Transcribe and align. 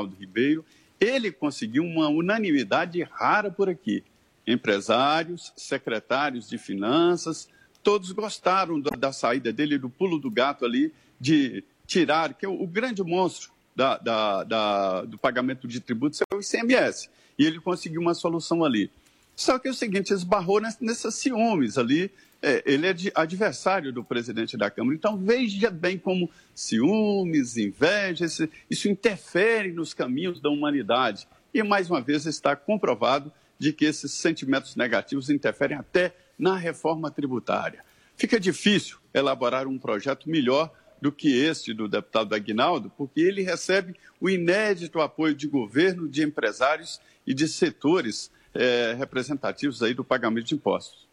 Agnaldo 0.00 0.16
Ribeiro, 0.18 0.64
ele 0.98 1.30
conseguiu 1.30 1.84
uma 1.84 2.08
unanimidade 2.08 3.02
rara 3.02 3.50
por 3.50 3.68
aqui. 3.68 4.02
Empresários, 4.46 5.52
secretários 5.56 6.48
de 6.48 6.58
finanças, 6.58 7.48
todos 7.82 8.12
gostaram 8.12 8.80
da, 8.80 8.90
da 8.96 9.12
saída 9.12 9.52
dele, 9.52 9.78
do 9.78 9.88
pulo 9.88 10.18
do 10.18 10.30
gato 10.30 10.64
ali, 10.64 10.92
de 11.20 11.62
tirar, 11.86 12.34
que 12.34 12.44
é 12.44 12.48
o, 12.48 12.62
o 12.62 12.66
grande 12.66 13.02
monstro 13.02 13.50
da, 13.74 13.98
da, 13.98 14.44
da, 14.44 15.02
do 15.02 15.18
pagamento 15.18 15.68
de 15.68 15.80
tributos 15.80 16.20
é 16.20 16.34
o 16.34 16.40
ICMS. 16.40 17.08
E 17.38 17.44
ele 17.44 17.60
conseguiu 17.60 18.00
uma 18.00 18.14
solução 18.14 18.64
ali. 18.64 18.90
Só 19.36 19.58
que 19.58 19.68
é 19.68 19.70
o 19.70 19.74
seguinte, 19.74 20.12
esbarrou 20.12 20.60
nessas 20.80 21.14
ciúmes 21.14 21.78
ali. 21.78 22.10
É, 22.42 22.62
ele 22.64 22.86
é 22.86 22.94
adversário 23.14 23.92
do 23.92 24.02
presidente 24.02 24.56
da 24.56 24.70
Câmara. 24.70 24.96
Então, 24.96 25.16
veja 25.16 25.70
bem 25.70 25.98
como 25.98 26.30
ciúmes, 26.54 27.56
inveja, 27.56 28.24
isso 28.68 28.88
interfere 28.88 29.72
nos 29.72 29.92
caminhos 29.92 30.40
da 30.40 30.48
humanidade. 30.48 31.28
E, 31.52 31.62
mais 31.62 31.90
uma 31.90 32.00
vez, 32.00 32.24
está 32.24 32.56
comprovado 32.56 33.30
de 33.58 33.72
que 33.74 33.84
esses 33.84 34.12
sentimentos 34.12 34.74
negativos 34.74 35.28
interferem 35.28 35.76
até 35.76 36.14
na 36.38 36.56
reforma 36.56 37.10
tributária. 37.10 37.84
Fica 38.16 38.40
difícil 38.40 38.96
elaborar 39.12 39.66
um 39.66 39.78
projeto 39.78 40.28
melhor 40.28 40.72
do 41.00 41.12
que 41.12 41.34
este 41.34 41.74
do 41.74 41.88
deputado 41.88 42.34
Aguinaldo, 42.34 42.90
porque 42.96 43.20
ele 43.20 43.42
recebe 43.42 43.94
o 44.20 44.28
inédito 44.28 45.00
apoio 45.00 45.34
de 45.34 45.46
governo, 45.46 46.08
de 46.08 46.22
empresários 46.22 47.00
e 47.26 47.34
de 47.34 47.48
setores 47.48 48.30
é, 48.54 48.94
representativos 48.98 49.82
aí 49.82 49.94
do 49.94 50.04
pagamento 50.04 50.46
de 50.46 50.54
impostos. 50.54 51.08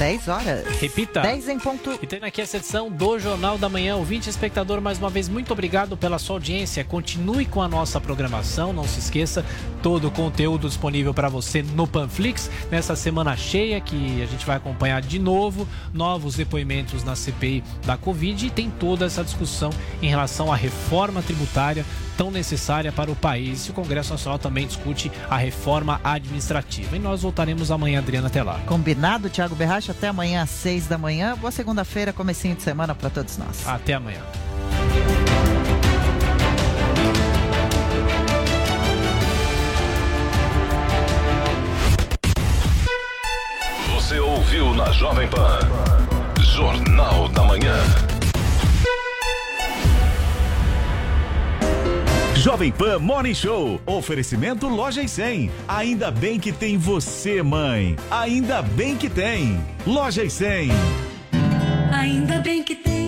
10 0.00 0.28
horas. 0.28 0.66
Repita. 0.80 1.20
10 1.20 1.48
em 1.50 1.58
ponto. 1.58 1.98
E 2.00 2.06
tem 2.06 2.20
aqui 2.22 2.40
essa 2.40 2.56
edição 2.56 2.90
do 2.90 3.18
Jornal 3.18 3.58
da 3.58 3.68
Manhã. 3.68 3.96
Ouvinte 3.96 4.30
espectador, 4.30 4.80
mais 4.80 4.96
uma 4.96 5.10
vez, 5.10 5.28
muito 5.28 5.52
obrigado 5.52 5.94
pela 5.94 6.18
sua 6.18 6.36
audiência. 6.36 6.82
Continue 6.82 7.44
com 7.44 7.60
a 7.60 7.68
nossa 7.68 8.00
programação. 8.00 8.72
Não 8.72 8.84
se 8.84 8.98
esqueça, 8.98 9.44
todo 9.82 10.08
o 10.08 10.10
conteúdo 10.10 10.68
disponível 10.68 11.12
para 11.12 11.28
você 11.28 11.62
no 11.62 11.86
Panflix. 11.86 12.50
Nessa 12.70 12.96
semana 12.96 13.36
cheia 13.36 13.78
que 13.78 14.22
a 14.22 14.26
gente 14.26 14.46
vai 14.46 14.56
acompanhar 14.56 15.02
de 15.02 15.18
novo 15.18 15.68
novos 15.92 16.34
depoimentos 16.34 17.04
na 17.04 17.14
CPI 17.14 17.62
da 17.84 17.98
Covid 17.98 18.46
e 18.46 18.50
tem 18.50 18.70
toda 18.70 19.04
essa 19.04 19.22
discussão 19.22 19.68
em 20.00 20.08
relação 20.08 20.50
à 20.50 20.56
reforma 20.56 21.20
tributária 21.20 21.84
tão 22.20 22.30
necessária 22.30 22.92
para 22.92 23.10
o 23.10 23.16
país. 23.16 23.64
E 23.64 23.70
o 23.70 23.72
Congresso 23.72 24.12
Nacional 24.12 24.38
também 24.38 24.66
discute 24.66 25.10
a 25.30 25.38
reforma 25.38 25.98
administrativa. 26.04 26.94
E 26.94 26.98
nós 26.98 27.22
voltaremos 27.22 27.70
amanhã, 27.70 28.00
Adriana, 28.00 28.26
até 28.26 28.42
lá. 28.42 28.60
Combinado, 28.66 29.30
Tiago 29.30 29.54
Berracha, 29.54 29.89
até 29.90 30.08
amanhã 30.08 30.42
às 30.42 30.50
seis 30.50 30.86
da 30.86 30.96
manhã. 30.96 31.36
Boa 31.36 31.50
segunda-feira, 31.50 32.12
comecinho 32.12 32.54
de 32.54 32.62
semana 32.62 32.94
para 32.94 33.10
todos 33.10 33.36
nós. 33.36 33.66
Até 33.66 33.94
amanhã. 33.94 34.22
Você 43.94 44.18
ouviu 44.18 44.74
na 44.74 44.90
Jovem 44.92 45.28
Pan. 45.28 45.58
Jornal 46.40 47.28
da 47.28 47.44
Manhã. 47.44 48.09
Jovem 52.40 52.72
Pan 52.72 52.98
Morning 52.98 53.34
Show. 53.34 53.78
Oferecimento 53.84 54.66
Loja 54.66 55.02
e 55.02 55.08
100. 55.08 55.50
Ainda 55.68 56.10
bem 56.10 56.40
que 56.40 56.50
tem 56.50 56.78
você, 56.78 57.42
mãe. 57.42 57.96
Ainda 58.10 58.62
bem 58.62 58.96
que 58.96 59.10
tem. 59.10 59.60
Loja 59.86 60.24
e 60.24 60.30
100. 60.30 60.70
Ainda 61.92 62.38
bem 62.38 62.62
que 62.62 62.74
tem. 62.76 62.99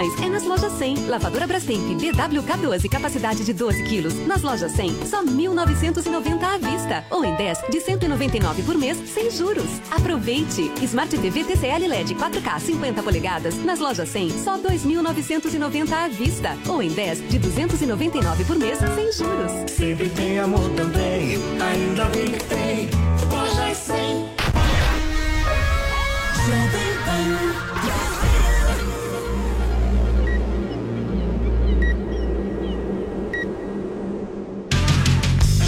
Mães 0.00 0.18
é 0.22 0.30
nas 0.30 0.44
lojas 0.44 0.72
100. 0.78 1.08
Lavadora 1.08 1.46
Brastemp 1.46 2.00
BWK12, 2.00 2.88
capacidade 2.88 3.44
de 3.44 3.52
12 3.52 3.84
quilos. 3.84 4.14
Nas 4.26 4.40
lojas 4.40 4.72
100, 4.72 5.06
só 5.06 5.22
1.990 5.22 6.42
à 6.42 6.56
vista. 6.56 7.04
Ou 7.10 7.22
em 7.22 7.34
10, 7.34 7.58
de 7.70 7.80
199 7.82 8.62
por 8.62 8.78
mês, 8.78 8.96
sem 9.10 9.30
juros. 9.30 9.68
Aproveite! 9.90 10.72
Smart 10.84 11.14
TV 11.14 11.44
TCL 11.44 11.86
LED 11.86 12.14
4K 12.14 12.60
50 12.60 13.02
polegadas. 13.02 13.62
Nas 13.62 13.78
lojas 13.78 14.08
100, 14.08 14.30
só 14.42 14.56
2.990 14.56 15.92
à 15.92 16.08
vista. 16.08 16.56
Ou 16.66 16.82
em 16.82 16.88
10, 16.88 17.28
de 17.28 17.38
299 17.38 18.44
por 18.44 18.56
mês, 18.56 18.78
sem 18.78 19.12
juros. 19.12 19.70
Sempre 19.70 20.08
tem 20.08 20.38
amor 20.38 20.66
também, 20.70 21.36
ainda 21.60 22.06
bem 22.06 22.32
que 22.32 22.44
tem. 22.44 22.88
Loja 23.30 23.74
100. 23.74 24.39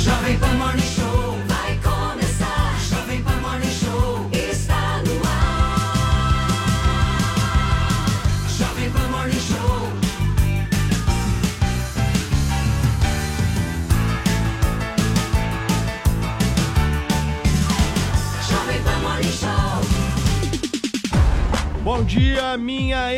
Jovem 0.02 0.36
Pan 0.40 0.58
Morning 0.58 1.01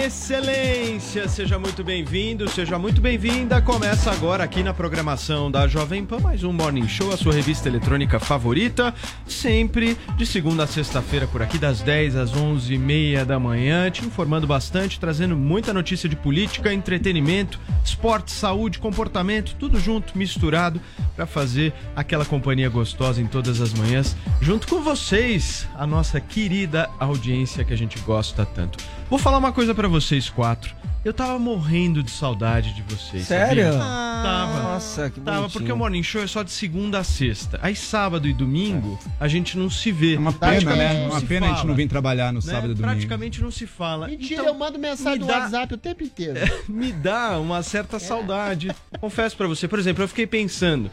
excelência. 0.05 1.27
Seja 1.29 1.59
muito 1.59 1.83
bem-vindo, 1.83 2.47
seja 2.51 2.79
muito 2.79 3.01
bem-vinda. 3.01 3.63
Começa 3.63 4.11
agora 4.11 4.45
aqui 4.45 4.63
na 4.63 4.75
programação 4.75 5.51
da 5.51 5.67
Jovem 5.67 6.05
Pan 6.05 6.19
mais 6.19 6.45
um 6.45 6.53
Morning 6.53 6.87
Show, 6.87 7.11
a 7.11 7.17
sua 7.17 7.33
revista 7.33 7.71
eletrônica 7.71 8.21
favorita, 8.21 8.95
sempre 9.27 9.97
de 10.15 10.27
segunda 10.27 10.65
a 10.65 10.67
sexta-feira 10.67 11.27
por 11.27 11.41
aqui 11.41 11.57
das 11.57 11.81
10 11.81 12.17
às 12.17 12.33
11h30 12.35 13.25
da 13.25 13.39
manhã, 13.39 13.91
te 13.91 14.05
informando 14.05 14.47
bastante, 14.47 15.01
trazendo 15.01 15.35
muita 15.35 15.73
notícia 15.73 16.07
de 16.07 16.17
política, 16.17 16.73
entretenimento, 16.73 17.59
esporte, 17.83 18.31
saúde, 18.31 18.79
comportamento, 18.79 19.57
tudo 19.59 19.81
junto, 19.81 20.19
misturado 20.19 20.83
para 21.17 21.25
fazer 21.25 21.73
aquela 21.97 22.27
companhia 22.27 22.69
gostosa 22.69 23.23
em 23.23 23.27
todas 23.27 23.59
as 23.59 23.73
manhãs, 23.73 24.15
junto 24.43 24.69
com 24.69 24.83
vocês, 24.83 25.67
a 25.75 25.87
nossa 25.87 26.21
querida 26.21 26.91
audiência 27.01 27.65
que 27.65 27.73
a 27.73 27.77
gente 27.77 27.99
gosta 28.01 28.45
tanto. 28.45 28.85
Vou 29.11 29.19
falar 29.19 29.39
uma 29.39 29.53
coisa 29.53 29.75
para 29.75 29.87
vocês 29.89 30.29
quatro. 30.29 30.75
Eu 31.05 31.13
tava 31.13 31.39
morrendo 31.39 32.03
de 32.03 32.11
saudade 32.11 32.73
de 32.75 32.81
vocês. 32.83 33.27
Sério? 33.27 33.65
sabia? 33.65 33.79
Ah, 33.83 34.23
tava. 34.25 34.63
Nossa, 34.63 35.11
que 35.11 35.21
Tava, 35.21 35.37
bonitinho. 35.41 35.61
porque 35.61 35.73
o 35.73 35.77
Morning 35.77 36.03
Show 36.03 36.23
é 36.23 36.27
só 36.27 36.43
de 36.43 36.51
segunda 36.51 36.99
a 37.01 37.05
sexta. 37.05 37.59
Aí 37.63 37.77
sábado 37.77 38.27
e 38.27 38.33
domingo 38.33 38.99
a 39.21 39.29
gente 39.29 39.59
não 39.59 39.69
se 39.69 39.93
vê. 39.93 40.15
É 40.15 40.19
uma 40.19 40.33
pena, 40.33 40.75
né? 40.75 41.07
Uma 41.07 41.21
pena 41.21 41.45
a 41.45 41.49
gente 41.51 41.57
fala, 41.59 41.69
não 41.69 41.75
vir 41.75 41.89
trabalhar 41.89 42.33
no 42.33 42.39
né? 42.39 42.47
sábado 42.47 42.71
e 42.73 42.75
domingo. 42.75 42.83
Praticamente 42.91 43.43
não 43.43 43.51
se 43.51 43.67
fala. 43.67 44.09
Mentira, 44.09 44.41
Então, 44.41 44.47
eu 44.55 44.59
mando 44.59 44.79
mensagem 44.79 45.19
me 45.19 45.27
no 45.27 45.27
dá- 45.27 45.41
WhatsApp 45.41 45.75
o 45.75 45.77
tempo 45.77 46.03
inteiro. 46.05 46.41
me 46.67 46.91
dá 46.91 47.39
uma 47.39 47.63
certa 47.63 47.99
saudade. 48.01 48.75
Confesso 48.99 49.37
pra 49.37 49.47
você, 49.47 49.69
por 49.69 49.79
exemplo, 49.79 50.03
eu 50.03 50.09
fiquei 50.09 50.27
pensando. 50.27 50.91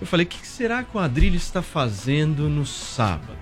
Eu 0.00 0.06
falei, 0.06 0.24
o 0.24 0.28
que 0.28 0.46
será 0.48 0.82
que 0.82 0.96
o 0.96 0.98
Adrilho 0.98 1.36
está 1.36 1.60
fazendo 1.60 2.48
no 2.48 2.64
sábado? 2.64 3.36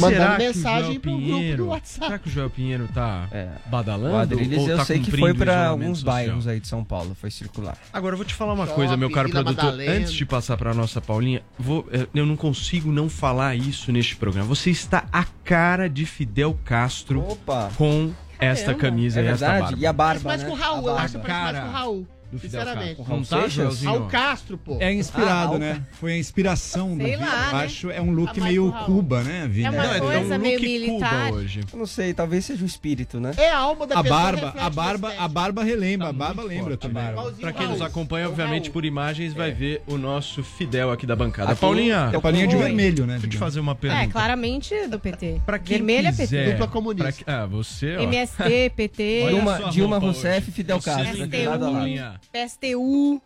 Mandando 0.00 0.38
mensagem 0.38 1.00
pro 1.00 1.10
grupo 1.12 1.26
Pinheiro, 1.26 1.56
do 1.64 1.68
WhatsApp. 1.70 2.06
Será 2.06 2.18
que 2.18 2.28
o 2.28 2.30
Joel 2.30 2.50
Pinheiro 2.50 2.88
tá 2.92 3.28
É. 3.32 3.48
badalando? 3.66 4.14
O 4.14 4.18
Adriles 4.18 4.58
ou 4.62 4.68
eu 4.68 4.76
tá 4.76 4.84
sei 4.84 4.98
que 5.00 5.10
foi 5.10 5.30
isolamento 5.30 5.50
alguns 5.70 5.98
social? 5.98 6.14
bairros 6.14 6.46
aí 6.48 6.60
de 6.60 6.68
São 6.68 6.84
Paulo, 6.84 7.16
foi 7.20 7.30
circular. 7.30 7.76
Agora 7.92 8.14
eu 8.14 8.16
vou 8.16 8.26
te 8.26 8.34
falar 8.34 8.52
uma 8.54 8.64
Shopping, 8.64 8.76
coisa, 8.76 8.96
meu 8.96 9.10
caro 9.10 9.28
produtor. 9.30 9.64
Madalena. 9.64 9.92
Antes 9.92 10.12
de 10.12 10.24
passar 10.26 10.56
pra 10.56 10.72
nossa 10.74 11.00
Paulinha, 11.00 11.42
vou- 11.58 11.86
eh, 11.92 12.06
eu 12.14 12.26
não 12.26 12.36
consigo 12.36 12.90
não 12.92 13.08
falar 13.08 13.54
isso 13.56 13.90
neste 13.92 14.16
programa. 14.16 14.46
Você 14.48 14.70
está 14.70 15.04
a 15.12 15.24
cara 15.44 15.88
de 15.88 16.04
Fidel 16.06 16.58
Castro 16.64 17.20
Opa! 17.28 17.70
com 17.76 18.12
esta 18.38 18.74
camisa 18.74 19.20
É 19.20 19.24
e 19.24 19.26
esta 19.28 19.46
barba. 19.60 19.78
E 19.78 19.86
a 19.86 19.92
barba, 19.92 20.20
Parece 20.24 20.24
né? 20.24 20.28
mais 20.28 20.44
com 20.44 20.50
o 20.50 20.54
Raul, 20.54 20.76
A 20.76 20.78
eu 20.80 20.84
barba. 20.84 21.02
acho 21.02 21.18
que 21.18 21.26
parece 21.26 21.52
mais 21.52 21.64
com 21.64 21.68
o 21.68 21.72
Raul. 21.72 22.08
Do 22.30 22.38
Fidel 22.38 22.60
Sinceramente. 22.60 22.96
Castro. 22.96 23.14
Não 23.16 23.22
tá, 23.24 23.36
Seixas? 23.40 23.52
Joelzinho? 23.54 23.90
Raul 23.92 24.06
Castro, 24.06 24.58
pô. 24.58 24.76
É 24.80 24.92
inspirado, 24.92 25.54
Ah, 25.54 25.58
né? 25.58 25.82
Foi 25.92 26.12
a 26.12 26.18
inspiração 26.18 26.96
Sei 26.96 27.16
do 27.16 27.20
lá, 27.22 27.26
Eu 27.50 27.56
né? 27.58 27.64
acho 27.64 27.90
é 27.90 28.00
um 28.02 28.10
look 28.12 28.34
Tá 28.34 28.40
mais 28.40 28.52
meio 28.52 28.68
Raul. 28.70 28.84
Cuba, 28.84 29.22
né, 29.22 29.46
Vini? 29.48 29.66
É 29.66 29.70
uma 29.70 29.82
Não, 29.82 29.94
é 29.94 29.98
coisa 30.00 30.34
um 30.36 30.38
meio 30.38 30.58
look 30.58 30.68
militar. 30.68 31.26
Cuba 31.26 31.36
hoje. 31.40 31.60
Eu 31.72 31.78
não 31.78 31.86
sei, 31.86 32.12
talvez 32.14 32.44
seja 32.44 32.62
o 32.62 32.66
espírito, 32.66 33.20
né? 33.20 33.32
É 33.36 33.50
a 33.50 33.58
alma 33.58 33.86
da 33.86 33.98
A 33.98 34.02
pessoa. 34.02 34.20
barba, 34.20 34.46
reflete 34.46 34.66
a 34.66 34.70
barba, 34.70 35.14
a 35.18 35.28
barba 35.28 35.62
relembra, 35.64 36.06
Tá 36.06 36.10
a 36.10 36.12
barba 36.12 36.42
muito 36.42 36.48
lembra 36.54 36.70
forte, 36.70 36.80
também. 36.80 37.10
Igualzinho 37.10 37.40
Pra 37.40 37.52
quem 37.52 37.68
nos 37.68 37.80
acompanha, 37.82 38.24
É 38.24 38.26
o 38.26 38.30
obviamente, 38.30 38.70
por 38.70 38.84
imagens, 38.84 39.32
vai 39.32 39.52
ver 39.52 39.82
o 39.86 39.96
nosso 39.96 40.42
Fidel 40.42 40.90
aqui 40.90 41.06
da 41.06 41.14
bancada. 41.16 41.52
Aqui- 41.52 41.60
Paulinha, 41.60 42.10
eu- 42.12 42.18
A 42.18 42.22
palinha 42.22 42.46
de 42.46 42.56
Oi. 42.56 42.62
vermelho, 42.62 43.06
né? 43.06 43.14
deixa 43.14 43.26
eu 43.26 43.30
te 43.30 43.32
digamos. 43.32 43.38
fazer 43.38 43.60
uma 43.60 43.74
pergunta. 43.74 44.02
É, 44.02 44.06
claramente 44.08 44.86
do 44.88 44.98
PT. 44.98 45.40
Pra 45.46 45.58
quem 45.58 45.78
quiser, 45.84 46.04
é 46.04 46.12
PT. 46.12 46.50
Dupla 46.52 46.68
comunista. 46.68 47.04
pra 47.04 47.12
que- 47.12 47.24
Ah, 47.30 47.46
você, 47.46 47.96
ó. 47.96 48.02
MST, 48.02 48.70
PT, 48.74 49.20
Olha 49.24 49.26
a 49.26 49.32
Dilma, 49.36 49.56
sua 49.58 49.70
Dilma 49.70 49.98
roupa 49.98 50.06
Rousseff 50.12 50.48
e 50.48 50.52
Fidel 50.52 50.80
Você 50.80 50.90
Castro. 50.90 51.12
linda, 51.12 51.36
aqui 51.36 51.46
lado 51.46 51.64
a 51.64 51.66
lado. 51.68 51.76
Paulinha. 51.78 52.15
PSTU. 52.32 53.20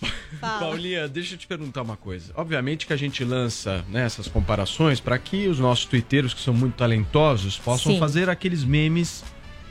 Paulinha, 0.40 1.08
deixa 1.08 1.34
eu 1.34 1.38
te 1.38 1.46
perguntar 1.46 1.82
uma 1.82 1.96
coisa. 1.96 2.32
Obviamente 2.36 2.86
que 2.86 2.92
a 2.92 2.96
gente 2.96 3.24
lança 3.24 3.84
né, 3.88 4.04
essas 4.04 4.28
comparações 4.28 5.00
para 5.00 5.18
que 5.18 5.48
os 5.48 5.58
nossos 5.58 5.86
twitteiros, 5.86 6.32
que 6.32 6.40
são 6.40 6.54
muito 6.54 6.76
talentosos, 6.76 7.58
possam 7.58 7.92
Sim. 7.92 7.98
fazer 7.98 8.28
aqueles 8.30 8.62
memes 8.62 9.24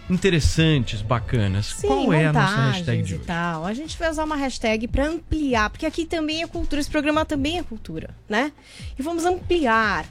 interessantes, 0.10 1.02
bacanas. 1.02 1.68
Sim, 1.78 1.88
Qual 1.88 2.14
é 2.14 2.26
a 2.26 2.34
nossa 2.34 2.56
hashtag 2.72 3.04
de 3.04 3.16
hoje? 3.16 3.24
tal. 3.26 3.66
A 3.66 3.74
gente 3.74 3.98
vai 3.98 4.10
usar 4.10 4.24
uma 4.24 4.36
hashtag 4.36 4.88
pra 4.88 5.08
ampliar, 5.08 5.70
porque 5.70 5.86
aqui 5.86 6.06
também 6.06 6.44
é 6.44 6.48
cultura, 6.48 6.80
esse 6.82 6.90
programa 6.90 7.26
também 7.26 7.60
é 7.60 7.64
cultura, 7.64 8.16
né? 8.28 8.52
E 8.98 9.02
vamos 9.02 9.26
ampliar, 9.26 10.06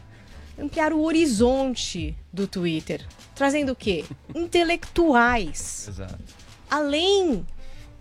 ampliar 0.58 0.92
o 0.92 1.02
horizonte 1.02 2.16
do 2.32 2.46
Twitter, 2.46 3.06
trazendo 3.34 3.72
o 3.72 3.76
quê? 3.76 4.04
Intelectuais, 4.34 5.88
Exato. 5.88 6.18
além 6.70 7.46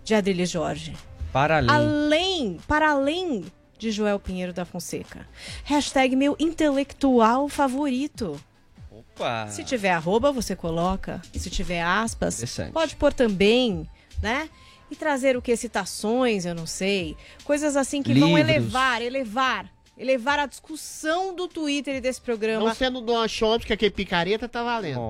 de 0.06 0.14
Adriles 0.14 0.48
Jorge, 0.48 0.96
Para 1.32 1.56
além. 1.56 1.68
além, 1.70 2.60
para 2.68 2.90
além 2.92 3.44
de 3.76 3.90
Joel 3.90 4.20
Pinheiro 4.20 4.52
da 4.52 4.64
Fonseca. 4.64 5.26
Hashtag 5.64 6.14
meu 6.14 6.36
intelectual 6.38 7.48
favorito. 7.48 8.40
Opa. 8.88 9.48
Se 9.48 9.64
tiver 9.64 9.90
arroba, 9.90 10.30
você 10.30 10.54
coloca. 10.54 11.20
E 11.34 11.40
se 11.40 11.50
tiver 11.50 11.82
aspas, 11.82 12.40
pode 12.72 12.94
pôr 12.94 13.12
também, 13.12 13.84
né? 14.22 14.48
E 14.88 14.94
trazer 14.94 15.36
o 15.36 15.42
que? 15.42 15.56
Citações, 15.56 16.44
eu 16.46 16.54
não 16.54 16.66
sei. 16.66 17.16
Coisas 17.42 17.76
assim 17.76 18.00
que 18.00 18.14
vão 18.14 18.36
Livros. 18.36 18.48
elevar, 18.48 19.02
elevar. 19.02 19.72
Elevar 19.98 20.38
a 20.38 20.46
discussão 20.46 21.34
do 21.34 21.48
Twitter 21.48 21.96
e 21.96 22.00
desse 22.00 22.20
programa. 22.20 22.64
Não 22.64 22.74
sendo 22.74 23.00
Don 23.00 23.26
Chomps, 23.26 23.66
que 23.66 23.72
aquele 23.72 23.90
picareta 23.90 24.48
tá 24.48 24.62
valendo. 24.62 25.00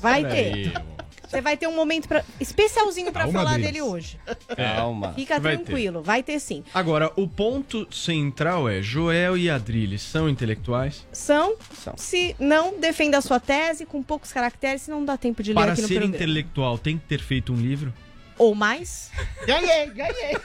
Vai 0.00 0.24
ter. 0.26 0.72
Você 1.32 1.40
vai 1.40 1.56
ter 1.56 1.66
um 1.66 1.74
momento 1.74 2.06
pra, 2.08 2.22
especialzinho 2.38 3.10
pra 3.10 3.22
Calma, 3.24 3.38
falar 3.38 3.50
Adriles. 3.52 3.72
dele 3.72 3.82
hoje. 3.82 4.20
Calma. 4.54 5.14
Fica 5.14 5.40
Vai 5.40 5.56
ter. 5.56 5.64
tranquilo, 5.64 6.02
vai 6.02 6.22
ter 6.22 6.38
sim. 6.38 6.62
Agora, 6.74 7.10
o 7.16 7.26
ponto 7.26 7.88
central 7.90 8.68
é: 8.68 8.82
Joel 8.82 9.36
e 9.38 9.48
Adrilles 9.48 10.02
são 10.02 10.28
intelectuais? 10.28 11.06
São, 11.10 11.56
São. 11.82 11.94
se 11.96 12.36
não 12.38 12.78
defenda 12.78 13.16
a 13.16 13.22
sua 13.22 13.40
tese 13.40 13.86
com 13.86 14.02
poucos 14.02 14.30
caracteres, 14.30 14.82
senão 14.82 14.98
não 14.98 15.06
dá 15.06 15.16
tempo 15.16 15.42
de 15.42 15.52
ler 15.52 15.60
Para 15.60 15.72
aqui 15.72 15.80
no 15.82 15.88
ser 15.88 15.94
programa. 15.94 16.16
intelectual, 16.16 16.76
tem 16.78 16.98
que 16.98 17.04
ter 17.06 17.20
feito 17.20 17.52
um 17.52 17.56
livro? 17.56 17.92
Ou 18.36 18.54
mais. 18.54 19.10
Ganhei, 19.46 19.86
ganhei. 19.86 20.36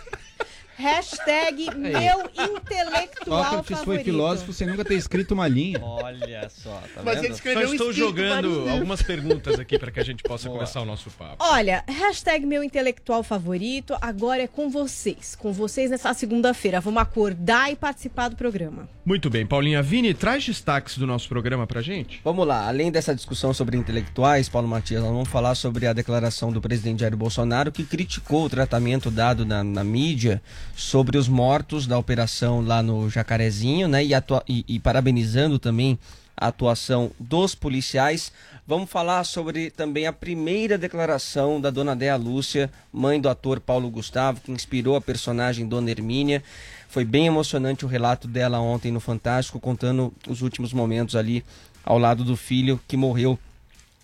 Hashtag 0.77 1.73
meu 1.75 2.29
intelectual 2.37 3.43
Sócrates 3.43 3.67
foi 3.67 3.77
favorito. 3.77 4.05
filósofo 4.05 4.53
sem 4.53 4.67
nunca 4.67 4.85
ter 4.85 4.93
escrito 4.93 5.33
uma 5.33 5.47
linha. 5.47 5.79
Olha 5.81 6.47
só, 6.49 6.83
tá 6.93 7.01
Mas 7.03 7.19
vendo? 7.19 7.35
Só 7.35 7.49
um 7.49 7.73
estou 7.73 7.91
jogando 7.91 8.69
algumas 8.69 9.01
perguntas 9.01 9.59
aqui 9.59 9.79
para 9.79 9.89
que 9.89 9.99
a 9.99 10.03
gente 10.03 10.21
possa 10.21 10.47
começar 10.47 10.79
o 10.81 10.85
nosso 10.85 11.09
papo. 11.09 11.37
Olha, 11.39 11.83
hashtag 11.87 12.45
meu 12.45 12.63
intelectual 12.63 13.23
favorito, 13.23 13.97
agora 13.99 14.43
é 14.43 14.47
com 14.47 14.69
vocês. 14.69 15.35
Com 15.35 15.51
vocês 15.51 15.89
nessa 15.89 16.13
segunda-feira. 16.13 16.79
Vamos 16.79 17.01
acordar 17.01 17.71
e 17.71 17.75
participar 17.75 18.29
do 18.29 18.35
programa. 18.35 18.87
Muito 19.03 19.31
bem, 19.31 19.47
Paulinha 19.47 19.81
Vini, 19.81 20.13
traz 20.13 20.45
destaques 20.45 20.95
do 20.99 21.07
nosso 21.07 21.27
programa 21.27 21.65
pra 21.65 21.81
gente. 21.81 22.21
Vamos 22.23 22.45
lá, 22.45 22.67
além 22.67 22.91
dessa 22.91 23.15
discussão 23.15 23.51
sobre 23.51 23.77
intelectuais, 23.77 24.47
Paulo 24.47 24.67
Matias, 24.67 25.01
nós 25.01 25.11
vamos 25.11 25.29
falar 25.29 25.55
sobre 25.55 25.87
a 25.87 25.93
declaração 25.93 26.51
do 26.51 26.61
presidente 26.61 26.99
Jair 26.99 27.17
Bolsonaro 27.17 27.71
que 27.71 27.83
criticou 27.83 28.45
o 28.45 28.49
tratamento 28.49 29.09
dado 29.09 29.43
na, 29.43 29.63
na 29.63 29.83
mídia 29.83 30.39
sobre 30.75 31.17
os 31.17 31.27
mortos 31.27 31.87
da 31.87 31.97
operação 31.97 32.61
lá 32.61 32.81
no 32.83 33.09
Jacarezinho, 33.09 33.87
né? 33.87 34.03
E, 34.03 34.11
e- 34.47 34.65
e 34.67 34.79
parabenizando 34.79 35.57
também 35.59 35.97
a 36.35 36.47
atuação 36.47 37.11
dos 37.19 37.55
policiais. 37.55 38.31
Vamos 38.65 38.89
falar 38.89 39.23
sobre 39.23 39.71
também 39.71 40.05
a 40.05 40.13
primeira 40.13 40.77
declaração 40.77 41.59
da 41.59 41.69
dona 41.69 41.95
Dea 41.95 42.15
Lúcia, 42.15 42.69
mãe 42.93 43.19
do 43.19 43.27
ator 43.29 43.59
Paulo 43.59 43.89
Gustavo, 43.89 44.41
que 44.41 44.51
inspirou 44.51 44.95
a 44.95 45.01
personagem 45.01 45.67
Dona 45.67 45.89
Hermínia. 45.89 46.43
Foi 46.89 47.03
bem 47.03 47.25
emocionante 47.27 47.85
o 47.85 47.87
relato 47.87 48.27
dela 48.27 48.59
ontem 48.59 48.91
no 48.91 48.99
Fantástico, 48.99 49.59
contando 49.59 50.13
os 50.27 50.41
últimos 50.41 50.73
momentos 50.73 51.15
ali 51.15 51.43
ao 51.83 51.97
lado 51.97 52.23
do 52.23 52.35
filho 52.37 52.79
que 52.87 52.95
morreu 52.97 53.39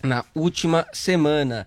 na 0.02 0.24
última 0.34 0.86
semana. 0.92 1.66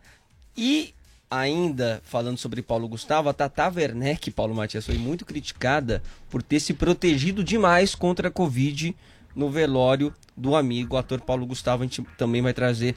E 0.55 0.93
ainda 1.29 2.01
falando 2.05 2.37
sobre 2.37 2.61
Paulo 2.61 2.87
Gustavo, 2.87 3.29
a 3.29 3.33
Tata 3.33 3.71
Werneck, 3.73 4.31
Paulo 4.31 4.55
Matias, 4.55 4.85
foi 4.85 4.97
muito 4.97 5.25
criticada 5.25 6.01
por 6.29 6.41
ter 6.41 6.59
se 6.59 6.73
protegido 6.73 7.43
demais 7.43 7.93
contra 7.93 8.29
a 8.29 8.31
Covid 8.31 8.95
no 9.35 9.49
velório 9.51 10.13
do 10.35 10.55
amigo, 10.55 10.95
o 10.95 10.97
ator 10.97 11.21
Paulo 11.21 11.45
Gustavo. 11.45 11.83
A 11.83 11.85
gente 11.85 12.01
também 12.17 12.41
vai 12.41 12.53
trazer 12.53 12.95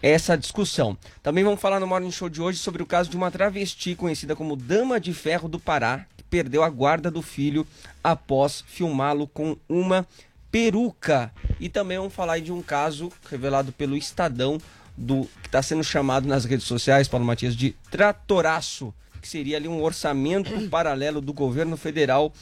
essa 0.00 0.36
discussão. 0.36 0.96
Também 1.22 1.44
vamos 1.44 1.60
falar 1.60 1.78
no 1.78 1.86
Morning 1.86 2.10
Show 2.10 2.28
de 2.28 2.40
hoje 2.40 2.58
sobre 2.58 2.82
o 2.82 2.86
caso 2.86 3.10
de 3.10 3.16
uma 3.16 3.30
travesti 3.30 3.94
conhecida 3.94 4.34
como 4.34 4.56
Dama 4.56 4.98
de 4.98 5.12
Ferro 5.12 5.48
do 5.48 5.60
Pará, 5.60 6.06
que 6.16 6.24
perdeu 6.24 6.62
a 6.62 6.70
guarda 6.70 7.10
do 7.10 7.20
filho 7.20 7.66
após 8.02 8.64
filmá-lo 8.66 9.26
com 9.26 9.56
uma 9.68 10.06
peruca. 10.50 11.32
E 11.58 11.68
também 11.68 11.98
vamos 11.98 12.14
falar 12.14 12.40
de 12.40 12.52
um 12.52 12.62
caso 12.62 13.10
revelado 13.30 13.72
pelo 13.72 13.96
Estadão 13.96 14.58
do 14.96 15.28
que 15.42 15.48
está 15.48 15.62
sendo 15.62 15.82
chamado 15.82 16.26
nas 16.26 16.44
redes 16.44 16.66
sociais, 16.66 17.08
Paulo 17.08 17.26
Matias, 17.26 17.56
de 17.56 17.74
tratoraço, 17.90 18.92
que 19.20 19.28
seria 19.28 19.56
ali 19.56 19.68
um 19.68 19.82
orçamento 19.82 20.50
paralelo 20.68 21.20
do 21.20 21.32
governo 21.32 21.76
federal 21.76 22.32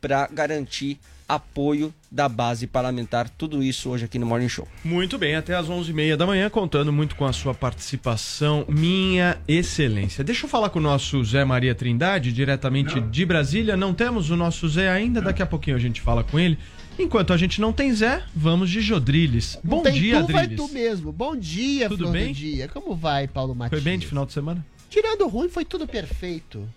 para 0.00 0.26
garantir 0.28 0.98
apoio 1.28 1.94
da 2.10 2.28
base 2.28 2.66
parlamentar. 2.66 3.28
Tudo 3.28 3.62
isso 3.62 3.88
hoje 3.90 4.04
aqui 4.04 4.18
no 4.18 4.26
Morning 4.26 4.48
Show. 4.48 4.66
Muito 4.82 5.16
bem, 5.16 5.36
até 5.36 5.54
às 5.54 5.68
11h30 5.68 6.16
da 6.16 6.26
manhã, 6.26 6.50
contando 6.50 6.92
muito 6.92 7.14
com 7.14 7.24
a 7.24 7.32
sua 7.32 7.54
participação, 7.54 8.64
minha 8.68 9.38
excelência. 9.46 10.24
Deixa 10.24 10.46
eu 10.46 10.50
falar 10.50 10.70
com 10.70 10.80
o 10.80 10.82
nosso 10.82 11.22
Zé 11.24 11.44
Maria 11.44 11.74
Trindade, 11.74 12.32
diretamente 12.32 13.00
de 13.00 13.24
Brasília. 13.24 13.76
Não 13.76 13.94
temos 13.94 14.30
o 14.30 14.36
nosso 14.36 14.68
Zé 14.68 14.90
ainda, 14.90 15.20
daqui 15.20 15.42
a 15.42 15.46
pouquinho 15.46 15.76
a 15.76 15.80
gente 15.80 16.00
fala 16.00 16.24
com 16.24 16.38
ele. 16.38 16.58
Enquanto 17.02 17.32
a 17.32 17.36
gente 17.36 17.60
não 17.60 17.72
tem 17.72 17.92
Zé, 17.94 18.22
vamos 18.34 18.68
de 18.70 18.80
Jodriles. 18.80 19.58
Não 19.64 19.78
Bom 19.78 19.82
tem 19.82 19.94
dia, 19.94 20.22
tu, 20.22 20.32
vai 20.32 20.44
Adriles. 20.44 20.66
tu 20.66 20.72
mesmo. 20.72 21.12
Bom 21.12 21.34
dia, 21.34 21.88
Tudo 21.88 22.04
Flor 22.04 22.12
bem? 22.12 22.28
do 22.28 22.34
dia. 22.34 22.68
Como 22.68 22.94
vai, 22.94 23.26
Paulo 23.26 23.54
Matias? 23.54 23.80
Foi 23.82 23.90
bem 23.90 23.98
de 23.98 24.06
final 24.06 24.26
de 24.26 24.32
semana? 24.32 24.64
Tirando 24.90 25.26
ruim, 25.28 25.48
foi 25.48 25.64
tudo 25.64 25.86
perfeito. 25.86 26.68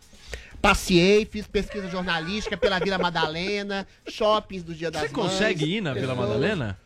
Passeei, 0.61 1.25
fiz 1.29 1.45
pesquisa 1.45 1.89
jornalística 1.89 2.55
pela 2.55 2.79
Vila 2.79 2.97
Madalena, 2.97 3.85
shoppings 4.07 4.63
do 4.63 4.73
Dia 4.73 4.89
das 4.89 5.01
Você 5.01 5.07
Mães. 5.15 5.31
consegue 5.31 5.65
ir 5.65 5.81
na 5.81 5.93
Vila 5.93 6.07
pessoas- 6.15 6.27
Madalena? 6.29 6.77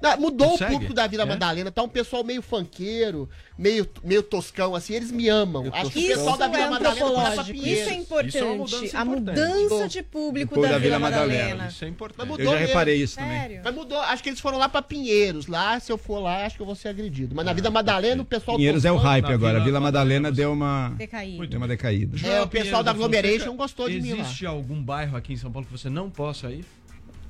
Não, 0.00 0.18
mudou 0.18 0.50
Consegue? 0.50 0.70
o 0.70 0.74
público 0.74 0.94
da 0.94 1.06
Vila 1.06 1.22
É? 1.22 1.26
Madalena, 1.26 1.70
tá 1.70 1.82
um 1.82 1.88
pessoal 1.88 2.22
meio 2.22 2.42
funkeiro, 2.42 3.28
meio, 3.58 3.88
meio 4.04 4.22
toscão, 4.22 4.74
assim, 4.74 4.94
eles 4.94 5.10
me 5.10 5.28
amam. 5.28 5.70
Acho 5.72 5.90
que 5.90 5.98
o 6.04 6.08
pessoal 6.08 6.36
da 6.36 6.48
Vila 6.48 6.64
é 6.64 6.70
Madalena 6.70 7.28
a 7.28 7.42
isso 7.52 7.90
é 7.90 7.94
importante. 7.94 8.28
Isso 8.28 8.38
é 8.38 8.44
uma 8.44 8.56
mudança 8.56 8.98
a 8.98 9.02
importante. 9.02 9.40
mudança 9.40 9.88
de 9.88 10.02
público 10.02 10.54
Público 10.54 10.72
da, 10.72 10.78
Vila 10.78 10.98
Madalena. 10.98 11.66
Isso 11.68 11.84
é 11.84 11.88
importante. 11.88 12.28
Eu 12.30 12.36
já 12.36 12.50
mesmo. 12.50 12.66
reparei 12.66 12.96
isso 12.96 13.16
também. 13.16 13.40
Sério? 13.40 13.60
Mas 13.64 13.74
mudou, 13.74 13.98
acho 13.98 14.22
que 14.22 14.28
eles 14.28 14.40
foram 14.40 14.58
lá 14.58 14.68
pra 14.68 14.82
Pinheiros. 14.82 15.46
Lá, 15.46 15.78
se 15.80 15.90
eu 15.90 15.98
for 15.98 16.18
lá, 16.20 16.44
acho 16.44 16.56
que 16.56 16.62
eu 16.62 16.66
vou 16.66 16.74
ser 16.74 16.88
agredido. 16.88 17.34
Mas 17.34 17.44
na 17.44 17.52
Vila 17.52 17.70
Madalena, 17.70 18.22
o 18.22 18.24
pessoal. 18.24 18.56
Pinheiros 18.56 18.84
é 18.84 18.92
o 18.92 18.96
hype 18.96 19.24
na 19.24 19.34
agora. 19.34 19.54
Vila 19.54 19.64
Vila 19.64 19.80
Madalena 19.80 20.06
Madalena 20.06 20.32
deu 20.32 20.52
uma, 20.52 20.94
Decaído. 20.96 21.46
deu 21.46 21.58
uma 21.58 21.68
decaída. 21.68 22.28
É, 22.28 22.42
o 22.42 22.48
pessoal 22.48 22.82
da 22.82 22.90
Agglomeration 22.90 23.38
Fonseca, 23.38 23.56
gostou 23.56 23.88
de 23.88 24.00
mim 24.00 24.12
lá. 24.12 24.20
Existe 24.20 24.46
algum 24.46 24.82
bairro 24.82 25.16
aqui 25.16 25.32
em 25.32 25.36
São 25.36 25.50
Paulo 25.50 25.66
que 25.66 25.72
você 25.72 25.88
não 25.90 26.10
possa 26.10 26.50
ir? 26.50 26.64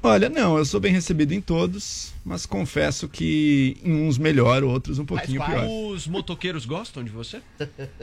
Olha, 0.07 0.29
não, 0.29 0.57
eu 0.57 0.65
sou 0.65 0.79
bem 0.81 0.93
recebido 0.93 1.33
em 1.35 1.41
todos, 1.41 2.13
mas 2.25 2.47
confesso 2.47 3.09
que 3.09 3.77
em 3.85 3.93
uns 4.07 4.19
melhor, 4.19 4.63
outros 4.63 4.99
um 4.99 5.05
pouquinho 5.05 5.39
quais? 5.41 5.61
pior. 5.63 5.69
Os 5.93 6.07
motoqueiros 6.07 6.65
gostam 6.65 7.03
de 7.03 7.11
você? 7.11 7.41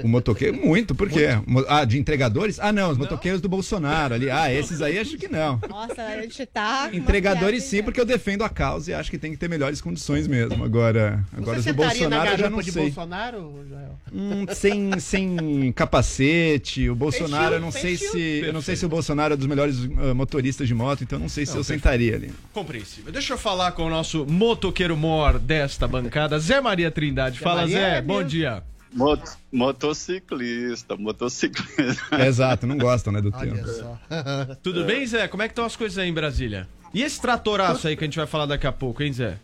O 0.03 0.07
motoqueiro, 0.07 0.53
muito, 0.55 0.93
por 0.93 1.09
quê? 1.09 1.29
Mo- 1.45 1.63
Ah, 1.67 1.85
de 1.85 1.97
entregadores? 1.97 2.59
Ah, 2.59 2.71
não, 2.71 2.91
os 2.91 2.97
motoqueiros 2.97 3.39
do 3.41 3.47
Bolsonaro 3.47 4.13
ali. 4.13 4.29
Ah, 4.29 4.51
esses 4.53 4.81
aí 4.81 4.99
acho 4.99 5.17
que 5.17 5.27
não. 5.27 5.59
Nossa, 5.69 6.01
a 6.01 6.21
gente 6.21 6.45
tá. 6.45 6.89
Entregadores 6.93 7.63
piada, 7.63 7.77
sim, 7.77 7.83
porque 7.83 7.99
eu 8.01 8.05
defendo 8.05 8.43
a 8.43 8.49
causa 8.49 8.91
e 8.91 8.93
acho 8.93 9.09
que 9.09 9.17
tem 9.17 9.31
que 9.31 9.37
ter 9.37 9.49
melhores 9.49 9.79
condições 9.81 10.27
mesmo. 10.27 10.63
Agora, 10.63 11.23
agora 11.31 11.59
os 11.59 11.65
do 11.65 11.69
sentaria 11.71 12.09
na 12.09 12.17
Bolsonaro 12.17 12.31
eu 12.31 12.37
já 12.37 12.49
não 12.49 12.61
de 12.61 12.71
sei. 12.71 12.83
Bolsonaro, 12.83 13.65
Joel? 13.69 13.99
Hum, 14.13 14.45
sem, 14.53 14.99
sem 14.99 15.71
capacete, 15.73 16.89
o 16.89 16.95
Bolsonaro, 16.95 17.55
eu 17.55 17.61
não 17.61 17.71
sei 17.71 17.97
se. 17.97 18.41
Eu 18.45 18.53
não 18.53 18.61
sei 18.61 18.75
se 18.75 18.85
o 18.85 18.89
Bolsonaro 18.89 19.33
é 19.33 19.37
dos 19.37 19.47
melhores 19.47 19.77
ah, 19.97 20.13
motoristas 20.13 20.67
de 20.67 20.73
moto, 20.73 21.03
então 21.03 21.17
eu 21.17 21.21
não 21.21 21.29
sei 21.29 21.45
se 21.45 21.51
Não, 21.53 21.59
eu 21.59 21.65
perfeito. 21.65 21.81
Sentaria 21.93 22.15
ali. 22.15 22.33
Compreensível. 22.53 23.11
Deixa 23.11 23.33
eu 23.33 23.37
falar 23.37 23.71
com 23.73 23.83
o 23.85 23.89
nosso 23.89 24.25
motoqueiro 24.25 24.97
mor 24.97 25.39
desta 25.39 25.87
bancada, 25.87 26.37
Zé 26.39 26.59
Maria 26.59 26.91
Trindade. 26.91 27.39
Fala, 27.39 27.61
Maria 27.61 27.75
Zé. 27.79 27.97
é 27.97 28.01
Bom 28.01 28.23
dia. 28.23 28.63
Mot- 28.91 29.37
motociclista, 29.51 30.95
motociclista. 30.95 32.03
Exato, 32.25 32.67
não 32.67 32.77
gostam, 32.77 33.11
né, 33.13 33.21
do 33.21 33.31
Olha 33.33 33.65
só. 33.65 33.97
Tudo 34.61 34.83
bem, 34.83 35.05
Zé? 35.05 35.27
Como 35.27 35.41
é 35.41 35.47
que 35.47 35.51
estão 35.51 35.65
as 35.65 35.75
coisas 35.75 35.97
aí 35.97 36.09
em 36.09 36.13
Brasília? 36.13 36.67
E 36.93 37.01
esse 37.01 37.19
tratoraço 37.19 37.87
aí 37.87 37.95
que 37.97 38.03
a 38.03 38.07
gente 38.07 38.17
vai 38.17 38.27
falar 38.27 38.45
daqui 38.45 38.67
a 38.67 38.71
pouco, 38.71 39.01
hein, 39.01 39.11
Zé? 39.11 39.37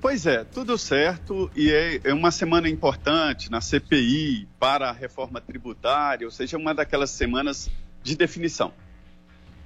Pois 0.00 0.26
é, 0.26 0.44
tudo 0.44 0.76
certo 0.76 1.50
e 1.56 1.70
é, 1.70 2.00
é 2.04 2.12
uma 2.14 2.30
semana 2.30 2.68
importante 2.68 3.50
na 3.50 3.60
CPI 3.60 4.46
para 4.58 4.90
a 4.90 4.92
reforma 4.92 5.40
tributária, 5.40 6.26
ou 6.26 6.30
seja, 6.30 6.56
uma 6.56 6.74
daquelas 6.74 7.10
semanas 7.10 7.70
de 8.02 8.14
definição. 8.14 8.72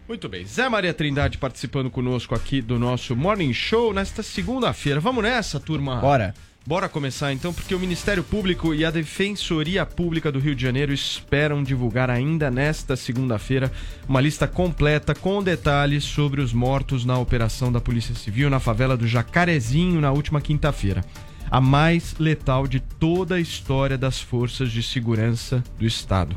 Muito 0.09 0.28
bem. 0.28 0.45
Zé 0.45 0.69
Maria 0.69 0.92
Trindade 0.92 1.38
participando 1.38 1.88
conosco 1.90 2.35
aqui 2.35 2.61
do 2.61 2.78
nosso 2.78 3.14
Morning 3.14 3.52
Show 3.52 3.92
nesta 3.95 4.23
segunda-feira. 4.23 4.99
Vamos 4.99 5.23
nessa, 5.23 5.61
turma? 5.61 5.97
Bora. 5.97 6.35
Bora 6.66 6.88
começar 6.90 7.33
então, 7.33 7.54
porque 7.54 7.75
o 7.75 7.78
Ministério 7.80 8.23
Público 8.23 8.75
e 8.75 8.85
a 8.85 8.90
Defensoria 8.90 9.87
Pública 9.87 10.30
do 10.30 10.38
Rio 10.38 10.54
de 10.54 10.62
Janeiro 10.62 10.92
esperam 10.92 11.62
divulgar 11.62 12.11
ainda 12.11 12.50
nesta 12.50 12.97
segunda-feira 12.97 13.73
uma 14.07 14.21
lista 14.21 14.47
completa 14.47 15.14
com 15.14 15.42
detalhes 15.42 16.04
sobre 16.04 16.40
os 16.40 16.52
mortos 16.52 17.04
na 17.04 17.19
operação 17.19 17.73
da 17.73 17.80
Polícia 17.80 18.14
Civil 18.14 18.50
na 18.50 18.61
favela 18.61 18.95
do 18.97 19.07
Jacarezinho 19.07 20.00
na 20.00 20.12
última 20.12 20.40
quinta-feira. 20.40 21.02
a 21.50 21.61
mais 21.61 22.14
letal 22.19 22.66
de 22.69 22.78
toda 22.78 23.37
a 23.37 23.40
história 23.40 23.99
das 23.99 24.21
forças 24.21 24.71
de 24.71 24.83
segurança 24.83 25.64
do 25.78 25.87
Estado. 25.87 26.37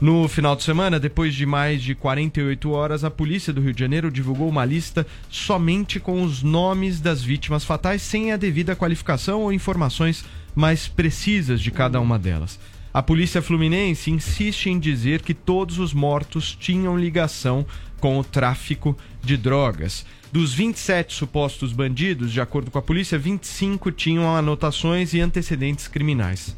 No 0.00 0.28
final 0.28 0.54
de 0.54 0.62
semana, 0.62 1.00
depois 1.00 1.34
de 1.34 1.44
mais 1.44 1.82
de 1.82 1.92
48 1.92 2.70
horas, 2.70 3.02
a 3.02 3.10
polícia 3.10 3.52
do 3.52 3.60
Rio 3.60 3.74
de 3.74 3.80
Janeiro 3.80 4.12
divulgou 4.12 4.48
uma 4.48 4.64
lista 4.64 5.04
somente 5.28 5.98
com 5.98 6.22
os 6.22 6.40
nomes 6.40 7.00
das 7.00 7.20
vítimas 7.20 7.64
fatais, 7.64 8.00
sem 8.00 8.30
a 8.30 8.36
devida 8.36 8.76
qualificação 8.76 9.42
ou 9.42 9.52
informações 9.52 10.24
mais 10.54 10.86
precisas 10.86 11.60
de 11.60 11.72
cada 11.72 12.00
uma 12.00 12.16
delas. 12.16 12.60
A 12.94 13.02
polícia 13.02 13.42
fluminense 13.42 14.08
insiste 14.08 14.66
em 14.66 14.78
dizer 14.78 15.20
que 15.20 15.34
todos 15.34 15.80
os 15.80 15.92
mortos 15.92 16.54
tinham 16.54 16.96
ligação 16.96 17.66
com 17.98 18.20
o 18.20 18.24
tráfico 18.24 18.96
de 19.20 19.36
drogas. 19.36 20.06
Dos 20.30 20.54
27 20.54 21.12
supostos 21.12 21.72
bandidos, 21.72 22.32
de 22.32 22.40
acordo 22.40 22.70
com 22.70 22.78
a 22.78 22.82
polícia, 22.82 23.18
25 23.18 23.90
tinham 23.90 24.32
anotações 24.36 25.12
e 25.12 25.20
antecedentes 25.20 25.88
criminais. 25.88 26.56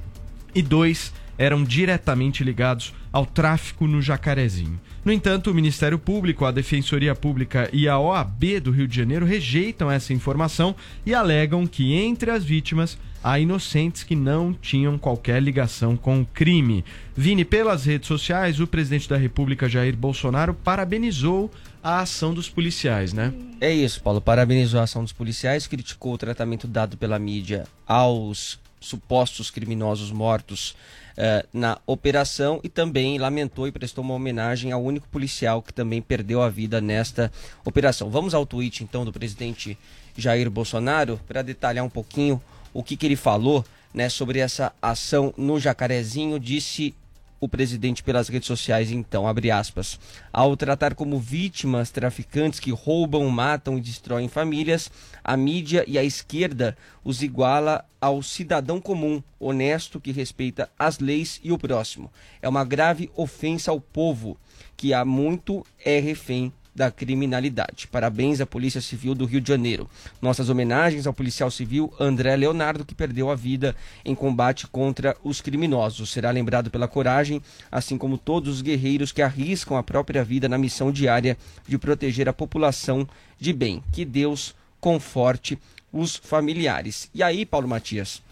E 0.55 0.61
dois 0.61 1.11
eram 1.41 1.65
diretamente 1.65 2.45
ligados 2.45 2.93
ao 3.11 3.25
tráfico 3.25 3.87
no 3.87 4.03
Jacarezinho. 4.03 4.79
No 5.03 5.11
entanto, 5.11 5.51
o 5.51 5.55
Ministério 5.55 5.99
Público, 5.99 6.45
a 6.45 6.51
Defensoria 6.51 7.15
Pública 7.15 7.71
e 7.73 7.89
a 7.89 7.99
OAB 7.99 8.61
do 8.63 8.71
Rio 8.71 8.87
de 8.87 8.95
Janeiro 8.95 9.25
rejeitam 9.25 9.91
essa 9.91 10.13
informação 10.13 10.77
e 11.07 11.15
alegam 11.15 11.67
que 11.67 11.95
entre 11.95 12.31
as 12.31 12.45
vítimas 12.45 12.99
há 13.25 13.41
inocentes 13.41 14.03
que 14.03 14.15
não 14.15 14.53
tinham 14.53 14.99
qualquer 14.99 15.43
ligação 15.43 15.97
com 15.97 16.21
o 16.21 16.27
crime. 16.27 16.85
Vini, 17.17 17.43
pelas 17.43 17.87
redes 17.87 18.07
sociais, 18.07 18.61
o 18.61 18.67
presidente 18.67 19.09
da 19.09 19.17
República, 19.17 19.67
Jair 19.67 19.97
Bolsonaro, 19.97 20.53
parabenizou 20.53 21.51
a 21.83 22.01
ação 22.01 22.35
dos 22.35 22.51
policiais, 22.51 23.15
né? 23.15 23.33
É 23.59 23.73
isso, 23.73 24.03
Paulo. 24.03 24.21
Parabenizou 24.21 24.79
a 24.79 24.83
ação 24.83 25.03
dos 25.03 25.13
policiais, 25.15 25.67
criticou 25.67 26.13
o 26.13 26.19
tratamento 26.19 26.69
dado 26.69 26.99
pela 26.99 27.19
mídia 27.19 27.65
aos 27.87 28.61
supostos 28.79 29.51
criminosos 29.51 30.11
mortos 30.11 30.75
eh, 31.23 31.45
na 31.53 31.79
operação 31.87 32.61
e 32.65 32.69
também 32.71 33.19
lamentou 33.19 33.69
e 33.69 33.73
prestou 33.73 34.03
uma 34.03 34.15
homenagem 34.15 34.73
ao 34.73 34.83
único 34.83 35.07
policial 35.09 35.61
que 35.61 35.71
também 35.71 36.01
perdeu 36.01 36.41
a 36.41 36.49
vida 36.49 36.81
nesta 36.81 37.31
operação. 37.63 38.09
Vamos 38.09 38.33
ao 38.33 38.47
tweet 38.47 38.83
então 38.83 39.05
do 39.05 39.13
presidente 39.13 39.77
Jair 40.17 40.51
Bolsonaro 40.51 41.21
para 41.29 41.43
detalhar 41.43 41.85
um 41.85 41.91
pouquinho 41.91 42.41
o 42.73 42.83
que, 42.83 42.97
que 42.97 43.05
ele 43.05 43.17
falou 43.17 43.63
né, 43.93 44.09
sobre 44.09 44.39
essa 44.39 44.73
ação 44.81 45.35
no 45.37 45.61
Jacarezinho. 45.61 46.41
Disse 46.41 46.95
o 47.41 47.49
presidente 47.49 48.03
pelas 48.03 48.29
redes 48.29 48.47
sociais, 48.47 48.91
então, 48.91 49.27
abre 49.27 49.51
aspas, 49.51 49.99
ao 50.31 50.57
tratar 50.57 50.95
como 50.95 51.19
vítimas 51.19 51.91
traficantes 51.91 52.61
que 52.61 52.71
roubam, 52.71 53.29
matam 53.31 53.79
e 53.79 53.81
destroem 53.81 54.29
famílias, 54.29 54.91
a 55.25 55.37
mídia 55.37 55.83
e 55.89 55.99
a 55.99 56.05
esquerda 56.05 56.77
os 57.03 57.23
iguala 57.23 57.85
ao 57.99 58.23
cidadão 58.23 58.81
comum, 58.81 59.23
honesto, 59.39 59.99
que 59.99 60.13
respeita 60.13 60.69
as 60.79 60.99
leis 60.99 61.41
e 61.43 61.51
o 61.51 61.59
próximo. 61.59 62.13
É 62.43 62.49
uma 62.49 62.65
grave 62.65 63.11
ofensa 63.17 63.71
ao 63.71 63.81
povo, 63.81 64.37
que 64.77 64.93
há 64.93 65.05
muito 65.05 65.65
é 65.83 65.99
refém 65.99 66.53
da 66.75 66.91
criminalidade. 66.91 67.87
Parabéns 67.87 68.41
à 68.41 68.47
Polícia 68.47 68.81
Civil 68.81 69.15
do 69.15 69.25
Rio 69.25 69.41
de 69.41 69.49
Janeiro. 69.49 69.89
Nossas 70.21 70.49
homenagens 70.49 71.07
ao 71.07 71.13
policial 71.13 71.51
civil 71.51 71.93
André 71.99 72.37
Leonardo, 72.37 72.85
que 72.85 72.95
perdeu 72.95 73.31
a 73.31 73.35
vida 73.35 73.75
em 74.05 74.15
combate 74.15 74.67
contra 74.67 75.17
os 75.23 75.41
criminosos. 75.41 76.11
Será 76.11 76.31
lembrado 76.31 76.71
pela 76.71 76.89
coragem, 76.89 77.43
assim 77.71 77.99
como 77.99 78.19
todos 78.19 78.57
os 78.57 78.63
guerreiros 78.63 79.13
que 79.13 79.23
arriscam 79.23 79.77
a 79.77 79.83
própria 79.83 80.25
vida 80.25 80.49
na 80.49 80.59
missão 80.59 80.93
diária 80.93 81.37
de 81.67 81.79
proteger 81.79 82.29
a 82.29 82.33
população 82.33 83.09
de 83.39 83.53
bem. 83.53 83.83
Que 83.93 84.05
Deus 84.05 84.55
conforte 84.81 85.59
os 85.93 86.17
familiares. 86.17 87.11
E 87.15 87.23
aí, 87.23 87.45
Paulo 87.45 87.69
Matias? 87.69 88.23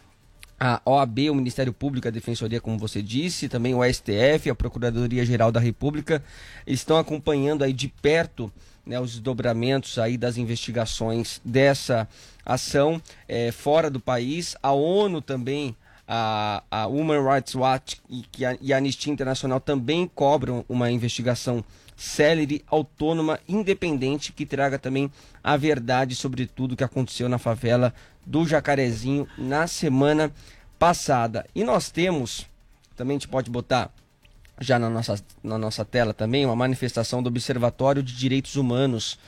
A 0.58 0.80
OAB, 0.84 1.30
o 1.30 1.34
Ministério 1.34 1.72
Público, 1.72 2.08
a 2.08 2.10
Defensoria, 2.10 2.60
como 2.60 2.78
você 2.78 3.00
disse, 3.00 3.48
também 3.48 3.74
o 3.74 3.84
STF, 3.84 4.50
a 4.50 4.54
Procuradoria-Geral 4.54 5.52
da 5.52 5.60
República, 5.60 6.22
estão 6.66 6.98
acompanhando 6.98 7.62
aí 7.62 7.72
de 7.72 7.88
perto 7.88 8.52
né, 8.84 8.98
os 8.98 9.12
desdobramentos 9.12 9.98
aí 9.98 10.16
das 10.16 10.36
investigações 10.36 11.40
dessa 11.44 12.08
ação 12.44 13.00
eh, 13.28 13.52
fora 13.52 13.88
do 13.90 14.00
país. 14.00 14.56
A 14.62 14.72
ONU 14.72 15.20
também, 15.20 15.76
a, 16.06 16.64
a 16.70 16.86
Human 16.86 17.22
Rights 17.22 17.54
Watch 17.54 18.00
e, 18.08 18.44
a, 18.44 18.56
e 18.60 18.72
a 18.72 18.78
Anistia 18.78 19.12
Internacional 19.12 19.60
também 19.60 20.10
cobram 20.12 20.64
uma 20.68 20.90
investigação 20.90 21.62
célere, 21.94 22.64
autônoma, 22.68 23.40
independente, 23.48 24.32
que 24.32 24.46
traga 24.46 24.78
também 24.78 25.10
a 25.42 25.56
verdade 25.56 26.14
sobre 26.14 26.46
tudo 26.46 26.76
que 26.76 26.84
aconteceu 26.84 27.28
na 27.28 27.38
favela 27.38 27.92
do 28.28 28.46
Jacarezinho 28.46 29.26
na 29.38 29.66
semana 29.66 30.30
passada. 30.78 31.46
E 31.54 31.64
nós 31.64 31.90
temos, 31.90 32.46
também 32.94 33.16
a 33.16 33.18
gente 33.18 33.28
pode 33.28 33.50
botar 33.50 33.90
já 34.60 34.78
na 34.78 34.90
nossa, 34.90 35.18
na 35.42 35.56
nossa 35.56 35.82
tela 35.82 36.12
também, 36.12 36.44
uma 36.44 36.54
manifestação 36.54 37.22
do 37.22 37.28
Observatório 37.28 38.02
de 38.02 38.14
Direitos 38.14 38.54
Humanos 38.54 39.18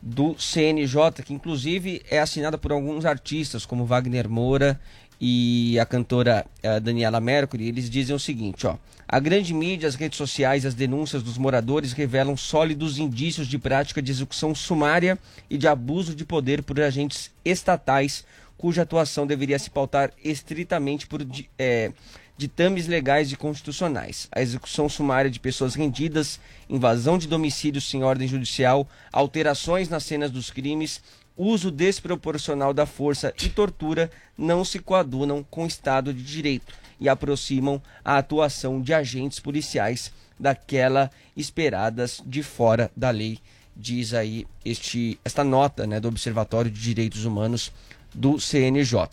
do 0.00 0.34
CNJ, 0.36 1.22
que 1.24 1.32
inclusive 1.32 2.02
é 2.10 2.18
assinada 2.18 2.58
por 2.58 2.72
alguns 2.72 3.04
artistas, 3.04 3.64
como 3.64 3.86
Wagner 3.86 4.28
Moura 4.28 4.80
e 5.24 5.78
a 5.78 5.86
cantora 5.86 6.44
eh, 6.64 6.80
Daniela 6.80 7.20
Mercury, 7.20 7.68
eles 7.68 7.88
dizem 7.88 8.16
o 8.16 8.18
seguinte, 8.18 8.66
ó: 8.66 8.76
a 9.06 9.20
grande 9.20 9.54
mídia, 9.54 9.88
as 9.88 9.94
redes 9.94 10.18
sociais, 10.18 10.66
as 10.66 10.74
denúncias 10.74 11.22
dos 11.22 11.38
moradores 11.38 11.92
revelam 11.92 12.36
sólidos 12.36 12.98
indícios 12.98 13.46
de 13.46 13.56
prática 13.56 14.02
de 14.02 14.10
execução 14.10 14.52
sumária 14.52 15.16
e 15.48 15.56
de 15.56 15.68
abuso 15.68 16.12
de 16.12 16.24
poder 16.24 16.64
por 16.64 16.80
agentes 16.80 17.30
estatais, 17.44 18.24
cuja 18.58 18.82
atuação 18.82 19.24
deveria 19.24 19.60
se 19.60 19.70
pautar 19.70 20.10
estritamente 20.24 21.06
por 21.06 21.24
eh, 21.56 21.92
ditames 22.36 22.88
legais 22.88 23.30
e 23.30 23.36
constitucionais. 23.36 24.26
A 24.32 24.42
execução 24.42 24.88
sumária 24.88 25.30
de 25.30 25.38
pessoas 25.38 25.76
rendidas, 25.76 26.40
invasão 26.68 27.16
de 27.16 27.28
domicílios 27.28 27.88
sem 27.88 28.02
ordem 28.02 28.26
judicial, 28.26 28.88
alterações 29.12 29.88
nas 29.88 30.02
cenas 30.02 30.32
dos 30.32 30.50
crimes 30.50 31.00
uso 31.36 31.70
desproporcional 31.70 32.74
da 32.74 32.86
força 32.86 33.34
e 33.42 33.48
tortura 33.48 34.10
não 34.36 34.64
se 34.64 34.78
coadunam 34.78 35.44
com 35.50 35.64
o 35.64 35.66
Estado 35.66 36.12
de 36.12 36.22
Direito 36.22 36.74
e 37.00 37.08
aproximam 37.08 37.82
a 38.04 38.18
atuação 38.18 38.80
de 38.80 38.94
agentes 38.94 39.40
policiais 39.40 40.12
daquela 40.38 41.10
esperadas 41.36 42.22
de 42.24 42.42
fora 42.42 42.90
da 42.96 43.10
lei, 43.10 43.38
diz 43.76 44.12
aí 44.14 44.46
este, 44.64 45.18
esta 45.24 45.42
nota 45.42 45.86
né, 45.86 46.00
do 46.00 46.08
Observatório 46.08 46.70
de 46.70 46.80
Direitos 46.80 47.24
Humanos 47.24 47.72
do 48.14 48.38
CNJ. 48.38 49.08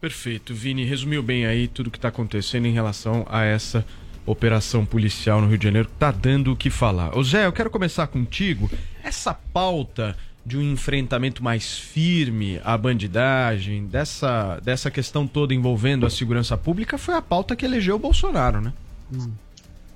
Perfeito. 0.00 0.54
Vini 0.54 0.84
resumiu 0.84 1.22
bem 1.22 1.46
aí 1.46 1.66
tudo 1.66 1.90
que 1.90 1.96
está 1.98 2.08
acontecendo 2.08 2.66
em 2.66 2.72
relação 2.72 3.26
a 3.28 3.42
essa 3.42 3.84
operação 4.26 4.84
policial 4.84 5.40
no 5.40 5.48
Rio 5.48 5.58
de 5.58 5.64
Janeiro, 5.64 5.88
que 5.88 5.94
está 5.94 6.10
dando 6.10 6.52
o 6.52 6.56
que 6.56 6.70
falar. 6.70 7.16
Ô 7.16 7.22
Zé, 7.22 7.46
eu 7.46 7.52
quero 7.52 7.70
começar 7.70 8.06
contigo. 8.06 8.70
Essa 9.02 9.34
pauta 9.34 10.16
de 10.44 10.58
um 10.58 10.62
enfrentamento 10.62 11.42
mais 11.42 11.78
firme 11.78 12.60
à 12.62 12.76
bandidagem, 12.76 13.86
dessa, 13.86 14.60
dessa 14.60 14.90
questão 14.90 15.26
toda 15.26 15.54
envolvendo 15.54 16.04
a 16.04 16.10
segurança 16.10 16.56
pública, 16.56 16.98
foi 16.98 17.14
a 17.14 17.22
pauta 17.22 17.56
que 17.56 17.64
elegeu 17.64 17.96
o 17.96 17.98
Bolsonaro, 17.98 18.60
né? 18.60 18.72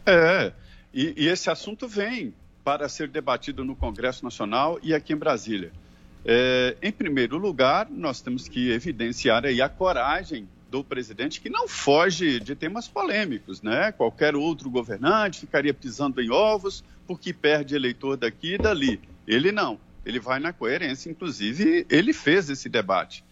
É, 0.06 0.52
e, 0.92 1.12
e 1.16 1.28
esse 1.28 1.50
assunto 1.50 1.86
vem 1.86 2.32
para 2.64 2.88
ser 2.88 3.08
debatido 3.08 3.64
no 3.64 3.76
Congresso 3.76 4.24
Nacional 4.24 4.78
e 4.82 4.94
aqui 4.94 5.12
em 5.12 5.16
Brasília. 5.16 5.70
É, 6.24 6.76
em 6.82 6.92
primeiro 6.92 7.36
lugar, 7.36 7.88
nós 7.90 8.20
temos 8.20 8.48
que 8.48 8.70
evidenciar 8.70 9.44
aí 9.44 9.60
a 9.60 9.68
coragem 9.68 10.48
do 10.70 10.84
presidente 10.84 11.40
que 11.40 11.48
não 11.48 11.66
foge 11.66 12.40
de 12.40 12.54
temas 12.54 12.86
polêmicos, 12.86 13.62
né? 13.62 13.92
Qualquer 13.92 14.36
outro 14.36 14.68
governante 14.68 15.40
ficaria 15.40 15.72
pisando 15.72 16.20
em 16.20 16.30
ovos 16.30 16.84
porque 17.06 17.32
perde 17.32 17.74
eleitor 17.74 18.16
daqui 18.16 18.54
e 18.54 18.58
dali. 18.58 19.00
Ele 19.26 19.50
não 19.50 19.78
ele 20.08 20.18
vai 20.18 20.40
na 20.40 20.54
coerência, 20.54 21.10
inclusive 21.10 21.86
ele 21.90 22.14
fez 22.14 22.48
esse 22.48 22.66
debate. 22.68 23.22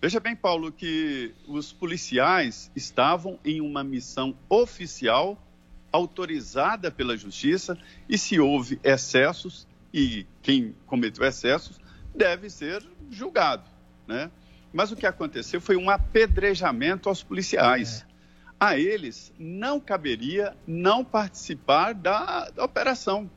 Veja 0.00 0.20
bem, 0.20 0.36
Paulo, 0.36 0.70
que 0.70 1.34
os 1.48 1.72
policiais 1.72 2.70
estavam 2.76 3.40
em 3.42 3.62
uma 3.62 3.82
missão 3.82 4.36
oficial 4.46 5.42
autorizada 5.90 6.90
pela 6.90 7.16
justiça 7.16 7.78
e 8.06 8.18
se 8.18 8.38
houve 8.38 8.78
excessos 8.84 9.66
e 9.94 10.26
quem 10.42 10.74
cometeu 10.84 11.24
excessos 11.24 11.80
deve 12.14 12.50
ser 12.50 12.84
julgado, 13.10 13.64
né? 14.06 14.30
Mas 14.70 14.92
o 14.92 14.96
que 14.96 15.06
aconteceu 15.06 15.58
foi 15.58 15.76
um 15.76 15.88
apedrejamento 15.88 17.08
aos 17.08 17.22
policiais. 17.22 18.02
É. 18.02 18.16
A 18.60 18.78
eles 18.78 19.32
não 19.38 19.80
caberia 19.80 20.54
não 20.66 21.02
participar 21.02 21.94
da, 21.94 22.50
da 22.50 22.64
operação. 22.64 23.30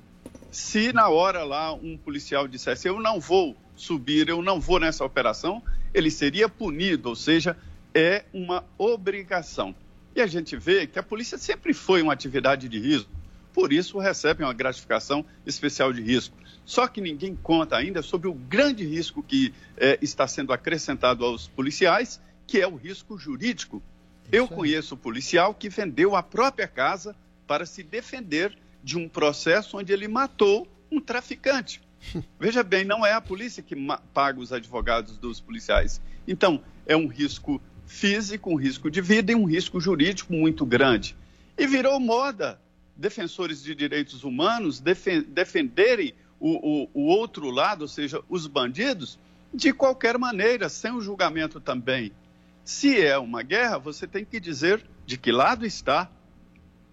Se 0.51 0.91
na 0.91 1.09
hora 1.09 1.43
lá 1.43 1.73
um 1.73 1.97
policial 1.97 2.47
dissesse 2.47 2.87
eu 2.87 2.99
não 2.99 3.19
vou 3.19 3.55
subir, 3.75 4.27
eu 4.27 4.41
não 4.41 4.59
vou 4.59 4.79
nessa 4.79 5.05
operação, 5.05 5.63
ele 5.93 6.09
seria 6.09 6.49
punido, 6.49 7.09
ou 7.09 7.15
seja, 7.15 7.55
é 7.93 8.25
uma 8.33 8.63
obrigação. 8.77 9.75
E 10.15 10.21
a 10.21 10.27
gente 10.27 10.57
vê 10.57 10.87
que 10.87 10.99
a 10.99 11.03
polícia 11.03 11.37
sempre 11.37 11.73
foi 11.73 12.01
uma 12.01 12.13
atividade 12.13 12.67
de 12.67 12.79
risco, 12.79 13.11
por 13.53 13.71
isso 13.71 13.99
recebe 13.99 14.43
uma 14.43 14.53
gratificação 14.53 15.25
especial 15.45 15.93
de 15.93 16.01
risco. 16.01 16.35
Só 16.65 16.87
que 16.87 17.01
ninguém 17.01 17.35
conta 17.35 17.77
ainda 17.77 18.01
sobre 18.01 18.27
o 18.27 18.33
grande 18.33 18.85
risco 18.85 19.23
que 19.23 19.53
é, 19.77 19.97
está 20.01 20.27
sendo 20.27 20.53
acrescentado 20.53 21.25
aos 21.25 21.47
policiais, 21.47 22.21
que 22.45 22.59
é 22.59 22.67
o 22.67 22.75
risco 22.75 23.17
jurídico. 23.17 23.81
Eu 24.31 24.47
conheço 24.47 24.95
policial 24.95 25.53
que 25.53 25.69
vendeu 25.69 26.15
a 26.15 26.21
própria 26.21 26.67
casa 26.67 27.15
para 27.47 27.65
se 27.65 27.81
defender 27.81 28.55
de 28.83 28.97
um 28.97 29.07
processo 29.09 29.77
onde 29.77 29.91
ele 29.93 30.07
matou 30.07 30.67
um 30.91 30.99
traficante. 30.99 31.81
Veja 32.39 32.63
bem, 32.63 32.85
não 32.85 33.05
é 33.05 33.13
a 33.13 33.21
polícia 33.21 33.61
que 33.61 33.75
paga 34.13 34.39
os 34.39 34.51
advogados 34.53 35.17
dos 35.17 35.39
policiais. 35.39 36.01
Então, 36.27 36.61
é 36.85 36.95
um 36.95 37.07
risco 37.07 37.61
físico, 37.85 38.49
um 38.51 38.55
risco 38.55 38.89
de 38.89 39.01
vida 39.01 39.31
e 39.31 39.35
um 39.35 39.45
risco 39.45 39.79
jurídico 39.79 40.31
muito 40.33 40.65
grande. 40.65 41.15
E 41.57 41.67
virou 41.67 41.99
moda 41.99 42.59
defensores 42.95 43.61
de 43.63 43.73
direitos 43.75 44.23
humanos 44.23 44.79
defen- 44.79 45.23
defenderem 45.23 46.13
o, 46.39 46.83
o- 46.83 46.89
o 46.93 47.05
outro 47.07 47.49
lado, 47.49 47.81
ou 47.81 47.87
seja, 47.87 48.21
os 48.29 48.47
bandidos, 48.47 49.19
de 49.53 49.73
qualquer 49.73 50.17
maneira, 50.17 50.69
sem 50.69 50.91
o 50.91 51.01
julgamento 51.01 51.59
também. 51.59 52.11
Se 52.63 53.01
é 53.01 53.17
uma 53.17 53.41
guerra, 53.41 53.77
você 53.79 54.05
tem 54.07 54.23
que 54.23 54.39
dizer 54.39 54.85
de 55.05 55.17
que 55.17 55.31
lado 55.31 55.65
está. 55.65 56.09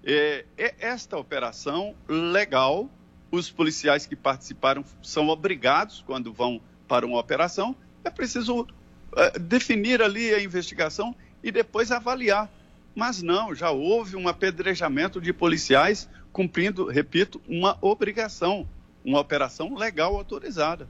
É, 0.09 0.45
é 0.57 0.75
esta 0.79 1.19
operação 1.19 1.93
legal, 2.09 2.89
os 3.29 3.51
policiais 3.51 4.07
que 4.07 4.15
participaram 4.15 4.85
são 5.03 5.29
obrigados, 5.29 6.05
quando 6.07 6.33
vão 6.33 6.61
para 6.87 7.05
uma 7.05 7.19
operação, 7.19 7.75
é 8.05 8.11
preciso 8.11 8.69
eh, 9.17 9.39
definir 9.41 10.01
ali 10.01 10.33
a 10.33 10.41
investigação 10.41 11.13
e 11.43 11.51
depois 11.51 11.91
avaliar. 11.91 12.49
Mas 12.95 13.21
não, 13.21 13.53
já 13.53 13.71
houve 13.71 14.15
um 14.15 14.29
apedrejamento 14.29 15.21
de 15.21 15.33
policiais 15.33 16.09
cumprindo, 16.33 16.87
repito, 16.87 17.41
uma 17.49 17.77
obrigação, 17.81 18.67
uma 19.05 19.19
operação 19.19 19.75
legal 19.75 20.15
autorizada. 20.17 20.89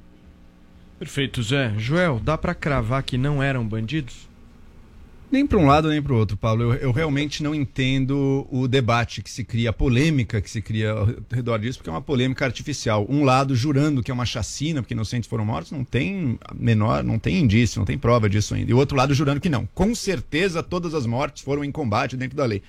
Perfeito, 0.99 1.43
Zé. 1.43 1.73
Joel, 1.79 2.21
dá 2.23 2.37
pra 2.37 2.55
cravar 2.55 3.03
que 3.03 3.17
não 3.17 3.43
eram 3.43 3.67
bandidos? 3.67 4.26
Nem 5.31 5.45
para 5.45 5.59
um 5.59 5.67
lado 5.67 5.89
nem 5.89 6.01
para 6.01 6.13
o 6.13 6.17
outro, 6.17 6.37
Paulo. 6.37 6.63
Eu, 6.63 6.75
eu 6.75 6.93
realmente 6.93 7.43
não 7.43 7.55
entendo 7.55 8.47
o 8.51 8.69
debate 8.69 9.23
que 9.23 9.31
se 9.31 9.43
cria, 9.43 9.71
a 9.71 9.73
polêmica 9.73 10.41
que 10.41 10.49
se 10.49 10.63
cria 10.63 10.93
ao 10.93 11.07
redor 11.31 11.59
disso, 11.59 11.79
porque 11.79 11.91
é 11.91 11.93
uma 11.93 12.01
polêmica 12.01 12.45
artificial. 12.45 13.05
Um 13.09 13.25
lado 13.25 13.55
jurando 13.57 14.03
que 14.03 14.11
é 14.11 14.15
uma 14.15 14.25
chacina, 14.25 14.81
porque 14.81 14.95
inocentes 14.95 15.29
foram 15.29 15.45
mortos, 15.45 15.73
não 15.73 15.85
tem 15.85 16.39
menor, 16.55 17.03
não 17.03 17.19
tem 17.19 17.39
indício, 17.39 17.81
não 17.81 17.85
tem 17.85 17.99
prova 17.99 18.31
disso 18.31 18.55
ainda. 18.55 18.71
E 18.71 18.75
o 18.75 18.79
outro 18.79 18.97
lado 18.97 19.13
jurando 19.15 19.41
que 19.41 19.49
não. 19.49 19.67
Com 19.75 19.95
certeza 19.95 20.63
todas 20.63 20.95
as 20.95 21.07
mortes 21.07 21.43
foram 21.43 21.65
em 21.65 21.73
combate 21.73 22.17
dentro 22.17 22.37
da 22.37 22.45
lei. 22.45 22.63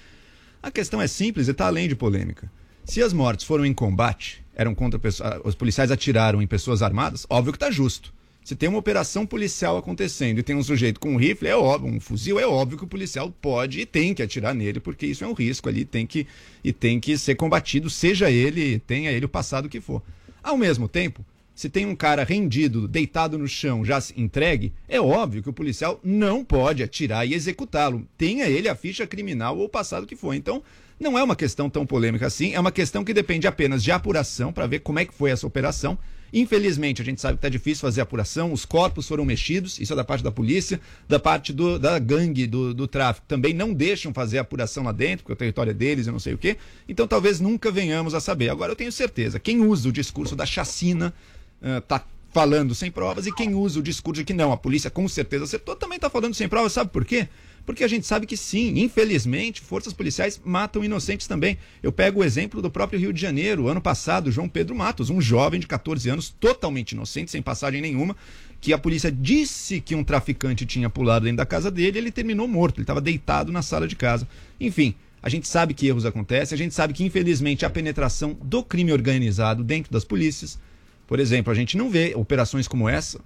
A 0.61 0.71
questão 0.71 0.99
é 0.99 1.07
simples 1.07 1.47
e 1.47 1.51
está 1.51 1.67
além 1.67 1.87
de 1.87 1.95
polêmica. 1.95 2.51
Se 2.83 3.03
as 3.03 3.13
mortes 3.13 3.45
foram 3.45 3.65
em 3.65 3.73
combate, 3.73 4.43
eram 4.55 4.73
contra 4.73 4.97
pessoas, 4.97 5.41
os 5.43 5.53
policiais 5.53 5.91
atiraram 5.91 6.41
em 6.41 6.47
pessoas 6.47 6.81
armadas, 6.81 7.27
óbvio 7.29 7.53
que 7.53 7.57
está 7.57 7.69
justo. 7.69 8.16
Se 8.47 8.55
tem 8.55 8.69
uma 8.69 8.79
operação 8.79 9.25
policial 9.25 9.75
acontecendo 9.75 10.39
e 10.39 10.41
tem 10.41 10.55
um 10.55 10.63
sujeito 10.63 11.01
com 11.01 11.09
um 11.09 11.17
rifle, 11.17 11.49
é 11.49 11.55
óbvio, 11.57 11.93
um 11.93 11.99
fuzil, 11.99 12.39
é 12.39 12.47
óbvio 12.47 12.77
que 12.77 12.85
o 12.85 12.87
policial 12.87 13.29
pode 13.41 13.81
e 13.81 13.85
tem 13.85 14.13
que 14.13 14.23
atirar 14.23 14.55
nele, 14.55 14.79
porque 14.79 15.05
isso 15.05 15.25
é 15.25 15.27
um 15.27 15.33
risco 15.33 15.67
ali, 15.67 15.83
tem 15.83 16.07
que 16.07 16.25
e 16.63 16.71
tem 16.71 16.97
que 16.97 17.17
ser 17.17 17.35
combatido, 17.35 17.89
seja 17.89 18.31
ele, 18.31 18.79
tenha 18.79 19.11
ele 19.11 19.25
o 19.25 19.27
passado 19.27 19.67
que 19.67 19.81
for. 19.81 20.01
Ao 20.41 20.55
mesmo 20.55 20.87
tempo, 20.87 21.25
se 21.53 21.69
tem 21.69 21.85
um 21.85 21.93
cara 21.93 22.23
rendido, 22.23 22.87
deitado 22.87 23.37
no 23.37 23.49
chão, 23.49 23.83
já 23.83 24.01
entregue, 24.15 24.71
é 24.87 25.01
óbvio 25.01 25.43
que 25.43 25.49
o 25.49 25.53
policial 25.53 25.99
não 26.01 26.41
pode 26.41 26.81
atirar 26.81 27.27
e 27.27 27.33
executá-lo, 27.33 28.07
tenha 28.17 28.45
ele 28.45 28.69
a 28.69 28.75
ficha 28.77 29.05
criminal 29.05 29.57
ou 29.57 29.65
o 29.65 29.69
passado 29.69 30.07
que 30.07 30.15
for. 30.15 30.33
Então, 30.33 30.63
não 30.97 31.17
é 31.17 31.21
uma 31.21 31.35
questão 31.35 31.69
tão 31.69 31.85
polêmica 31.85 32.25
assim, 32.25 32.53
é 32.53 32.59
uma 32.61 32.71
questão 32.71 33.03
que 33.03 33.13
depende 33.13 33.45
apenas 33.45 33.83
de 33.83 33.91
apuração 33.91 34.53
para 34.53 34.67
ver 34.67 34.79
como 34.79 34.99
é 34.99 35.05
que 35.05 35.13
foi 35.13 35.31
essa 35.31 35.45
operação. 35.45 35.97
Infelizmente, 36.33 37.01
a 37.01 37.05
gente 37.05 37.21
sabe 37.21 37.33
que 37.35 37.39
está 37.39 37.49
difícil 37.49 37.81
fazer 37.81 38.01
apuração, 38.01 38.51
os 38.51 38.65
corpos 38.65 39.07
foram 39.07 39.23
mexidos, 39.25 39.79
isso 39.79 39.93
é 39.93 39.95
da 39.95 40.03
parte 40.03 40.23
da 40.23 40.31
polícia, 40.31 40.79
da 41.07 41.19
parte 41.19 41.53
do- 41.53 41.79
da 41.79 41.97
gangue 41.99 42.45
do, 42.47 42.73
do 42.73 42.87
tráfico. 42.87 43.25
Também 43.27 43.53
não 43.53 43.73
deixam 43.73 44.13
fazer 44.13 44.37
apuração 44.37 44.83
lá 44.83 44.91
dentro, 44.91 45.23
porque 45.23 45.33
o 45.33 45.35
território 45.37 45.71
é 45.71 45.73
deles, 45.73 46.07
eu 46.07 46.13
não 46.13 46.19
sei 46.19 46.33
o 46.33 46.37
quê. 46.37 46.57
Então 46.87 47.07
talvez 47.07 47.39
nunca 47.39 47.71
venhamos 47.71 48.13
a 48.13 48.19
saber. 48.19 48.49
Agora 48.49 48.71
eu 48.71 48.75
tenho 48.75 48.91
certeza, 48.91 49.39
quem 49.39 49.61
usa 49.61 49.89
o 49.89 49.91
discurso 49.91 50.35
da 50.35 50.45
chacina 50.45 51.13
está 51.61 52.05
falando 52.33 52.75
sem 52.75 52.91
provas, 52.91 53.25
e 53.25 53.31
quem 53.33 53.55
usa 53.55 53.79
o 53.79 53.81
discurso 53.83 54.21
de 54.21 54.25
que 54.25 54.33
não, 54.33 54.51
a 54.51 54.57
polícia 54.57 54.91
com 54.91 55.07
certeza 55.07 55.45
acertou, 55.45 55.75
também 55.75 55.95
está 55.95 56.09
falando 56.09 56.33
sem 56.35 56.47
provas, 56.47 56.73
sabe 56.73 56.91
por 56.91 57.03
quê? 57.03 57.27
Porque 57.67 57.83
a 57.83 57.87
gente 57.87 58.07
sabe 58.07 58.25
que 58.25 58.37
sim, 58.37 58.79
infelizmente, 58.79 59.59
forças 59.59 59.91
policiais 59.91 60.39
matam 60.45 60.85
inocentes 60.85 61.27
também. 61.27 61.57
Eu 61.83 61.91
pego 61.91 62.21
o 62.21 62.23
exemplo 62.23 62.61
do 62.61 62.71
próprio 62.71 62.97
Rio 62.97 63.11
de 63.11 63.19
Janeiro, 63.19 63.67
ano 63.67 63.81
passado, 63.81 64.31
João 64.31 64.47
Pedro 64.47 64.73
Matos, 64.73 65.09
um 65.09 65.19
jovem 65.19 65.59
de 65.59 65.67
14 65.67 66.09
anos, 66.09 66.29
totalmente 66.29 66.93
inocente, 66.93 67.29
sem 67.29 67.41
passagem 67.41 67.81
nenhuma, 67.81 68.15
que 68.61 68.71
a 68.71 68.77
polícia 68.77 69.11
disse 69.11 69.81
que 69.81 69.95
um 69.95 70.03
traficante 70.03 70.65
tinha 70.65 70.89
pulado 70.89 71.25
dentro 71.25 71.39
da 71.39 71.45
casa 71.45 71.69
dele, 71.69 71.97
ele 71.97 72.09
terminou 72.09 72.47
morto, 72.47 72.77
ele 72.77 72.83
estava 72.83 73.01
deitado 73.01 73.51
na 73.51 73.61
sala 73.61 73.85
de 73.85 73.97
casa. 73.97 74.25
Enfim, 74.61 74.95
a 75.21 75.27
gente 75.27 75.45
sabe 75.45 75.73
que 75.73 75.87
erros 75.87 76.05
acontecem, 76.05 76.55
a 76.55 76.57
gente 76.57 76.73
sabe 76.73 76.93
que 76.93 77.03
infelizmente 77.03 77.65
a 77.65 77.69
penetração 77.69 78.37
do 78.41 78.63
crime 78.63 78.93
organizado 78.93 79.61
dentro 79.61 79.91
das 79.91 80.05
polícias, 80.05 80.57
por 81.05 81.19
exemplo, 81.19 81.51
a 81.51 81.55
gente 81.55 81.75
não 81.75 81.89
vê 81.89 82.13
operações 82.15 82.65
como 82.65 82.87
essa 82.87 83.19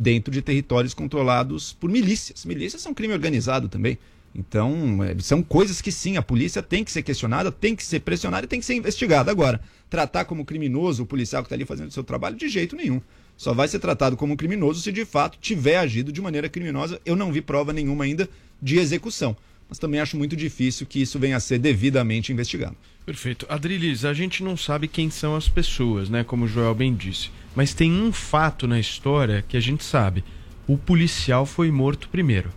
dentro 0.00 0.32
de 0.32 0.40
territórios 0.40 0.94
controlados 0.94 1.74
por 1.74 1.90
milícias. 1.90 2.46
Milícias 2.46 2.80
são 2.80 2.94
crime 2.94 3.12
organizado 3.12 3.68
também. 3.68 3.98
Então, 4.34 5.04
é, 5.04 5.14
são 5.18 5.42
coisas 5.42 5.82
que 5.82 5.92
sim, 5.92 6.16
a 6.16 6.22
polícia 6.22 6.62
tem 6.62 6.82
que 6.82 6.90
ser 6.90 7.02
questionada, 7.02 7.52
tem 7.52 7.76
que 7.76 7.84
ser 7.84 8.00
pressionada 8.00 8.46
e 8.46 8.48
tem 8.48 8.60
que 8.60 8.64
ser 8.64 8.74
investigada. 8.74 9.30
Agora, 9.30 9.60
tratar 9.90 10.24
como 10.24 10.44
criminoso 10.44 11.02
o 11.02 11.06
policial 11.06 11.42
que 11.42 11.48
está 11.48 11.54
ali 11.54 11.66
fazendo 11.66 11.88
o 11.88 11.92
seu 11.92 12.02
trabalho, 12.02 12.36
de 12.36 12.48
jeito 12.48 12.74
nenhum. 12.74 13.02
Só 13.36 13.52
vai 13.52 13.68
ser 13.68 13.78
tratado 13.78 14.16
como 14.16 14.36
criminoso 14.36 14.80
se 14.80 14.90
de 14.90 15.04
fato 15.04 15.38
tiver 15.38 15.76
agido 15.76 16.10
de 16.10 16.22
maneira 16.22 16.48
criminosa. 16.48 16.98
Eu 17.04 17.14
não 17.14 17.30
vi 17.30 17.42
prova 17.42 17.72
nenhuma 17.72 18.04
ainda 18.04 18.28
de 18.62 18.78
execução. 18.78 19.36
Mas 19.68 19.78
também 19.78 20.00
acho 20.00 20.16
muito 20.16 20.34
difícil 20.34 20.86
que 20.86 21.02
isso 21.02 21.18
venha 21.18 21.36
a 21.36 21.40
ser 21.40 21.58
devidamente 21.58 22.32
investigado. 22.32 22.76
Perfeito. 23.04 23.46
Adrilis, 23.48 24.04
a 24.04 24.14
gente 24.14 24.42
não 24.42 24.56
sabe 24.56 24.88
quem 24.88 25.10
são 25.10 25.36
as 25.36 25.48
pessoas, 25.48 26.08
né? 26.08 26.24
Como 26.24 26.44
o 26.44 26.48
Joel 26.48 26.74
bem 26.74 26.94
disse. 26.94 27.30
Mas 27.54 27.74
tem 27.74 27.92
um 27.92 28.12
fato 28.12 28.66
na 28.66 28.78
história 28.78 29.44
que 29.46 29.56
a 29.56 29.60
gente 29.60 29.84
sabe. 29.84 30.24
O 30.66 30.78
policial 30.78 31.44
foi 31.44 31.70
morto 31.70 32.08
primeiro. 32.08 32.50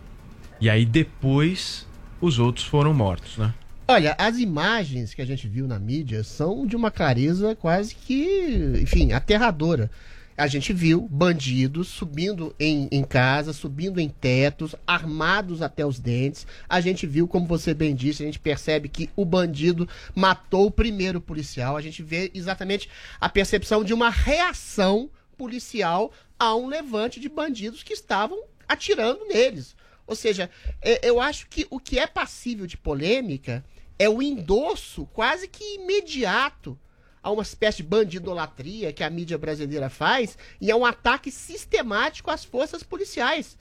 E 0.62 0.70
aí 0.70 0.86
depois 0.86 1.88
os 2.22 2.40
outros 2.40 2.66
foram 2.66 2.94
mortos, 2.94 3.38
né? 3.38 3.54
Olha, 3.88 4.16
as 4.18 4.38
imagens 4.38 5.14
que 5.14 5.22
a 5.22 5.26
gente 5.26 5.48
viu 5.48 5.68
na 5.68 5.78
mídia 5.78 6.24
são 6.24 6.66
de 6.66 6.76
uma 6.76 6.90
clareza 6.90 7.56
quase 7.56 7.94
que, 7.94 8.80
enfim, 8.82 9.12
aterradora. 9.12 9.92
A 10.36 10.48
gente 10.48 10.74
viu 10.74 11.08
bandidos 11.10 11.88
subindo 11.88 12.56
em, 12.60 12.88
em 12.92 13.04
casa, 13.04 13.54
subindo 13.54 14.00
em 14.00 14.10
tetos, 14.10 14.76
armados 14.86 15.62
até 15.62 15.86
os 15.86 16.00
dentes. 16.00 16.48
A 16.68 16.82
gente 16.82 17.06
viu, 17.06 17.28
como 17.28 17.46
você 17.46 17.74
bem 17.74 17.96
disse, 17.96 18.24
a 18.24 18.26
gente 18.26 18.40
percebe 18.40 18.90
que 18.90 19.10
o 19.16 19.24
bandido 19.26 19.88
matou 20.16 20.68
o 20.68 20.72
primeiro 20.72 21.22
policial. 21.22 21.78
A 21.78 21.82
gente 21.82 22.02
vê 22.02 22.32
exatamente 22.34 22.90
a 23.22 23.30
percepção 23.30 23.84
de 23.84 23.94
uma 23.94 24.10
reação 24.10 25.10
policial 25.38 26.12
a 26.40 26.56
um 26.56 26.68
levante 26.68 27.20
de 27.20 27.30
bandidos 27.30 27.84
que 27.84 27.94
estavam 27.94 28.42
atirando 28.68 29.26
neles. 29.28 29.76
Ou 30.08 30.16
seja, 30.16 30.50
é, 30.82 31.08
eu 31.08 31.22
acho 31.22 31.48
que 31.48 31.68
o 31.70 31.80
que 31.80 32.00
é 32.00 32.08
passível 32.08 32.66
de 32.66 32.76
polêmica 32.76 33.64
é 34.00 34.10
o 34.10 34.22
endosso 34.22 35.06
quase 35.14 35.48
que 35.48 35.76
imediato 35.76 36.78
a 37.24 37.32
uma 37.32 37.42
espécie 37.42 37.78
de 37.78 37.84
bandidolatria 37.84 38.92
que 38.92 39.04
a 39.04 39.10
mídia 39.10 39.38
brasileira 39.38 39.90
faz 39.90 40.38
e 40.60 40.70
é 40.70 40.76
um 40.76 40.86
ataque 40.86 41.32
sistemático 41.32 42.30
às 42.30 42.44
forças 42.44 42.84
policiais. 42.84 43.58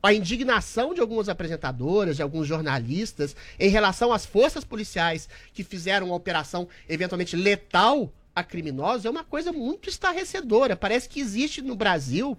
A 0.00 0.12
indignação 0.14 0.94
de 0.94 1.00
algumas 1.00 1.28
apresentadoras, 1.28 2.16
de 2.16 2.22
alguns 2.22 2.46
jornalistas, 2.46 3.36
em 3.58 3.68
relação 3.68 4.12
às 4.12 4.24
forças 4.24 4.64
policiais 4.64 5.28
que 5.52 5.62
fizeram 5.62 6.06
uma 6.06 6.16
operação 6.16 6.68
eventualmente 6.88 7.36
letal 7.36 8.12
a 8.34 8.42
criminosos 8.42 9.04
é 9.04 9.10
uma 9.10 9.24
coisa 9.24 9.52
muito 9.52 9.88
estarrecedora. 9.88 10.74
Parece 10.74 11.08
que 11.08 11.20
existe 11.20 11.60
no 11.60 11.76
Brasil 11.76 12.36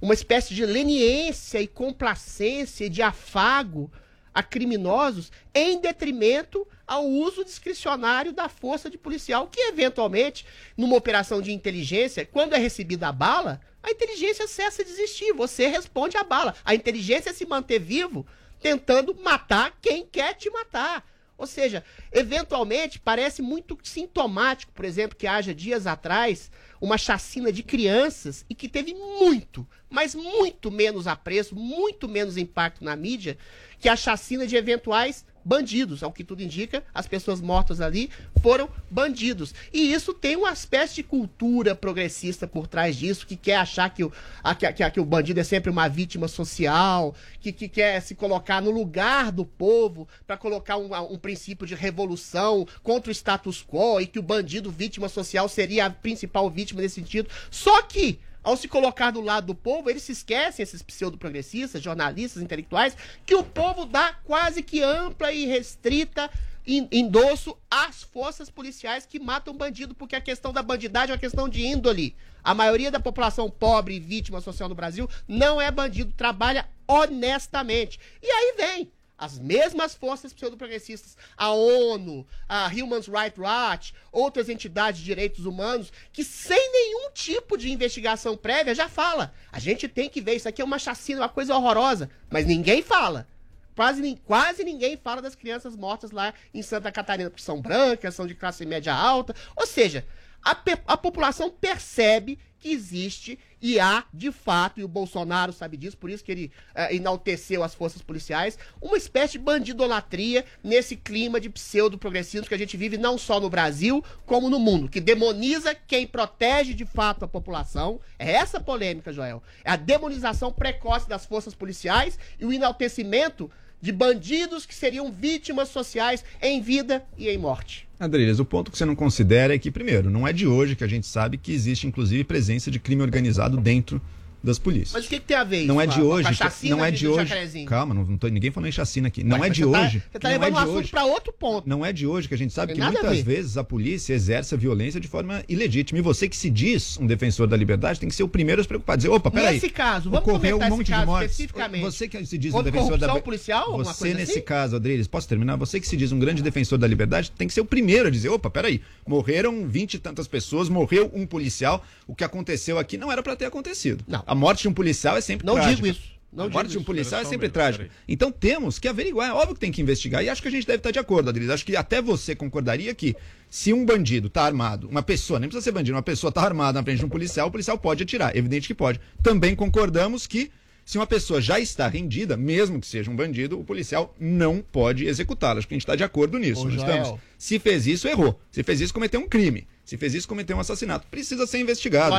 uma 0.00 0.14
espécie 0.14 0.54
de 0.54 0.66
leniência 0.66 1.60
e 1.60 1.66
complacência 1.66 2.84
e 2.84 2.90
de 2.90 3.00
afago 3.00 3.90
a 4.36 4.42
criminosos 4.42 5.32
em 5.54 5.80
detrimento 5.80 6.68
ao 6.86 7.06
uso 7.06 7.42
discricionário 7.42 8.34
da 8.34 8.50
força 8.50 8.90
de 8.90 8.98
policial, 8.98 9.46
que 9.46 9.58
eventualmente, 9.62 10.44
numa 10.76 10.94
operação 10.94 11.40
de 11.40 11.52
inteligência, 11.52 12.26
quando 12.26 12.52
é 12.52 12.58
recebida 12.58 13.08
a 13.08 13.12
bala, 13.12 13.62
a 13.82 13.90
inteligência 13.90 14.46
cessa 14.46 14.84
de 14.84 14.90
existir, 14.90 15.32
você 15.32 15.68
responde 15.68 16.18
à 16.18 16.22
bala. 16.22 16.54
A 16.66 16.74
inteligência 16.74 17.30
é 17.30 17.32
se 17.32 17.46
manter 17.46 17.78
vivo 17.78 18.26
tentando 18.60 19.14
matar 19.14 19.74
quem 19.80 20.04
quer 20.04 20.34
te 20.34 20.50
matar. 20.50 21.02
Ou 21.38 21.46
seja, 21.46 21.82
eventualmente 22.12 22.98
parece 22.98 23.40
muito 23.40 23.78
sintomático, 23.82 24.72
por 24.72 24.84
exemplo, 24.84 25.16
que 25.16 25.26
haja 25.26 25.54
dias 25.54 25.86
atrás 25.86 26.50
uma 26.78 26.98
chacina 26.98 27.50
de 27.50 27.62
crianças 27.62 28.44
e 28.50 28.54
que 28.54 28.68
teve 28.68 28.92
muito, 28.94 29.66
mas 29.88 30.14
muito 30.14 30.70
menos 30.70 31.06
apreço, 31.06 31.54
muito 31.54 32.06
menos 32.06 32.36
impacto 32.36 32.84
na 32.84 32.94
mídia 32.94 33.38
que 33.80 33.88
a 33.88 33.96
chacina 33.96 34.46
de 34.46 34.56
eventuais 34.56 35.24
bandidos. 35.44 36.02
Ao 36.02 36.10
que 36.10 36.24
tudo 36.24 36.42
indica, 36.42 36.82
as 36.92 37.06
pessoas 37.06 37.40
mortas 37.40 37.80
ali 37.80 38.10
foram 38.42 38.68
bandidos. 38.90 39.54
E 39.72 39.92
isso 39.92 40.12
tem 40.12 40.34
uma 40.34 40.52
espécie 40.52 40.96
de 40.96 41.02
cultura 41.04 41.72
progressista 41.72 42.48
por 42.48 42.66
trás 42.66 42.96
disso, 42.96 43.24
que 43.24 43.36
quer 43.36 43.54
achar 43.54 43.88
que 43.90 44.02
o, 44.02 44.12
a- 44.42 44.56
que, 44.56 44.66
a- 44.82 44.90
que 44.90 44.98
o 44.98 45.04
bandido 45.04 45.38
é 45.38 45.44
sempre 45.44 45.70
uma 45.70 45.86
vítima 45.86 46.26
social, 46.26 47.14
que, 47.40 47.52
que 47.52 47.68
quer 47.68 48.02
se 48.02 48.16
colocar 48.16 48.60
no 48.60 48.72
lugar 48.72 49.30
do 49.30 49.44
povo 49.44 50.08
para 50.26 50.36
colocar 50.36 50.78
um, 50.78 50.90
um 51.12 51.16
princípio 51.16 51.64
de 51.64 51.76
revolução 51.76 52.66
contra 52.82 53.08
o 53.10 53.14
status 53.14 53.62
quo 53.64 54.00
e 54.00 54.06
que 54.08 54.18
o 54.18 54.22
bandido 54.22 54.68
vítima 54.68 55.08
social 55.08 55.48
seria 55.48 55.86
a 55.86 55.90
principal 55.90 56.50
vítima 56.50 56.82
nesse 56.82 56.96
sentido. 56.96 57.28
Só 57.52 57.82
que 57.82 58.18
ao 58.46 58.56
se 58.56 58.68
colocar 58.68 59.10
do 59.10 59.20
lado 59.20 59.48
do 59.48 59.54
povo, 59.56 59.90
eles 59.90 60.04
se 60.04 60.12
esquecem, 60.12 60.62
esses 60.62 60.80
pseudo-progressistas, 60.80 61.82
jornalistas, 61.82 62.40
intelectuais, 62.40 62.96
que 63.26 63.34
o 63.34 63.42
povo 63.42 63.84
dá 63.84 64.12
quase 64.24 64.62
que 64.62 64.80
ampla 64.84 65.32
e 65.32 65.46
restrita 65.46 66.30
en- 66.64 66.86
endosso 66.92 67.58
às 67.68 68.04
forças 68.04 68.48
policiais 68.48 69.04
que 69.04 69.18
matam 69.18 69.52
bandido, 69.52 69.96
porque 69.96 70.14
a 70.14 70.20
questão 70.20 70.52
da 70.52 70.62
bandidagem 70.62 71.10
é 71.10 71.14
uma 71.14 71.18
questão 71.20 71.48
de 71.48 71.66
índole. 71.66 72.14
A 72.44 72.54
maioria 72.54 72.88
da 72.88 73.00
população 73.00 73.50
pobre 73.50 73.96
e 73.96 74.00
vítima 74.00 74.40
social 74.40 74.68
no 74.68 74.76
Brasil 74.76 75.10
não 75.26 75.60
é 75.60 75.68
bandido, 75.68 76.12
trabalha 76.12 76.68
honestamente. 76.86 77.98
E 78.22 78.30
aí 78.30 78.54
vem 78.56 78.92
as 79.18 79.38
mesmas 79.38 79.94
forças 79.94 80.32
pseudo-progressistas, 80.32 81.16
a 81.36 81.50
ONU, 81.50 82.26
a 82.48 82.66
Human 82.66 83.00
Rights 83.00 83.38
Watch, 83.38 83.94
outras 84.12 84.48
entidades 84.48 85.00
de 85.00 85.06
direitos 85.06 85.46
humanos, 85.46 85.92
que 86.12 86.22
sem 86.22 86.72
nenhum 86.72 87.10
tipo 87.12 87.56
de 87.56 87.70
investigação 87.70 88.36
prévia 88.36 88.74
já 88.74 88.88
fala. 88.88 89.32
A 89.50 89.58
gente 89.58 89.88
tem 89.88 90.08
que 90.08 90.20
ver, 90.20 90.36
isso 90.36 90.48
aqui 90.48 90.60
é 90.60 90.64
uma 90.64 90.78
chacina, 90.78 91.22
uma 91.22 91.28
coisa 91.28 91.54
horrorosa, 91.56 92.10
mas 92.30 92.46
ninguém 92.46 92.82
fala. 92.82 93.26
Quase, 93.74 94.16
quase 94.24 94.64
ninguém 94.64 94.96
fala 94.96 95.20
das 95.20 95.34
crianças 95.34 95.76
mortas 95.76 96.10
lá 96.10 96.32
em 96.52 96.62
Santa 96.62 96.90
Catarina, 96.90 97.28
porque 97.28 97.42
são 97.42 97.60
brancas, 97.60 98.14
são 98.14 98.26
de 98.26 98.34
classe 98.34 98.64
média 98.64 98.94
alta. 98.94 99.34
Ou 99.54 99.66
seja, 99.66 100.06
a, 100.42 100.56
a 100.86 100.96
população 100.96 101.50
percebe 101.50 102.38
existe 102.64 103.38
e 103.60 103.80
há, 103.80 104.04
de 104.12 104.30
fato, 104.30 104.78
e 104.78 104.84
o 104.84 104.88
Bolsonaro 104.88 105.52
sabe 105.52 105.76
disso, 105.76 105.96
por 105.96 106.10
isso 106.10 106.22
que 106.22 106.30
ele 106.30 106.52
eh, 106.74 106.96
enalteceu 106.96 107.64
as 107.64 107.74
forças 107.74 108.02
policiais, 108.02 108.58
uma 108.80 108.96
espécie 108.96 109.32
de 109.32 109.38
bandidolatria 109.38 110.44
nesse 110.62 110.94
clima 110.94 111.40
de 111.40 111.48
pseudo-progressismo 111.48 112.46
que 112.46 112.54
a 112.54 112.58
gente 112.58 112.76
vive 112.76 112.98
não 112.98 113.16
só 113.16 113.40
no 113.40 113.48
Brasil, 113.48 114.04
como 114.26 114.50
no 114.50 114.58
mundo, 114.58 114.88
que 114.88 115.00
demoniza 115.00 115.74
quem 115.74 116.06
protege 116.06 116.74
de 116.74 116.84
fato 116.84 117.24
a 117.24 117.28
população. 117.28 118.00
É 118.18 118.32
essa 118.32 118.60
polêmica, 118.60 119.12
Joel. 119.12 119.42
É 119.64 119.70
a 119.70 119.76
demonização 119.76 120.52
precoce 120.52 121.08
das 121.08 121.24
forças 121.24 121.54
policiais 121.54 122.18
e 122.38 122.44
o 122.44 122.52
enaltecimento 122.52 123.50
de 123.80 123.92
bandidos 123.92 124.66
que 124.66 124.74
seriam 124.74 125.12
vítimas 125.12 125.68
sociais 125.68 126.24
em 126.42 126.60
vida 126.60 127.04
e 127.16 127.28
em 127.28 127.38
morte. 127.38 127.86
Adriles, 127.98 128.38
o 128.38 128.44
ponto 128.44 128.70
que 128.70 128.76
você 128.76 128.84
não 128.84 128.94
considera 128.94 129.54
é 129.54 129.58
que, 129.58 129.70
primeiro, 129.70 130.10
não 130.10 130.26
é 130.26 130.32
de 130.32 130.46
hoje 130.46 130.76
que 130.76 130.84
a 130.84 130.88
gente 130.88 131.06
sabe 131.06 131.38
que 131.38 131.52
existe, 131.52 131.86
inclusive, 131.86 132.24
presença 132.24 132.70
de 132.70 132.78
crime 132.78 133.02
organizado 133.02 133.56
dentro 133.56 134.00
das 134.46 134.58
polícias. 134.58 134.92
Mas 134.92 135.04
o 135.06 135.08
que, 135.08 135.18
que 135.20 135.26
tem 135.26 135.36
a 135.36 135.44
ver 135.44 135.58
isso? 135.58 135.66
Não 135.68 135.80
é 135.80 135.86
de 135.86 136.00
hoje, 136.00 136.32
chacina 136.34 136.76
não 136.76 136.84
é 136.84 136.90
de 136.90 137.04
do 137.04 137.12
hoje. 137.14 137.64
Calma, 137.66 137.92
não, 137.94 138.04
não 138.04 138.16
tô 138.16 138.28
ninguém 138.28 138.50
falando 138.50 138.68
em 138.68 138.72
chacina 138.72 139.08
aqui. 139.08 139.22
Não 139.24 139.32
Ué, 139.32 139.36
é 139.36 139.48
mas 139.48 139.56
de 139.56 139.62
tá- 139.62 139.68
hoje. 139.68 140.02
Você 140.12 140.18
tá 140.18 140.28
não 140.28 140.38
levando 140.38 140.48
é 140.48 140.50
o 140.50 140.54
de 140.54 140.58
assunto 140.62 140.78
hoje. 140.78 140.90
pra 140.90 141.04
outro 141.04 141.32
ponto. 141.32 141.68
Não 141.68 141.84
é 141.84 141.92
de 141.92 142.06
hoje 142.06 142.28
que 142.28 142.34
a 142.34 142.38
gente 142.38 142.52
sabe 142.52 142.72
que 142.74 142.80
muitas 142.80 143.20
vezes 143.20 143.56
a 143.56 143.64
polícia 143.64 144.14
exerce 144.14 144.54
a 144.54 144.58
violência 144.58 145.00
de 145.00 145.08
forma 145.08 145.42
ilegítima. 145.48 145.98
E 145.98 146.02
você 146.02 146.28
que 146.28 146.36
se 146.36 146.48
diz 146.48 146.96
um 146.98 147.06
defensor 147.06 147.46
da 147.46 147.56
liberdade 147.56 147.98
tem 148.00 148.08
que 148.08 148.14
ser 148.14 148.22
o 148.22 148.28
primeiro 148.28 148.60
a 148.60 148.64
se 148.64 148.68
preocupar. 148.68 148.96
Dizer, 148.96 149.08
opa, 149.08 149.30
peraí. 149.30 149.54
Nesse 149.54 149.68
caso, 149.70 150.10
vamos 150.10 150.20
ocorreu 150.26 150.58
comentar 150.58 150.60
um 150.60 150.62
esse 150.74 150.76
monte 150.78 150.90
caso 150.90 151.00
de 151.00 151.06
mortes. 151.06 151.30
especificamente. 151.32 151.82
Você 151.82 152.08
que 152.08 152.24
se 152.26 152.38
diz 152.38 152.54
um 152.54 152.62
defensor 152.62 152.96
da 152.98 153.20
policial, 153.20 153.76
Você 153.78 154.14
nesse 154.14 154.32
assim? 154.32 154.40
caso, 154.42 154.76
Adriles, 154.76 155.06
posso 155.08 155.28
terminar? 155.28 155.56
Você 155.56 155.80
que 155.80 155.88
se 155.88 155.96
diz 155.96 156.12
um 156.12 156.18
grande 156.18 156.42
defensor 156.42 156.78
da 156.78 156.86
liberdade 156.86 157.30
tem 157.32 157.48
que 157.48 157.54
ser 157.54 157.60
o 157.60 157.64
primeiro 157.64 158.08
a 158.08 158.10
dizer, 158.10 158.28
opa, 158.28 158.48
peraí. 158.48 158.80
Morreram 159.06 159.66
vinte 159.68 159.94
e 159.94 159.98
tantas 159.98 160.28
pessoas, 160.28 160.68
morreu 160.68 161.10
um 161.14 161.26
policial. 161.26 161.84
O 162.06 162.14
que 162.14 162.22
aconteceu 162.24 162.78
aqui 162.78 162.96
não 162.96 163.10
era 163.10 163.22
pra 163.22 163.34
ter 163.34 163.44
acontecido. 163.46 164.04
Não. 164.06 164.22
A 164.26 164.34
morte 164.36 164.62
de 164.62 164.68
um 164.68 164.72
policial 164.72 165.16
é 165.16 165.20
sempre 165.20 165.46
Não 165.46 165.54
trágica. 165.54 165.74
digo 165.74 165.86
isso. 165.88 166.16
Não 166.32 166.44
a 166.44 166.48
morte 166.50 166.70
de 166.70 166.76
um 166.76 166.80
isso. 166.80 166.86
policial 166.86 167.20
é 167.22 167.24
sempre 167.24 167.48
trágica. 167.48 167.88
Então 168.06 168.30
temos 168.30 168.78
que 168.78 168.86
averiguar. 168.86 169.30
É 169.30 169.32
óbvio 169.32 169.54
que 169.54 169.60
tem 169.60 169.72
que 169.72 169.80
investigar. 169.80 170.22
E 170.22 170.28
acho 170.28 170.42
que 170.42 170.48
a 170.48 170.50
gente 170.50 170.66
deve 170.66 170.78
estar 170.78 170.90
de 170.90 170.98
acordo, 170.98 171.30
Adriles. 171.30 171.50
Acho 171.50 171.64
que 171.64 171.74
até 171.74 172.02
você 172.02 172.34
concordaria 172.36 172.94
que 172.94 173.16
se 173.48 173.72
um 173.72 173.84
bandido 173.86 174.28
tá 174.28 174.42
armado, 174.42 174.88
uma 174.88 175.02
pessoa, 175.02 175.40
nem 175.40 175.48
precisa 175.48 175.64
ser 175.64 175.72
bandido, 175.72 175.96
uma 175.96 176.02
pessoa 176.02 176.30
tá 176.30 176.42
armada 176.42 176.78
na 176.78 176.84
frente 176.84 176.98
de 176.98 177.06
um 177.06 177.08
policial, 177.08 177.48
o 177.48 177.50
policial 177.50 177.78
pode 177.78 178.02
atirar. 178.02 178.36
Evidente 178.36 178.66
que 178.66 178.74
pode. 178.74 179.00
Também 179.22 179.54
concordamos 179.54 180.26
que 180.26 180.50
se 180.84 180.98
uma 180.98 181.06
pessoa 181.06 181.40
já 181.40 181.58
está 181.58 181.88
rendida, 181.88 182.36
mesmo 182.36 182.80
que 182.80 182.86
seja 182.86 183.10
um 183.10 183.16
bandido, 183.16 183.58
o 183.58 183.64
policial 183.64 184.14
não 184.20 184.60
pode 184.60 185.04
executá-la. 185.04 185.58
Acho 185.58 185.66
que 185.66 185.74
a 185.74 185.76
gente 185.76 185.82
está 185.82 185.96
de 185.96 186.04
acordo 186.04 186.38
nisso. 186.38 186.64
Ô, 186.64 186.70
estamos? 186.70 187.18
Se 187.36 187.58
fez 187.58 187.88
isso, 187.88 188.06
errou. 188.06 188.40
Se 188.52 188.62
fez 188.62 188.80
isso, 188.80 188.94
cometeu 188.94 189.20
um 189.20 189.28
crime. 189.28 189.66
Se 189.86 189.96
fez 189.96 190.14
isso, 190.14 190.26
cometeu 190.26 190.56
um 190.56 190.60
assassinato. 190.60 191.06
Precisa 191.06 191.46
ser 191.46 191.60
investigado. 191.60 192.12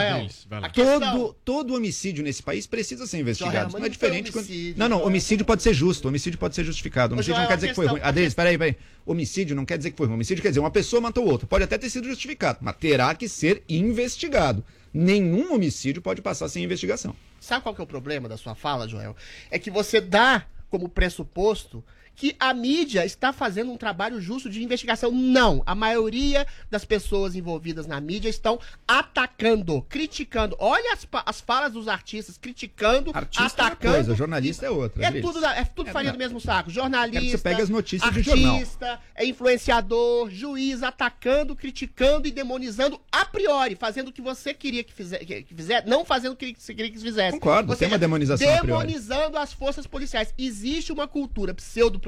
Questão- 0.73 0.99
Todo, 0.99 1.33
todo 1.43 1.75
homicídio 1.75 2.23
nesse 2.23 2.41
país 2.41 2.65
precisa 2.65 3.05
ser 3.05 3.19
investigado. 3.19 3.55
Joel, 3.57 3.69
não 3.71 3.77
é 3.79 3.81
não 3.81 3.89
diferente 3.89 4.31
foi 4.31 4.41
quando... 4.41 4.49
homicídio, 4.49 4.75
Não, 4.79 4.87
não, 4.89 4.97
Joel. 4.99 5.07
homicídio 5.09 5.45
pode 5.45 5.61
ser 5.63 5.73
justo, 5.73 6.07
homicídio 6.07 6.39
pode 6.39 6.55
ser 6.55 6.63
justificado. 6.63 7.13
Homicídio 7.13 7.35
Joel, 7.35 7.41
não 7.41 7.47
quer 7.49 7.55
dizer 7.55 7.67
que 7.67 7.73
foi 7.75 7.87
ruim. 7.87 7.99
Adriles, 8.01 8.33
peraí, 8.33 8.57
peraí. 8.57 8.77
Homicídio 9.05 9.53
não 9.53 9.65
quer 9.65 9.77
dizer 9.77 9.91
que 9.91 9.97
foi 9.97 10.07
ruim. 10.07 10.15
Homicídio 10.15 10.41
quer 10.41 10.47
dizer 10.47 10.61
uma 10.61 10.71
pessoa 10.71 11.01
matou 11.01 11.27
outra. 11.27 11.45
Pode 11.45 11.65
até 11.65 11.77
ter 11.77 11.89
sido 11.89 12.07
justificado, 12.07 12.59
mas 12.61 12.75
terá 12.77 13.13
que 13.13 13.27
ser 13.27 13.61
investigado. 13.67 14.63
Nenhum 14.93 15.53
homicídio 15.53 16.01
pode 16.01 16.21
passar 16.21 16.47
sem 16.47 16.63
investigação. 16.63 17.13
Sabe 17.39 17.63
qual 17.63 17.75
que 17.75 17.81
é 17.81 17.83
o 17.83 17.87
problema 17.87 18.29
da 18.29 18.37
sua 18.37 18.55
fala, 18.55 18.87
Joel? 18.87 19.13
É 19.51 19.59
que 19.59 19.69
você 19.69 19.99
dá 19.99 20.45
como 20.69 20.87
pressuposto 20.87 21.83
que 22.17 22.35
a 22.39 22.51
mídia 22.51 23.05
está 23.05 23.31
fazendo 23.31 23.71
um 23.71 23.77
trabalho 23.77 24.19
justo 24.19 24.49
de 24.49 24.61
investigação. 24.63 25.11
Não. 25.11 25.61
A 25.67 25.75
maioria 25.75 26.47
das 26.69 26.83
pessoas 26.83 27.35
envolvidas 27.35 27.85
na 27.85 28.01
mídia 28.01 28.27
estão 28.27 28.59
atacando, 28.87 29.83
criticando. 29.83 30.55
Olha 30.59 30.93
as, 30.93 31.07
as 31.27 31.39
falas 31.39 31.73
dos 31.73 31.87
artistas, 31.87 32.35
criticando, 32.35 33.11
Artista 33.13 33.61
é 33.61 33.65
atacando. 33.67 33.93
coisa, 33.93 34.15
jornalista 34.15 34.65
é 34.65 34.69
outra. 34.71 35.05
É 35.05 35.21
tudo, 35.21 35.45
é 35.45 35.63
tudo 35.63 35.89
É, 35.89 35.93
farinha 35.93 36.11
do 36.11 36.17
mesmo 36.17 36.41
saco. 36.41 36.71
Jornalista. 36.71 37.37
Você 37.37 37.43
pegue 37.43 37.61
as 37.61 37.69
notícias 37.69 38.11
artista, 38.11 38.99
é 39.13 39.23
influenciador, 39.23 40.31
juiz 40.31 40.81
atacando, 40.81 41.55
criticando 41.55 42.27
e 42.27 42.31
demonizando 42.31 42.99
a 43.11 43.25
priori, 43.25 43.75
fazendo 43.75 44.07
o 44.07 44.11
que 44.11 44.23
você 44.23 44.55
queria 44.55 44.83
que 44.83 44.91
fizer, 44.91 45.19
que 45.19 45.55
não 45.85 46.03
fazendo 46.03 46.33
o 46.33 46.35
que 46.35 46.55
você 46.57 46.73
queria 46.73 46.91
que 46.91 46.99
fizesse. 46.99 47.33
Concordo, 47.33 47.71
Ou 47.71 47.77
tem 47.77 47.87
uma 47.87 47.99
demonização 47.99 48.47
a 48.47 48.59
priori. 48.61 48.87
Demonizando 48.87 49.37
as 49.37 49.53
forças 49.53 49.85
policiais. 49.85 50.33
Existe 50.35 50.91
uma 50.91 51.07
cultura 51.07 51.53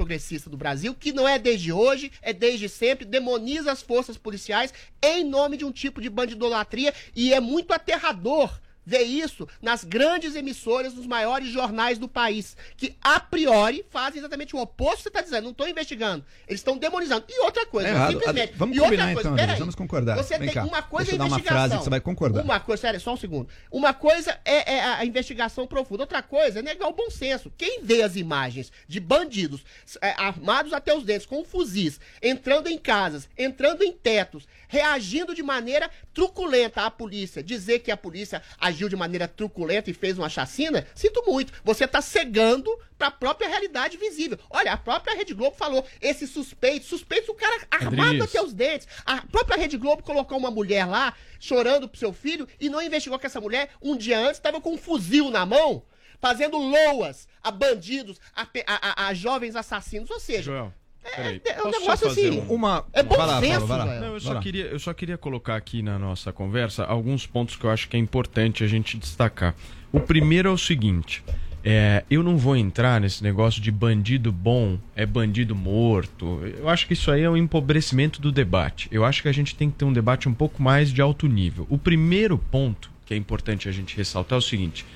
pseudo-progressista 0.00 0.48
do 0.48 0.56
Brasil 0.56 0.94
que 0.94 1.12
não 1.12 1.28
é 1.28 1.38
desde 1.38 1.72
hoje, 1.72 2.10
é 2.22 2.32
desde 2.32 2.68
sempre, 2.68 3.04
demoniza 3.04 3.70
as 3.70 3.82
forças 3.82 4.16
policiais 4.16 4.72
em 5.02 5.24
nome 5.24 5.56
de 5.56 5.64
um 5.64 5.72
tipo 5.72 6.00
de 6.00 6.08
bandidolatria 6.08 6.94
e 7.14 7.32
é 7.32 7.40
muito 7.40 7.72
aterrador 7.72 8.50
ver 8.84 9.02
isso 9.02 9.46
nas 9.60 9.84
grandes 9.84 10.34
emissoras, 10.34 10.94
nos 10.94 11.06
maiores 11.06 11.48
jornais 11.48 11.98
do 11.98 12.08
país, 12.08 12.56
que 12.76 12.96
a 13.02 13.20
priori 13.20 13.84
fazem 13.90 14.18
exatamente 14.18 14.54
o 14.56 14.60
oposto 14.60 14.96
que 14.96 15.02
você 15.04 15.08
está 15.08 15.20
dizendo. 15.20 15.44
Não 15.44 15.50
estão 15.50 15.68
investigando, 15.68 16.24
eles 16.46 16.60
estão 16.60 16.76
demonizando. 16.76 17.24
E 17.28 17.40
outra 17.40 17.66
coisa, 17.66 17.88
É 17.88 18.08
simplesmente. 18.08 18.52
Vamos 18.56 18.76
e 18.76 18.80
outra 18.80 18.96
combinar 18.96 19.12
então, 19.20 19.36
peraí. 19.36 19.58
Vamos 19.58 19.74
concordar. 19.74 20.16
Você 20.16 20.38
Vem 20.38 20.48
tem 20.48 20.54
cá. 20.54 20.64
uma 20.64 20.82
coisa 20.82 21.14
é 21.14 21.18
dar 21.18 21.24
uma 21.24 21.36
investigação. 21.36 21.56
frase 21.58 21.76
que 21.78 21.84
você 21.84 21.90
vai 21.90 22.00
concordar. 22.00 22.42
Uma 22.42 22.60
coisa, 22.60 22.80
sério, 22.80 23.00
só 23.00 23.12
um 23.14 23.16
segundo. 23.16 23.48
Uma 23.70 23.92
coisa 23.94 24.38
é, 24.44 24.74
é 24.74 24.84
a 24.84 25.04
investigação 25.04 25.66
profunda, 25.66 26.02
outra 26.02 26.22
coisa 26.22 26.58
é 26.58 26.62
negar 26.62 26.88
o 26.88 26.92
bom 26.92 27.10
senso. 27.10 27.52
Quem 27.56 27.82
vê 27.82 28.02
as 28.02 28.16
imagens 28.16 28.72
de 28.88 28.98
bandidos 29.00 29.64
é, 30.00 30.10
armados 30.16 30.72
até 30.72 30.94
os 30.94 31.04
dentes, 31.04 31.26
com 31.26 31.44
fuzis, 31.44 32.00
entrando 32.22 32.68
em 32.68 32.78
casas, 32.78 33.28
entrando 33.36 33.82
em 33.82 33.92
tetos, 33.92 34.46
reagindo 34.68 35.34
de 35.34 35.42
maneira 35.42 35.90
truculenta 36.14 36.82
à 36.82 36.90
polícia, 36.90 37.42
dizer 37.42 37.80
que 37.80 37.90
a 37.90 37.96
polícia 37.96 38.42
agiu 38.70 38.88
de 38.88 38.96
maneira 38.96 39.28
truculenta 39.28 39.90
e 39.90 39.94
fez 39.94 40.18
uma 40.18 40.28
chacina, 40.28 40.86
sinto 40.94 41.22
muito. 41.26 41.52
Você 41.64 41.84
está 41.84 42.00
cegando 42.00 42.70
para 42.96 43.08
a 43.08 43.10
própria 43.10 43.48
realidade 43.48 43.96
visível. 43.96 44.38
Olha, 44.50 44.72
a 44.72 44.76
própria 44.76 45.14
Rede 45.16 45.34
Globo 45.34 45.56
falou, 45.56 45.84
esses 46.00 46.30
suspeitos, 46.30 46.88
suspeitos, 46.88 47.28
o 47.28 47.34
cara 47.34 47.62
armado 47.70 48.22
até 48.24 48.42
os 48.42 48.52
dentes. 48.52 48.86
A 49.04 49.22
própria 49.22 49.56
Rede 49.58 49.76
Globo 49.76 50.02
colocou 50.02 50.36
uma 50.38 50.50
mulher 50.50 50.84
lá, 50.86 51.14
chorando 51.38 51.88
pro 51.88 51.98
seu 51.98 52.12
filho, 52.12 52.46
e 52.60 52.68
não 52.68 52.82
investigou 52.82 53.18
que 53.18 53.26
essa 53.26 53.40
mulher, 53.40 53.70
um 53.80 53.96
dia 53.96 54.18
antes, 54.18 54.32
estava 54.36 54.60
com 54.60 54.74
um 54.74 54.78
fuzil 54.78 55.30
na 55.30 55.44
mão, 55.46 55.82
fazendo 56.20 56.58
loas 56.58 57.26
a 57.42 57.50
bandidos, 57.50 58.20
a, 58.36 58.42
a- 58.42 58.48
a- 58.66 59.08
a 59.08 59.14
jovens 59.14 59.56
assassinos. 59.56 60.10
Ou 60.10 60.20
seja, 60.20 60.42
Joel, 60.42 60.74
peraí. 61.16 61.40
é 61.44 61.62
um 61.62 61.70
negócio 61.70 62.08
assim. 62.08 62.30
um- 62.40 62.54
Uma. 62.54 62.84
É 62.92 63.02
bom 63.02 63.16
vai 63.16 63.26
lá, 63.26 63.40
senso, 63.40 63.66
Paulo, 63.66 63.66
vai 63.66 63.78
lá. 63.78 64.00
Não, 64.00 64.14
eu 64.14 64.20
só, 64.20 64.40
queria, 64.40 64.64
eu 64.66 64.78
só 64.78 64.92
queria 64.94 65.18
colocar 65.18 65.56
aqui 65.56 65.82
na 65.82 65.98
nossa 65.98 66.32
conversa 66.32 66.84
alguns 66.84 67.26
pontos 67.26 67.56
que 67.56 67.64
eu 67.64 67.70
acho 67.70 67.88
que 67.88 67.96
é 67.96 68.00
importante 68.00 68.62
a 68.64 68.66
gente 68.66 68.96
destacar. 68.96 69.54
O 69.92 70.00
primeiro 70.00 70.48
é 70.48 70.52
o 70.52 70.58
seguinte: 70.58 71.22
é, 71.64 72.04
eu 72.10 72.22
não 72.22 72.36
vou 72.38 72.56
entrar 72.56 73.00
nesse 73.00 73.22
negócio 73.22 73.60
de 73.60 73.70
bandido 73.70 74.30
bom 74.32 74.78
é 74.94 75.04
bandido 75.04 75.54
morto. 75.54 76.40
Eu 76.58 76.68
acho 76.68 76.86
que 76.86 76.92
isso 76.94 77.10
aí 77.10 77.22
é 77.22 77.30
um 77.30 77.36
empobrecimento 77.36 78.20
do 78.20 78.30
debate. 78.32 78.88
Eu 78.90 79.04
acho 79.04 79.22
que 79.22 79.28
a 79.28 79.32
gente 79.32 79.54
tem 79.54 79.70
que 79.70 79.76
ter 79.76 79.84
um 79.84 79.92
debate 79.92 80.28
um 80.28 80.34
pouco 80.34 80.62
mais 80.62 80.92
de 80.92 81.02
alto 81.02 81.26
nível. 81.26 81.66
O 81.68 81.76
primeiro 81.78 82.38
ponto 82.38 82.90
que 83.04 83.14
é 83.14 83.16
importante 83.16 83.68
a 83.68 83.72
gente 83.72 83.96
ressaltar 83.96 84.36
é 84.36 84.38
o 84.38 84.42
seguinte: 84.42 84.86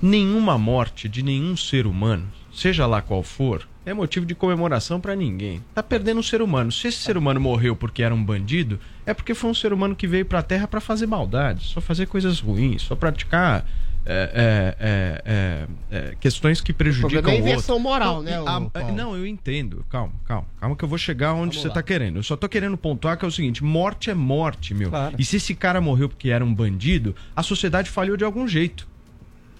nenhuma 0.00 0.56
morte 0.58 1.08
de 1.08 1.22
nenhum 1.22 1.56
ser 1.56 1.86
humano, 1.86 2.26
seja 2.52 2.86
lá 2.86 3.02
qual 3.02 3.22
for, 3.22 3.68
é 3.90 3.94
motivo 3.94 4.24
de 4.26 4.34
comemoração 4.34 5.00
pra 5.00 5.14
ninguém. 5.16 5.62
Tá 5.74 5.82
perdendo 5.82 6.20
um 6.20 6.22
ser 6.22 6.40
humano. 6.42 6.70
Se 6.72 6.88
esse 6.88 6.98
ser 6.98 7.16
humano 7.16 7.40
morreu 7.40 7.74
porque 7.76 8.02
era 8.02 8.14
um 8.14 8.22
bandido, 8.24 8.78
é 9.04 9.12
porque 9.14 9.34
foi 9.34 9.50
um 9.50 9.54
ser 9.54 9.72
humano 9.72 9.94
que 9.96 10.06
veio 10.06 10.24
pra 10.24 10.42
Terra 10.42 10.66
pra 10.68 10.80
fazer 10.80 11.06
maldade, 11.06 11.64
só 11.64 11.80
fazer 11.80 12.06
coisas 12.06 12.40
ruins, 12.40 12.82
só 12.82 12.94
praticar 12.96 13.66
é, 14.06 14.32
é, 14.34 14.76
é, 14.80 15.22
é, 15.26 16.08
é, 16.10 16.14
questões 16.18 16.60
que 16.62 16.72
prejudicam 16.72 17.10
problema 17.20 17.30
é 17.36 17.40
a 17.40 17.44
o 17.44 17.46
inversão 17.46 17.78
moral, 17.78 18.16
Não, 18.16 18.22
né, 18.22 18.34
a- 18.46 18.92
não, 18.92 19.14
eu 19.14 19.26
entendo. 19.26 19.84
Calma, 19.90 20.12
calma. 20.26 20.46
Calma 20.58 20.74
que 20.74 20.82
eu 20.82 20.88
vou 20.88 20.96
chegar 20.96 21.34
onde 21.34 21.40
Vamos 21.56 21.56
você 21.60 21.68
lá. 21.68 21.74
tá 21.74 21.82
querendo. 21.82 22.16
Eu 22.16 22.22
só 22.22 22.34
tô 22.34 22.48
querendo 22.48 22.78
pontuar 22.78 23.18
que 23.18 23.24
é 23.26 23.28
o 23.28 23.30
seguinte: 23.30 23.62
morte 23.62 24.08
é 24.08 24.14
morte, 24.14 24.72
meu. 24.72 24.88
Claro. 24.88 25.16
E 25.18 25.24
se 25.24 25.36
esse 25.36 25.54
cara 25.54 25.80
morreu 25.82 26.08
porque 26.08 26.30
era 26.30 26.42
um 26.44 26.52
bandido, 26.52 27.14
a 27.36 27.42
sociedade 27.42 27.90
falhou 27.90 28.16
de 28.16 28.24
algum 28.24 28.48
jeito. 28.48 28.88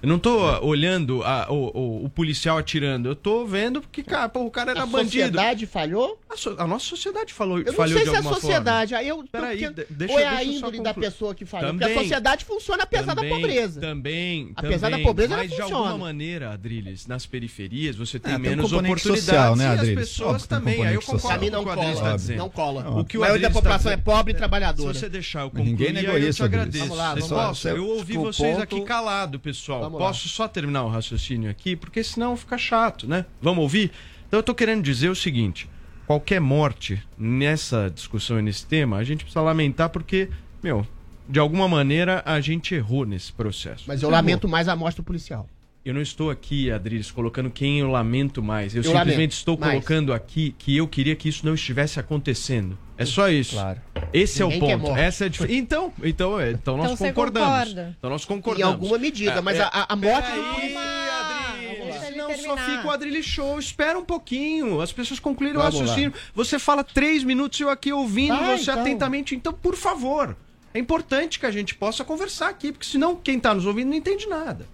Eu 0.03 0.09
não 0.09 0.19
tô 0.19 0.49
É. 0.49 0.55
ah, 0.55 0.61
olhando 0.63 1.23
a- 1.23 1.47
o, 1.51 1.55
o- 1.79 2.05
o 2.07 2.09
policial 2.09 2.57
atirando, 2.59 3.09
eu 3.09 3.15
tô 3.15 3.45
vendo 3.45 3.81
porque, 3.81 4.03
cara, 4.03 4.29
pô, 4.29 4.41
o 4.45 4.51
cara 4.51 4.71
era 4.71 4.83
A 4.83 4.87
bandido. 4.87 5.11
sociedade 5.11 5.67
falhou? 5.67 6.19
A, 6.31 6.37
so- 6.37 6.55
a 6.59 6.67
nossa 6.67 6.87
sociedade 6.87 7.33
falou, 7.35 7.59
Eu 7.59 7.65
não 7.67 7.73
falhou 7.75 7.99
sei 7.99 8.05
de 8.05 8.11
se 8.11 8.15
é 8.15 8.17
a 8.17 8.19
alguma 8.21 8.35
sociedade. 8.41 8.95
Aí 8.95 9.09
eu, 9.09 9.25
Peraí, 9.31 9.59
porque- 9.67 9.85
de- 9.85 9.87
deixa- 9.95 10.15
ou 10.15 10.19
é 10.21 10.23
deixa 10.25 10.39
a 10.39 10.45
eu 10.45 10.53
índole 10.53 10.81
da 10.83 10.95
pessoa 10.95 11.35
que 11.35 11.45
falhou. 11.45 11.69
Também. 11.73 11.89
Porque 11.89 11.99
a 11.99 12.03
sociedade 12.03 12.45
funciona 12.45 12.83
apesar 12.85 13.15
da 13.15 13.15
Também- 13.17 13.31
pobreza. 13.31 13.81
Também, 13.81 14.53
Apesar 14.57 14.89
da 14.89 14.91
também, 14.97 15.07
pobreza, 15.07 15.35
ela 15.35 15.43
mas 15.43 15.51
de 15.51 15.57
funciona. 15.57 15.77
alguma 15.89 15.99
maneira, 16.07 16.51
Adriles, 16.53 17.07
nas 17.07 17.27
periferias 17.27 17.97
você 17.97 18.19
tem 18.19 18.33
Ah, 18.33 18.37
tem 18.37 18.47
um 18.47 18.51
menos 18.51 18.71
componente 18.71 18.93
oportunidades 18.93 19.25
social, 19.27 19.57
né, 19.57 19.65
e 19.65 19.67
as 19.67 19.79
Adriles? 19.81 19.99
pessoas 20.09 20.47
tem 20.47 20.57
um 20.57 20.61
também. 20.61 20.87
Aí 20.87 20.95
eu 20.95 21.03
concordo 21.03 21.45
com 21.45 21.51
não 21.51 21.61
o 21.61 21.63
que 21.65 21.69
o 21.69 21.73
Adriles 21.73 21.95
cola. 21.95 22.07
está 22.07 22.17
dizendo. 22.17 22.39
Não 22.39 22.49
cola. 22.49 22.91
O 23.01 23.05
que 23.05 23.19
o 23.19 23.21
A 23.21 23.27
maioria 23.27 23.27
da 23.27 23.29
Adriles 23.29 23.43
tá 23.49 23.51
população 23.61 23.93
é 23.93 23.97
dizendo- 23.97 24.05
pobre 24.05 24.33
e 24.33 24.35
Se 24.35 24.39
trabalhadora. 24.39 24.95
você 24.95 25.09
deixar 25.09 25.41
eu 25.43 25.51
concluir, 25.51 25.93
negou 25.93 26.17
eu 26.17 26.29
isso, 26.29 26.37
te 26.39 26.43
Adriles. 26.43 26.43
agradeço. 26.45 26.85
Vamos 26.85 26.97
lá, 26.99 27.15
vamos 27.15 27.31
lá. 27.31 27.49
posso? 27.49 27.69
Eu 27.69 27.87
ouvi 27.87 28.17
vocês 28.17 28.59
aqui 28.59 28.81
calado, 28.83 29.39
pessoal. 29.39 29.90
Vamos 29.91 30.01
lá. 30.01 30.07
Posso 30.09 30.29
só 30.29 30.47
terminar 30.47 30.85
o 30.85 30.89
raciocínio 30.89 31.51
aqui? 31.51 31.75
Porque 31.75 32.03
senão 32.05 32.37
fica 32.37 32.57
chato, 32.57 33.09
né? 33.09 33.27
Vamos 33.43 33.63
ouvir? 33.63 33.91
Então 34.29 34.39
eu 34.39 34.43
tô 34.45 34.55
querendo 34.55 34.83
dizer 34.83 35.09
o 35.09 35.15
seguinte. 35.17 35.69
Qualquer 36.07 36.41
morte 36.41 37.03
nessa 37.19 37.91
discussão 37.91 38.39
e 38.39 38.43
nesse 38.43 38.67
tema, 38.67 38.97
a 38.97 39.05
gente 39.05 39.25
precisa 39.25 39.41
lamentar 39.43 39.91
porque, 39.91 40.29
meu, 40.63 40.87
de 41.29 41.39
alguma 41.39 41.69
maneira 41.69 42.23
a 42.25 42.41
gente 42.41 42.75
errou 42.75 43.05
nesse 43.05 43.33
processo. 43.33 43.85
Mas 43.87 44.03
eu 44.03 44.09
Errou. 44.09 44.17
lamento 44.17 44.49
mais 44.49 44.69
a 44.69 44.75
morte 44.75 44.97
do 44.97 45.03
policial. 45.05 45.49
Eu 45.83 45.95
não 45.95 46.03
estou 46.03 46.31
aqui, 46.31 46.71
Adriles, 46.71 47.11
colocando 47.11 47.51
quem 47.51 47.81
eu 47.81 47.89
lamento 47.91 48.43
mais. 48.43 48.75
Eu, 48.75 48.81
Eu 48.81 48.85
simplesmente 48.85 49.15
lamento 49.17 49.33
estou 49.33 49.57
mais. 49.59 49.73
colocando 49.73 50.13
aqui 50.13 50.55
que 50.59 50.77
eu 50.77 50.87
queria 50.87 51.17
que 51.17 51.27
isso 51.27 51.47
não 51.47 51.55
estivesse 51.55 51.99
acontecendo. 51.99 52.77
É 52.99 53.07
só 53.07 53.31
isso. 53.31 53.55
Claro. 53.55 53.81
Esse 54.13 54.45
Ninguém 54.45 54.73
é 54.73 54.77
o 54.77 54.81
ponto. 54.81 54.99
Essa 54.99 55.25
é 55.25 55.27
a 55.27 55.31
dif- 55.31 55.47
Então, 55.51 55.91
então, 56.03 56.39
é, 56.39 56.51
então 56.51 56.77
nós 56.77 56.93
Então 56.93 57.07
concordamos. 57.09 57.49
concorda. 57.49 57.95
Então 57.99 58.11
nós 58.11 58.25
Em 58.25 58.27
concordamos. 58.27 58.75
alguma 58.75 58.99
medida, 58.99 59.33
É, 59.33 59.41
mas 59.41 59.57
é, 59.57 59.63
a, 59.63 59.87
a- 59.89 59.97
morte 59.97 60.31
do 60.31 60.43
Peraí. 60.43 60.77
Adriles, 60.77 62.03
ele 62.09 62.17
não 62.19 62.37
só 62.37 62.57
fica 62.59 62.87
o 62.87 62.91
Adriles 62.91 63.25
Show. 63.25 63.59
Espera 63.59 63.99
um 63.99 64.05
pouquinho. 64.05 64.83
As 64.83 64.93
pessoas 64.93 65.19
concluíram 65.19 65.61
o 65.61 65.63
Vamos 65.63 65.77
lá. 65.77 65.81
raciocínio. 65.87 66.13
Você 66.35 66.59
fala 66.59 66.85
três 66.85 67.25
minutos 67.25 67.59
e 67.59 67.63
eu 67.63 67.71
aqui 67.71 67.91
ouvindo 67.91 68.37
Vai, 68.37 68.59
você 68.59 68.71
então. 68.71 68.83
atentamente. 68.83 69.35
Então, 69.35 69.55
por 69.55 69.75
favor, 69.75 70.37
é 70.75 70.79
importante 70.79 71.41
que 71.41 71.47
a 71.47 71.51
gente 71.51 71.75
possa 71.75 72.05
conversar 72.05 72.51
aqui, 72.51 72.71
porque 72.71 72.85
senão 72.87 73.17
quem 73.17 73.39
está 73.39 73.55
nos 73.55 73.65
ouvindo 73.65 73.89
não 73.89 73.97
entende 73.97 74.27
nada. 74.29 74.67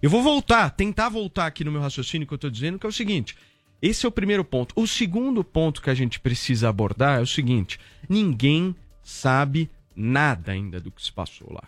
Eu 0.00 0.08
vou 0.08 0.22
voltar, 0.22 0.70
tentar 0.70 1.08
voltar 1.08 1.46
aqui 1.46 1.64
no 1.64 1.72
meu 1.72 1.80
raciocínio 1.80 2.26
que 2.26 2.32
eu 2.32 2.38
tô 2.38 2.48
dizendo, 2.48 2.78
que 2.78 2.86
é 2.86 2.88
o 2.88 2.92
seguinte. 2.92 3.36
Esse 3.82 4.06
é 4.06 4.08
o 4.08 4.12
primeiro 4.12 4.44
ponto. 4.44 4.72
O 4.76 4.86
segundo 4.86 5.42
ponto 5.42 5.82
que 5.82 5.90
a 5.90 5.94
gente 5.94 6.20
precisa 6.20 6.68
abordar 6.68 7.18
é 7.18 7.22
o 7.22 7.26
seguinte: 7.26 7.78
ninguém 8.08 8.74
sabe 9.02 9.70
nada 9.94 10.52
ainda 10.52 10.80
do 10.80 10.90
que 10.90 11.02
se 11.02 11.12
passou 11.12 11.52
lá. 11.52 11.64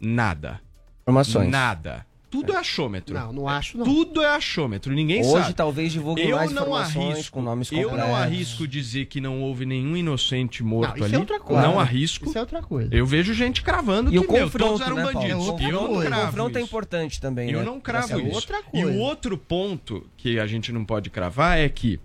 Nada. 0.00 0.60
Informações. 1.02 1.50
Nada. 1.50 2.06
Tudo 2.32 2.52
é 2.54 2.56
achômetro. 2.56 3.14
Não, 3.14 3.32
não 3.32 3.48
acho, 3.48 3.76
não. 3.78 3.84
Tudo 3.84 4.22
é 4.22 4.28
achômetro, 4.34 4.92
ninguém 4.92 5.20
Hoje 5.20 5.30
sabe. 5.42 5.54
talvez 5.54 5.92
divulguem 5.92 6.28
eu 6.28 6.36
mais 6.36 6.50
não 6.50 6.62
informações 6.62 7.12
arrisco, 7.14 7.32
com 7.32 7.42
nomes 7.42 7.70
Eu 7.70 7.90
completos. 7.90 8.08
não 8.08 8.16
arrisco 8.16 8.66
dizer 8.66 9.04
que 9.06 9.20
não 9.20 9.42
houve 9.42 9.64
nenhum 9.66 9.96
inocente 9.96 10.62
morto 10.64 10.88
Não, 10.88 10.96
isso 10.96 11.04
ali. 11.04 11.14
é 11.14 11.18
outra 11.18 11.38
coisa. 11.38 11.62
Não 11.62 11.78
arrisco. 11.78 12.24
Isso 12.28 12.38
é 12.38 12.40
outra 12.40 12.62
coisa. 12.62 12.88
Eu 12.92 13.04
vejo 13.06 13.34
gente 13.34 13.62
cravando 13.62 14.08
E 14.08 14.12
que 14.12 14.18
o 14.18 14.32
meu, 14.32 14.44
confronto, 14.44 14.66
todos 14.66 14.80
eram 14.80 14.96
né, 14.96 15.02
Paulo? 15.04 15.18
bandidos. 15.20 15.46
É 15.46 15.50
outra 15.50 15.66
eu 15.66 15.72
não 15.72 15.86
coisa. 15.88 16.00
O 16.00 16.06
cravo 16.06 16.26
confronto 16.26 16.58
é 16.58 16.60
importante 16.62 17.20
também, 17.20 17.50
Eu 17.50 17.58
né? 17.60 17.64
não 17.66 17.78
cravo 17.78 18.04
Essa 18.06 18.14
é 18.16 18.24
isso. 18.24 18.34
outra 18.34 18.58
E 18.72 18.82
coisa. 18.82 18.88
o 18.90 18.98
outro 18.98 19.36
ponto 19.38 20.06
que 20.16 20.38
a 20.40 20.46
gente 20.46 20.72
não 20.72 20.84
pode 20.84 21.10
cravar 21.10 21.58
é 21.58 21.68
que 21.68 22.00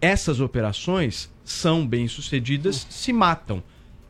essas 0.00 0.40
operações 0.40 1.30
são 1.44 1.86
bem-sucedidas 1.86 2.86
se 2.88 3.12
matam. 3.12 3.62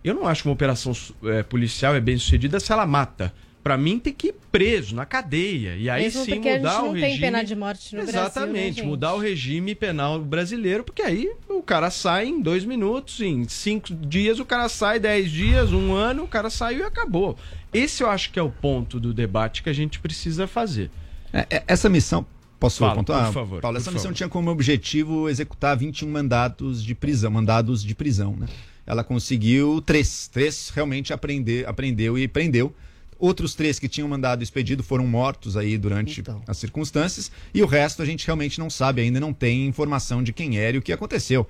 Eu 0.04 0.14
não 0.14 0.26
acho 0.26 0.42
que 0.42 0.48
uma 0.48 0.54
operação 0.54 0.92
eh, 1.24 1.42
policial 1.42 1.94
é 1.94 2.00
bem-sucedida 2.00 2.60
se 2.60 2.72
ela 2.72 2.86
mata. 2.86 3.34
Pra 3.62 3.76
mim 3.76 3.98
tem 3.98 4.12
que 4.12 4.28
ir 4.28 4.34
preso 4.50 4.94
na 4.94 5.04
cadeia 5.04 5.76
e 5.76 5.90
aí 5.90 6.04
Mesmo 6.04 6.24
sim 6.24 6.34
porque 6.34 6.48
a 6.48 6.52
gente 6.52 6.62
mudar 6.62 6.78
não 6.78 6.90
o 6.90 6.92
tem 6.92 7.02
regime. 7.02 7.20
pena 7.20 7.44
de 7.44 7.54
morte 7.54 7.94
no 7.94 8.02
Brasil, 8.02 8.20
né, 8.20 8.26
Exatamente, 8.26 8.82
mudar 8.82 9.14
o 9.14 9.18
regime 9.18 9.74
penal 9.74 10.18
brasileiro, 10.18 10.82
porque 10.82 11.02
aí 11.02 11.30
o 11.48 11.62
cara 11.62 11.90
sai 11.90 12.26
em 12.28 12.40
dois 12.40 12.64
minutos, 12.64 13.20
em 13.20 13.46
cinco 13.46 13.94
dias 13.94 14.38
o 14.40 14.46
cara 14.46 14.68
sai, 14.68 14.98
dez 14.98 15.30
dias, 15.30 15.72
um 15.72 15.92
ano, 15.92 16.22
o 16.24 16.28
cara 16.28 16.48
saiu 16.48 16.80
e 16.80 16.82
acabou. 16.84 17.36
Esse 17.72 18.02
eu 18.02 18.08
acho 18.08 18.32
que 18.32 18.38
é 18.38 18.42
o 18.42 18.50
ponto 18.50 18.98
do 18.98 19.12
debate 19.12 19.62
que 19.62 19.68
a 19.68 19.74
gente 19.74 20.00
precisa 20.00 20.46
fazer. 20.46 20.90
É, 21.32 21.46
é, 21.50 21.62
essa 21.66 21.88
missão. 21.88 22.24
Posso 22.58 22.78
Fala, 22.80 22.94
pontuar? 22.96 23.26
por 23.26 23.32
favor, 23.32 23.60
Paulo, 23.60 23.76
por 23.76 23.80
essa 23.80 23.90
missão 23.90 24.08
favor. 24.08 24.16
tinha 24.16 24.28
como 24.28 24.50
objetivo 24.50 25.28
executar 25.30 25.76
21 25.76 26.08
mandatos 26.10 26.82
de 26.84 26.94
prisão, 26.94 27.30
mandados 27.30 27.82
de 27.82 27.94
prisão, 27.94 28.36
né? 28.36 28.46
Ela 28.86 29.04
conseguiu 29.04 29.80
três, 29.80 30.28
três 30.28 30.70
realmente 30.74 31.12
aprender, 31.12 31.66
aprendeu 31.68 32.18
e 32.18 32.26
prendeu. 32.26 32.74
Outros 33.20 33.54
três 33.54 33.78
que 33.78 33.86
tinham 33.86 34.08
mandado 34.08 34.42
expedido 34.42 34.82
foram 34.82 35.06
mortos 35.06 35.54
aí 35.54 35.76
durante 35.76 36.20
Então. 36.20 36.42
as 36.46 36.56
circunstâncias 36.56 37.30
e 37.52 37.62
o 37.62 37.66
resto 37.66 38.00
a 38.00 38.06
gente 38.06 38.26
realmente 38.26 38.58
não 38.58 38.70
sabe 38.70 39.02
ainda, 39.02 39.20
não 39.20 39.32
tem 39.32 39.66
informação 39.66 40.22
de 40.22 40.32
quem 40.32 40.58
era 40.58 40.74
e 40.76 40.78
o 40.78 40.82
que 40.82 40.92
aconteceu. 40.92 41.46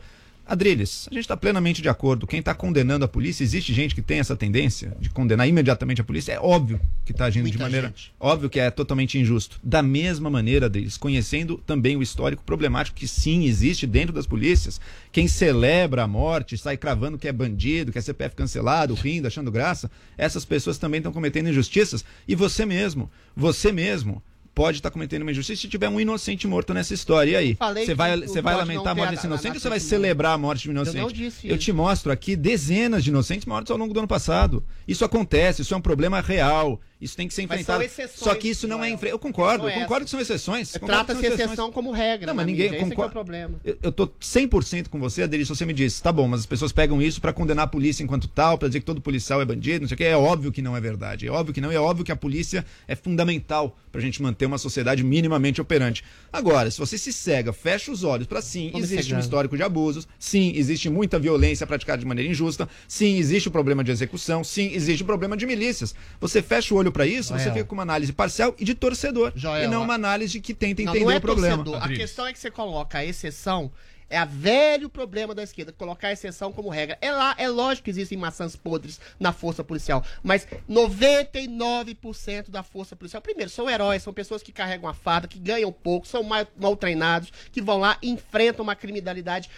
Adriles, 0.50 1.06
a 1.08 1.14
gente 1.14 1.22
está 1.22 1.36
plenamente 1.36 1.80
de 1.80 1.88
acordo. 1.88 2.26
Quem 2.26 2.40
está 2.40 2.52
condenando 2.52 3.04
a 3.04 3.08
polícia, 3.08 3.44
existe 3.44 3.72
gente 3.72 3.94
que 3.94 4.02
tem 4.02 4.18
essa 4.18 4.34
tendência 4.34 4.96
de 4.98 5.08
condenar 5.08 5.48
imediatamente 5.48 6.00
a 6.00 6.04
polícia. 6.04 6.32
É 6.32 6.40
óbvio 6.40 6.80
que 7.04 7.12
está 7.12 7.26
agindo 7.26 7.44
de 7.44 7.52
Muita 7.52 7.62
maneira. 7.62 7.86
gente. 7.86 8.12
Óbvio 8.18 8.50
que 8.50 8.58
é 8.58 8.68
totalmente 8.68 9.16
injusto. 9.16 9.60
Da 9.62 9.80
mesma 9.80 10.28
maneira, 10.28 10.68
deles, 10.68 10.96
conhecendo 10.96 11.56
também 11.58 11.96
o 11.96 12.02
histórico 12.02 12.42
problemático 12.42 12.96
que 12.96 13.06
sim 13.06 13.44
existe 13.44 13.86
dentro 13.86 14.12
das 14.12 14.26
polícias, 14.26 14.80
quem 15.12 15.28
celebra 15.28 16.02
a 16.02 16.08
morte, 16.08 16.58
sai 16.58 16.76
cravando 16.76 17.16
que 17.16 17.28
é 17.28 17.32
bandido, 17.32 17.92
que 17.92 17.98
é 17.98 18.02
CPF 18.02 18.34
cancelado, 18.34 18.94
rindo, 18.94 19.28
achando 19.28 19.52
graça, 19.52 19.88
essas 20.18 20.44
pessoas 20.44 20.78
também 20.78 20.98
estão 20.98 21.12
cometendo 21.12 21.48
injustiças. 21.48 22.04
E 22.26 22.34
você 22.34 22.66
mesmo, 22.66 23.08
você 23.36 23.70
mesmo. 23.70 24.20
Pode 24.54 24.78
estar 24.78 24.90
cometendo 24.90 25.22
uma 25.22 25.30
injustiça 25.30 25.62
se 25.62 25.68
tiver 25.68 25.88
um 25.88 26.00
inocente 26.00 26.46
morto 26.46 26.74
nessa 26.74 26.92
história. 26.92 27.30
E 27.30 27.36
aí? 27.36 27.56
Você 27.84 27.94
vai, 27.94 28.20
você 28.20 28.42
vai 28.42 28.54
lamentar 28.56 28.88
a 28.88 28.94
morte 28.94 29.10
desse 29.10 29.26
inocente 29.26 29.54
ou 29.54 29.60
você 29.60 29.68
vai 29.68 29.80
celebrar 29.80 30.32
a 30.32 30.38
morte 30.38 30.62
de 30.62 30.68
um 30.68 30.72
inocente? 30.72 30.96
Eu 30.96 31.02
não 31.02 31.12
disse 31.12 31.48
Eu 31.48 31.56
isso. 31.56 31.64
te 31.64 31.72
mostro 31.72 32.10
aqui 32.12 32.34
dezenas 32.36 33.04
de 33.04 33.10
inocentes 33.10 33.46
mortos 33.46 33.70
ao 33.70 33.78
longo 33.78 33.94
do 33.94 34.00
ano 34.00 34.08
passado. 34.08 34.62
Isso 34.86 35.04
acontece, 35.04 35.62
isso 35.62 35.72
é 35.72 35.76
um 35.76 35.80
problema 35.80 36.20
real. 36.20 36.80
Isso 37.00 37.16
tem 37.16 37.26
que 37.26 37.32
ser 37.34 37.46
Mas 37.46 37.64
são 37.64 37.76
enfrentado. 37.76 37.82
exceções, 37.82 38.18
Só 38.24 38.34
que 38.34 38.48
isso 38.48 38.68
não 38.68 38.78
é 38.78 38.88
Joel. 38.88 38.94
enfre... 38.94 39.10
Eu 39.10 39.18
concordo, 39.18 39.64
eu 39.64 39.68
é 39.70 39.80
concordo 39.80 39.96
essa. 39.96 40.04
que 40.04 40.10
são 40.10 40.20
exceções. 40.20 40.72
concordo 40.72 40.94
Trata-se 41.06 41.26
exceção 41.26 41.72
como 41.72 41.90
regra. 41.92 42.26
Não, 42.26 42.34
mas 42.34 42.46
ninguém 42.46 42.70
mídia, 42.70 42.76
esse 42.76 42.84
é 42.84 42.84
é 42.84 42.86
o 42.86 42.90
concorda. 42.90 43.12
problema. 43.12 43.60
Eu, 43.64 43.78
eu 43.82 43.92
tô 43.92 44.06
100% 44.06 44.88
com 44.88 44.98
você, 45.00 45.22
Adeli, 45.22 45.44
se 45.44 45.48
você 45.48 45.64
me 45.64 45.72
disse, 45.72 46.02
tá 46.02 46.12
bom, 46.12 46.28
mas 46.28 46.40
as 46.40 46.46
pessoas 46.46 46.72
pegam 46.72 47.00
isso 47.00 47.20
pra 47.20 47.32
condenar 47.32 47.64
a 47.64 47.68
polícia 47.68 48.02
enquanto 48.02 48.28
tal, 48.28 48.58
pra 48.58 48.68
dizer 48.68 48.80
que 48.80 48.86
todo 48.86 49.00
policial 49.00 49.40
é 49.40 49.44
bandido, 49.44 49.80
não 49.80 49.88
sei 49.88 49.94
o 49.94 49.98
que. 49.98 50.04
É 50.04 50.16
óbvio 50.16 50.52
que 50.52 50.60
não 50.60 50.76
é 50.76 50.80
verdade. 50.80 51.26
É 51.26 51.30
óbvio 51.30 51.54
que 51.54 51.60
não. 51.60 51.72
E 51.72 51.74
é 51.74 51.80
óbvio 51.80 52.04
que 52.04 52.12
a 52.12 52.16
polícia 52.16 52.64
é 52.86 52.94
fundamental 52.94 53.76
pra 53.90 54.00
gente 54.00 54.22
manter 54.22 54.46
uma 54.46 54.58
sociedade 54.58 55.02
minimamente 55.02 55.60
operante. 55.60 56.04
Agora, 56.32 56.70
se 56.70 56.78
você 56.78 56.96
se 56.98 57.12
cega, 57.12 57.52
fecha 57.52 57.90
os 57.90 58.04
olhos 58.04 58.26
pra 58.26 58.40
sim, 58.42 58.70
Vamos 58.72 58.90
existe 58.90 59.14
um 59.14 59.18
histórico 59.18 59.56
de 59.56 59.62
abusos, 59.62 60.06
sim, 60.18 60.52
existe 60.54 60.88
muita 60.88 61.18
violência 61.18 61.66
praticada 61.66 61.98
de 61.98 62.06
maneira 62.06 62.30
injusta, 62.30 62.68
sim, 62.86 63.16
existe 63.18 63.48
o 63.48 63.50
problema 63.50 63.82
de 63.82 63.90
execução, 63.90 64.44
sim, 64.44 64.70
existe 64.72 65.02
o 65.02 65.06
problema 65.06 65.36
de 65.36 65.46
milícias. 65.46 65.94
Você 66.20 66.40
fecha 66.42 66.74
o 66.74 66.76
olho 66.76 66.89
pra 66.92 67.06
isso, 67.06 67.32
você 67.32 67.44
Joel. 67.44 67.54
fica 67.54 67.64
com 67.66 67.74
uma 67.74 67.82
análise 67.82 68.12
parcial 68.12 68.54
e 68.58 68.64
de 68.64 68.74
torcedor. 68.74 69.32
Joel, 69.34 69.64
e 69.64 69.66
não 69.66 69.82
uma 69.82 69.94
análise 69.94 70.40
que 70.40 70.54
tenta 70.54 70.82
Não, 70.82 70.90
entender 70.90 71.04
não 71.04 71.12
é 71.12 71.16
o 71.16 71.20
problema. 71.20 71.64
torcedor. 71.64 71.84
A 71.84 71.88
questão 71.88 72.26
é 72.26 72.32
que 72.32 72.38
você 72.38 72.50
coloca 72.50 72.98
a 72.98 73.04
exceção. 73.04 73.70
É 74.12 74.18
a 74.18 74.24
velho 74.24 74.88
problema 74.88 75.32
da 75.36 75.42
esquerda, 75.44 75.70
colocar 75.72 76.08
a 76.08 76.12
exceção 76.12 76.50
como 76.52 76.68
regra. 76.68 76.98
É 77.00 77.12
lá, 77.12 77.32
é 77.38 77.46
lógico 77.48 77.84
que 77.84 77.90
existem 77.90 78.18
maçãs 78.18 78.56
podres 78.56 79.00
na 79.20 79.32
força 79.32 79.62
policial, 79.62 80.04
mas 80.20 80.48
99% 80.68 82.50
da 82.50 82.64
força 82.64 82.96
policial, 82.96 83.22
primeiro, 83.22 83.48
são 83.48 83.70
heróis, 83.70 84.02
são 84.02 84.12
pessoas 84.12 84.42
que 84.42 84.50
carregam 84.50 84.88
a 84.88 84.94
farda, 84.94 85.28
que 85.28 85.38
ganham 85.38 85.70
pouco, 85.70 86.08
são 86.08 86.24
mal, 86.24 86.44
mal 86.58 86.74
treinados, 86.76 87.32
que 87.52 87.62
vão 87.62 87.78
lá 87.78 87.98
e 88.02 88.10
enfrentam 88.10 88.64
uma 88.64 88.74
criminalidade 88.74 89.48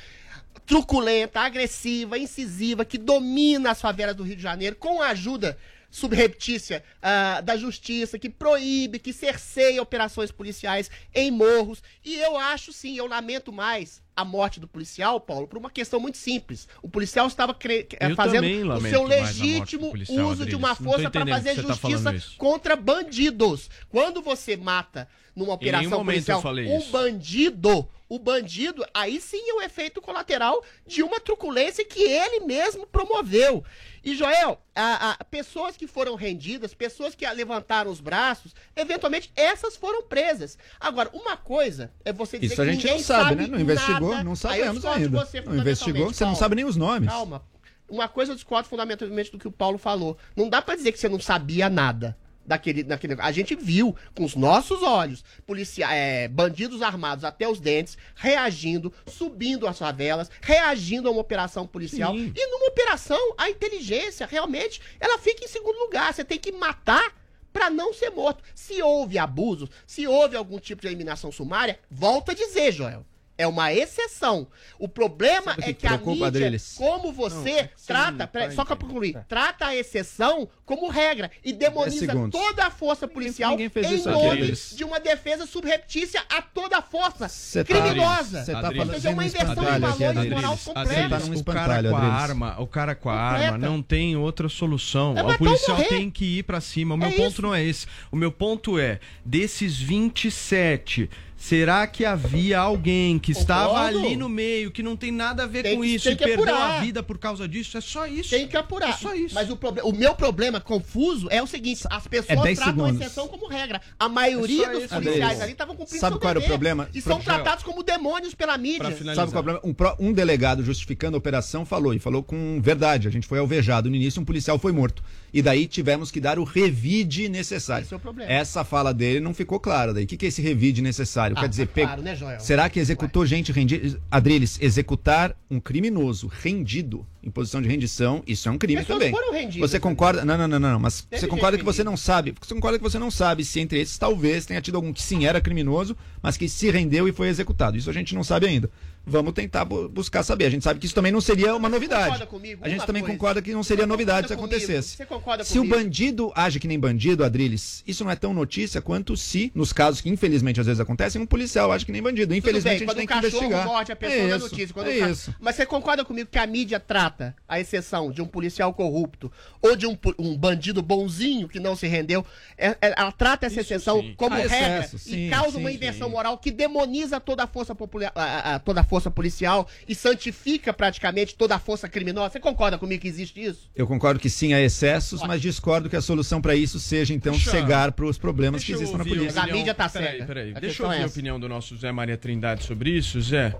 truculenta, 0.66 1.40
agressiva, 1.40 2.18
incisiva, 2.18 2.84
que 2.84 2.98
domina 2.98 3.70
as 3.70 3.80
favelas 3.80 4.14
do 4.14 4.22
Rio 4.22 4.36
de 4.36 4.42
Janeiro 4.42 4.76
com 4.76 5.00
a 5.00 5.08
ajuda 5.08 5.56
subreptícia 5.92 6.82
ah, 7.00 7.40
da 7.42 7.56
justiça, 7.56 8.18
que 8.18 8.28
proíbe, 8.30 8.98
que 8.98 9.12
cerceia 9.12 9.80
operações 9.82 10.32
policiais 10.32 10.90
em 11.14 11.30
morros. 11.30 11.82
E 12.04 12.16
eu 12.16 12.36
acho 12.36 12.72
sim, 12.72 12.96
eu 12.96 13.06
lamento 13.06 13.52
mais 13.52 14.02
a 14.16 14.24
morte 14.24 14.58
do 14.58 14.66
policial, 14.66 15.20
Paulo, 15.20 15.46
por 15.46 15.58
uma 15.58 15.70
questão 15.70 16.00
muito 16.00 16.18
simples. 16.18 16.66
O 16.82 16.88
policial 16.88 17.26
estava 17.26 17.54
cre- 17.54 17.86
eh, 18.00 18.14
fazendo 18.14 18.46
o 18.74 18.80
seu 18.80 19.04
legítimo 19.04 19.90
policial, 19.90 20.26
uso 20.26 20.36
de 20.46 20.54
Adriles. 20.54 20.58
uma 20.58 20.68
Não 20.68 20.76
tô 20.76 20.84
força 20.84 21.10
para 21.10 21.26
fazer 21.26 21.54
tá 21.56 21.62
justiça 21.62 22.14
isso. 22.14 22.36
contra 22.36 22.74
bandidos. 22.74 23.70
Quando 23.88 24.20
você 24.22 24.56
mata 24.56 25.08
numa 25.36 25.54
operação 25.54 26.04
policial 26.04 26.42
um 26.44 26.78
isso. 26.78 26.90
bandido, 26.90 27.88
o 28.06 28.18
bandido, 28.18 28.84
aí 28.92 29.18
sim 29.18 29.48
é 29.48 29.54
o 29.54 29.62
efeito 29.62 30.02
colateral 30.02 30.62
de 30.86 31.02
uma 31.02 31.18
truculência 31.18 31.82
que 31.82 32.02
ele 32.02 32.40
mesmo 32.40 32.86
promoveu. 32.86 33.64
E, 34.04 34.16
Joel, 34.16 34.60
a, 34.74 35.12
a- 35.12 35.24
pessoas 35.24 35.76
que 35.76 35.86
foram 35.86 36.14
rendidas, 36.16 36.74
pessoas 36.74 37.14
que 37.14 37.28
levantaram 37.30 37.90
os 37.90 38.00
braços, 38.00 38.54
eventualmente 38.74 39.30
essas 39.36 39.76
foram 39.76 40.02
presas. 40.02 40.58
Agora, 40.80 41.08
uma 41.12 41.36
coisa 41.36 41.92
é 42.04 42.12
você 42.12 42.38
dizer 42.38 42.52
Isso 42.54 42.62
a 42.62 42.64
que 42.64 42.72
gente 42.72 42.82
ninguém 42.84 42.98
não 42.98 43.04
sabe, 43.04 43.34
né? 43.36 43.42
Não 43.42 43.50
nada. 43.50 43.62
investigou, 43.62 44.08
não 44.10 44.16
Aí 44.16 44.24
eu 44.26 44.36
sabemos 44.36 44.84
ainda. 44.86 45.24
você 45.24 45.40
Não 45.40 45.56
investigou, 45.56 46.12
você 46.12 46.24
não 46.24 46.34
sabe 46.34 46.56
nem 46.56 46.64
os 46.64 46.76
nomes. 46.76 47.08
Calma. 47.08 47.44
Uma 47.88 48.08
coisa 48.08 48.32
eu 48.32 48.36
discordo 48.36 48.68
fundamentalmente 48.68 49.30
do 49.30 49.38
que 49.38 49.46
o 49.46 49.52
Paulo 49.52 49.76
falou. 49.78 50.16
Não 50.34 50.48
dá 50.48 50.62
pra 50.62 50.74
dizer 50.74 50.92
que 50.92 50.98
você 50.98 51.08
não 51.08 51.20
sabia 51.20 51.68
nada 51.68 52.16
daquele, 52.44 52.82
daquele. 52.82 53.16
A 53.18 53.32
gente 53.32 53.54
viu 53.54 53.96
com 54.14 54.24
os 54.24 54.34
nossos 54.34 54.82
olhos 54.82 55.24
policia 55.46 55.92
é, 55.92 56.28
bandidos 56.28 56.82
armados 56.82 57.24
até 57.24 57.48
os 57.48 57.60
dentes, 57.60 57.96
reagindo, 58.14 58.92
subindo 59.06 59.66
as 59.66 59.78
favelas, 59.78 60.30
reagindo 60.40 61.08
a 61.08 61.10
uma 61.12 61.20
operação 61.20 61.66
policial. 61.66 62.14
Sim. 62.14 62.32
E 62.34 62.46
numa 62.46 62.68
operação, 62.68 63.34
a 63.36 63.50
inteligência 63.50 64.26
realmente 64.26 64.80
ela 65.00 65.18
fica 65.18 65.44
em 65.44 65.48
segundo 65.48 65.78
lugar. 65.78 66.12
Você 66.12 66.24
tem 66.24 66.38
que 66.38 66.52
matar 66.52 67.14
pra 67.52 67.68
não 67.68 67.92
ser 67.92 68.10
morto. 68.10 68.42
Se 68.54 68.82
houve 68.82 69.18
abuso, 69.18 69.68
se 69.86 70.06
houve 70.06 70.36
algum 70.36 70.58
tipo 70.58 70.82
de 70.82 70.88
eliminação 70.88 71.30
sumária, 71.30 71.78
volta 71.90 72.32
a 72.32 72.34
dizer, 72.34 72.72
Joel. 72.72 73.04
É 73.38 73.46
uma 73.46 73.72
exceção. 73.72 74.46
O 74.78 74.86
problema 74.86 75.56
o 75.56 75.60
é 75.60 75.64
que 75.64 75.74
que 75.74 75.86
a 75.86 75.96
mídia, 75.96 76.26
Adriles? 76.26 76.74
como 76.76 77.12
você 77.12 77.34
Não, 77.50 77.58
é 77.58 77.62
que 77.64 77.86
trata, 77.86 78.12
não 78.12 78.26
peraí, 78.26 78.48
tá 78.50 78.54
só 78.54 78.64
pra 78.64 78.74
entendendo. 78.74 78.88
concluir, 78.92 79.24
trata 79.26 79.66
a 79.66 79.74
exceção 79.76 80.48
como 80.66 80.88
regra 80.88 81.30
e 81.44 81.52
demoniza 81.52 82.12
toda 82.30 82.66
a 82.66 82.70
força 82.70 83.08
policial 83.08 83.52
ninguém 83.52 83.68
fez 83.70 83.90
em 83.90 83.94
isso, 83.96 84.10
nome 84.10 84.28
Adriles. 84.30 84.74
de 84.76 84.84
uma 84.84 85.00
defesa 85.00 85.46
subreptícia 85.46 86.22
a 86.30 86.42
toda 86.42 86.76
a 86.78 86.82
força 86.82 87.28
Cê 87.28 87.64
tá- 87.64 87.74
criminosa. 87.74 88.44
Você 88.44 88.52
tá. 88.52 88.68
Ou 88.68 88.86
seja, 88.86 89.08
é 89.08 89.12
uma 89.12 89.24
inversão 89.26 89.54
de 89.54 89.78
valores 89.80 90.02
Adriles. 90.02 90.30
moral 90.34 90.58
completa. 90.58 91.08
tá 91.18 91.40
o 91.40 91.44
cara 91.44 91.82
com 91.82 91.96
a 91.96 92.00
arma, 92.12 92.60
o 92.60 92.66
cara 92.66 92.94
com 92.94 93.10
a 93.10 93.28
Completa. 93.30 93.44
arma 93.54 93.58
não 93.58 93.82
tem 93.82 94.14
outra 94.16 94.48
solução. 94.48 95.16
É 95.16 95.22
o 95.22 95.38
policial 95.38 95.82
tem 95.84 96.10
que 96.10 96.38
ir 96.38 96.42
pra 96.44 96.60
cima. 96.60 96.94
O 96.94 96.98
meu 96.98 97.08
É 97.08 97.12
ponto 97.12 97.32
isso. 97.32 97.42
não 97.42 97.54
é 97.54 97.64
esse. 97.64 97.86
O 98.10 98.16
meu 98.16 98.30
ponto 98.30 98.78
é, 98.78 99.00
desses 99.24 99.78
27, 99.80 101.08
será 101.42 101.86
que 101.88 102.04
havia 102.04 102.60
alguém 102.60 103.18
que 103.18 103.32
estava 103.32 103.68
Concordo. 103.70 103.98
ali 103.98 104.16
no 104.16 104.28
meio, 104.28 104.70
que 104.70 104.80
não 104.82 104.96
tem 104.96 105.10
nada 105.10 105.42
a 105.42 105.46
ver 105.46 105.64
Tem 105.64 105.76
com 105.76 105.84
isso 105.84 106.04
tem 106.04 106.12
e 106.12 106.16
perdeu 106.16 106.34
apurar. 106.54 106.78
a 106.78 106.80
vida 106.80 107.02
por 107.02 107.18
causa 107.18 107.48
disso? 107.48 107.76
É 107.76 107.80
só 107.80 108.06
isso. 108.06 108.30
Tem 108.30 108.46
que 108.46 108.56
apurar. 108.56 108.90
É 108.90 108.92
só 108.92 109.12
isso. 109.12 109.34
Mas 109.34 109.50
o, 109.50 109.58
o 109.82 109.92
meu 109.92 110.14
problema 110.14 110.60
confuso 110.60 111.26
é 111.30 111.42
o 111.42 111.46
seguinte: 111.46 111.82
as 111.90 112.06
pessoas 112.06 112.38
É 112.38 112.42
10 112.42 112.58
tratam 112.58 112.84
a 112.84 112.86
segundos. 112.86 113.06
exceção 113.06 113.26
como 113.26 113.48
regra. 113.48 113.80
A 113.98 114.08
maioria 114.08 114.66
É 114.66 114.70
dos 114.72 114.84
isso, 114.84 114.94
policiais 114.94 115.40
ali 115.40 115.52
estavam 115.52 115.74
cumprindo 115.74 115.98
Sabe 116.00 116.12
seu 116.14 116.20
qual 116.20 116.30
era 116.30 116.38
o 116.38 116.44
problema? 116.44 116.88
E 116.94 117.00
são 117.00 117.16
Professor, 117.16 117.34
tratados 117.42 117.64
como 117.64 117.82
demônios 117.82 118.34
pela 118.34 118.56
mídia. 118.56 118.96
Sabe 119.14 119.32
qual 119.32 119.48
é 119.48 119.56
o 119.56 119.60
problema? 119.60 119.60
Um, 120.00 120.08
um 120.08 120.12
delegado 120.12 120.62
justificando 120.62 121.16
a 121.16 121.18
operação 121.18 121.66
falou, 121.66 121.92
e 121.92 121.98
falou 121.98 122.22
com 122.22 122.60
verdade. 122.62 123.08
A 123.08 123.10
gente 123.10 123.26
foi 123.26 123.40
alvejado 123.40 123.90
no 123.90 123.96
início, 123.96 124.22
um 124.22 124.24
policial 124.24 124.58
foi 124.60 124.70
morto. 124.70 125.02
E 125.32 125.40
daí 125.40 125.66
tivemos 125.66 126.10
que 126.10 126.20
dar 126.20 126.38
o 126.38 126.44
revide 126.44 127.28
necessário. 127.28 127.84
Esse 127.84 127.94
é 127.94 127.96
o 127.96 128.00
problema. 128.00 128.30
Essa 128.30 128.64
fala 128.64 128.92
dele 128.92 129.18
não 129.18 129.32
ficou 129.32 129.58
clara. 129.58 129.94
Daí, 129.94 130.04
o 130.04 130.06
que, 130.06 130.16
que 130.16 130.26
é 130.26 130.28
esse 130.28 130.42
revide 130.42 130.82
necessário? 130.82 131.34
Ah, 131.38 131.40
Quer 131.40 131.48
dizer, 131.48 131.68
tá 131.68 131.80
claro, 131.82 132.02
né, 132.02 132.14
Joel? 132.14 132.38
será 132.38 132.68
que 132.68 132.78
executou 132.78 133.24
gente 133.24 133.50
rendida? 133.50 133.98
Adriles, 134.10 134.58
executar 134.60 135.34
um 135.50 135.58
criminoso 135.58 136.26
rendido 136.26 137.06
em 137.22 137.30
posição 137.30 137.62
de 137.62 137.68
rendição, 137.68 138.22
isso 138.26 138.48
é 138.48 138.52
um 138.52 138.58
crime 138.58 138.80
Pessoas 138.80 138.98
também. 138.98 139.12
foram 139.12 139.32
rendidas 139.32 139.70
Você 139.70 139.78
também. 139.78 139.94
concorda? 139.96 140.24
Não, 140.24 140.36
não, 140.36 140.48
não, 140.48 140.58
não. 140.58 140.78
Mas 140.80 141.06
você 141.10 141.26
concorda 141.28 141.56
que 141.56 141.64
você 141.64 141.82
não 141.84 141.96
sabe? 141.96 142.34
Você 142.40 142.52
concorda 142.52 142.78
que 142.78 142.82
você 142.84 142.98
não 142.98 143.10
sabe 143.10 143.44
se 143.44 143.60
entre 143.60 143.80
esses 143.80 143.96
talvez 143.96 144.44
tenha 144.44 144.60
tido 144.60 144.74
algum 144.74 144.92
que 144.92 145.00
sim 145.02 145.24
era 145.24 145.40
criminoso, 145.40 145.96
mas 146.20 146.36
que 146.36 146.48
se 146.48 146.70
rendeu 146.70 147.08
e 147.08 147.12
foi 147.12 147.28
executado. 147.28 147.76
Isso 147.78 147.88
a 147.88 147.92
gente 147.92 148.14
não 148.14 148.24
sabe 148.24 148.46
ainda. 148.46 148.68
Vamos 149.04 149.32
tentar 149.32 149.64
bu- 149.64 149.88
buscar 149.88 150.22
saber. 150.22 150.46
A 150.46 150.50
gente 150.50 150.62
sabe 150.62 150.78
que 150.78 150.86
isso 150.86 150.94
também 150.94 151.10
não 151.10 151.20
seria 151.20 151.56
uma 151.56 151.68
novidade. 151.68 152.04
concorda 152.04 152.26
comigo? 152.26 152.60
A 152.64 152.68
gente 152.68 152.78
Uma 152.80 152.86
também 152.86 153.02
coisa. 153.02 153.16
concorda 153.16 153.42
que 153.42 153.52
não 153.52 153.62
seria 153.64 153.84
novidade 153.86 154.28
se 154.28 154.32
acontecesse. 154.34 154.96
Você 154.96 155.04
concorda 155.04 155.42
Se 155.44 155.58
o 155.58 155.62
comigo? 155.62 155.76
bandido 155.76 156.32
age 156.36 156.60
que 156.60 156.68
nem 156.68 156.78
bandido, 156.78 157.24
Adriles, 157.24 157.82
isso 157.86 158.04
não 158.04 158.10
é 158.12 158.16
tão 158.16 158.32
notícia 158.32 158.80
quanto 158.80 159.16
se, 159.16 159.50
nos 159.54 159.72
casos 159.72 160.00
que 160.00 160.08
infelizmente 160.08 160.60
às 160.60 160.66
vezes 160.66 160.78
acontecem, 160.80 161.20
um 161.20 161.26
policial 161.26 161.72
age 161.72 161.84
que 161.84 161.90
nem 161.92 162.00
bandido. 162.02 162.32
Infelizmente 162.34 162.80
Tudo 162.80 162.90
a 162.90 162.94
bem, 162.94 163.02
gente 163.02 163.08
tem 163.10 163.18
o 163.18 163.22
que 163.22 163.36
investigar. 163.36 163.66
morde 163.66 163.90
a 163.92 163.96
pessoa 163.96 164.20
é 164.20 164.28
isso, 164.28 164.38
notícia. 164.38 164.74
Quando 164.74 164.86
é 164.90 164.96
o 164.96 165.00
ca- 165.00 165.10
isso. 165.10 165.34
Mas 165.40 165.56
você 165.56 165.66
concorda 165.66 166.04
comigo 166.04 166.28
que 166.30 166.38
a 166.38 166.46
mídia 166.46 166.78
trata 166.78 167.34
a 167.48 167.58
exceção 167.58 168.12
de 168.12 168.22
um 168.22 168.26
policial 168.26 168.72
corrupto 168.72 169.32
ou 169.60 169.74
de 169.74 169.86
um, 169.86 169.98
um 170.18 170.36
bandido 170.36 170.80
bonzinho 170.80 171.48
que 171.48 171.58
não 171.58 171.74
se 171.74 171.88
rendeu? 171.88 172.24
é- 172.56 172.68
é- 172.80 172.94
ela 172.96 173.10
trata 173.10 173.46
essa 173.46 173.60
exceção 173.60 174.00
sim. 174.00 174.14
como 174.16 174.34
Há 174.34 174.38
regra 174.38 174.56
excesso, 174.78 174.98
sim, 174.98 175.26
e 175.26 175.30
causa 175.30 175.58
uma 175.58 175.70
sim, 175.70 175.74
inversão 175.76 176.06
sim. 176.06 176.14
moral 176.14 176.38
que 176.38 176.52
demoniza 176.52 177.18
toda 177.18 177.42
a 177.42 177.46
força 177.48 177.74
popular, 177.74 178.12
a, 178.14 178.22
a- 178.22 178.54
a- 178.54 178.58
toda 178.60 178.80
a 178.80 178.84
força 178.92 179.10
policial 179.10 179.66
e 179.88 179.94
santifica 179.94 180.70
praticamente 180.70 181.34
toda 181.34 181.54
a 181.54 181.58
força 181.58 181.88
criminosa. 181.88 182.28
Você 182.28 182.38
concorda 182.40 182.76
comigo 182.76 183.00
que 183.00 183.08
existe 183.08 183.42
isso? 183.42 183.70
Eu 183.74 183.86
concordo 183.86 184.20
que 184.20 184.28
sim 184.28 184.52
há 184.52 184.60
excessos, 184.60 185.22
mas 185.22 185.40
discordo 185.40 185.88
que 185.88 185.96
a 185.96 186.02
solução 186.02 186.42
para 186.42 186.54
isso 186.54 186.78
seja 186.78 187.14
então 187.14 187.32
Deixa- 187.32 187.50
cegar 187.52 187.92
para 187.92 188.04
os 188.04 188.18
problemas 188.18 188.60
Deixa 188.60 188.66
que 188.66 188.82
existem 188.82 188.98
na 188.98 189.04
polícia. 189.04 189.40
A 189.42 189.46
mídia 189.46 189.74
tá 189.74 189.88
Peraí, 189.88 190.12
cega. 190.12 190.24
peraí. 190.26 190.52
A 190.54 190.60
Deixa 190.60 190.82
eu 190.82 190.86
é 190.86 190.88
ouvir 190.90 191.00
a 191.00 191.04
essa. 191.06 191.12
opinião 191.14 191.40
do 191.40 191.48
nosso 191.48 191.74
Zé 191.78 191.90
Maria 191.90 192.18
Trindade 192.18 192.64
sobre 192.64 192.90
isso, 192.90 193.18
Zé. 193.22 193.56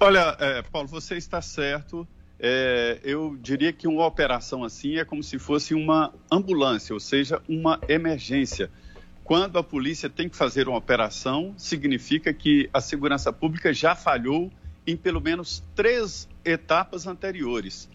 Olha, 0.00 0.36
é, 0.40 0.62
Paulo, 0.62 0.88
você 0.88 1.16
está 1.18 1.42
certo. 1.42 2.08
É, 2.40 2.98
eu 3.04 3.36
diria 3.42 3.72
que 3.74 3.86
uma 3.86 4.06
operação 4.06 4.64
assim 4.64 4.96
é 4.96 5.04
como 5.04 5.22
se 5.22 5.38
fosse 5.38 5.74
uma 5.74 6.14
ambulância, 6.32 6.94
ou 6.94 7.00
seja, 7.00 7.42
uma 7.46 7.78
emergência. 7.88 8.70
Quando 9.28 9.58
a 9.58 9.62
polícia 9.62 10.08
tem 10.08 10.26
que 10.26 10.34
fazer 10.34 10.68
uma 10.68 10.78
operação, 10.78 11.52
significa 11.58 12.32
que 12.32 12.70
a 12.72 12.80
segurança 12.80 13.30
pública 13.30 13.74
já 13.74 13.94
falhou 13.94 14.50
em 14.86 14.96
pelo 14.96 15.20
menos 15.20 15.62
três 15.74 16.26
etapas 16.42 17.06
anteriores. 17.06 17.90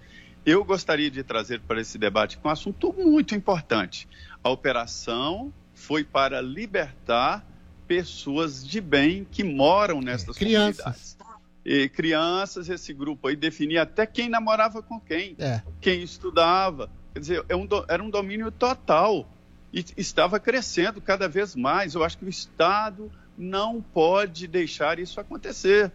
Eu 0.45 0.63
gostaria 0.63 1.09
de 1.09 1.23
trazer 1.23 1.59
para 1.61 1.81
esse 1.81 1.97
debate 1.97 2.37
um 2.45 2.49
assunto 2.49 2.93
muito 2.93 3.33
importante. 3.33 4.07
A 4.43 4.49
operação 4.51 5.51
foi 5.73 6.03
para 6.03 6.39
libertar 6.39 7.43
pessoas 7.87 8.63
de 8.63 8.79
bem 8.79 9.25
que 9.25 9.43
moram 9.43 10.01
nestas 10.01 10.37
Crianças. 10.37 10.83
comunidades. 10.83 11.17
E 11.65 11.89
crianças, 11.89 12.69
esse 12.69 12.93
grupo 12.93 13.27
aí 13.27 13.35
definia 13.35 13.81
até 13.81 14.05
quem 14.05 14.29
namorava 14.29 14.83
com 14.83 14.99
quem, 14.99 15.35
É. 15.39 15.63
quem 15.81 16.03
estudava. 16.03 16.91
Quer 17.11 17.19
dizer, 17.21 17.45
é 17.49 17.55
um 17.55 17.67
era 17.89 18.03
um 18.03 18.09
domínio 18.11 18.51
total 18.51 19.27
e 19.73 19.83
estava 19.97 20.39
crescendo 20.39 21.01
cada 21.01 21.27
vez 21.27 21.55
mais. 21.55 21.95
Eu 21.95 22.03
acho 22.03 22.17
que 22.17 22.25
o 22.25 22.29
Estado 22.29 23.11
não 23.35 23.81
pode 23.81 24.47
deixar 24.47 24.99
isso 24.99 25.19
acontecer. 25.19 25.91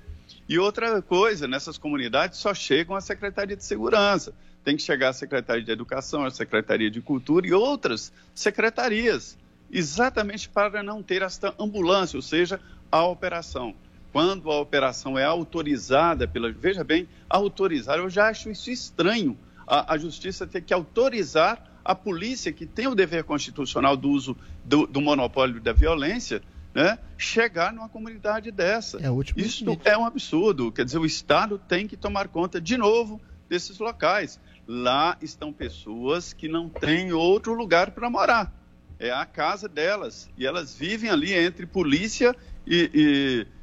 E 0.48 0.58
outra 0.58 1.00
coisa, 1.00 1.46
nessas 1.46 1.78
comunidades 1.78 2.38
só 2.38 2.52
chegam 2.52 2.96
a 2.96 3.00
Secretaria 3.00 3.56
de 3.56 3.64
Segurança. 3.64 4.34
Tem 4.64 4.76
que 4.76 4.82
chegar 4.82 5.10
a 5.10 5.12
Secretaria 5.12 5.62
de 5.62 5.70
Educação, 5.70 6.24
a 6.24 6.30
Secretaria 6.30 6.90
de 6.90 7.00
Cultura 7.00 7.46
e 7.46 7.52
outras 7.52 8.12
secretarias, 8.34 9.38
exatamente 9.70 10.48
para 10.48 10.82
não 10.82 11.02
ter 11.02 11.22
esta 11.22 11.54
ambulância, 11.58 12.16
ou 12.16 12.22
seja, 12.22 12.60
a 12.90 13.04
operação. 13.06 13.74
Quando 14.12 14.50
a 14.50 14.58
operação 14.58 15.18
é 15.18 15.24
autorizada 15.24 16.26
pela. 16.26 16.50
Veja 16.50 16.82
bem, 16.82 17.08
autorizar, 17.28 17.98
eu 17.98 18.10
já 18.10 18.28
acho 18.28 18.50
isso 18.50 18.70
estranho. 18.70 19.38
A, 19.66 19.94
a 19.94 19.98
justiça 19.98 20.46
ter 20.46 20.62
que 20.62 20.74
autorizar 20.74 21.62
a 21.88 21.94
polícia, 21.94 22.52
que 22.52 22.66
tem 22.66 22.86
o 22.86 22.94
dever 22.94 23.24
constitucional 23.24 23.96
do 23.96 24.10
uso 24.10 24.36
do, 24.62 24.86
do 24.86 25.00
monopólio 25.00 25.58
da 25.60 25.72
violência, 25.72 26.42
né, 26.74 26.98
chegar 27.16 27.72
numa 27.72 27.88
comunidade 27.88 28.50
dessa. 28.50 28.98
É 28.98 29.08
Isso 29.36 29.64
limite. 29.64 29.88
é 29.88 29.96
um 29.96 30.04
absurdo. 30.04 30.70
Quer 30.70 30.84
dizer, 30.84 30.98
o 30.98 31.06
Estado 31.06 31.58
tem 31.58 31.86
que 31.88 31.96
tomar 31.96 32.28
conta 32.28 32.60
de 32.60 32.76
novo 32.76 33.18
desses 33.48 33.78
locais. 33.78 34.38
Lá 34.66 35.16
estão 35.22 35.50
pessoas 35.50 36.34
que 36.34 36.46
não 36.46 36.68
têm 36.68 37.10
outro 37.12 37.54
lugar 37.54 37.92
para 37.92 38.10
morar. 38.10 38.52
É 38.98 39.10
a 39.10 39.24
casa 39.24 39.66
delas. 39.66 40.28
E 40.36 40.46
elas 40.46 40.74
vivem 40.74 41.08
ali 41.08 41.32
entre 41.32 41.64
polícia 41.64 42.36
e, 42.66 42.90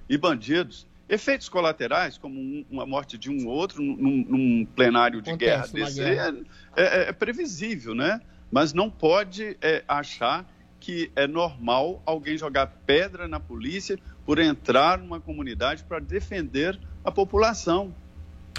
e- 0.09 0.13
e 0.15 0.17
bandidos. 0.17 0.87
Efeitos 1.07 1.47
colaterais, 1.47 2.17
como 2.17 2.39
um- 2.39 2.65
uma 2.69 2.85
morte 2.85 3.17
de 3.17 3.29
um 3.29 3.47
ou 3.47 3.53
outro 3.53 3.81
num, 3.81 4.25
num 4.27 4.65
plenário 4.65 5.21
de 5.21 5.29
Acontece 5.29 5.73
guerra 5.73 5.85
desse, 5.85 6.03
guerra. 6.03 6.35
é, 6.75 6.83
é- 6.83 7.09
é 7.09 7.11
previsível, 7.13 7.93
né? 7.93 8.19
Mas 8.51 8.73
não 8.73 8.89
pode 8.89 9.57
é, 9.61 9.83
achar 9.87 10.49
que 10.79 11.11
é 11.15 11.27
normal 11.27 12.01
alguém 12.05 12.37
jogar 12.37 12.67
pedra 12.67 13.27
na 13.27 13.39
polícia 13.39 13.97
por 14.25 14.39
entrar 14.39 14.97
numa 14.97 15.19
comunidade 15.19 15.83
para 15.83 15.99
defender 15.99 16.79
a 17.03 17.11
população. 17.11 17.95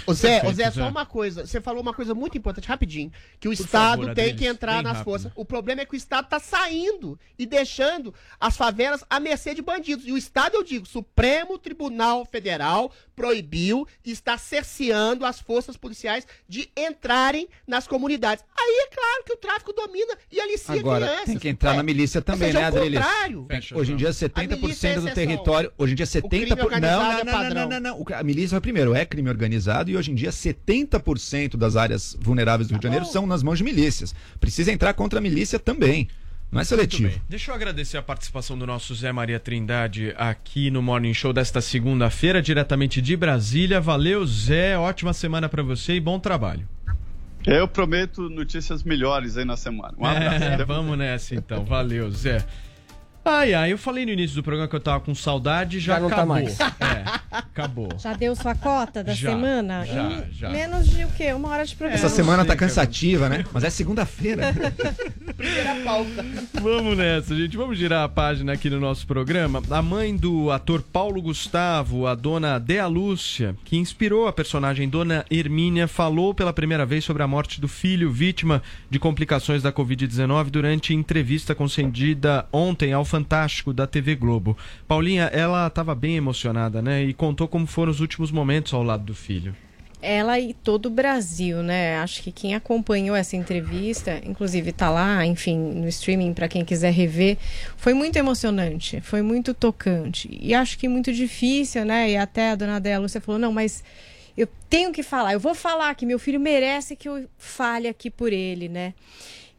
Ô 0.07 0.13
Zé, 0.13 0.37
ô 0.37 0.41
Perfeito, 0.41 0.55
Zé, 0.55 0.71
só 0.71 0.83
Zé. 0.83 0.87
uma 0.87 1.05
coisa. 1.05 1.45
Você 1.45 1.59
falou 1.59 1.81
uma 1.81 1.93
coisa 1.93 2.15
muito 2.15 2.37
importante, 2.37 2.67
rapidinho. 2.67 3.11
Que 3.39 3.49
o 3.49 3.53
Estado 3.53 4.01
favor, 4.03 4.15
tem 4.15 4.23
Adriles, 4.23 4.39
que 4.41 4.47
entrar 4.47 4.81
nas 4.81 4.93
rápido. 4.93 5.03
forças. 5.03 5.31
O 5.35 5.43
problema 5.43 5.81
é 5.81 5.85
que 5.85 5.93
o 5.93 5.97
Estado 5.97 6.29
tá 6.29 6.39
saindo 6.39 7.19
e 7.37 7.45
deixando 7.45 8.13
as 8.39 8.55
favelas 8.55 9.03
à 9.09 9.19
mercê 9.19 9.53
de 9.53 9.61
bandidos. 9.61 10.07
E 10.07 10.11
o 10.13 10.17
Estado, 10.17 10.55
eu 10.55 10.63
digo, 10.63 10.85
Supremo 10.85 11.59
Tribunal 11.59 12.25
Federal 12.25 12.89
proibiu 13.15 13.85
e 14.05 14.11
está 14.11 14.37
cerceando 14.37 15.25
as 15.25 15.39
forças 15.39 15.75
policiais 15.75 16.25
de 16.47 16.69
entrarem 16.77 17.49
nas 17.67 17.87
comunidades. 17.87 18.45
Aí 18.57 18.87
é 18.89 18.95
claro 18.95 19.23
que 19.25 19.33
o 19.33 19.37
tráfico 19.37 19.73
domina 19.73 20.13
e 20.31 20.39
alicia 20.39 20.79
Agora, 20.79 21.05
crianças. 21.05 21.25
tem 21.25 21.37
que 21.39 21.49
entrar 21.49 21.71
Ué, 21.71 21.77
na 21.77 21.83
milícia 21.83 22.21
também, 22.21 22.47
seja, 22.51 22.59
né, 22.59 22.65
ao 22.67 22.77
Adriles? 22.77 23.71
Hoje 23.73 23.91
em 23.93 23.95
dia, 23.95 24.09
70% 24.11 24.61
milícia 24.61 24.87
é 24.89 24.99
do 24.99 25.13
território. 25.13 25.73
Hoje 25.77 25.93
em 25.93 25.95
dia, 25.95 26.05
70%. 26.05 26.29
crime 26.29 26.61
organizado 26.61 27.03
não, 27.03 27.11
é 27.11 27.17
não, 27.17 27.25
não, 27.25 27.31
padrão. 27.33 27.69
não, 27.69 27.79
não, 27.79 27.97
não. 27.97 28.15
A 28.15 28.23
milícia 28.23 28.49
foi 28.51 28.61
primeiro, 28.61 28.93
é 28.93 29.05
crime 29.05 29.29
organizado 29.29 29.89
e 29.89 29.96
hoje 29.97 30.11
em 30.11 30.15
dia 30.15 30.29
70% 30.29 31.57
das 31.57 31.75
áreas 31.75 32.15
vulneráveis 32.19 32.67
do 32.67 32.71
Rio 32.71 32.79
de 32.79 32.83
Janeiro 32.83 33.05
são 33.05 33.25
nas 33.27 33.43
mãos 33.43 33.57
de 33.57 33.63
milícias. 33.63 34.13
Precisa 34.39 34.71
entrar 34.71 34.93
contra 34.93 35.19
a 35.19 35.21
milícia 35.21 35.59
também. 35.59 36.07
Não 36.51 36.61
é 36.61 36.63
seletivo. 36.63 37.19
Deixa 37.27 37.51
eu 37.51 37.55
agradecer 37.55 37.97
a 37.97 38.01
participação 38.01 38.57
do 38.57 38.65
nosso 38.65 38.95
Zé 38.95 39.11
Maria 39.11 39.39
Trindade 39.39 40.13
aqui 40.17 40.71
no 40.71 40.81
Morning 40.81 41.13
Show 41.13 41.33
desta 41.33 41.59
segunda-feira, 41.59 42.41
diretamente 42.41 43.01
de 43.01 43.17
Brasília. 43.17 43.81
Valeu, 43.81 44.25
Zé. 44.25 44.77
Ótima 44.77 45.13
semana 45.13 45.49
pra 45.49 45.61
você 45.61 45.95
e 45.95 45.99
bom 45.99 46.19
trabalho. 46.19 46.67
Eu 47.45 47.67
prometo 47.67 48.29
notícias 48.29 48.83
melhores 48.83 49.37
aí 49.37 49.45
na 49.45 49.57
semana. 49.57 49.93
Um 49.97 50.05
abraço. 50.05 50.43
É, 50.43 50.65
vamos 50.65 50.97
nessa 50.97 51.35
então. 51.35 51.65
Valeu, 51.65 52.09
Zé. 52.11 52.45
Ai, 53.29 53.53
ai, 53.53 53.73
eu 53.73 53.77
falei 53.77 54.05
no 54.05 54.11
início 54.11 54.35
do 54.35 54.43
programa 54.43 54.67
que 54.69 54.75
eu 54.75 54.79
tava 54.79 55.01
com 55.01 55.13
saudade, 55.13 55.79
já, 55.79 55.95
Já 55.95 55.99
não 55.99 56.09
tá 56.09 56.15
acabou. 56.15 56.33
mais. 56.35 56.59
É, 56.59 57.03
acabou. 57.29 57.89
Já 57.99 58.13
deu 58.13 58.35
sua 58.35 58.55
cota 58.55 59.03
da 59.03 59.13
Já, 59.13 59.29
semana? 59.31 59.85
já, 59.85 60.03
Em 60.03 60.31
já. 60.31 60.49
Menos 60.49 60.87
de 60.89 61.03
o 61.03 61.07
quê? 61.09 61.33
Uma 61.33 61.49
hora 61.49 61.65
de 61.65 61.75
programa. 61.75 61.97
Essa 62.05 62.13
semana 62.13 62.45
tá 62.45 62.55
cansativa, 62.55 63.27
né? 63.27 63.43
Mas 63.51 63.63
é 63.63 63.69
segunda-feira. 63.69 64.43
Primeira 65.35 65.75
pauta. 65.83 66.25
Vamos 66.61 66.97
nessa, 66.97 67.35
gente. 67.35 67.57
Vamos 67.57 67.77
girar 67.77 68.03
a 68.03 68.09
página 68.09 68.53
aqui 68.53 68.69
no 68.69 68.79
nosso 68.79 69.05
programa. 69.05 69.61
A 69.69 69.81
mãe 69.81 70.15
do 70.15 70.49
ator 70.51 70.81
Paulo 70.81 71.21
Gustavo, 71.21 72.07
a 72.07 72.15
dona 72.15 72.57
Dea 72.59 72.87
Lúcia, 72.87 73.55
que 73.65 73.77
inspirou 73.77 74.27
a 74.27 74.33
personagem 74.33 74.87
Dona 74.87 75.25
Hermínia, 75.29 75.87
falou 75.87 76.33
pela 76.33 76.53
primeira 76.53 76.85
vez 76.85 77.03
sobre 77.03 77.23
a 77.23 77.27
morte 77.27 77.59
do 77.59 77.67
filho, 77.67 78.09
vítima 78.11 78.63
de 78.89 78.97
complicações 78.99 79.61
da 79.61 79.71
Covid-19, 79.71 80.45
durante 80.49 80.93
entrevista 80.93 81.53
concedida 81.53 82.45
ontem 82.51 82.93
ao 82.93 83.03
Fantástico 83.17 83.73
da 83.73 83.87
TV 83.87 84.15
Globo. 84.15 84.55
Paulinha, 84.87 85.23
ela 85.33 85.65
estava 85.65 85.95
bem 85.95 86.15
emocionada, 86.15 86.83
né? 86.83 87.03
E 87.03 87.15
contou 87.15 87.47
como 87.47 87.65
foram 87.65 87.91
os 87.91 87.99
últimos 87.99 88.29
momentos 88.29 88.75
ao 88.75 88.83
lado 88.83 89.05
do 89.05 89.15
filho. 89.15 89.55
Ela 89.99 90.39
e 90.39 90.53
todo 90.53 90.85
o 90.85 90.89
Brasil, 90.91 91.63
né? 91.63 91.97
Acho 91.97 92.21
que 92.21 92.31
quem 92.31 92.53
acompanhou 92.53 93.15
essa 93.15 93.35
entrevista, 93.35 94.21
inclusive 94.23 94.71
tá 94.71 94.91
lá, 94.91 95.25
enfim, 95.25 95.57
no 95.57 95.87
streaming 95.87 96.31
para 96.31 96.47
quem 96.47 96.63
quiser 96.63 96.93
rever, 96.93 97.39
foi 97.75 97.95
muito 97.95 98.15
emocionante, 98.17 99.01
foi 99.01 99.23
muito 99.23 99.55
tocante. 99.55 100.29
E 100.39 100.53
acho 100.53 100.77
que 100.77 100.87
muito 100.87 101.11
difícil, 101.11 101.83
né? 101.83 102.11
E 102.11 102.17
até 102.17 102.51
a 102.51 102.55
dona 102.55 102.79
Dea 102.79 102.99
Lúcia 102.99 103.19
falou: 103.19 103.39
"Não, 103.39 103.51
mas 103.51 103.83
eu 104.37 104.47
tenho 104.69 104.91
que 104.91 105.01
falar, 105.01 105.33
eu 105.33 105.39
vou 105.39 105.55
falar 105.55 105.95
que 105.95 106.05
meu 106.05 106.19
filho 106.19 106.39
merece 106.39 106.95
que 106.95 107.09
eu 107.09 107.27
fale 107.35 107.87
aqui 107.87 108.11
por 108.11 108.31
ele, 108.31 108.69
né?" 108.69 108.93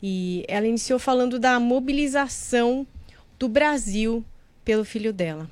E 0.00 0.44
ela 0.46 0.68
iniciou 0.68 1.00
falando 1.00 1.40
da 1.40 1.58
mobilização 1.58 2.86
do 3.38 3.48
Brasil 3.48 4.24
pelo 4.64 4.84
filho 4.84 5.12
dela. 5.12 5.48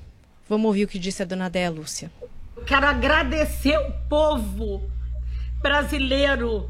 Vamos 0.49 0.65
ouvir 0.67 0.85
o 0.85 0.87
que 0.87 0.99
disse 0.99 1.21
a 1.21 1.25
dona 1.25 1.49
Dea 1.49 1.69
Lúcia. 1.69 2.11
Quero 2.65 2.85
agradecer 2.85 3.77
o 3.77 3.91
povo 4.09 4.89
brasileiro, 5.61 6.69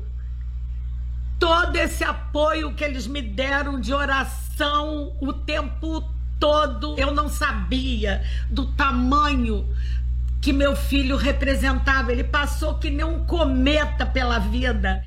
todo 1.39 1.75
esse 1.75 2.03
apoio 2.03 2.73
que 2.73 2.83
eles 2.83 3.07
me 3.07 3.21
deram 3.21 3.79
de 3.79 3.93
oração 3.93 5.15
o 5.21 5.33
tempo 5.33 6.03
todo. 6.39 6.97
Eu 6.97 7.11
não 7.11 7.29
sabia 7.29 8.23
do 8.49 8.73
tamanho 8.73 9.67
que 10.41 10.53
meu 10.53 10.75
filho 10.75 11.17
representava. 11.17 12.11
Ele 12.11 12.23
passou 12.23 12.77
que 12.79 12.89
nem 12.89 13.05
um 13.05 13.25
cometa 13.25 14.05
pela 14.05 14.39
vida. 14.39 15.03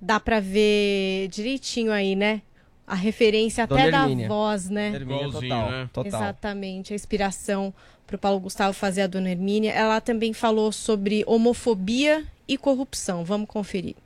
Dá 0.00 0.20
pra 0.20 0.40
ver 0.40 1.28
direitinho 1.28 1.92
aí, 1.92 2.14
né? 2.14 2.42
A 2.86 2.94
referência 2.94 3.66
Dona 3.66 3.80
até 3.80 3.90
da 3.90 4.02
Hermínia. 4.02 4.28
voz, 4.28 4.68
né? 4.68 4.94
Hermínia 4.94 5.30
total, 5.30 5.70
né? 5.70 5.90
total. 5.92 6.20
Exatamente, 6.20 6.92
a 6.92 6.96
inspiração 6.96 7.72
pro 8.06 8.18
Paulo 8.18 8.40
Gustavo 8.40 8.72
fazer 8.74 9.02
a 9.02 9.06
Dona 9.06 9.30
Hermínia. 9.30 9.72
Ela 9.72 10.00
também 10.00 10.32
falou 10.32 10.70
sobre 10.70 11.24
homofobia 11.26 12.24
e 12.46 12.58
corrupção. 12.58 13.24
Vamos 13.24 13.48
conferir. 13.48 13.96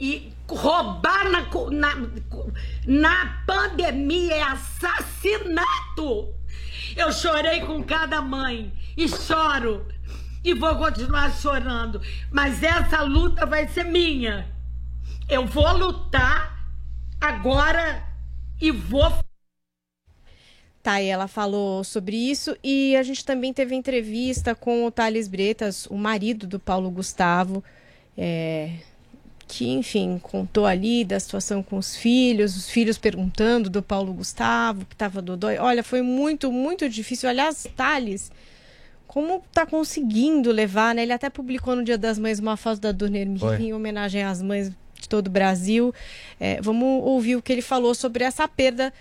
E 0.00 0.32
roubar 0.48 1.30
na, 1.30 1.46
na, 1.70 2.08
na 2.86 3.44
pandemia 3.46 4.34
é 4.34 4.42
assassinato. 4.42 6.34
Eu 6.96 7.12
chorei 7.12 7.60
com 7.60 7.82
cada 7.82 8.20
mãe 8.20 8.72
e 8.96 9.08
choro 9.08 9.86
e 10.44 10.54
vou 10.54 10.74
continuar 10.76 11.32
chorando, 11.32 12.00
mas 12.30 12.62
essa 12.62 13.02
luta 13.02 13.46
vai 13.46 13.68
ser 13.68 13.84
minha. 13.84 14.50
Eu 15.28 15.46
vou 15.46 15.72
lutar 15.76 16.66
agora 17.20 18.11
e 18.62 18.70
vou 18.70 19.12
Tá, 20.82 21.00
e 21.00 21.06
ela 21.06 21.28
falou 21.28 21.84
sobre 21.84 22.16
isso 22.16 22.56
e 22.62 22.96
a 22.96 23.04
gente 23.04 23.24
também 23.24 23.52
teve 23.52 23.72
entrevista 23.72 24.52
com 24.52 24.84
o 24.84 24.90
Thales 24.90 25.28
Bretas, 25.28 25.86
o 25.86 25.96
marido 25.96 26.44
do 26.44 26.58
Paulo 26.58 26.90
Gustavo, 26.90 27.62
é, 28.18 28.78
que, 29.46 29.70
enfim, 29.70 30.18
contou 30.20 30.66
ali 30.66 31.04
da 31.04 31.20
situação 31.20 31.62
com 31.62 31.76
os 31.78 31.94
filhos, 31.94 32.56
os 32.56 32.68
filhos 32.68 32.98
perguntando 32.98 33.70
do 33.70 33.80
Paulo 33.80 34.12
Gustavo, 34.12 34.84
que 34.84 34.96
estava 34.96 35.22
dodói. 35.22 35.56
Olha, 35.58 35.84
foi 35.84 36.02
muito, 36.02 36.50
muito 36.50 36.88
difícil. 36.88 37.28
Aliás, 37.28 37.64
Thales, 37.76 38.32
como 39.06 39.40
tá 39.52 39.64
conseguindo 39.64 40.50
levar, 40.50 40.96
né? 40.96 41.02
Ele 41.02 41.12
até 41.12 41.30
publicou 41.30 41.76
no 41.76 41.84
Dia 41.84 41.96
das 41.96 42.18
Mães 42.18 42.40
uma 42.40 42.56
foto 42.56 42.80
da 42.80 42.90
Dona 42.90 43.18
Hermínia 43.18 43.60
em 43.60 43.72
homenagem 43.72 44.24
às 44.24 44.42
mães 44.42 44.72
de 45.02 45.08
todo 45.08 45.26
o 45.26 45.30
Brasil. 45.30 45.94
É, 46.40 46.60
vamos 46.62 47.04
ouvir 47.04 47.36
o 47.36 47.42
que 47.42 47.52
ele 47.52 47.62
falou 47.62 47.94
sobre 47.94 48.24
essa 48.24 48.46
perda 48.48 48.92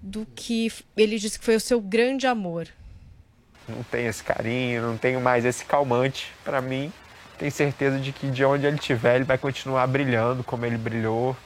do 0.00 0.26
que 0.34 0.70
ele 0.96 1.18
disse 1.18 1.38
que 1.38 1.44
foi 1.44 1.56
o 1.56 1.60
seu 1.60 1.80
grande 1.80 2.26
amor. 2.26 2.68
não 3.68 3.82
tenho 3.84 4.08
esse 4.08 4.22
carinho, 4.22 4.82
não 4.82 4.96
tenho 4.96 5.20
mais 5.20 5.44
esse 5.44 5.64
calmante 5.64 6.32
para 6.44 6.60
mim. 6.60 6.92
Tenho 7.38 7.52
certeza 7.52 7.98
de 7.98 8.12
que 8.12 8.28
de 8.28 8.44
onde 8.44 8.66
ele 8.66 8.76
estiver, 8.76 9.16
ele 9.16 9.24
vai 9.24 9.38
continuar 9.38 9.86
brilhando 9.86 10.42
como 10.42 10.66
ele 10.66 10.76
brilhou 10.76 11.36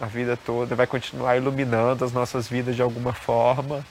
a 0.00 0.06
vida 0.06 0.36
toda, 0.36 0.74
vai 0.74 0.86
continuar 0.86 1.36
iluminando 1.36 2.04
as 2.04 2.12
nossas 2.12 2.48
vidas 2.48 2.76
de 2.76 2.82
alguma 2.82 3.12
forma. 3.12 3.84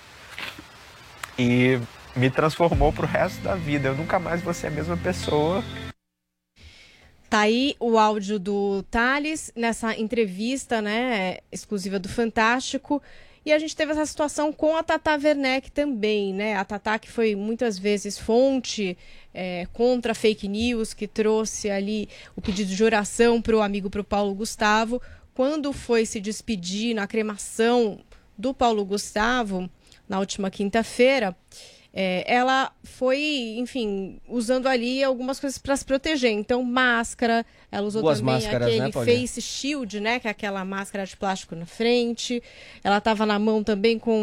E 1.37 1.79
me 2.15 2.29
transformou 2.29 2.91
pro 2.91 3.07
resto 3.07 3.41
da 3.41 3.55
vida. 3.55 3.89
Eu 3.89 3.95
nunca 3.95 4.19
mais 4.19 4.41
vou 4.41 4.53
ser 4.53 4.67
a 4.67 4.71
mesma 4.71 4.97
pessoa. 4.97 5.63
Tá 7.29 7.41
aí 7.41 7.75
o 7.79 7.97
áudio 7.99 8.39
do 8.39 8.81
Thales 8.89 9.51
nessa 9.55 9.95
entrevista, 9.95 10.81
né, 10.81 11.37
exclusiva 11.51 11.99
do 11.99 12.09
Fantástico. 12.09 13.01
E 13.45 13.53
a 13.53 13.59
gente 13.59 13.75
teve 13.75 13.91
essa 13.91 14.05
situação 14.05 14.51
com 14.51 14.75
a 14.75 14.83
Tata 14.83 15.11
Werneck 15.11 15.71
também, 15.71 16.33
né? 16.33 16.55
A 16.55 16.65
Tata 16.65 16.99
que 16.99 17.09
foi 17.09 17.35
muitas 17.35 17.79
vezes 17.79 18.17
fonte 18.17 18.97
é, 19.33 19.67
contra 19.71 20.13
fake 20.13 20.47
news, 20.47 20.93
que 20.93 21.07
trouxe 21.07 21.69
ali 21.69 22.09
o 22.35 22.41
pedido 22.41 22.75
de 22.75 22.83
oração 22.83 23.41
para 23.41 23.55
o 23.55 23.61
amigo, 23.61 23.89
para 23.89 24.01
o 24.01 24.03
Paulo 24.03 24.33
Gustavo. 24.33 25.01
Quando 25.33 25.71
foi 25.71 26.05
se 26.05 26.19
despedir 26.19 26.93
na 26.93 27.07
cremação 27.07 27.99
do 28.37 28.53
Paulo 28.53 28.83
Gustavo, 28.83 29.69
na 30.07 30.19
última 30.19 30.49
quinta-feira, 30.49 31.35
é, 31.91 32.23
ela 32.31 32.71
foi, 32.83 33.55
enfim, 33.57 34.21
usando 34.27 34.67
ali 34.67 35.03
algumas 35.03 35.39
coisas 35.39 35.57
para 35.57 35.75
se 35.75 35.83
proteger. 35.83 36.31
Então, 36.31 36.61
máscara, 36.63 37.43
ela 37.71 37.87
usou 37.87 38.01
Duas 38.03 38.19
também 38.19 38.35
máscaras, 38.35 38.67
aquele 38.67 38.81
né, 38.81 38.91
face 38.91 39.41
shield, 39.41 39.99
né? 39.99 40.19
Que 40.19 40.27
é 40.27 40.31
aquela 40.31 40.63
máscara 40.63 41.05
de 41.05 41.17
plástico 41.17 41.55
na 41.55 41.65
frente. 41.65 42.43
Ela 42.83 42.99
estava 42.99 43.25
na 43.25 43.39
mão 43.39 43.63
também 43.63 43.97
com 43.97 44.15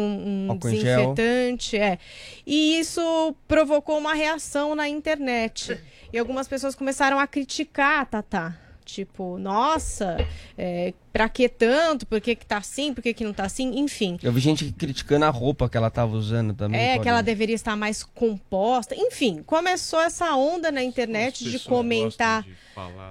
um 0.49 0.57
desinfetante, 0.57 1.77
é. 1.77 1.99
E 2.45 2.79
isso 2.79 3.35
provocou 3.47 3.97
uma 3.97 4.13
reação 4.13 4.73
na 4.73 4.87
internet. 4.87 5.77
E 6.13 6.17
algumas 6.17 6.47
pessoas 6.47 6.73
começaram 6.73 7.19
a 7.19 7.27
criticar 7.27 8.01
a 8.01 8.05
Tatá. 8.05 8.66
Tipo, 8.87 9.37
nossa, 9.37 10.15
é, 10.57 10.93
pra 11.11 11.27
que 11.27 11.49
tanto? 11.49 12.07
Por 12.07 12.21
que, 12.21 12.35
que 12.35 12.45
tá 12.45 12.55
assim? 12.57 12.93
Por 12.93 13.01
que, 13.01 13.13
que 13.13 13.25
não 13.25 13.33
tá 13.33 13.43
assim? 13.43 13.77
Enfim. 13.77 14.17
Eu 14.23 14.31
vi 14.31 14.39
gente 14.39 14.71
criticando 14.71 15.25
a 15.25 15.29
roupa 15.29 15.67
que 15.67 15.75
ela 15.75 15.91
tava 15.91 16.15
usando 16.15 16.53
também. 16.53 16.79
É, 16.79 16.97
que 16.97 17.09
ela 17.09 17.21
deveria 17.21 17.53
estar 17.53 17.75
mais 17.75 18.01
composta. 18.01 18.95
Enfim, 18.95 19.43
começou 19.45 19.99
essa 19.99 20.33
onda 20.35 20.71
na 20.71 20.81
internet 20.81 21.43
de 21.43 21.59
comentar 21.59 22.47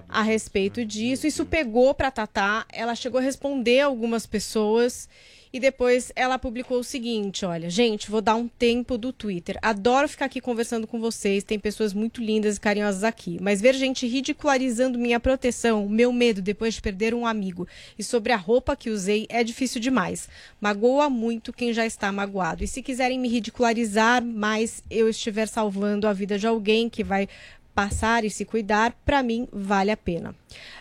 a 0.08 0.22
respeito 0.22 0.82
disso. 0.82 1.26
Isso 1.26 1.44
pegou 1.44 1.92
pra 1.92 2.10
Tatá. 2.10 2.64
Ela 2.72 2.94
chegou 2.94 3.20
a 3.20 3.22
responder 3.22 3.82
algumas 3.82 4.24
pessoas. 4.24 5.10
E 5.56 5.58
depois 5.58 6.12
ela 6.14 6.38
publicou 6.38 6.80
o 6.80 6.84
seguinte: 6.84 7.46
olha, 7.46 7.70
gente, 7.70 8.10
vou 8.10 8.20
dar 8.20 8.34
um 8.34 8.46
tempo 8.46 8.98
do 8.98 9.10
Twitter. 9.10 9.58
Adoro 9.62 10.06
ficar 10.06 10.26
aqui 10.26 10.38
conversando 10.38 10.86
com 10.86 11.00
vocês, 11.00 11.42
tem 11.42 11.58
pessoas 11.58 11.94
muito 11.94 12.22
lindas 12.22 12.58
e 12.58 12.60
carinhosas 12.60 13.02
aqui. 13.02 13.38
Mas 13.40 13.62
ver 13.62 13.74
gente 13.74 14.06
ridicularizando 14.06 14.98
minha 14.98 15.18
proteção, 15.18 15.88
meu 15.88 16.12
medo 16.12 16.42
depois 16.42 16.74
de 16.74 16.82
perder 16.82 17.14
um 17.14 17.26
amigo 17.26 17.66
e 17.98 18.04
sobre 18.04 18.34
a 18.34 18.36
roupa 18.36 18.76
que 18.76 18.90
usei 18.90 19.24
é 19.30 19.42
difícil 19.42 19.80
demais. 19.80 20.28
Magoa 20.60 21.08
muito 21.08 21.54
quem 21.54 21.72
já 21.72 21.86
está 21.86 22.12
magoado. 22.12 22.62
E 22.62 22.68
se 22.68 22.82
quiserem 22.82 23.18
me 23.18 23.26
ridicularizar, 23.26 24.22
mas 24.22 24.84
eu 24.90 25.08
estiver 25.08 25.48
salvando 25.48 26.06
a 26.06 26.12
vida 26.12 26.38
de 26.38 26.46
alguém 26.46 26.90
que 26.90 27.02
vai 27.02 27.30
passar 27.76 28.24
e 28.24 28.30
se 28.30 28.46
cuidar, 28.46 28.94
para 29.04 29.22
mim 29.22 29.46
vale 29.52 29.90
a 29.90 29.96
pena. 29.96 30.34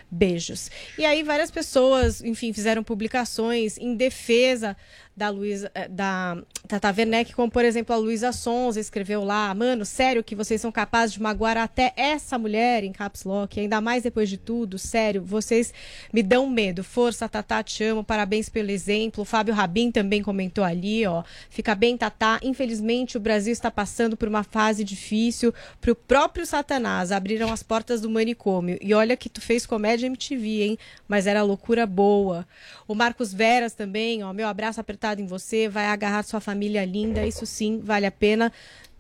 Beijos. 0.10 0.70
E 0.98 1.06
aí 1.06 1.24
várias 1.24 1.52
pessoas, 1.52 2.24
enfim, 2.24 2.54
fizeram 2.54 2.84
publicações 2.84 3.78
em 3.78 3.96
defesa 3.96 4.76
da 5.16 5.30
Luísa, 5.30 5.72
eh, 5.74 5.88
da 5.88 6.38
Tata 6.68 6.94
Werneck, 6.96 7.34
como 7.34 7.50
por 7.50 7.64
exemplo 7.64 7.96
a 7.96 7.98
Luísa 7.98 8.34
Sonza 8.34 8.80
escreveu 8.80 9.24
lá, 9.24 9.54
mano, 9.54 9.86
sério 9.86 10.24
que 10.24 10.36
vocês 10.36 10.60
são 10.60 10.72
capazes 10.72 11.14
de 11.14 11.22
magoar 11.22 11.58
até 11.58 11.94
essa 11.96 12.38
mulher 12.38 12.84
em 12.84 12.92
caps 12.92 13.24
lock, 13.24 13.60
ainda 13.60 13.80
mais 13.80 14.04
depois 14.04 14.28
de 14.28 14.38
tudo, 14.38 14.78
sério, 14.78 15.24
vocês 15.24 15.74
me 16.12 16.22
dão 16.22 16.50
medo. 16.50 16.84
Força, 16.84 17.30
Tata, 17.30 17.64
te 17.64 17.84
amo, 17.84 18.04
parabéns 18.04 18.50
pelo 18.50 18.72
exemplo. 18.72 19.22
O 19.22 19.26
Fábio 19.26 19.54
Rabin 19.54 19.92
também 19.92 20.22
comentou 20.22 20.64
ali, 20.64 21.06
ó, 21.06 21.24
fica 21.50 21.74
bem, 21.74 21.96
Tata. 21.96 22.40
Infelizmente 22.44 23.16
o 23.16 23.20
Brasil 23.20 23.54
está 23.54 23.72
passando 23.72 24.18
por 24.18 24.28
uma 24.28 24.44
fase 24.44 24.84
difícil 24.84 25.54
para 25.80 25.92
o 25.92 25.96
próprio 25.96 26.46
Satanás. 26.46 27.12
Abriram 27.12 27.54
as 27.54 27.64
portas 27.64 28.02
do 28.02 28.10
manicômio. 28.10 28.78
E 28.82 28.94
olha 28.94 29.16
que 29.16 29.30
tu 29.30 29.40
fez 29.40 29.66
comédia 29.66 30.08
MTV, 30.08 30.64
hein? 30.64 30.78
Mas 31.08 31.28
era 31.28 31.42
loucura 31.44 31.86
boa. 31.86 32.46
O 32.88 32.96
Marcos 32.96 33.34
Veras 33.34 33.74
também, 33.74 34.24
ó, 34.24 34.34
meu 34.34 34.48
abraço 34.48 34.82
apertado 34.82 35.05
em 35.22 35.26
você, 35.26 35.70
vai 35.70 35.86
agarrar 35.86 36.24
sua 36.24 36.40
família 36.40 36.84
linda, 36.84 37.26
isso 37.26 37.46
sim, 37.46 37.80
vale 37.84 38.06
a 38.06 38.12
pena. 38.12 38.52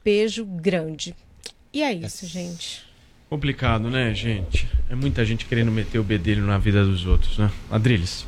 Beijo 0.03 0.45
grande. 0.45 1.15
E 1.73 1.81
é 1.81 1.91
isso, 1.91 2.25
gente. 2.25 2.85
Complicado, 3.29 3.89
né, 3.89 4.13
gente? 4.13 4.69
É 4.89 4.95
muita 4.95 5.25
gente 5.25 5.45
querendo 5.45 5.71
meter 5.71 5.99
o 5.99 6.03
bedelho 6.03 6.45
na 6.45 6.57
vida 6.57 6.85
dos 6.85 7.05
outros, 7.05 7.37
né? 7.37 7.51
Adriles. 7.69 8.25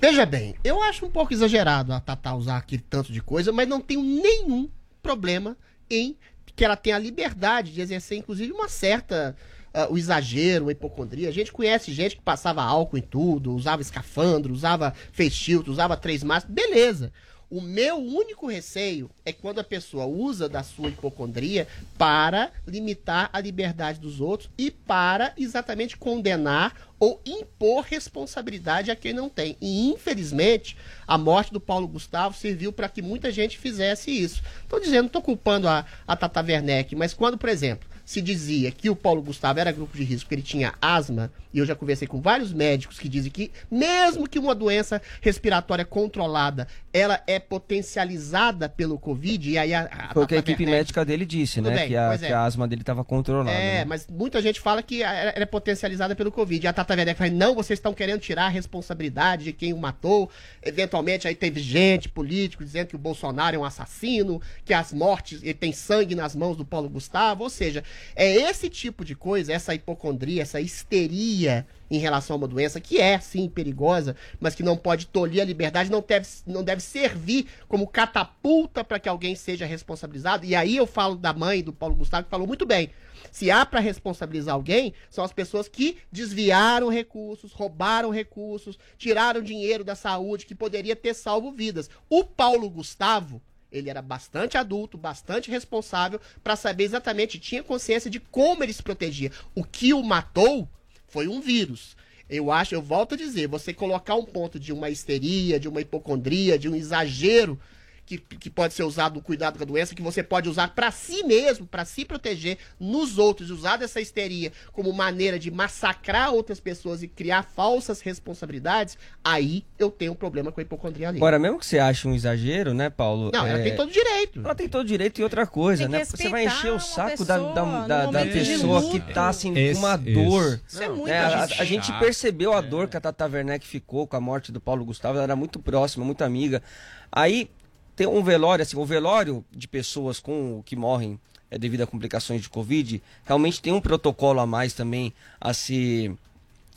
Veja 0.00 0.26
bem, 0.26 0.54
eu 0.62 0.82
acho 0.82 1.06
um 1.06 1.10
pouco 1.10 1.32
exagerado 1.32 1.92
a 1.92 2.00
Tatá 2.00 2.34
usar 2.34 2.58
aquele 2.58 2.82
tanto 2.82 3.12
de 3.12 3.22
coisa, 3.22 3.52
mas 3.52 3.66
não 3.66 3.80
tenho 3.80 4.02
nenhum 4.02 4.68
problema 5.02 5.56
em 5.88 6.16
que 6.54 6.64
ela 6.64 6.76
tenha 6.76 6.96
a 6.96 6.98
liberdade 6.98 7.72
de 7.72 7.80
exercer, 7.80 8.18
inclusive, 8.18 8.52
uma 8.52 8.68
certa. 8.68 9.36
Ah, 9.74 9.88
o 9.90 9.98
exagero, 9.98 10.68
a 10.68 10.72
hipocondria. 10.72 11.28
A 11.28 11.32
gente 11.32 11.52
conhece 11.52 11.92
gente 11.92 12.16
que 12.16 12.22
passava 12.22 12.62
álcool 12.62 12.96
em 12.96 13.02
tudo, 13.02 13.54
usava 13.54 13.82
escafandro, 13.82 14.54
usava 14.54 14.94
face 15.12 15.56
usava 15.56 15.96
três 15.96 16.22
máscaras. 16.22 16.54
Beleza. 16.54 17.12
O 17.50 17.60
meu 17.60 17.96
único 17.98 18.48
receio 18.48 19.10
é 19.24 19.32
quando 19.32 19.60
a 19.60 19.64
pessoa 19.64 20.06
usa 20.06 20.48
da 20.48 20.62
sua 20.62 20.88
hipocondria 20.88 21.68
para 21.96 22.50
limitar 22.66 23.28
a 23.32 23.40
liberdade 23.40 24.00
dos 24.00 24.20
outros 24.20 24.50
e 24.56 24.70
para 24.70 25.32
exatamente 25.36 25.96
condenar 25.96 26.74
ou 26.98 27.20
impor 27.24 27.84
responsabilidade 27.84 28.90
a 28.90 28.96
quem 28.96 29.12
não 29.12 29.28
tem. 29.28 29.56
E 29.60 29.88
infelizmente, 29.90 30.76
a 31.06 31.18
morte 31.18 31.52
do 31.52 31.60
Paulo 31.60 31.86
Gustavo 31.86 32.36
serviu 32.36 32.72
para 32.72 32.88
que 32.88 33.02
muita 33.02 33.30
gente 33.30 33.58
fizesse 33.58 34.10
isso. 34.10 34.42
Estou 34.62 34.80
dizendo, 34.80 35.06
estou 35.06 35.22
culpando 35.22 35.68
a, 35.68 35.84
a 36.06 36.16
Tata 36.16 36.40
Werneck, 36.40 36.96
mas 36.96 37.12
quando, 37.12 37.36
por 37.36 37.48
exemplo, 37.48 37.88
se 38.04 38.20
dizia 38.20 38.70
que 38.70 38.88
o 38.88 38.96
Paulo 38.96 39.22
Gustavo 39.22 39.60
era 39.60 39.72
grupo 39.72 39.96
de 39.96 40.04
risco 40.04 40.26
porque 40.26 40.34
ele 40.36 40.42
tinha 40.42 40.72
asma, 40.80 41.30
e 41.52 41.58
eu 41.58 41.66
já 41.66 41.74
conversei 41.74 42.06
com 42.06 42.20
vários 42.20 42.52
médicos 42.52 42.98
que 42.98 43.08
dizem 43.08 43.30
que, 43.30 43.50
mesmo 43.70 44.28
que 44.28 44.38
uma 44.38 44.54
doença 44.54 45.00
respiratória 45.20 45.84
controlada, 45.84 46.66
ela 46.92 47.22
é 47.26 47.38
potencializada 47.38 48.68
pelo 48.68 48.98
Covid, 48.98 49.50
e 49.50 49.58
aí 49.58 49.74
a, 49.74 49.88
a 49.90 50.14
Foi 50.14 50.24
o 50.24 50.26
que 50.26 50.34
a 50.34 50.38
equipe 50.38 50.62
Werneck- 50.62 50.78
médica 50.78 51.04
dele 51.04 51.26
disse, 51.26 51.60
né? 51.60 51.74
bem, 51.74 51.88
que, 51.88 51.96
a, 51.96 52.12
é. 52.14 52.18
que 52.18 52.32
a 52.32 52.44
asma 52.44 52.68
dele 52.68 52.82
estava 52.82 53.04
controlada. 53.04 53.50
É, 53.50 53.78
né? 53.78 53.84
mas 53.84 54.06
muita 54.08 54.40
gente 54.40 54.60
fala 54.60 54.82
que 54.82 55.02
ela 55.02 55.24
ela 55.34 55.42
é 55.42 55.46
potencializada 55.46 56.14
pelo 56.14 56.30
Covid. 56.30 56.64
E 56.64 56.68
a 56.68 56.72
Tata 56.72 56.94
Werneck 56.94 57.18
fala, 57.18 57.30
não, 57.30 57.54
vocês 57.54 57.78
estão 57.78 57.94
querendo 57.94 58.20
tirar 58.20 58.46
a 58.46 58.48
responsabilidade 58.48 59.44
de 59.44 59.52
quem 59.52 59.72
o 59.72 59.78
matou. 59.78 60.30
Eventualmente, 60.62 61.26
aí 61.26 61.34
teve 61.34 61.60
gente, 61.60 62.08
político, 62.08 62.64
dizendo 62.64 62.88
que 62.88 62.96
o 62.96 62.98
Bolsonaro 62.98 63.56
é 63.56 63.58
um 63.58 63.64
assassino, 63.64 64.40
que 64.64 64.74
as 64.74 64.92
mortes, 64.92 65.42
ele 65.42 65.54
tem 65.54 65.72
sangue 65.72 66.14
nas 66.14 66.34
mãos 66.34 66.56
do 66.56 66.64
Paulo 66.64 66.88
Gustavo. 66.88 67.44
Ou 67.44 67.50
seja, 67.50 67.82
é 68.14 68.30
esse 68.30 68.68
tipo 68.68 69.04
de 69.04 69.14
coisa, 69.14 69.52
essa 69.52 69.74
hipocondria, 69.74 70.42
essa 70.42 70.60
histeria 70.60 71.66
em 71.90 71.98
relação 71.98 72.34
a 72.34 72.38
uma 72.38 72.48
doença 72.48 72.80
que 72.80 73.00
é, 73.00 73.18
sim, 73.18 73.48
perigosa, 73.48 74.16
mas 74.40 74.54
que 74.54 74.62
não 74.62 74.76
pode 74.76 75.06
tolir 75.06 75.42
a 75.42 75.44
liberdade, 75.44 75.90
não 75.90 76.04
deve, 76.06 76.26
não 76.46 76.62
deve 76.62 76.80
servir 76.80 77.46
como 77.68 77.86
catapulta 77.86 78.82
para 78.82 78.98
que 78.98 79.08
alguém 79.08 79.34
seja 79.34 79.66
responsabilizado. 79.66 80.44
E 80.44 80.54
aí 80.54 80.76
eu 80.76 80.86
falo 80.86 81.14
da 81.16 81.32
mãe 81.32 81.62
do 81.62 81.72
Paulo 81.72 81.94
Gustavo, 81.94 82.24
que 82.24 82.30
falou 82.30 82.46
muito 82.46 82.66
bem. 82.66 82.90
Se 83.30 83.50
há 83.50 83.64
para 83.66 83.80
responsabilizar 83.80 84.54
alguém, 84.54 84.92
são 85.10 85.24
as 85.24 85.32
pessoas 85.32 85.68
que 85.68 85.98
desviaram 86.10 86.88
recursos, 86.88 87.52
roubaram 87.52 88.10
recursos, 88.10 88.78
tiraram 88.96 89.42
dinheiro 89.42 89.82
da 89.82 89.94
saúde 89.94 90.46
que 90.46 90.54
poderia 90.54 90.94
ter 90.94 91.14
salvo 91.14 91.50
vidas. 91.50 91.90
O 92.08 92.24
Paulo 92.24 92.68
Gustavo, 92.70 93.42
ele 93.74 93.90
era 93.90 94.00
bastante 94.00 94.56
adulto, 94.56 94.96
bastante 94.96 95.50
responsável 95.50 96.20
para 96.42 96.54
saber 96.54 96.84
exatamente, 96.84 97.40
tinha 97.40 97.62
consciência 97.62 98.08
de 98.08 98.20
como 98.20 98.62
ele 98.62 98.72
se 98.72 98.82
protegia. 98.82 99.32
O 99.54 99.64
que 99.64 99.92
o 99.92 100.02
matou 100.02 100.68
foi 101.08 101.26
um 101.26 101.40
vírus. 101.40 101.96
Eu 102.30 102.50
acho, 102.50 102.74
eu 102.74 102.80
volto 102.80 103.14
a 103.14 103.18
dizer, 103.18 103.48
você 103.48 103.74
colocar 103.74 104.14
um 104.14 104.24
ponto 104.24 104.58
de 104.58 104.72
uma 104.72 104.88
histeria, 104.88 105.60
de 105.60 105.68
uma 105.68 105.80
hipocondria, 105.80 106.58
de 106.58 106.68
um 106.68 106.74
exagero 106.74 107.60
que, 108.06 108.18
que 108.18 108.50
pode 108.50 108.74
ser 108.74 108.82
usado 108.82 109.16
no 109.16 109.22
cuidado 109.22 109.56
com 109.56 109.62
a 109.62 109.66
doença, 109.66 109.94
que 109.94 110.02
você 110.02 110.22
pode 110.22 110.48
usar 110.48 110.68
para 110.74 110.90
si 110.90 111.24
mesmo, 111.24 111.66
para 111.66 111.84
se 111.84 112.04
proteger 112.04 112.58
nos 112.78 113.18
outros, 113.18 113.50
usar 113.50 113.76
dessa 113.76 114.00
histeria 114.00 114.52
como 114.72 114.92
maneira 114.92 115.38
de 115.38 115.50
massacrar 115.50 116.32
outras 116.32 116.60
pessoas 116.60 117.02
e 117.02 117.08
criar 117.08 117.42
falsas 117.42 118.00
responsabilidades, 118.00 118.98
aí 119.22 119.64
eu 119.78 119.90
tenho 119.90 120.12
um 120.12 120.16
problema 120.16 120.52
com 120.52 120.60
a 120.60 120.62
hipocondria 120.62 121.08
ali. 121.08 121.18
Agora, 121.18 121.38
mesmo 121.38 121.58
que 121.58 121.66
você 121.66 121.78
ache 121.78 122.06
um 122.06 122.14
exagero, 122.14 122.74
né, 122.74 122.90
Paulo? 122.90 123.30
Não, 123.32 123.46
ela 123.46 123.60
é, 123.60 123.62
tem 123.62 123.76
todo 123.76 123.90
direito. 123.90 124.40
Ela 124.40 124.54
tem 124.54 124.68
todo 124.68 124.86
direito 124.86 125.20
e 125.20 125.24
outra 125.24 125.46
coisa, 125.46 125.88
né? 125.88 126.04
Você 126.04 126.28
vai 126.28 126.46
encher 126.46 126.72
o 126.72 126.80
saco 126.80 127.24
da, 127.24 127.38
da, 127.38 127.44
pessoa 127.44 127.86
da, 127.86 128.06
da 128.06 128.26
pessoa 128.26 128.90
que 128.90 129.00
tá 129.12 129.28
assim, 129.28 129.56
Esse- 129.56 129.80
com 129.80 129.86
uma 129.86 129.96
dor. 129.96 130.60
isso. 130.66 130.82
É 130.82 130.88
muito 130.88 131.06
né? 131.06 131.20
a, 131.20 131.44
a 131.44 131.64
gente 131.64 131.92
percebeu 131.98 132.52
a 132.52 132.60
dor 132.60 132.88
que 132.88 132.96
a 132.96 133.00
Tata 133.00 133.26
Werneck 133.26 133.66
ficou 133.66 134.06
com 134.06 134.16
a 134.16 134.20
morte 134.20 134.52
do 134.52 134.60
Paulo 134.60 134.84
Gustavo. 134.84 135.14
Ela 135.14 135.24
era 135.24 135.36
muito 135.36 135.58
próxima, 135.58 136.04
muito 136.04 136.22
amiga. 136.22 136.62
Aí 137.10 137.48
tem 137.96 138.06
um 138.06 138.22
velório, 138.22 138.62
assim, 138.62 138.76
o 138.76 138.84
velório 138.84 139.44
de 139.52 139.68
pessoas 139.68 140.18
com 140.20 140.62
que 140.64 140.76
morrem 140.76 141.18
é, 141.50 141.58
devido 141.58 141.82
a 141.82 141.86
complicações 141.86 142.42
de 142.42 142.48
Covid, 142.48 143.02
realmente 143.24 143.60
tem 143.60 143.72
um 143.72 143.80
protocolo 143.80 144.40
a 144.40 144.46
mais 144.46 144.72
também 144.72 145.12
a 145.40 145.54
ser 145.54 146.12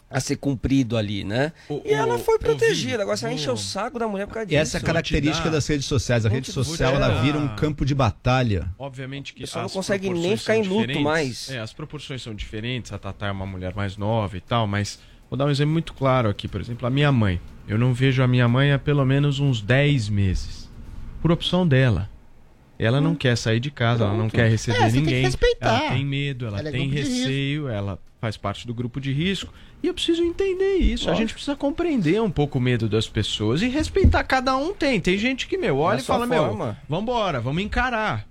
a 0.09 0.21
ser 0.21 0.37
cumprido 0.37 0.95
ali, 0.95 1.23
né? 1.25 1.51
e 1.83 1.91
ela 1.91 2.17
foi 2.17 2.39
protegida. 2.39 3.03
Agora 3.03 3.17
você 3.17 3.25
vai 3.25 3.33
encher 3.33 3.51
o 3.51 3.57
saco 3.57 3.99
da 3.99 4.07
mulher 4.07 4.25
por 4.25 4.35
causa 4.35 4.45
E 4.45 4.49
disso. 4.51 4.61
essa 4.61 4.77
é 4.77 4.79
a 4.79 4.83
característica 4.83 5.49
das 5.49 5.67
redes 5.67 5.85
sociais. 5.85 6.25
A 6.25 6.29
rede 6.29 6.49
social 6.51 6.95
ela 6.95 7.21
vira 7.21 7.37
um 7.37 7.53
campo 7.55 7.85
de 7.85 7.93
batalha. 7.93 8.69
Obviamente 8.79 9.33
que 9.33 9.41
O 9.41 9.43
pessoal 9.43 9.63
não 9.63 9.69
consegue 9.69 10.09
nem 10.09 10.37
ficar 10.37 10.55
em 10.55 10.63
luto 10.63 10.99
mais. 11.01 11.49
É, 11.49 11.59
as 11.59 11.73
proporções 11.73 12.21
são 12.21 12.33
diferentes. 12.33 12.93
A 12.93 12.97
Tatá 12.97 13.27
é 13.27 13.31
uma 13.31 13.45
mulher 13.45 13.75
mais 13.75 13.97
nova 13.97 14.37
e 14.37 14.41
tal, 14.41 14.65
mas 14.65 14.97
vou 15.29 15.37
dar 15.37 15.45
um 15.45 15.49
exemplo 15.49 15.73
muito 15.73 15.93
claro 15.93 16.29
aqui. 16.29 16.47
Por 16.47 16.61
exemplo, 16.61 16.87
a 16.87 16.89
minha 16.89 17.11
mãe. 17.11 17.41
Eu 17.67 17.77
não 17.77 17.93
vejo 17.93 18.23
a 18.23 18.27
minha 18.29 18.47
mãe 18.47 18.71
há 18.71 18.79
pelo 18.79 19.03
menos 19.03 19.41
uns 19.41 19.61
10 19.61 20.07
meses. 20.07 20.66
Por 21.21 21.31
opção 21.31 21.67
dela. 21.67 22.09
Ela 22.79 23.01
não 23.01 23.15
quer 23.15 23.35
sair 23.35 23.59
de 23.59 23.71
casa, 23.71 24.03
ela 24.03 24.11
não 24.13 24.19
Pronto. 24.29 24.33
quer 24.35 24.49
receber 24.49 24.77
É, 24.77 24.81
você 24.81 24.91
tem 24.91 25.01
que 25.01 25.07
ninguém. 25.07 25.23
respeitar. 25.23 25.79
Ela 25.85 25.91
tem 25.95 26.05
medo, 26.05 26.45
ela, 26.45 26.59
Ela 26.59 26.69
é 26.69 26.71
tem 26.71 26.87
risco. 26.87 27.13
receio, 27.15 27.67
ela 27.69 27.99
faz 28.21 28.37
parte 28.37 28.67
do 28.67 28.73
grupo 28.73 29.01
de 29.01 29.11
risco. 29.11 29.51
E 29.81 29.87
eu 29.87 29.93
preciso 29.95 30.23
entender 30.23 30.75
isso. 30.75 31.05
A 31.05 31.11
Lógico. 31.11 31.21
gente 31.23 31.33
precisa 31.33 31.55
compreender 31.55 32.21
um 32.21 32.29
pouco 32.29 32.59
o 32.59 32.61
medo 32.61 32.87
das 32.87 33.07
pessoas 33.09 33.63
e 33.63 33.67
respeitar. 33.67 34.23
Cada 34.23 34.55
um 34.57 34.73
tem. 34.73 34.99
Tem 34.99 35.17
gente 35.17 35.47
que, 35.47 35.57
meu, 35.57 35.77
olha 35.79 35.97
É 35.97 35.99
a 35.99 36.01
e 36.01 36.05
fala, 36.05 36.27
meu, 36.27 36.45
forma. 36.45 36.77
vambora, 36.87 37.39
vamos 37.41 37.63
encarar. 37.63 38.27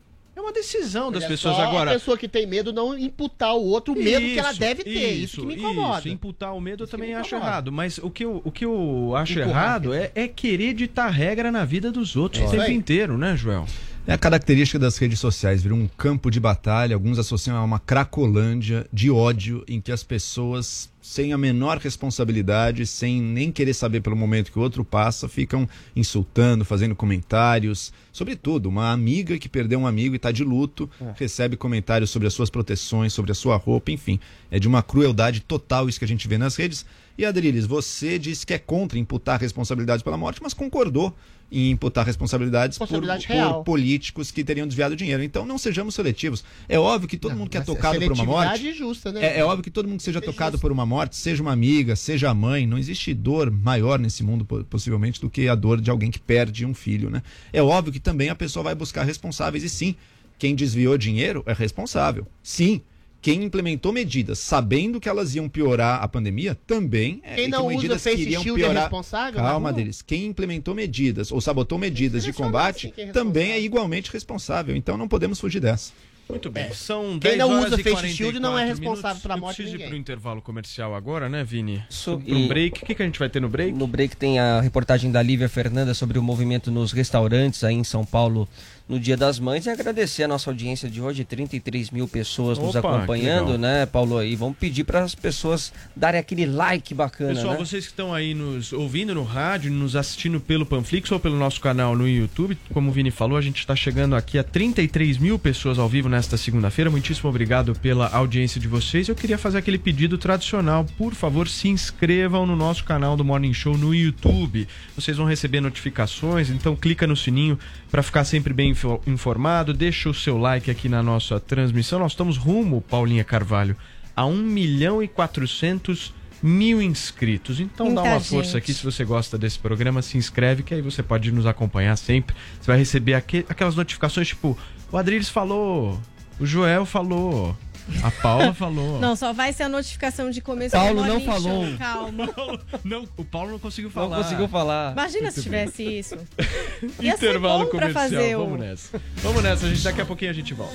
Uma 0.47 0.53
decisão 0.53 1.11
das 1.11 1.25
pessoas 1.25 1.59
agora. 1.59 1.91
A 1.91 1.95
pessoa 1.95 2.17
que 2.17 2.29
tem 2.29 2.47
medo 2.47 2.73
não 2.73 2.97
imputar 2.97 3.49
ao 3.49 3.61
outro 3.61 3.95
o 3.95 3.97
medo 3.97 4.25
que 4.25 4.39
ela 4.39 4.53
Isso, 4.53 4.61
deve 4.61 4.85
ter. 4.85 5.13
Isso, 5.15 5.41
que 5.41 5.47
me 5.47 5.57
incomoda. 5.57 5.99
Isso, 5.99 6.09
imputar 6.09 6.55
o 6.55 6.61
medo 6.61 6.85
eu 6.85 6.89
também 6.89 7.15
acho 7.15 7.35
errado. 7.35 7.73
Mas 7.73 7.99
o 7.99 8.09
que 8.09 8.25
eu, 8.25 8.41
o 8.45 8.53
que 8.53 8.65
eu 8.65 9.13
acho 9.17 9.41
Empurrar, 9.41 9.65
errado 9.65 9.93
é, 9.93 10.13
é 10.15 10.29
querer 10.29 10.73
ditar 10.73 11.11
regra 11.11 11.51
na 11.51 11.65
vida 11.65 11.91
dos 11.91 12.15
outros 12.15 12.41
É 12.43 12.45
o 12.45 12.47
isso 12.47 12.57
tempo 12.59 12.71
inteiro, 12.71 13.19
né, 13.19 13.37
Joel? 13.37 13.67
É 14.09 14.13
a 14.13 14.19
característica 14.19 14.79
das 14.79 14.97
redes 14.99 15.19
sociais, 15.19 15.65
virou 15.65 15.77
um 15.77 15.89
campo 15.89 16.31
de 16.31 16.39
batalha, 16.39 16.95
alguns 16.95 17.19
associam 17.19 17.57
a 17.57 17.65
uma 17.65 17.81
cracolândia 17.81 18.87
de 18.93 19.11
ódio 19.11 19.65
em 19.67 19.81
que 19.81 19.91
as 19.91 20.05
pessoas, 20.05 20.89
sem 21.03 21.33
a 21.33 21.39
menor 21.39 21.79
responsabilidade, 21.79 22.87
sem 22.87 23.21
nem 23.21 23.51
querer 23.51 23.75
saber 23.75 24.01
pelo 24.03 24.15
momento 24.15 24.53
que 24.53 24.61
o 24.61 24.63
outro 24.63 24.85
passa, 24.85 25.29
ficam 25.29 25.69
insultando, 25.97 26.65
fazendo 26.65 26.95
comentários. 26.95 27.93
Sobretudo, 28.13 28.69
uma 28.69 28.93
amiga 28.93 29.37
que 29.41 29.49
perdeu 29.49 29.81
um 29.81 29.89
amigo 29.89 30.15
e 30.15 30.19
está 30.19 30.31
de 30.31 30.45
luto, 30.45 30.89
recebe 31.17 31.57
comentários 31.57 32.09
sobre 32.09 32.29
as 32.29 32.35
suas 32.35 32.49
proteções, 32.49 33.13
sobre 33.13 33.33
a 33.33 33.35
sua 33.35 33.57
roupa, 33.57 33.91
enfim. 33.91 34.21
É 34.53 34.61
de 34.61 34.69
uma 34.69 34.85
crueldade 34.85 35.41
total 35.41 35.89
isso 35.89 35.99
que 35.99 36.05
a 36.05 36.09
gente 36.09 36.29
vê 36.29 36.39
nas 36.39 36.55
redes. 36.55 36.87
E 37.19 37.25
Adriles, 37.25 37.67
você 37.67 38.21
disse 38.21 38.47
que 38.47 38.55
é 38.55 38.59
contra 38.59 39.01
imputar 39.01 39.41
responsabilidades 39.41 40.05
pela 40.05 40.17
morte, 40.17 40.41
mas 40.41 40.55
concordou 40.55 41.13
em 41.51 41.71
imputar 41.71 42.05
responsabilidades 42.05 42.77
por, 42.77 42.85
Responsabilidade 42.85 43.27
por 43.27 43.33
real. 43.33 43.63
políticos 43.65 44.31
que 44.31 44.43
teriam 44.43 44.67
desviado 44.67 44.97
dinheiro. 44.97 45.23
Então 45.23 45.47
não 45.47 45.59
sejamos 45.59 45.95
seletivos. 45.95 46.43
É 46.69 46.79
óbvio 46.79 47.09
que 47.09 47.17
todo 47.17 47.37
mundo 47.37 47.49
que 47.49 47.57
é 47.57 47.61
é 47.61 47.65
tocado 47.65 48.01
por 48.01 48.13
uma 48.13 48.25
morte. 48.25 48.73
justa, 48.73 49.13
né? 49.13 49.25
É, 49.25 49.39
é 49.41 49.45
óbvio 49.45 49.63
que 49.63 49.71
todo 49.71 49.89
mundo 49.89 49.99
que 49.99 50.05
seja 50.05 50.21
tocado 50.21 50.59
por 50.59 50.73
uma 50.73 50.85
morte, 50.85 51.15
seja 51.17 51.43
uma 51.43 51.53
amiga, 51.53 51.95
seja 51.95 52.31
a 52.31 52.35
mãe, 52.35 52.67
não 52.67 52.77
existe 52.79 53.15
dor 53.15 53.51
maior 53.51 53.99
nesse 53.99 54.23
mundo, 54.25 54.45
po- 54.45 54.65
possivelmente, 54.65 55.21
do 55.21 55.31
que 55.31 55.49
a 55.49 55.55
dor 55.55 55.81
de 55.81 55.91
alguém 55.91 56.11
que 56.11 56.19
perde 56.19 56.67
um 56.67 56.75
filho, 56.75 57.11
né? 57.11 57.23
É 57.53 57.63
óbvio 57.63 57.93
que 57.93 58.01
também 58.01 58.29
a 58.29 58.35
pessoa 58.35 58.63
vai 58.65 58.75
buscar 58.75 59.05
responsáveis, 59.05 59.63
e 59.63 59.69
sim, 59.69 59.95
quem 60.39 60.55
desviou 60.55 60.99
dinheiro 60.99 61.43
é 61.47 61.53
responsável. 61.53 62.27
Sim. 62.43 62.81
Quem 63.27 63.43
implementou 63.43 63.93
medidas 63.93 64.39
sabendo 64.39 65.01
que 65.01 65.09
elas 65.09 65.35
iam 65.35 65.49
piorar 65.49 66.01
a 66.01 66.07
pandemia 66.07 66.55
também 66.55 67.21
é 67.25 67.35
Quem 67.35 67.49
não 67.49 67.67
que 67.71 67.75
usa 67.75 67.89
que 67.89 67.99
face 67.99 68.23
iriam 68.23 68.41
shield 68.41 68.61
é 68.63 68.65
piorar. 68.67 68.83
responsável 68.85 69.43
na 69.43 69.49
Calma 69.49 69.73
deles. 69.73 70.01
Quem 70.01 70.27
implementou 70.27 70.77
medidas 70.77 71.33
ou 71.33 71.41
sabotou 71.41 71.77
medidas 71.77 72.23
de 72.23 72.33
combate 72.33 72.93
quem 72.95 73.09
é 73.09 73.11
também 73.11 73.51
é 73.51 73.61
igualmente 73.61 74.13
responsável. 74.13 74.77
Então 74.77 74.97
não 74.97 75.09
podemos 75.09 75.41
fugir 75.41 75.59
dessa. 75.59 75.93
Muito 76.31 76.51
bem. 76.51 76.73
São 76.73 77.19
Quem 77.21 77.37
10 77.37 77.39
não 77.39 77.51
horas 77.51 77.73
usa 77.73 77.81
e 77.81 77.85
face 77.85 78.09
shield 78.11 78.39
não 78.39 78.57
é 78.59 78.63
44 78.67 78.81
responsável 78.85 79.23
pela 79.23 79.37
morte 79.37 79.65
de 79.65 79.73
ninguém. 79.73 79.89
pro 79.89 79.97
intervalo 79.97 80.41
comercial 80.43 80.95
agora, 80.95 81.29
né, 81.29 81.43
Vini? 81.43 81.83
So- 81.89 82.19
Pro 82.19 82.37
e- 82.37 82.47
break. 82.49 82.83
O 82.83 82.87
que, 82.87 82.95
que 82.95 83.03
a 83.03 83.07
gente 83.07 83.19
vai 83.19 83.29
ter 83.29 83.41
no 83.41 83.49
break? 83.49 83.73
No 83.73 83.87
break 83.89 84.17
tem 84.17 84.39
a 84.39 84.61
reportagem 84.61 85.11
da 85.13 85.21
Lívia 85.23 85.49
Fernanda 85.49 85.95
sobre 85.95 86.17
o 86.19 86.23
movimento 86.23 86.71
nos 86.71 86.93
restaurantes 86.93 87.63
aí 87.65 87.75
em 87.75 87.85
São 87.85 88.05
Paulo 88.05 88.49
no 88.89 89.01
Dia 89.01 89.17
das 89.17 89.39
Mães 89.39 89.67
e 89.67 89.71
agradecer 89.71 90.23
a 90.23 90.29
nossa 90.29 90.49
audiência 90.49 90.89
de 90.89 91.01
hoje, 91.01 91.25
33 91.25 91.91
mil 91.91 92.07
pessoas 92.07 92.57
nos 92.59 92.77
Opa, 92.77 92.81
que 92.81 92.97
acompanhando, 92.97 93.59
né, 93.59 93.85
Paulo? 93.85 94.23
E 94.23 94.37
vamos 94.37 94.57
pedir 94.57 94.85
para 94.85 95.03
as 95.03 95.15
pessoas 95.15 95.73
darem 95.95 96.21
aquele 96.21 96.47
like 96.47 96.95
bacana, 96.95 97.35
Pessoal, 97.35 97.55
né? 97.55 97.59
vocês 97.59 97.85
que 97.85 97.91
estão 97.91 98.15
aí 98.15 98.33
nos 98.33 98.73
ouvindo 98.73 99.15
no 99.15 99.25
rádio, 99.25 99.73
nos 99.73 99.97
assistindo 99.97 100.41
pelo 100.41 100.65
Panflix 100.65 101.11
ou 101.11 101.19
pelo 101.19 101.37
nosso 101.37 101.61
canal 101.61 101.97
no 101.97 102.09
YouTube, 102.09 102.57
como 102.73 102.91
o 102.91 102.93
Vini 102.93 103.11
falou, 103.11 103.37
a 103.37 103.43
gente 103.43 103.59
está 103.59 103.75
chegando 103.75 104.15
aqui 104.15 104.39
a 104.39 104.45
33 104.45 105.19
mil 105.19 105.39
pessoas 105.39 105.79
ao 105.79 105.89
vivo 105.89 106.09
nesta 106.09 106.37
segunda-feira. 106.37 106.91
Muitíssimo 106.91 107.29
obrigado 107.29 107.75
pela 107.75 108.09
audiência 108.09 108.61
de 108.61 108.69
vocês. 108.69 109.09
Eu 109.09 109.17
queria 109.17 109.37
fazer 109.37 109.59
aquele 109.59 109.79
pedido 109.79 110.17
tradicional. 110.17 110.87
Por 110.97 111.15
favor, 111.15 111.49
se 111.49 111.69
inscrevam 111.69 112.47
no 112.47 112.55
nosso 112.55 112.85
canal 112.85 113.17
do 113.17 113.25
Morning 113.25 113.53
Show 113.53 113.77
no 113.77 113.93
YouTube. 113.93 114.69
Vocês 114.95 115.17
vão 115.17 115.27
receber 115.27 115.61
notificações, 115.61 116.51
então 116.51 116.77
clica 116.77 117.07
no 117.07 117.17
sininho 117.17 117.59
para 117.91 118.03
ficar 118.03 118.25
sempre 118.25 118.53
bem 118.53 118.76
info- 118.77 119.01
informado. 119.07 119.73
Deixa 119.73 120.09
o 120.09 120.15
seu 120.15 120.39
like 120.39 120.71
aqui 120.71 120.89
na 120.89 121.03
nossa 121.03 121.41
transmissão. 121.41 121.99
Nós 121.99 122.13
estamos 122.13 122.37
rumo, 122.37 122.81
Paulinha 122.83 123.25
Carvalho, 123.25 123.77
a 124.15 124.25
1 124.27 124.37
milhão 124.37 125.03
e 125.03 125.09
400 125.09 126.15
mil 126.43 126.83
inscritos. 126.83 127.59
Então 127.61 127.87
dá 127.95 128.03
Muita 128.03 128.09
uma 128.17 128.21
força 128.21 128.51
gente. 128.53 128.59
aqui 128.59 128.75
se 128.75 128.85
você 128.85 129.05
gosta 129.05 129.39
desse 129.39 129.59
programa, 129.59 130.03
se 130.03 130.19
inscreve 130.19 130.63
que 130.63 130.75
aí 130.75 130.83
você 130.83 131.03
pode 131.03 131.33
nos 131.33 131.47
acompanhar 131.47 131.97
sempre. 131.97 132.37
Você 132.61 132.67
vai 132.67 132.79
receber 132.79 133.15
aque- 133.15 133.47
aquelas 133.49 133.75
notificações 133.75 134.29
tipo, 134.29 134.57
o 134.93 134.97
Adriles 134.99 135.29
falou, 135.31 135.99
o 136.39 136.45
Joel 136.47 136.85
falou, 136.85 137.57
a 138.03 138.11
Paula 138.11 138.53
falou. 138.53 138.99
Não, 138.99 139.15
só 139.15 139.33
vai 139.33 139.53
ser 139.53 139.65
a 139.65 139.69
notificação 139.69 140.31
de 140.31 140.41
começo 140.41 140.73
Paulo 140.77 141.03
do 141.03 141.07
não 141.09 141.21
Morning 141.21 141.27
falou. 141.27 141.67
Show, 141.67 141.79
Calma. 141.79 142.29
Não, 142.85 143.09
o 143.17 143.25
Paulo 143.25 143.53
não 143.53 143.59
conseguiu 143.59 143.89
Não 143.89 143.95
falar. 143.95 144.17
conseguiu 144.23 144.49
falar. 144.49 144.93
Imagina 144.93 145.31
se 145.31 145.39
Muito 145.49 145.51
bem. 145.51 145.67
tivesse 145.67 145.99
isso. 145.99 146.17
Ia 147.01 147.17
ser 147.17 147.27
Intervalo 147.27 147.67
comercial, 147.69 148.11
vamos 148.45 148.59
nessa. 148.61 149.01
Vamos 149.17 149.43
nessa, 149.43 149.67
a 149.67 149.69
gente 149.69 149.83
daqui 149.83 150.01
a 150.01 150.07
pouquinho 150.07 150.31
a 150.31 150.35
gente 150.35 150.53
volta. 150.55 150.75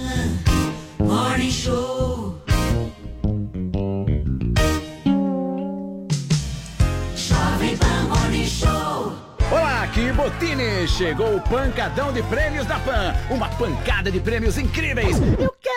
Morning 1.00 1.52
Show. 1.52 2.42
Jovem 7.16 7.78
Pan 7.78 8.04
Morning 8.10 8.46
Show. 8.48 9.14
Olá, 9.52 9.84
aqui 9.84 10.12
Botini! 10.14 10.88
Chegou 10.88 11.36
o 11.36 11.42
pancadão 11.42 12.12
de 12.14 12.24
prêmios 12.24 12.66
da 12.66 12.80
Pan. 12.80 13.14
Uma 13.30 13.50
pancada 13.50 14.12
de 14.12 14.20
prêmios 14.20 14.58
incríveis. 14.58 15.18
Eu 15.40 15.54
quero! 15.62 15.71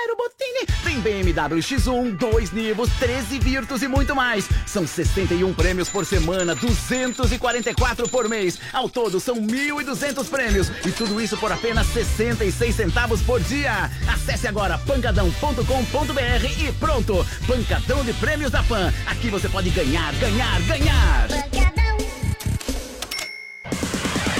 Tem 0.95 1.01
BMW 1.01 1.59
X1, 1.59 2.16
2 2.16 2.53
Nivos, 2.53 2.88
13 3.01 3.38
Virtus 3.40 3.82
e 3.82 3.88
muito 3.88 4.14
mais. 4.14 4.49
São 4.64 4.86
61 4.86 5.53
prêmios 5.53 5.88
por 5.88 6.07
semana, 6.07 6.55
244 6.55 8.09
por 8.09 8.28
mês. 8.28 8.61
Ao 8.72 8.88
todo 8.88 9.18
são 9.18 9.34
1.200 9.34 10.28
prêmios. 10.28 10.70
E 10.86 10.92
tudo 10.92 11.20
isso 11.20 11.36
por 11.36 11.51
apenas 11.51 11.88
66 11.88 12.76
centavos 12.76 13.20
por 13.22 13.40
dia. 13.40 13.90
Acesse 14.07 14.47
agora 14.47 14.78
pancadão.com.br 14.78 16.62
e 16.62 16.72
pronto! 16.74 17.26
Pancadão 17.47 18.05
de 18.05 18.12
prêmios 18.12 18.53
da 18.53 18.62
Pan. 18.62 18.92
Aqui 19.07 19.30
você 19.30 19.49
pode 19.49 19.70
ganhar, 19.70 20.14
ganhar, 20.14 20.62
ganhar. 20.62 21.64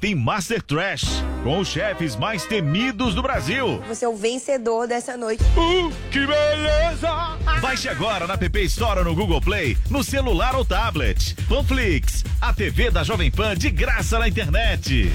tem 0.00 0.14
Master 0.14 0.62
Trash, 0.62 1.22
com 1.44 1.58
os 1.58 1.68
chefes 1.68 2.16
mais 2.16 2.46
temidos 2.46 3.14
do 3.14 3.20
Brasil. 3.20 3.82
Você 3.86 4.06
é 4.06 4.08
o 4.08 4.16
vencedor 4.16 4.88
dessa 4.88 5.14
noite. 5.14 5.44
Uh, 5.56 5.92
que 6.10 6.20
beleza! 6.26 7.36
Baixe 7.60 7.88
agora 7.88 8.26
na 8.26 8.38
PP 8.38 8.62
Store 8.62 9.04
no 9.04 9.14
Google 9.14 9.42
Play, 9.42 9.76
no 9.90 10.02
celular 10.02 10.56
ou 10.56 10.64
tablet. 10.64 11.36
Panflix, 11.46 12.24
a 12.40 12.52
TV 12.54 12.90
da 12.90 13.04
Jovem 13.04 13.30
Pan 13.30 13.54
de 13.54 13.70
graça 13.70 14.18
na 14.18 14.26
internet. 14.26 15.12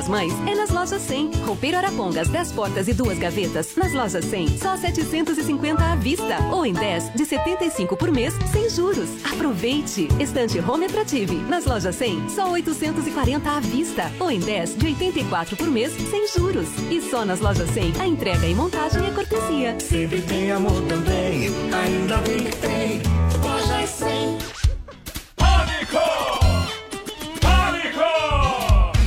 Das 0.00 0.08
Mães 0.08 0.32
é 0.46 0.54
nas 0.54 0.70
lojas 0.70 1.02
100. 1.02 1.30
Roupeiro 1.44 1.76
Arapongas, 1.76 2.26
10 2.28 2.52
portas 2.52 2.88
e 2.88 2.94
duas 2.94 3.18
gavetas. 3.18 3.76
Nas 3.76 3.92
lojas 3.92 4.24
100, 4.24 4.56
só 4.56 4.74
750 4.74 5.84
à 5.84 5.94
vista. 5.94 6.38
Ou 6.50 6.64
em 6.64 6.72
10, 6.72 7.12
de 7.12 7.26
75 7.26 7.98
por 7.98 8.10
mês, 8.10 8.32
sem 8.50 8.70
juros. 8.70 9.10
Aproveite! 9.30 10.08
Estante 10.18 10.58
Home 10.58 10.86
Attrative. 10.86 11.36
Nas 11.50 11.66
lojas 11.66 11.96
100, 11.96 12.30
só 12.30 12.50
840 12.50 13.50
à 13.50 13.60
vista. 13.60 14.10
Ou 14.18 14.30
em 14.30 14.40
10, 14.40 14.76
de 14.76 14.86
84 14.86 15.56
por 15.56 15.68
mês, 15.68 15.92
sem 15.92 16.26
juros. 16.28 16.68
E 16.90 17.02
só 17.02 17.22
nas 17.26 17.40
lojas 17.40 17.68
100, 17.68 17.92
a 18.00 18.06
entrega 18.06 18.46
e 18.46 18.54
montagem 18.54 19.06
é 19.06 19.10
cortesia. 19.10 19.78
Sempre 19.80 20.22
tem 20.22 20.50
amor 20.50 20.80
também. 20.88 21.50
Ainda 21.74 22.16
bem 22.18 22.38
que 22.38 22.56
tem. 22.56 23.02
Loja 23.44 23.86
100. 23.86 24.60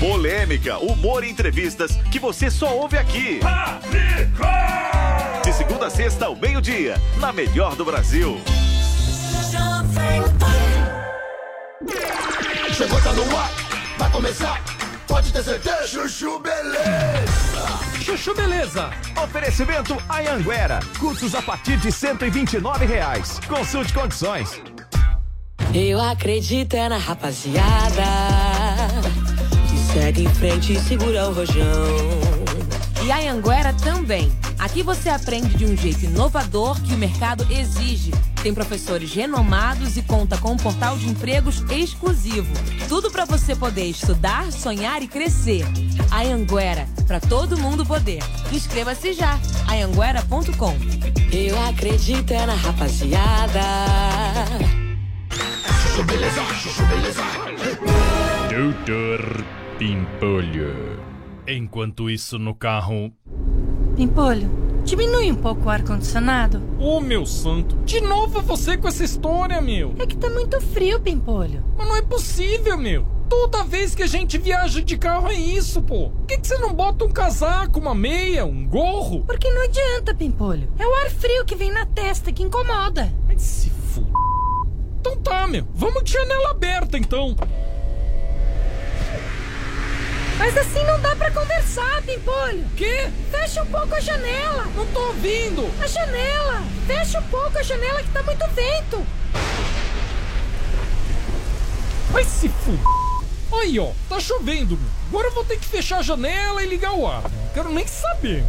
Polêmica, 0.03 0.79
humor 0.79 1.23
e 1.23 1.29
entrevistas 1.29 1.95
que 2.11 2.19
você 2.19 2.51
só 2.51 2.75
ouve 2.75 2.97
aqui. 2.97 3.39
De 5.41 5.53
segunda 5.53 5.87
a 5.87 5.89
sexta 5.89 6.25
ao 6.25 6.35
meio-dia, 6.35 7.01
na 7.21 7.31
melhor 7.31 7.73
do 7.77 7.85
Brasil. 7.85 8.37
Chegou, 12.75 13.01
tá 13.01 13.13
no 13.13 13.37
ar. 13.37 13.49
Vai 13.97 14.11
começar. 14.11 14.61
Pode 15.07 15.31
ter 15.31 15.41
certeza. 15.41 15.87
Chuchu 15.87 16.37
Beleza. 16.39 18.03
Chuchu 18.03 18.35
Beleza. 18.35 18.89
Oferecimento 19.23 19.97
Anhanguera. 20.09 20.81
Cursos 20.99 21.33
a 21.33 21.41
partir 21.41 21.77
de 21.77 21.93
129 21.93 22.85
reais. 22.85 23.39
Consulte 23.47 23.93
condições. 23.93 24.61
Eu 25.73 26.01
acredito 26.01 26.73
é 26.73 26.89
na 26.89 26.97
rapaziada 26.97 28.03
segue 29.93 30.23
em 30.23 30.29
frente 30.33 30.73
e 30.73 30.79
segura 30.79 31.29
o 31.29 31.33
rojão. 31.33 31.63
E 33.05 33.11
a 33.11 33.31
Anguera 33.31 33.73
também. 33.73 34.31
Aqui 34.57 34.81
você 34.81 35.09
aprende 35.09 35.55
de 35.55 35.65
um 35.65 35.77
jeito 35.77 36.05
inovador 36.05 36.81
que 36.81 36.95
o 36.95 36.97
mercado 36.97 37.45
exige. 37.51 38.11
Tem 38.41 38.53
professores 38.53 39.13
renomados 39.13 39.95
e 39.95 40.01
conta 40.01 40.37
com 40.37 40.53
um 40.53 40.57
portal 40.57 40.97
de 40.97 41.07
empregos 41.07 41.63
exclusivo. 41.69 42.51
Tudo 42.87 43.11
para 43.11 43.25
você 43.25 43.55
poder 43.55 43.85
estudar, 43.85 44.51
sonhar 44.51 45.03
e 45.03 45.07
crescer. 45.07 45.63
A 46.09 46.21
Anguera, 46.21 46.87
para 47.05 47.19
todo 47.19 47.57
mundo 47.57 47.85
poder. 47.85 48.23
Inscreva-se 48.51 49.13
já. 49.13 49.39
Anguera.com. 49.67 50.75
Eu 51.31 51.61
acredito 51.61 52.31
é 52.31 52.45
na 52.45 52.55
rapaziada. 52.55 53.61
Chuchu 55.83 56.03
Beleza. 56.03 56.41
Chuchu 56.55 56.83
Beleza. 56.85 57.21
Doutor 58.49 59.62
Pimpolho. 59.77 61.01
Enquanto 61.47 62.09
isso 62.09 62.37
no 62.37 62.53
carro. 62.53 63.11
Pimpolho, 63.95 64.49
diminui 64.83 65.31
um 65.31 65.35
pouco 65.35 65.65
o 65.65 65.69
ar-condicionado. 65.69 66.61
Ô, 66.79 67.01
meu 67.01 67.25
santo, 67.25 67.75
de 67.77 67.99
novo 67.99 68.41
você 68.41 68.77
com 68.77 68.87
essa 68.87 69.03
história, 69.03 69.59
meu. 69.59 69.95
É 69.97 70.05
que 70.05 70.15
tá 70.15 70.29
muito 70.29 70.61
frio, 70.61 70.99
Pimpolho. 70.99 71.63
Mas 71.75 71.87
não 71.87 71.97
é 71.97 72.01
possível, 72.03 72.77
meu. 72.77 73.05
Toda 73.27 73.63
vez 73.63 73.95
que 73.95 74.03
a 74.03 74.07
gente 74.07 74.37
viaja 74.37 74.79
de 74.79 74.95
carro 74.95 75.27
é 75.27 75.33
isso, 75.33 75.81
pô. 75.81 76.09
Por 76.09 76.27
que, 76.27 76.37
que 76.37 76.47
você 76.47 76.57
não 76.59 76.71
bota 76.71 77.03
um 77.03 77.11
casaco, 77.11 77.79
uma 77.79 77.95
meia, 77.95 78.45
um 78.45 78.67
gorro? 78.67 79.23
Porque 79.25 79.49
não 79.49 79.63
adianta, 79.63 80.13
Pimpolho. 80.13 80.69
É 80.77 80.85
o 80.85 80.95
ar 81.03 81.09
frio 81.09 81.45
que 81.45 81.55
vem 81.55 81.71
na 81.71 81.85
testa 81.87 82.31
que 82.31 82.43
incomoda. 82.43 83.11
Ai, 83.27 83.39
se 83.39 83.69
f... 83.69 84.05
Então 84.99 85.17
tá, 85.17 85.47
meu. 85.47 85.67
Vamos 85.73 86.03
de 86.03 86.13
janela 86.13 86.51
aberta, 86.51 86.95
então. 86.97 87.35
Mas 90.37 90.57
assim 90.57 90.83
não 90.83 90.99
dá 90.99 91.15
pra 91.15 91.31
conversar, 91.31 92.01
Pimpolho. 92.03 92.65
Quê? 92.75 93.09
Fecha 93.31 93.63
um 93.63 93.67
pouco 93.67 93.95
a 93.95 93.99
janela. 93.99 94.65
Não 94.75 94.85
tô 94.87 94.99
ouvindo. 95.07 95.69
A 95.81 95.87
janela. 95.87 96.63
Fecha 96.87 97.19
um 97.19 97.23
pouco 97.23 97.57
a 97.57 97.63
janela 97.63 98.01
que 98.01 98.09
tá 98.09 98.23
muito 98.23 98.47
vento. 98.49 99.05
Vai 102.11 102.23
se 102.23 102.47
f... 102.47 102.79
Aí, 103.53 103.79
ó. 103.79 103.91
Tá 104.09 104.19
chovendo. 104.19 104.77
Agora 105.07 105.27
eu 105.27 105.33
vou 105.33 105.45
ter 105.45 105.57
que 105.57 105.65
fechar 105.65 105.99
a 105.99 106.03
janela 106.03 106.63
e 106.63 106.67
ligar 106.67 106.93
o 106.93 107.07
ar. 107.07 107.23
Não 107.23 107.53
quero 107.53 107.71
nem 107.71 107.85
saber. 107.87 108.43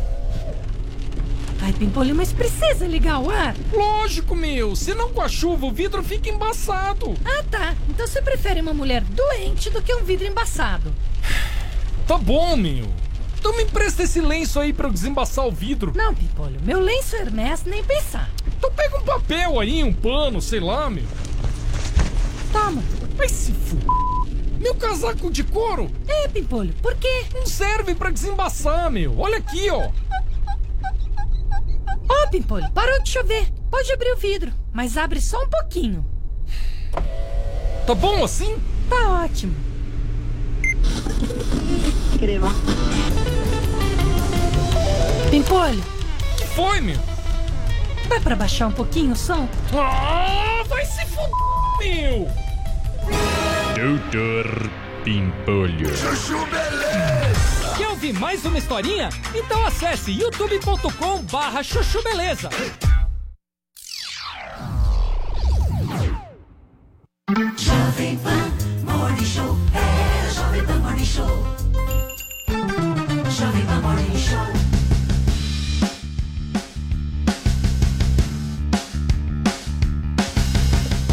Ai, 1.61 1.72
Pimpolho, 1.72 2.14
mas 2.14 2.32
precisa 2.32 2.87
ligar 2.87 3.20
o 3.20 3.30
ar? 3.30 3.55
Lógico, 3.72 4.35
meu. 4.35 4.74
Senão 4.76 5.11
com 5.12 5.22
a 5.22 5.28
chuva 5.28 5.66
o 5.66 5.72
vidro 5.72 6.03
fica 6.03 6.28
embaçado. 6.28 7.14
Ah, 7.24 7.43
tá. 7.51 7.74
Então 7.89 8.07
você 8.07 8.20
prefere 8.20 8.61
uma 8.61 8.74
mulher 8.74 9.03
doente 9.03 9.70
do 9.70 9.80
que 9.80 9.95
um 9.95 10.05
vidro 10.05 10.26
embaçado. 10.26 10.95
Tá 12.07 12.18
bom, 12.18 12.57
meu. 12.57 12.88
Então 13.38 13.57
me 13.57 13.62
empresta 13.64 14.02
esse 14.02 14.20
lenço 14.20 14.59
aí 14.59 14.72
pra 14.72 14.88
eu 14.88 14.92
desembaçar 14.92 15.46
o 15.46 15.50
vidro. 15.52 15.92
Não, 15.94 16.14
Pimpolho, 16.14 16.61
meu 16.62 16.80
lenço 16.80 17.14
Hermes 17.16 17.64
nem 17.64 17.84
pensar. 17.84 18.30
Então 18.57 18.70
pega 18.72 18.98
um 18.98 19.02
papel 19.02 19.61
aí, 19.61 19.82
um 19.84 19.92
pano, 19.92 20.40
sei 20.40 20.61
lá, 20.61 20.88
meu. 20.88 21.05
Toma. 22.52 22.82
Vai 23.16 23.28
se 23.28 23.52
f... 23.52 23.76
Meu 24.59 24.74
casaco 24.76 25.30
de 25.30 25.44
couro 25.44 25.90
É, 26.09 26.26
Pimpolho, 26.28 26.72
por 26.80 26.94
quê? 26.94 27.26
não 27.34 27.44
serve 27.44 27.94
pra 27.94 28.11
desembaçar, 28.11 28.90
meu. 28.90 29.18
Olha 29.18 29.36
aqui, 29.38 29.68
ó. 29.70 29.90
Ó, 32.09 32.26
Pimpolho, 32.28 32.70
parou 32.72 33.02
de 33.02 33.11
chover. 33.11 33.46
Pode 33.70 33.92
abrir 33.92 34.12
o 34.12 34.16
vidro, 34.16 34.52
mas 34.72 34.96
abre 34.96 35.20
só 35.20 35.42
um 35.42 35.48
pouquinho. 35.48 36.05
Tá 37.86 37.94
bom 37.94 38.24
assim? 38.24 38.57
Tá 38.88 39.22
ótimo. 39.24 39.55
Crema. 42.18 42.55
Pimpolho, 45.30 45.82
que 46.39 46.47
foi, 46.47 46.80
meu? 46.80 47.14
dá 48.09 48.20
pra 48.20 48.37
baixar 48.37 48.68
um 48.68 48.72
pouquinho 48.72 49.12
o 49.12 49.16
som? 49.16 49.49
Ah, 49.72 50.62
vai 50.68 50.85
se 50.85 51.01
f... 51.01 51.16
meu. 51.78 52.28
Doutor 53.74 54.70
Pimpolho. 55.05 55.89
Quer 57.76 57.89
ouvir 57.89 58.12
mais 58.14 58.45
uma 58.45 58.59
historinha? 58.59 59.09
Então 59.35 59.66
acesse 59.66 60.12
youtube.com 60.12 61.22
barra 61.22 61.62
chuchu 61.62 62.03
beleza. 62.03 62.49
Jovem 67.59 68.16
Pan 68.18 68.53
Morning 68.93 69.24
Show. 69.24 69.57
É 69.74 69.93
Jovem 70.55 70.66
Pan 70.66 70.78
Morning 70.78 71.05
Show. 71.05 71.26
Jovem 73.28 73.66
Pan 73.66 73.80
Morning 73.80 74.16
Show. 74.16 74.38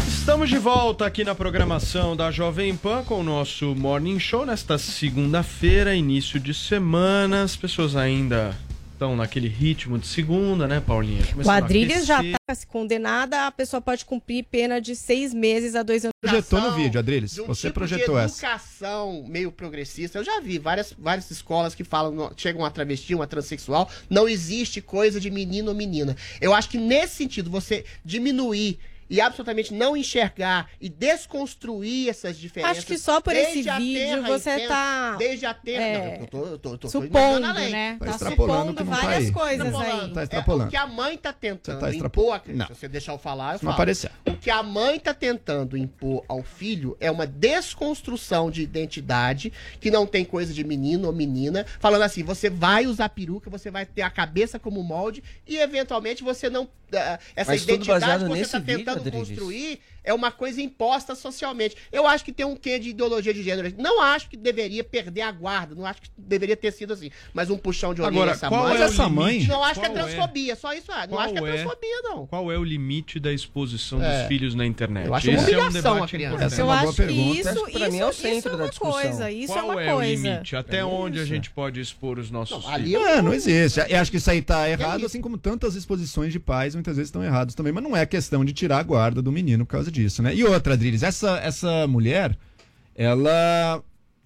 Estamos 0.06 0.48
de 0.48 0.58
volta 0.58 1.06
aqui 1.06 1.24
na 1.24 1.34
programação 1.34 2.14
da 2.14 2.30
Jovem 2.30 2.76
Pan 2.76 3.02
com 3.02 3.18
o 3.18 3.24
nosso 3.24 3.74
Morning 3.74 4.20
Show 4.20 4.46
nesta 4.46 4.78
segunda-feira, 4.78 5.92
início 5.92 6.38
de 6.38 6.54
semana. 6.54 7.42
As 7.42 7.56
pessoas 7.56 7.96
ainda 7.96 8.56
estão 9.02 9.16
naquele 9.16 9.48
ritmo 9.48 9.98
de 9.98 10.06
segunda, 10.06 10.68
né, 10.68 10.80
Paulinha? 10.80 11.26
Começando 11.26 11.40
a 11.40 11.60
Quadrilhas 11.60 12.06
já 12.06 12.22
tá 12.46 12.54
se 12.54 12.66
condenada, 12.66 13.46
a 13.48 13.50
pessoa 13.50 13.80
pode 13.80 14.04
cumprir 14.04 14.44
pena 14.44 14.80
de 14.80 14.94
seis 14.94 15.34
meses 15.34 15.74
a 15.74 15.82
dois 15.82 16.04
anos. 16.04 16.12
Projetou 16.20 16.60
no 16.60 16.72
vídeo, 16.76 17.00
Adriles. 17.00 17.36
um 17.38 17.46
Você 17.46 17.66
tipo 17.66 17.74
projetou 17.80 18.16
de 18.16 18.24
essa. 18.24 18.34
educação 18.46 19.24
meio 19.26 19.50
progressista. 19.50 20.18
Eu 20.18 20.24
já 20.24 20.40
vi 20.40 20.58
várias, 20.58 20.94
várias 20.96 21.30
escolas 21.32 21.74
que 21.74 21.82
falam, 21.82 22.32
chegam 22.36 22.62
uma 22.62 22.70
travesti, 22.70 23.12
uma 23.14 23.26
transexual, 23.26 23.90
não 24.08 24.28
existe 24.28 24.80
coisa 24.80 25.18
de 25.18 25.30
menino 25.30 25.70
ou 25.70 25.74
menina. 25.74 26.16
Eu 26.40 26.54
acho 26.54 26.68
que 26.68 26.78
nesse 26.78 27.16
sentido, 27.16 27.50
você 27.50 27.84
diminuir 28.04 28.78
e 29.08 29.20
absolutamente 29.20 29.72
não 29.74 29.96
enxergar 29.96 30.68
e 30.80 30.88
desconstruir 30.88 32.08
essas 32.08 32.36
diferenças. 32.38 32.78
Acho 32.78 32.86
que 32.86 32.98
só 32.98 33.20
por 33.20 33.34
esse 33.34 33.62
vídeo 33.62 34.22
você 34.24 34.54
intenta- 34.54 34.68
tá, 34.68 35.16
Desde 35.18 35.46
a 35.46 35.54
terra. 35.54 35.82
é, 35.82 35.98
não, 35.98 36.22
eu 36.22 36.26
tô, 36.26 36.38
eu 36.38 36.58
tô, 36.58 36.70
eu 36.70 36.78
tô, 36.78 36.78
tô 36.78 36.88
supondo, 36.88 37.46
além. 37.46 37.70
né? 37.70 37.96
Tá 37.98 38.04
Tá 38.06 38.10
extrapolando 38.12 38.58
supondo 38.70 38.76
que 38.76 38.84
não 38.84 38.92
tá 38.96 39.00
várias 39.02 39.24
aí. 39.26 39.32
coisas 39.32 39.66
Extrapolando. 39.66 40.02
aí. 40.06 40.12
Tá 40.12 40.20
É, 40.20 40.24
extrapolando. 40.24 40.68
o 40.68 40.70
que 40.70 40.76
a 40.76 40.86
mãe 40.86 41.18
tá 41.18 41.32
tentando 41.32 41.74
Você 41.74 41.80
tá 41.80 41.86
impor 41.88 41.94
extrapolando. 41.94 42.34
a 42.34 42.40
criança. 42.40 42.74
Se 42.74 42.80
você 42.80 42.88
deixar 42.88 43.12
eu 43.12 43.18
falar, 43.18 43.52
eu 43.54 43.58
Se 43.58 43.64
não 43.64 43.72
falo. 43.72 43.82
aparecer. 43.82 44.10
O 44.26 44.36
que 44.36 44.50
a 44.50 44.62
mãe 44.62 44.98
tá 44.98 45.14
tentando 45.14 45.76
impor 45.76 46.24
ao 46.28 46.42
filho 46.42 46.96
é 47.00 47.10
uma 47.10 47.26
desconstrução 47.26 48.50
de 48.50 48.62
identidade, 48.62 49.52
que 49.80 49.90
não 49.90 50.06
tem 50.06 50.24
coisa 50.24 50.52
de 50.52 50.62
menino 50.64 51.06
ou 51.06 51.12
menina, 51.12 51.64
falando 51.80 52.02
assim, 52.02 52.22
você 52.22 52.48
vai 52.50 52.86
usar 52.86 53.08
peruca, 53.08 53.48
você 53.50 53.70
vai 53.70 53.84
ter 53.86 54.02
a 54.02 54.10
cabeça 54.10 54.58
como 54.58 54.82
molde 54.82 55.22
e 55.46 55.56
eventualmente 55.58 56.22
você 56.22 56.48
não 56.50 56.68
ah, 56.94 57.18
essa 57.34 57.52
Mas 57.52 57.62
tudo 57.62 57.70
identidade 57.72 58.00
baseado 58.02 58.20
que 58.24 58.28
você 58.28 58.38
nesse 58.40 58.50
tá 58.52 58.58
construir 59.10 59.80
é 60.04 60.12
uma 60.12 60.30
coisa 60.30 60.60
imposta 60.60 61.14
socialmente. 61.14 61.76
Eu 61.92 62.06
acho 62.06 62.24
que 62.24 62.32
tem 62.32 62.44
um 62.46 62.56
quê 62.56 62.78
de 62.78 62.90
ideologia 62.90 63.32
de 63.32 63.42
gênero. 63.42 63.72
Não 63.78 64.00
acho 64.00 64.28
que 64.28 64.36
deveria 64.36 64.82
perder 64.84 65.22
a 65.22 65.32
guarda, 65.32 65.74
não 65.74 65.86
acho 65.86 66.02
que 66.02 66.08
deveria 66.16 66.56
ter 66.56 66.72
sido 66.72 66.92
assim, 66.92 67.10
mas 67.32 67.50
um 67.50 67.58
puxão 67.58 67.94
de 67.94 68.00
orelha 68.02 68.16
Agora, 68.16 68.30
essa 68.32 68.48
qual 68.48 68.62
mãe. 68.64 68.76
é 68.78 68.82
essa 68.82 69.08
mãe? 69.08 69.44
Não 69.46 69.62
acho 69.64 69.80
que 69.80 69.86
é 69.86 69.88
Qual 69.90 69.98
é? 69.98 70.02
transfobia, 70.04 70.56
só 70.56 70.72
isso, 70.72 70.86
ah, 70.90 71.02
não 71.06 71.08
Qual 71.16 71.20
acho 71.20 71.32
que 71.34 71.38
é 71.38 71.42
é? 71.42 71.52
transfobia 71.52 72.02
não. 72.02 72.26
Qual 72.26 72.52
é 72.52 72.58
o 72.58 72.64
limite 72.64 73.18
da 73.20 73.32
exposição 73.32 74.02
É. 74.02 74.18
dos 74.20 74.28
filhos 74.28 74.54
na 74.54 74.66
internet? 74.66 75.06
Eu 75.06 75.14
acho 75.14 75.28
uma 75.30 75.36
Esse 75.38 75.52
é 75.54 75.58
um 75.58 75.62
humilhação 75.66 76.02
à 76.02 76.08
criança. 76.08 76.34
importante. 76.34 76.52
Essa 76.52 76.60
é 76.60 76.64
uma 76.64 76.74
Eu 76.74 76.78
boa 76.80 76.88
acho 76.90 76.96
que 76.96 77.06
pergunta. 77.06 77.38
isso, 77.40 77.64
que 77.66 77.72
pra 77.72 77.80
isso, 77.82 77.90
mim 77.92 77.98
é 77.98 78.06
o 78.06 78.10
isso 78.10 78.20
centro 78.22 78.48
é 78.52 78.56
da 78.56 78.62
uma 78.64 78.70
discussão. 78.70 78.92
coisa. 79.02 79.30
Isso 79.30 79.52
Qual 79.52 79.58
é 79.58 79.62
uma 79.62 79.82
é 79.82 79.92
coisa. 79.92 79.98
o 79.98 80.02
limite? 80.28 80.56
Até 80.56 80.78
É 80.78 80.84
onde 80.84 81.18
a 81.18 81.22
isso. 81.22 81.28
gente 81.34 81.50
pode 81.50 81.80
expor 81.80 82.18
os 82.18 82.30
nossos 82.30 82.66
ali 82.66 82.84
filhos? 82.92 83.02
É, 83.06 83.22
não 83.22 83.32
existe. 83.32 83.80
Eu 83.88 83.98
acho 84.00 84.10
que 84.10 84.16
isso 84.16 84.30
aí 84.30 84.42
tá 84.42 84.68
errado, 84.68 85.06
assim 85.06 85.20
como 85.20 85.36
tantas 85.38 85.74
exposições 85.74 86.32
de 86.32 86.40
pais 86.40 86.74
muitas 86.74 86.96
vezes 86.96 87.08
estão 87.08 87.22
erradas 87.22 87.54
também, 87.54 87.72
mas 87.72 87.82
não 87.84 87.96
é 87.96 88.04
questão 88.06 88.44
de 88.44 88.52
tirar 88.52 88.78
a 88.78 88.82
guarda 88.82 89.22
do 89.22 89.30
menino 89.30 89.64
por 89.64 89.72
causa 89.72 89.91
disso, 89.92 90.22
né? 90.22 90.34
E 90.34 90.42
outra, 90.44 90.74
Adriles, 90.74 91.02
essa, 91.02 91.38
essa 91.38 91.86
mulher, 91.86 92.36
ela, 92.94 93.82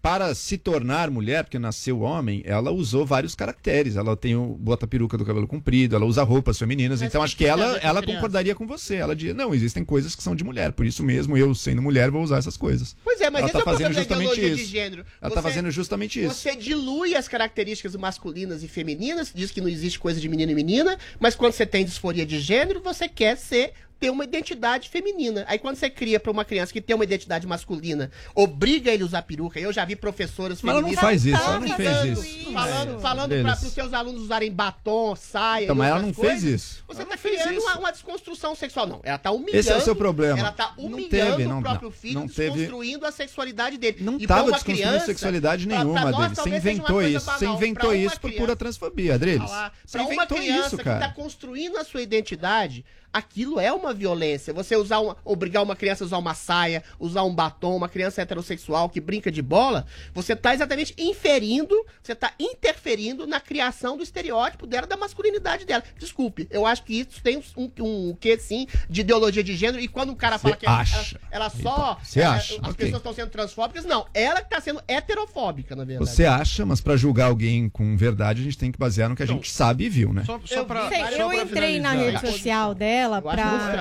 para 0.06 0.32
se 0.36 0.56
tornar 0.56 1.10
mulher, 1.10 1.42
porque 1.42 1.58
nasceu 1.58 2.02
homem, 2.02 2.40
ela 2.46 2.70
usou 2.70 3.04
vários 3.04 3.34
caracteres. 3.34 3.96
Ela 3.96 4.16
tem 4.16 4.36
o 4.36 4.56
bota 4.56 4.86
peruca 4.86 5.18
do 5.18 5.24
cabelo 5.24 5.48
comprido, 5.48 5.96
ela 5.96 6.04
usa 6.04 6.22
roupas 6.22 6.56
femininas, 6.56 7.00
Mas 7.00 7.08
então 7.08 7.20
acho 7.20 7.36
que 7.36 7.44
ela, 7.44 7.76
ela 7.78 8.00
criança? 8.00 8.06
concordaria 8.06 8.54
com 8.54 8.68
você. 8.68 8.94
Ela 8.94 9.16
diz, 9.16 9.34
não, 9.34 9.52
existem 9.52 9.84
coisas 9.84 10.14
que 10.14 10.22
são 10.22 10.36
de 10.36 10.44
mulher, 10.44 10.70
por 10.70 10.86
isso 10.86 11.02
mesmo 11.02 11.36
eu, 11.36 11.52
sendo 11.56 11.82
mulher, 11.82 12.08
vou 12.08 12.22
usar 12.22 12.38
essas 12.38 12.56
coisas. 12.56 12.94
Pois 13.02 13.20
é, 13.20 13.28
mas 13.30 13.40
ela 13.40 13.48
esse 13.48 13.52
tá 13.54 13.58
é 13.58 13.64
fazendo 13.64 13.92
justamente 13.94 14.32
ideologia 14.32 14.54
de 14.54 14.62
isso. 14.62 14.70
gênero. 14.70 15.04
Ela 15.20 15.34
tá 15.34 15.42
fazendo 15.42 15.70
justamente 15.72 16.24
isso. 16.24 16.34
Você 16.34 16.54
dilui 16.54 17.16
as 17.16 17.26
características 17.26 17.96
masculinas 17.96 18.62
e 18.62 18.68
femininas, 18.68 19.32
diz 19.34 19.50
que 19.50 19.60
não 19.60 19.68
existe 19.68 19.98
coisa 19.98 20.20
de 20.20 20.28
menino 20.28 20.52
e 20.52 20.54
menina, 20.54 20.96
mas 21.18 21.34
quando 21.34 21.52
você 21.52 21.66
tem 21.66 21.84
disforia 21.84 22.24
de 22.24 22.38
gênero, 22.38 22.80
você 22.80 23.08
quer 23.08 23.36
ser 23.36 23.72
ter 23.98 24.10
uma 24.10 24.24
identidade 24.24 24.88
feminina. 24.88 25.44
Aí 25.48 25.58
quando 25.58 25.76
você 25.76 25.88
cria 25.88 26.20
pra 26.20 26.30
uma 26.30 26.44
criança 26.44 26.72
que 26.72 26.80
tem 26.80 26.94
uma 26.94 27.04
identidade 27.04 27.46
masculina, 27.46 28.10
obriga 28.34 28.90
ele 28.90 29.02
a 29.02 29.06
usar 29.06 29.22
peruca. 29.22 29.58
Eu 29.58 29.72
já 29.72 29.84
vi 29.84 29.96
professoras 29.96 30.60
Mas 30.62 30.70
ela 30.70 30.80
não 30.82 30.88
feministas 30.90 31.08
faz 31.08 31.24
isso, 31.26 31.42
ela 31.42 31.60
não 31.60 31.76
fez 31.76 32.18
isso. 32.18 32.52
Falando, 32.52 32.96
É, 32.96 33.00
falando 33.00 33.42
para 33.42 33.52
os 33.54 33.72
seus 33.72 33.92
alunos 33.94 34.22
usarem 34.22 34.52
batom, 34.52 35.16
saia. 35.16 35.64
Então, 35.64 35.76
mas 35.76 35.88
ela 35.90 36.00
não 36.00 36.12
fez 36.14 36.26
coisas. 36.42 36.44
isso. 36.44 36.84
Você 36.88 37.04
tá 37.04 37.10
não 37.10 37.18
fez 37.18 37.42
criando 37.42 37.60
uma, 37.60 37.78
uma 37.78 37.90
desconstrução 37.92 38.54
sexual. 38.54 38.86
Não, 38.86 39.00
ela 39.02 39.18
tá 39.18 39.30
humilhando. 39.30 39.58
Esse 39.58 39.72
é 39.72 39.76
o 39.76 39.80
seu 39.80 39.96
problema. 39.96 40.38
Ela 40.38 40.52
tá 40.52 40.74
Não 40.76 40.84
humilhando 40.84 41.08
teve, 41.36 41.44
não- 41.48 41.58
o 41.58 41.62
próprio 41.62 41.88
não- 41.88 41.96
filho, 41.96 42.14
não 42.20 42.28
teve- 42.28 42.50
desconstruindo 42.50 43.06
a 43.06 43.12
sexualidade 43.12 43.78
dele. 43.78 43.98
Não 44.00 44.16
E 44.18 44.26
pra 44.26 44.36
tava 44.36 44.48
uma 44.48 44.52
desconstruindo 44.52 44.88
criança, 44.88 45.06
sexualidade 45.06 45.66
nenhuma, 45.66 46.00
pra 46.02 46.10
nós. 46.10 46.32
Você 46.38 46.48
inventou 46.50 47.02
isso. 47.02 47.24
Você 47.30 47.46
inventou 47.46 47.88
Pra 47.90 47.96
isso 47.96 48.14
por 48.20 48.28
criança- 48.28 48.36
pura 48.40 48.56
transfobia, 48.56 49.14
Adriles. 49.14 49.48
falar, 49.50 49.72
Você 49.84 49.98
inventou 50.00 50.36
criança 50.38 50.66
isso, 50.68 50.76
que 50.78 50.84
tá 50.84 50.98
cara. 50.98 51.12
construindo 51.12 51.76
a 51.78 51.84
sua 51.84 52.02
identidade, 52.02 52.84
aquilo 53.12 53.58
é 53.58 53.72
uma 53.72 53.85
uma 53.86 53.94
violência. 53.94 54.52
Você 54.52 54.76
usar 54.76 54.98
uma, 55.00 55.16
obrigar 55.24 55.62
uma 55.62 55.76
criança 55.76 56.04
a 56.04 56.06
usar 56.06 56.18
uma 56.18 56.34
saia, 56.34 56.82
usar 56.98 57.22
um 57.22 57.34
batom, 57.34 57.76
uma 57.76 57.88
criança 57.88 58.20
heterossexual 58.22 58.88
que 58.88 59.00
brinca 59.00 59.30
de 59.30 59.40
bola, 59.42 59.86
você 60.14 60.34
tá 60.36 60.54
exatamente 60.54 60.94
inferindo, 60.98 61.74
você 62.02 62.14
tá 62.14 62.32
interferindo 62.38 63.26
na 63.26 63.40
criação 63.40 63.96
do 63.96 64.02
estereótipo 64.02 64.66
dela, 64.66 64.86
da 64.86 64.96
masculinidade 64.96 65.64
dela. 65.64 65.82
Desculpe, 65.98 66.46
eu 66.50 66.66
acho 66.66 66.82
que 66.82 67.00
isso 67.00 67.22
tem 67.22 67.36
um, 67.38 67.42
um, 67.56 68.08
um 68.10 68.16
quê, 68.18 68.38
sim, 68.38 68.66
de 68.90 69.00
ideologia 69.02 69.42
de 69.42 69.54
gênero, 69.56 69.82
e 69.82 69.88
quando 69.88 70.10
um 70.10 70.14
cara 70.14 70.38
fala 70.38 70.56
que 70.56 70.66
ela, 70.66 70.80
acha? 70.80 71.20
ela 71.30 71.48
só. 71.50 71.98
Você 72.02 72.20
ela- 72.20 72.34
acha? 72.36 72.54
As 72.54 72.60
Ok. 72.70 72.74
pessoas 72.74 72.96
estão 73.00 73.14
sendo 73.14 73.30
transfóbicas, 73.30 73.84
não. 73.84 74.06
Ela 74.12 74.42
que 74.42 74.50
tá 74.50 74.60
sendo 74.60 74.80
heterofóbica, 74.88 75.76
na 75.76 75.84
verdade. 75.84 76.10
Você 76.10 76.24
acha, 76.24 76.64
mas 76.66 76.80
pra 76.80 76.96
julgar 76.96 77.26
alguém 77.26 77.68
com 77.68 77.96
verdade, 77.96 78.40
a 78.40 78.44
gente 78.44 78.58
tem 78.58 78.72
que 78.72 78.78
basear 78.78 79.08
no 79.08 79.16
que 79.16 79.22
a 79.22 79.26
gente 79.26 79.50
sabe 79.50 79.84
e 79.84 79.88
viu, 79.88 80.12
né? 80.12 80.24
Só, 80.24 80.40
só 80.44 80.64
pra, 80.64 80.88
Sei, 80.88 80.98
só 81.16 81.32
eu 81.32 81.42
entrei 81.42 81.80
na 81.80 81.90
finalizar. 81.92 82.22
rede 82.22 82.32
social 82.32 82.74
dela 82.74 83.18
Eu 83.18 83.22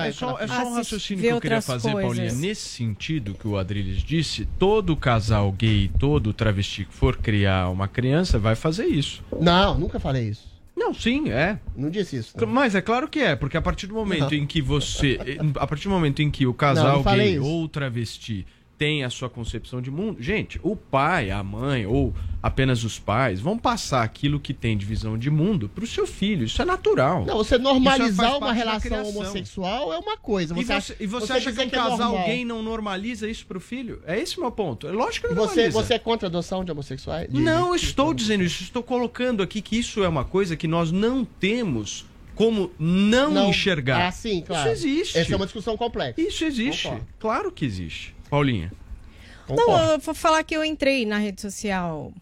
É 0.04 0.12
só, 0.12 0.38
é 0.38 0.46
só 0.46 0.54
um 0.54 0.58
assist- 0.58 0.76
raciocínio 0.76 1.22
que 1.24 1.28
eu 1.30 1.40
queria 1.40 1.62
fazer, 1.62 1.92
coisas. 1.92 2.16
Paulinha. 2.16 2.32
Nesse 2.34 2.68
sentido 2.68 3.34
que 3.34 3.46
o 3.48 3.56
Adriles 3.56 4.02
disse, 4.02 4.46
todo 4.58 4.96
casal 4.96 5.50
gay, 5.52 5.90
todo 5.98 6.32
travesti 6.32 6.84
que 6.84 6.92
for 6.94 7.16
criar 7.16 7.68
uma 7.70 7.88
criança 7.88 8.38
vai 8.38 8.54
fazer 8.54 8.86
isso. 8.86 9.22
Não, 9.40 9.78
nunca 9.78 9.98
falei 10.00 10.28
isso. 10.28 10.54
Não, 10.76 10.92
sim, 10.92 11.30
é. 11.30 11.58
Não 11.74 11.88
disse 11.88 12.16
isso. 12.16 12.34
Mas 12.46 12.74
é 12.74 12.82
claro 12.82 13.08
que 13.08 13.18
é, 13.18 13.34
porque 13.34 13.56
a 13.56 13.62
partir 13.62 13.86
do 13.86 13.94
momento 13.94 14.20
Não. 14.30 14.32
em 14.34 14.46
que 14.46 14.60
você. 14.60 15.18
A 15.58 15.66
partir 15.66 15.84
do 15.84 15.90
momento 15.90 16.20
em 16.20 16.30
que 16.30 16.44
o 16.44 16.50
Não, 16.50 16.54
casal 16.54 17.02
não 17.02 17.16
gay 17.16 17.36
isso. 17.36 17.44
ou 17.44 17.66
travesti 17.66 18.46
tem 18.78 19.04
a 19.04 19.10
sua 19.10 19.30
concepção 19.30 19.80
de 19.80 19.90
mundo, 19.90 20.22
gente, 20.22 20.60
o 20.62 20.76
pai, 20.76 21.30
a 21.30 21.42
mãe 21.42 21.86
ou 21.86 22.12
apenas 22.42 22.84
os 22.84 22.98
pais 22.98 23.40
vão 23.40 23.56
passar 23.58 24.02
aquilo 24.02 24.38
que 24.38 24.52
tem 24.52 24.76
de 24.76 24.84
visão 24.84 25.16
de 25.16 25.30
mundo 25.30 25.68
pro 25.68 25.86
seu 25.86 26.06
filho. 26.06 26.44
Isso 26.44 26.60
é 26.60 26.64
natural. 26.64 27.24
Não, 27.24 27.36
você 27.38 27.50
faz 27.58 27.62
normalizar 27.62 28.36
uma 28.36 28.52
relação 28.52 29.08
homossexual 29.08 29.92
é 29.92 29.98
uma 29.98 30.16
coisa. 30.16 30.52
E 30.58 30.62
você, 30.64 30.72
acha- 30.72 30.96
e 31.00 31.06
você 31.06 31.32
acha 31.32 31.52
que 31.52 31.60
um 31.62 31.70
casal 31.70 31.98
normal. 32.10 32.26
gay 32.26 32.44
não 32.44 32.62
normaliza 32.62 33.28
isso 33.28 33.46
pro 33.46 33.58
filho? 33.60 34.00
É 34.06 34.18
esse 34.20 34.36
o 34.38 34.40
meu 34.42 34.50
ponto. 34.52 34.86
É 34.86 34.92
lógico 34.92 35.28
que 35.28 35.34
não 35.34 35.42
você, 35.44 35.54
normaliza. 35.62 35.82
você 35.82 35.94
é 35.94 35.98
contra 35.98 36.26
a 36.26 36.28
adoção 36.28 36.64
de 36.64 36.70
homossexuais? 36.70 37.32
De- 37.32 37.40
Não 37.40 37.74
de- 37.74 37.82
estou 37.84 38.12
dizendo 38.12 38.44
isso. 38.44 38.62
Estou 38.62 38.82
colocando 38.82 39.42
aqui 39.42 39.60
que 39.62 39.78
isso 39.78 40.04
é 40.04 40.08
uma 40.08 40.24
coisa 40.24 40.56
que 40.56 40.68
nós 40.68 40.92
não 40.92 41.24
temos 41.24 42.04
como 42.34 42.70
não, 42.78 43.48
enxergar. 43.48 44.08
Ah, 44.08 44.12
sim, 44.12 44.42
claro. 44.46 44.70
Isso 44.70 44.86
existe. 44.86 45.18
Essa 45.18 45.32
é 45.32 45.36
uma 45.36 45.46
discussão 45.46 45.74
complexa. 45.76 46.20
Isso 46.20 46.44
existe. 46.44 46.82
Concordo. 46.84 47.06
Claro 47.18 47.50
que 47.50 47.64
existe. 47.64 48.14
Paulinha. 48.28 48.72
Não, 49.48 49.92
eu 49.92 49.98
vou 49.98 50.14
falar 50.14 50.42
que 50.42 50.56
eu 50.56 50.64
entrei 50.64 51.06
na 51.06 51.18
rede 51.18 51.40
social 51.40 52.12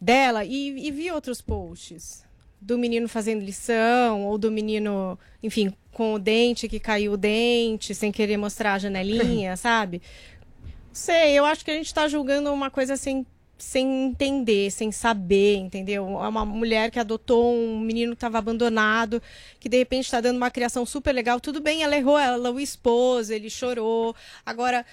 dela 0.00 0.44
e, 0.44 0.86
e 0.86 0.90
vi 0.90 1.10
outros 1.10 1.40
posts 1.40 2.24
do 2.60 2.78
menino 2.78 3.08
fazendo 3.08 3.44
lição, 3.44 4.24
ou 4.24 4.38
do 4.38 4.50
menino, 4.50 5.18
enfim, 5.42 5.72
com 5.92 6.14
o 6.14 6.18
dente 6.18 6.66
que 6.66 6.80
caiu 6.80 7.12
o 7.12 7.16
dente, 7.16 7.94
sem 7.94 8.10
querer 8.10 8.38
mostrar 8.38 8.74
a 8.74 8.78
janelinha, 8.78 9.54
sabe? 9.58 10.00
Sei, 10.92 11.38
eu 11.38 11.44
acho 11.44 11.64
que 11.64 11.70
a 11.70 11.74
gente 11.74 11.92
tá 11.92 12.08
julgando 12.08 12.50
uma 12.50 12.70
coisa 12.70 12.96
sem, 12.96 13.26
sem 13.58 14.06
entender, 14.06 14.70
sem 14.70 14.90
saber, 14.90 15.56
entendeu? 15.56 16.06
É 16.22 16.28
uma 16.28 16.44
mulher 16.46 16.90
que 16.90 16.98
adotou 16.98 17.54
um 17.54 17.80
menino 17.80 18.12
que 18.12 18.16
estava 18.16 18.38
abandonado, 18.38 19.20
que 19.60 19.68
de 19.68 19.76
repente 19.76 20.04
está 20.04 20.20
dando 20.20 20.36
uma 20.38 20.50
criação 20.50 20.86
super 20.86 21.12
legal. 21.12 21.40
Tudo 21.40 21.60
bem, 21.60 21.82
ela 21.82 21.96
errou, 21.96 22.18
ela 22.18 22.50
o 22.50 22.58
expôs, 22.58 23.28
ele 23.28 23.50
chorou. 23.50 24.14
Agora, 24.46 24.86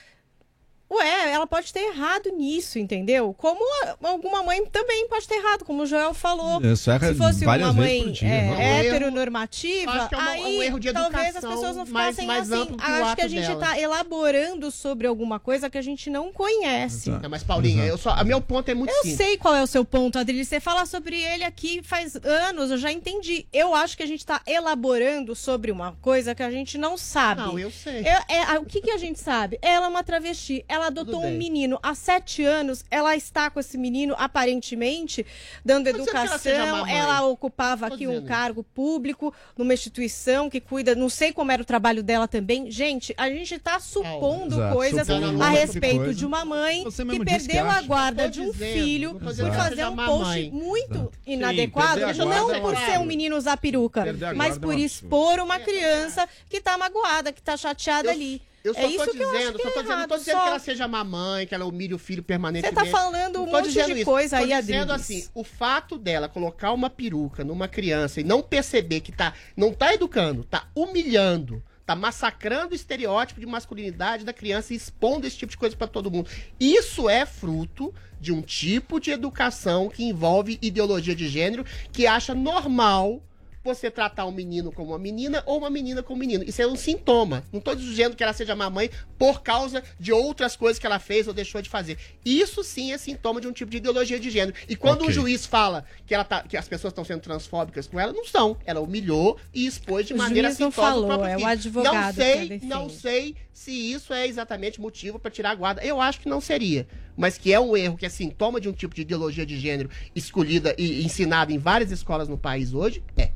Ué, 0.92 1.32
ela 1.32 1.48
pode 1.48 1.72
ter 1.72 1.80
errado 1.82 2.30
nisso, 2.32 2.78
entendeu? 2.78 3.34
Como 3.38 3.62
alguma 4.04 4.44
mãe 4.44 4.66
também 4.66 5.08
pode 5.08 5.26
ter 5.28 5.36
errado, 5.36 5.64
como 5.64 5.84
o 5.84 5.86
Joel 5.86 6.14
falou. 6.14 6.62
Isso 6.62 6.92
erra 6.92 7.08
Se 7.08 7.16
fosse 7.16 7.46
várias 7.46 7.70
uma 7.70 7.82
vezes 7.82 7.98
mãe 8.00 8.04
por 8.06 8.12
dia, 8.14 8.28
é, 8.28 8.42
né? 8.50 8.86
heteronormativa, 8.88 9.92
Acho 9.92 10.10
que 10.10 10.16
é 10.16 10.18
uma- 10.18 10.30
aí 10.32 10.58
um 10.58 10.64
erro 10.64 10.80
de 10.80 10.92
talvez 10.94 11.22
as 11.24 11.30
educação 11.44 11.52
pessoas 11.52 11.76
não 11.78 11.86
mais- 11.86 12.08
ficassem 12.16 12.28
mais 12.28 12.52
assim. 12.52 12.62
amplo 12.62 12.78
que 12.78 12.84
o 12.84 12.94
Acho 13.06 13.16
que 13.16 13.22
a 13.22 13.28
gente 13.28 13.52
está 13.52 13.80
elaborando 13.80 14.70
sobre 14.72 15.08
alguma 15.08 15.40
coisa 15.40 15.70
que 15.70 15.78
a 15.78 15.82
gente 15.82 16.10
não 16.10 16.32
conhece. 16.32 17.10
Não, 17.10 17.30
mas 17.30 17.44
Paulinha, 17.44 17.86
eu 17.86 17.98
só, 17.98 18.12
a 18.12 18.24
meu 18.24 18.42
ponto 18.42 18.70
é 18.70 18.74
muito 18.74 18.90
Eu 18.92 18.96
simples. 18.98 19.16
sei 19.18 19.38
qual 19.38 19.56
é 19.56 19.64
o 19.64 19.68
seu 19.68 19.86
ponto, 19.86 20.20
Adri. 20.20 20.44
Você 20.44 20.60
fala 20.60 20.86
sobre 20.86 21.22
ele 21.22 21.44
aqui 21.44 21.82
faz 21.84 22.16
anos, 22.18 22.70
eu 22.72 22.78
já 22.78 22.92
entendi. 22.92 23.46
Eu 23.54 23.74
acho 23.74 23.96
que 23.96 24.04
a 24.04 24.08
gente 24.08 24.20
está 24.20 24.42
elaborando 24.46 25.36
sobre 25.36 25.72
uma 25.72 25.94
coisa 26.02 26.36
que 26.36 26.44
a 26.44 26.52
gente 26.52 26.78
não 26.78 26.98
sabe. 26.98 27.42
Não, 27.42 27.58
eu 27.58 27.72
sei. 27.72 28.02
É- 28.06 28.24
é- 28.28 28.44
a- 28.44 28.60
o 28.60 28.66
que, 28.66 28.82
que 28.82 28.92
a 28.92 28.98
gente 28.98 29.20
sabe? 29.20 29.58
Ela 29.62 29.86
é 29.86 29.90
uma 29.90 30.04
travesti. 30.04 30.66
Ela 30.68 30.81
adotou 30.88 31.22
Tudo 31.22 31.28
um 31.28 31.38
menino 31.38 31.80
há 31.82 31.94
sete 31.94 32.44
anos. 32.44 32.84
Ela 32.90 33.16
está 33.16 33.50
com 33.50 33.60
esse 33.60 33.78
menino, 33.78 34.16
aparentemente, 34.18 35.26
dando 35.64 35.88
ela 35.88 35.98
seja 36.38 36.56
educação. 36.56 36.78
mamãe. 36.78 36.98
Ela 36.98 37.22
ocupava 37.24 37.88
Tô 37.88 37.96
aqui 37.96 38.08
um 38.08 38.24
cargo 38.26 38.64
público 38.64 39.34
numa 39.58 39.74
instituição 39.74 40.50
que 40.50 40.60
cuida. 40.60 40.96
Não 40.96 41.10
sei 41.10 41.34
como 41.34 41.52
era 41.52 41.62
o 41.62 41.66
trabalho 41.66 42.04
dela 42.04 42.28
também. 42.28 42.70
Gente, 42.72 43.14
a 43.18 43.30
gente 43.30 43.56
está 43.56 43.80
supondo 43.80 44.56
Exato, 44.56 44.76
coisas 44.76 45.08
supondo 45.08 45.26
a 45.26 45.32
monte 45.32 45.50
de 45.50 45.60
respeito 45.60 45.98
coisa. 45.98 46.14
de 46.14 46.26
uma 46.26 46.46
mãe 46.46 46.84
que 46.84 47.26
perdeu 47.26 47.66
que 47.66 47.72
a 47.72 47.82
guarda 47.82 48.30
de 48.30 48.42
um 48.42 48.52
dizendo, 48.52 48.74
filho 48.74 49.14
por 49.16 49.34
fazer 49.34 49.86
um 49.86 49.96
post 49.96 50.52
muito 50.52 51.12
inadequado, 51.26 52.02
perder 52.02 52.22
a 52.22 52.26
não 52.26 52.52
é 52.54 52.60
por 52.60 52.76
ser 52.78 53.00
um 53.00 53.06
menino 53.06 53.36
usar 53.36 53.58
peruca, 53.58 54.06
mas 54.36 54.58
é 54.58 54.60
por 54.60 54.78
expor 54.78 55.40
uma 55.40 55.60
criança 55.60 56.28
que 56.50 56.62
tá 56.62 56.78
magoada, 56.78 57.32
que 57.32 57.42
tá 57.42 57.56
chateada 57.58 58.12
ali. 58.12 58.42
Eu 58.64 58.74
só 58.74 58.80
é 58.82 58.88
isso 58.88 59.06
tô 59.06 59.12
que 59.12 59.18
eu 59.18 59.30
acho 59.30 59.38
dizendo, 59.38 59.62
só 59.62 59.70
é 59.70 59.72
tô 59.72 59.82
dizendo, 59.82 60.00
não 60.00 60.08
tô 60.08 60.14
errado, 60.14 60.20
dizendo 60.20 60.38
só. 60.38 60.44
que 60.44 60.48
ela 60.50 60.60
seja 60.60 60.88
mamãe, 60.88 61.48
que 61.48 61.56
ela 61.56 61.66
humilhe 61.66 61.94
o 61.94 62.00
filho 62.00 62.22
permanentemente. 62.22 62.80
Você 62.80 62.92
tá 62.92 62.98
falando 62.98 63.42
um 63.42 63.48
monte 63.48 63.72
de 63.72 63.80
isso. 63.80 64.06
coisa 64.06 64.38
tô 64.38 64.44
aí, 64.44 64.50
dizendo 64.50 64.92
Adriles. 64.94 65.02
assim, 65.02 65.30
o 65.34 65.44
fato 65.44 65.98
dela 65.98 66.30
colocar 66.30 66.72
uma 66.72 66.90
peruca 66.90 67.44
numa 67.44 67.68
criança 67.68 68.22
e 68.22 68.24
não 68.24 68.42
perceber 68.42 69.02
que 69.02 69.12
tá, 69.12 69.34
não 69.58 69.74
tá 69.74 69.94
educando, 69.94 70.44
tá 70.44 70.68
humilhando, 70.76 71.64
tá 71.86 71.96
massacrando 71.96 72.74
o 72.74 72.76
estereótipo 72.76 73.40
de 73.40 73.46
masculinidade 73.46 74.24
da 74.24 74.32
criança 74.32 74.74
e 74.74 74.78
expondo 74.78 75.26
esse 75.26 75.38
tipo 75.38 75.52
de 75.52 75.58
coisa 75.58 75.76
pra 75.76 75.88
todo 75.88 76.12
mundo. 76.12 76.30
Isso 76.60 77.10
é 77.10 77.26
fruto 77.26 77.94
de 78.20 78.32
um 78.32 78.42
tipo 78.42 79.00
de 79.00 79.10
educação 79.10 79.90
que 79.90 80.04
envolve 80.04 80.60
ideologia 80.62 81.16
de 81.16 81.28
gênero 81.28 81.66
que 81.92 82.06
acha 82.06 82.36
normal 82.36 83.22
você 83.64 83.92
tratar 83.92 84.26
um 84.26 84.32
menino 84.32 84.72
como 84.72 84.92
uma 84.92 85.00
menina 85.00 85.44
ou 85.46 85.58
uma 85.60 85.70
menina 85.70 86.02
como 86.02 86.18
um 86.18 86.20
menino. 86.20 86.44
Isso 86.44 86.62
é 86.62 86.68
um 86.68 86.76
sintoma. 86.76 87.44
Não 87.52 87.60
estou 87.60 87.76
dizendo 87.76 88.16
que 88.16 88.24
ela 88.24 88.34
seja 88.34 88.56
mamãe 88.56 88.90
por 89.18 89.42
causa 89.42 89.84
de 90.00 90.12
outras 90.12 90.56
coisas 90.56 90.80
que 90.80 90.86
ela 90.86 91.00
fez 91.00 91.28
ou 91.28 91.34
deixou 91.34 91.62
de 91.62 91.70
fazer. 91.70 91.98
Isso 92.26 92.64
sim 92.64 92.92
é 92.92 92.98
sintoma 92.98 93.40
de 93.40 93.48
um 93.48 93.52
tipo 93.52 93.70
de 93.72 93.78
ideologia 93.78 94.20
de 94.20 94.30
gênero. 94.30 94.56
E 94.68 94.76
quando 94.76 95.02
Ok. 95.02 95.10
um 95.10 95.12
juiz 95.12 95.46
fala 95.46 95.86
que, 96.06 96.14
ela 96.16 96.24
tá, 96.24 96.42
que 96.44 96.58
as 96.58 96.68
pessoas 96.68 96.92
estão 96.92 97.06
sendo 97.06 97.22
transfóbicas 97.22 97.88
com 97.88 98.00
ela, 98.00 98.12
não 98.14 98.26
são. 98.26 98.58
Ela 98.66 98.80
humilhou 98.80 99.38
e 99.54 99.66
expôs 99.66 100.08
de 100.08 100.14
O 100.14 100.18
maneira 100.18 100.50
juiz 100.50 100.60
não 100.60 100.72
falou, 100.72 101.26
é 101.26 101.38
o 101.38 101.46
advogado 101.46 101.94
Não 101.94 102.14
sei, 102.14 102.36
defende. 102.50 102.66
não 102.66 102.90
sei 102.90 103.36
se 103.54 103.72
isso 103.72 104.14
é 104.14 104.28
exatamente 104.28 104.82
motivo 104.82 105.20
para 105.20 105.30
tirar 105.30 105.52
a 105.52 105.56
guarda. 105.56 105.84
Eu 105.84 106.02
acho 106.02 106.20
que 106.20 106.28
não 106.30 106.42
seria. 106.42 106.88
Mas 107.16 107.38
que 107.38 107.54
é 107.54 107.60
um 107.60 107.76
erro, 107.78 107.98
que 107.98 108.06
é 108.06 108.10
sintoma 108.10 108.60
de 108.60 108.68
um 108.68 108.72
tipo 108.72 108.96
de 108.96 109.02
ideologia 109.02 109.46
de 109.46 109.60
gênero 109.60 109.90
escolhida 110.16 110.74
e 110.78 111.04
ensinada 111.06 111.52
em 111.54 111.58
várias 111.58 111.92
escolas 111.92 112.28
no 112.28 112.38
país 112.38 112.74
hoje, 112.74 113.04
é. 113.18 113.32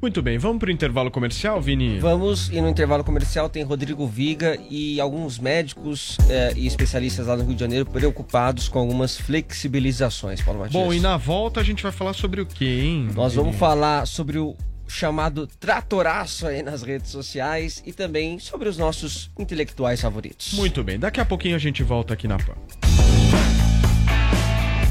Muito 0.00 0.22
bem, 0.22 0.38
vamos 0.38 0.58
pro 0.58 0.70
intervalo 0.70 1.10
comercial, 1.10 1.60
Vini? 1.60 1.98
Vamos, 1.98 2.48
e 2.50 2.60
no 2.60 2.68
intervalo 2.68 3.02
comercial 3.02 3.48
tem 3.48 3.64
Rodrigo 3.64 4.06
Viga 4.06 4.56
e 4.70 5.00
alguns 5.00 5.40
médicos 5.40 6.16
eh, 6.30 6.52
e 6.56 6.68
especialistas 6.68 7.26
lá 7.26 7.36
no 7.36 7.44
Rio 7.44 7.54
de 7.54 7.60
Janeiro 7.60 7.84
preocupados 7.84 8.68
com 8.68 8.78
algumas 8.78 9.16
flexibilizações, 9.16 10.40
Paulo 10.40 10.60
Matias. 10.60 10.80
Bom, 10.80 10.94
e 10.94 11.00
na 11.00 11.16
volta 11.16 11.58
a 11.58 11.64
gente 11.64 11.82
vai 11.82 11.90
falar 11.90 12.12
sobre 12.12 12.40
o 12.40 12.46
quê, 12.46 12.82
hein? 12.84 13.08
Nós 13.12 13.34
vamos 13.34 13.50
Vini? 13.50 13.58
falar 13.58 14.06
sobre 14.06 14.38
o 14.38 14.56
chamado 14.86 15.48
tratoraço 15.48 16.46
aí 16.46 16.62
nas 16.62 16.82
redes 16.82 17.10
sociais 17.10 17.82
e 17.84 17.92
também 17.92 18.38
sobre 18.38 18.68
os 18.68 18.78
nossos 18.78 19.32
intelectuais 19.36 20.00
favoritos. 20.00 20.52
Muito 20.54 20.84
bem, 20.84 20.96
daqui 20.96 21.20
a 21.20 21.24
pouquinho 21.24 21.56
a 21.56 21.58
gente 21.58 21.82
volta 21.82 22.14
aqui 22.14 22.28
na 22.28 22.36
PAN. 22.36 22.54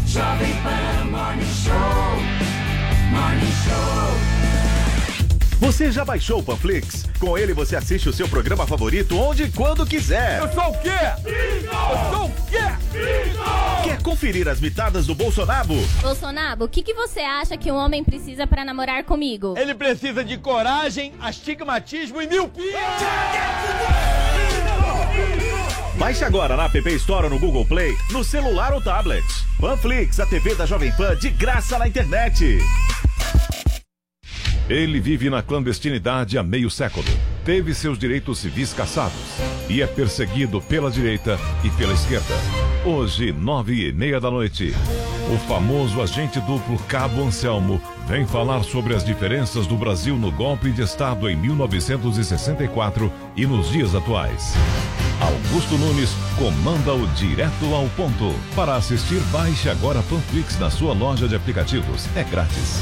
Jovem 0.05 0.53
Pan 0.63 1.05
Morning 1.05 1.53
Show. 1.63 1.73
Morning 3.09 3.51
Show. 3.63 4.36
Você 5.59 5.91
já 5.91 6.05
baixou 6.05 6.39
o 6.39 6.43
Panflix? 6.43 7.05
Com 7.19 7.35
ele 7.35 7.51
você 7.51 7.75
assiste 7.75 8.07
o 8.07 8.13
seu 8.13 8.27
programa 8.29 8.67
favorito 8.67 9.17
onde 9.17 9.43
e 9.43 9.51
quando 9.51 9.87
quiser. 9.87 10.39
Eu 10.39 10.53
sou 10.53 10.69
o 10.69 10.79
quê? 10.79 10.89
Eu 11.29 12.15
sou 12.15 12.25
o 12.27 12.31
quê? 12.47 13.83
Quer 13.83 14.01
conferir 14.03 14.47
as 14.47 14.59
mitadas 14.59 15.07
do 15.07 15.15
Bolsonaro? 15.15 15.73
Bolsonaro, 16.01 16.65
o 16.65 16.69
que, 16.69 16.83
que 16.83 16.93
você 16.93 17.21
acha 17.21 17.57
que 17.57 17.71
um 17.71 17.75
homem 17.75 18.03
precisa 18.03 18.45
pra 18.45 18.63
namorar 18.63 19.03
comigo? 19.03 19.55
Ele 19.57 19.73
precisa 19.73 20.23
de 20.23 20.37
coragem, 20.37 21.13
astigmatismo 21.19 22.21
e 22.21 22.27
miopia. 22.27 22.79
Baixe 25.97 26.23
agora 26.23 26.55
na 26.55 26.65
App 26.65 26.89
Store 26.95 27.23
ou 27.23 27.29
no 27.31 27.39
Google 27.39 27.65
Play, 27.65 27.97
no 28.11 28.23
celular 28.23 28.73
ou 28.73 28.81
tablet. 28.81 29.25
Panflix, 29.59 30.19
a 30.19 30.27
TV 30.27 30.53
da 30.53 30.67
Jovem 30.67 30.91
Pan 30.91 31.15
de 31.15 31.31
graça 31.31 31.79
na 31.79 31.87
internet. 31.87 32.59
Ele 34.69 34.99
vive 34.99 35.29
na 35.29 35.41
clandestinidade 35.41 36.37
há 36.37 36.43
meio 36.43 36.69
século. 36.69 37.05
Teve 37.45 37.73
seus 37.73 37.97
direitos 37.97 38.39
civis 38.39 38.73
cassados 38.73 39.39
e 39.69 39.81
é 39.81 39.87
perseguido 39.87 40.61
pela 40.61 40.91
direita 40.91 41.39
e 41.63 41.69
pela 41.69 41.93
esquerda. 41.93 42.35
Hoje, 42.85 43.31
nove 43.31 43.87
e 43.87 43.93
meia 43.93 44.19
da 44.19 44.29
noite, 44.29 44.73
O 45.33 45.37
famoso 45.39 46.01
agente 46.01 46.39
duplo 46.39 46.77
Cabo 46.87 47.21
Anselmo 47.21 47.81
vem 48.07 48.25
falar 48.25 48.63
sobre 48.63 48.95
as 48.95 49.03
diferenças 49.03 49.67
do 49.67 49.75
Brasil 49.75 50.15
no 50.15 50.31
golpe 50.31 50.71
de 50.71 50.81
Estado 50.81 51.29
em 51.29 51.35
1964 51.35 53.11
e 53.35 53.45
nos 53.45 53.69
dias 53.69 53.93
atuais. 53.93 54.53
Augusto 55.19 55.77
Nunes 55.77 56.11
comanda 56.37 56.93
o 56.93 57.05
Direto 57.07 57.73
ao 57.73 57.89
Ponto. 57.89 58.33
Para 58.55 58.75
assistir, 58.75 59.19
baixe 59.31 59.69
agora 59.69 60.01
Panflix 60.03 60.57
na 60.57 60.69
sua 60.69 60.93
loja 60.93 61.27
de 61.27 61.35
aplicativos. 61.35 62.07
É 62.15 62.23
grátis. 62.23 62.81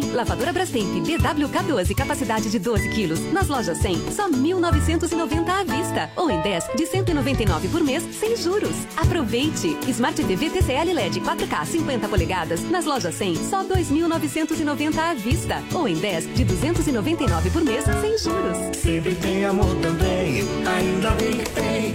100. 0.00 0.12
Lavadora 0.12 0.52
Brastemp 0.52 1.06
BWK12, 1.06 1.94
capacidade 1.94 2.50
de 2.50 2.58
12 2.58 2.88
quilos. 2.90 3.20
Nas 3.32 3.48
lojas 3.48 3.78
100, 3.78 4.10
só 4.10 4.28
1.990 4.28 5.48
à 5.48 5.64
vista. 5.64 6.10
Ou 6.16 6.30
em 6.30 6.40
10, 6.40 6.70
de 6.76 6.86
199 6.86 7.68
por 7.68 7.82
mês, 7.82 8.02
sem 8.18 8.36
juros. 8.36 8.74
Aproveite! 8.96 9.76
Smart 9.88 10.22
TV 10.22 10.50
TCL 10.50 10.92
LED 10.92 11.20
4K 11.20 11.64
50 11.66 12.08
polegadas. 12.08 12.62
Nas 12.70 12.84
lojas 12.84 13.14
100, 13.14 13.36
só 13.36 13.64
2.990 13.64 14.98
à 14.98 15.14
vista. 15.14 15.62
Ou 15.72 15.86
em 15.86 15.96
10, 15.96 16.34
de 16.34 16.44
299 16.44 17.50
por 17.50 17.62
mês, 17.62 17.84
sem 17.84 18.18
juros. 18.18 18.76
Sempre 18.76 19.14
tem 19.14 19.44
amor 19.44 19.74
também. 19.76 20.42
Ainda 20.66 21.10
bem 21.10 21.38
que 21.38 21.50
tem. 21.50 21.94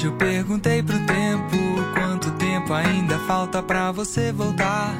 Hoje 0.00 0.06
eu 0.06 0.12
perguntei 0.12 0.82
pro 0.82 0.98
tempo 1.00 1.56
quanto 1.92 2.30
tempo 2.32 2.72
ainda 2.72 3.18
falta 3.20 3.62
pra 3.62 3.92
você 3.92 4.32
voltar. 4.32 4.94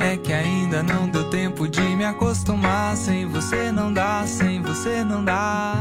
É 0.00 0.16
que 0.16 0.32
ainda 0.32 0.80
não 0.80 1.08
deu 1.08 1.28
tempo 1.28 1.66
de 1.66 1.80
me 1.80 2.04
acostumar. 2.04 2.96
Sem 2.96 3.26
você 3.26 3.72
não 3.72 3.92
dá, 3.92 4.24
sem 4.26 4.62
você 4.62 5.02
não 5.02 5.24
dá. 5.24 5.74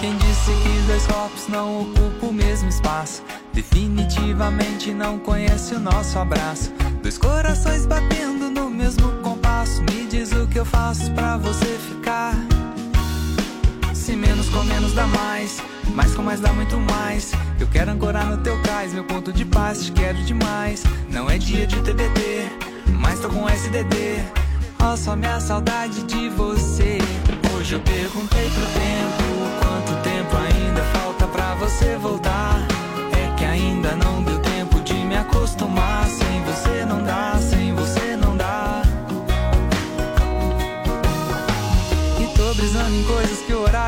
Quem 0.00 0.16
disse 0.16 0.52
que 0.62 0.86
dois 0.86 1.06
corpos 1.06 1.48
não 1.48 1.82
ocupam 1.82 2.28
o 2.28 2.32
mesmo 2.32 2.70
espaço? 2.70 3.22
Definitivamente 3.52 4.94
não 4.94 5.18
conhece 5.18 5.74
o 5.74 5.80
nosso 5.80 6.18
abraço. 6.18 6.72
Dois 7.02 7.18
corações 7.18 7.84
batendo 7.84 8.48
no 8.48 8.70
mesmo 8.70 9.10
compasso. 9.22 9.82
Me 9.82 10.06
diz 10.06 10.32
o 10.32 10.46
que 10.46 10.58
eu 10.58 10.64
faço 10.64 11.12
pra 11.12 11.36
você 11.36 11.78
ficar. 11.90 12.51
Se 14.02 14.16
menos 14.16 14.48
com 14.48 14.64
menos 14.64 14.94
dá 14.94 15.06
mais, 15.06 15.62
mais 15.94 16.12
com 16.12 16.22
mais 16.22 16.40
dá 16.40 16.52
muito 16.52 16.76
mais. 16.76 17.30
Eu 17.60 17.68
quero 17.68 17.92
ancorar 17.92 18.26
no 18.26 18.36
teu 18.38 18.60
cais, 18.62 18.92
meu 18.92 19.04
ponto 19.04 19.32
de 19.32 19.44
paz, 19.44 19.84
te 19.84 19.92
quero 19.92 20.18
demais. 20.24 20.82
Não 21.08 21.30
é 21.30 21.38
dia 21.38 21.68
de 21.68 21.80
TBT, 21.82 22.50
mas 22.98 23.20
tô 23.20 23.28
com 23.28 23.48
SDD. 23.48 24.24
Ó, 24.80 24.96
só 24.96 25.14
minha 25.14 25.38
saudade 25.38 26.02
de 26.02 26.28
você. 26.30 26.98
Hoje 27.54 27.74
eu 27.74 27.80
perguntei 27.80 28.50
pro 28.50 28.66
tempo 28.66 29.22
quanto 29.60 30.02
tempo 30.02 30.36
ainda 30.36 30.82
falta 30.98 31.28
pra 31.28 31.54
você 31.54 31.96
voltar. 31.96 32.58
É 33.12 33.36
que 33.36 33.44
ainda 33.44 33.94
não 33.94 34.24
deu 34.24 34.40
tempo 34.40 34.80
de 34.80 34.94
me 34.94 35.16
acostumar. 35.16 36.08
Sem 36.08 36.42
você 36.42 36.51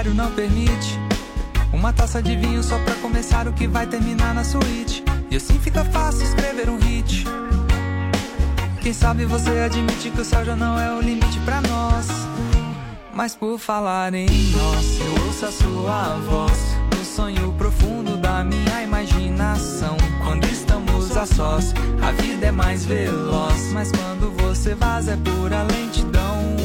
horário 0.04 0.14
não 0.14 0.30
permite. 0.32 0.98
Uma 1.72 1.92
taça 1.92 2.22
de 2.22 2.36
vinho 2.36 2.62
só 2.62 2.78
pra 2.80 2.94
começar 2.96 3.48
o 3.48 3.52
que 3.52 3.66
vai 3.66 3.86
terminar 3.86 4.34
na 4.34 4.44
suíte. 4.44 5.02
E 5.30 5.36
assim 5.36 5.58
fica 5.58 5.84
fácil 5.84 6.24
escrever 6.24 6.68
um 6.68 6.78
hit. 6.78 7.24
Quem 8.82 8.92
sabe 8.92 9.24
você 9.24 9.50
admite 9.50 10.10
que 10.10 10.20
o 10.20 10.24
céu 10.24 10.44
já 10.44 10.54
não 10.54 10.78
é 10.78 10.94
o 10.94 11.00
limite 11.00 11.38
pra 11.40 11.60
nós. 11.62 12.08
Mas 13.14 13.34
por 13.34 13.58
falar 13.58 14.12
em 14.12 14.26
nós, 14.26 15.00
eu 15.00 15.26
ouço 15.26 15.46
a 15.46 15.52
sua 15.52 16.16
voz. 16.28 16.58
No 16.96 17.04
sonho 17.04 17.52
profundo 17.56 18.16
da 18.16 18.44
minha 18.44 18.82
imaginação. 18.82 19.96
Quando 20.22 20.44
estamos 20.44 21.16
a 21.16 21.24
sós, 21.24 21.72
a 22.02 22.12
vida 22.12 22.46
é 22.46 22.52
mais 22.52 22.84
veloz. 22.84 23.72
Mas 23.72 23.90
quando 23.90 24.30
você 24.42 24.74
vaza 24.74 25.12
é 25.12 25.16
pura 25.16 25.62
lentidão. 25.62 26.56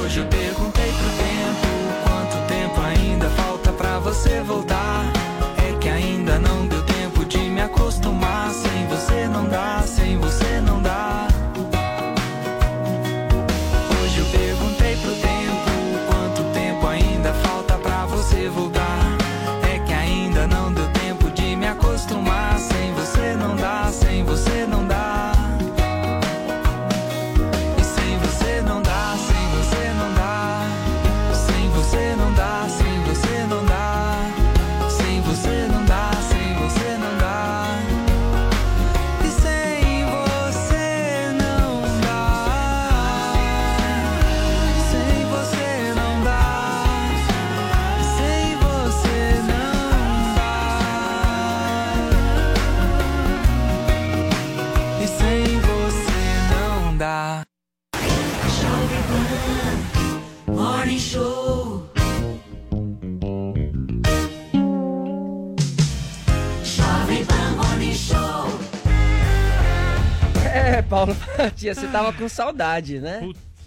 Hoje 0.00 0.20
eu 0.20 0.26
perguntei 0.26 0.92
pro 0.92 1.10
tempo 1.10 1.75
você 4.06 4.40
voltar. 4.40 5.04
É 5.66 5.76
que 5.80 5.88
ainda 5.88 6.38
não 6.38 6.68
deu 6.68 6.80
tempo 6.84 7.24
de 7.24 7.38
me 7.38 7.60
acostumar. 7.60 8.52
Sem 8.52 8.86
você 8.86 9.26
não 9.26 9.48
dá, 9.48 9.82
sem 9.84 10.05
Paulo 70.96 71.16
Matias, 71.36 71.76
você 71.76 71.86
tava 71.88 72.10
com 72.14 72.26
saudade, 72.26 72.98
né? 73.00 73.20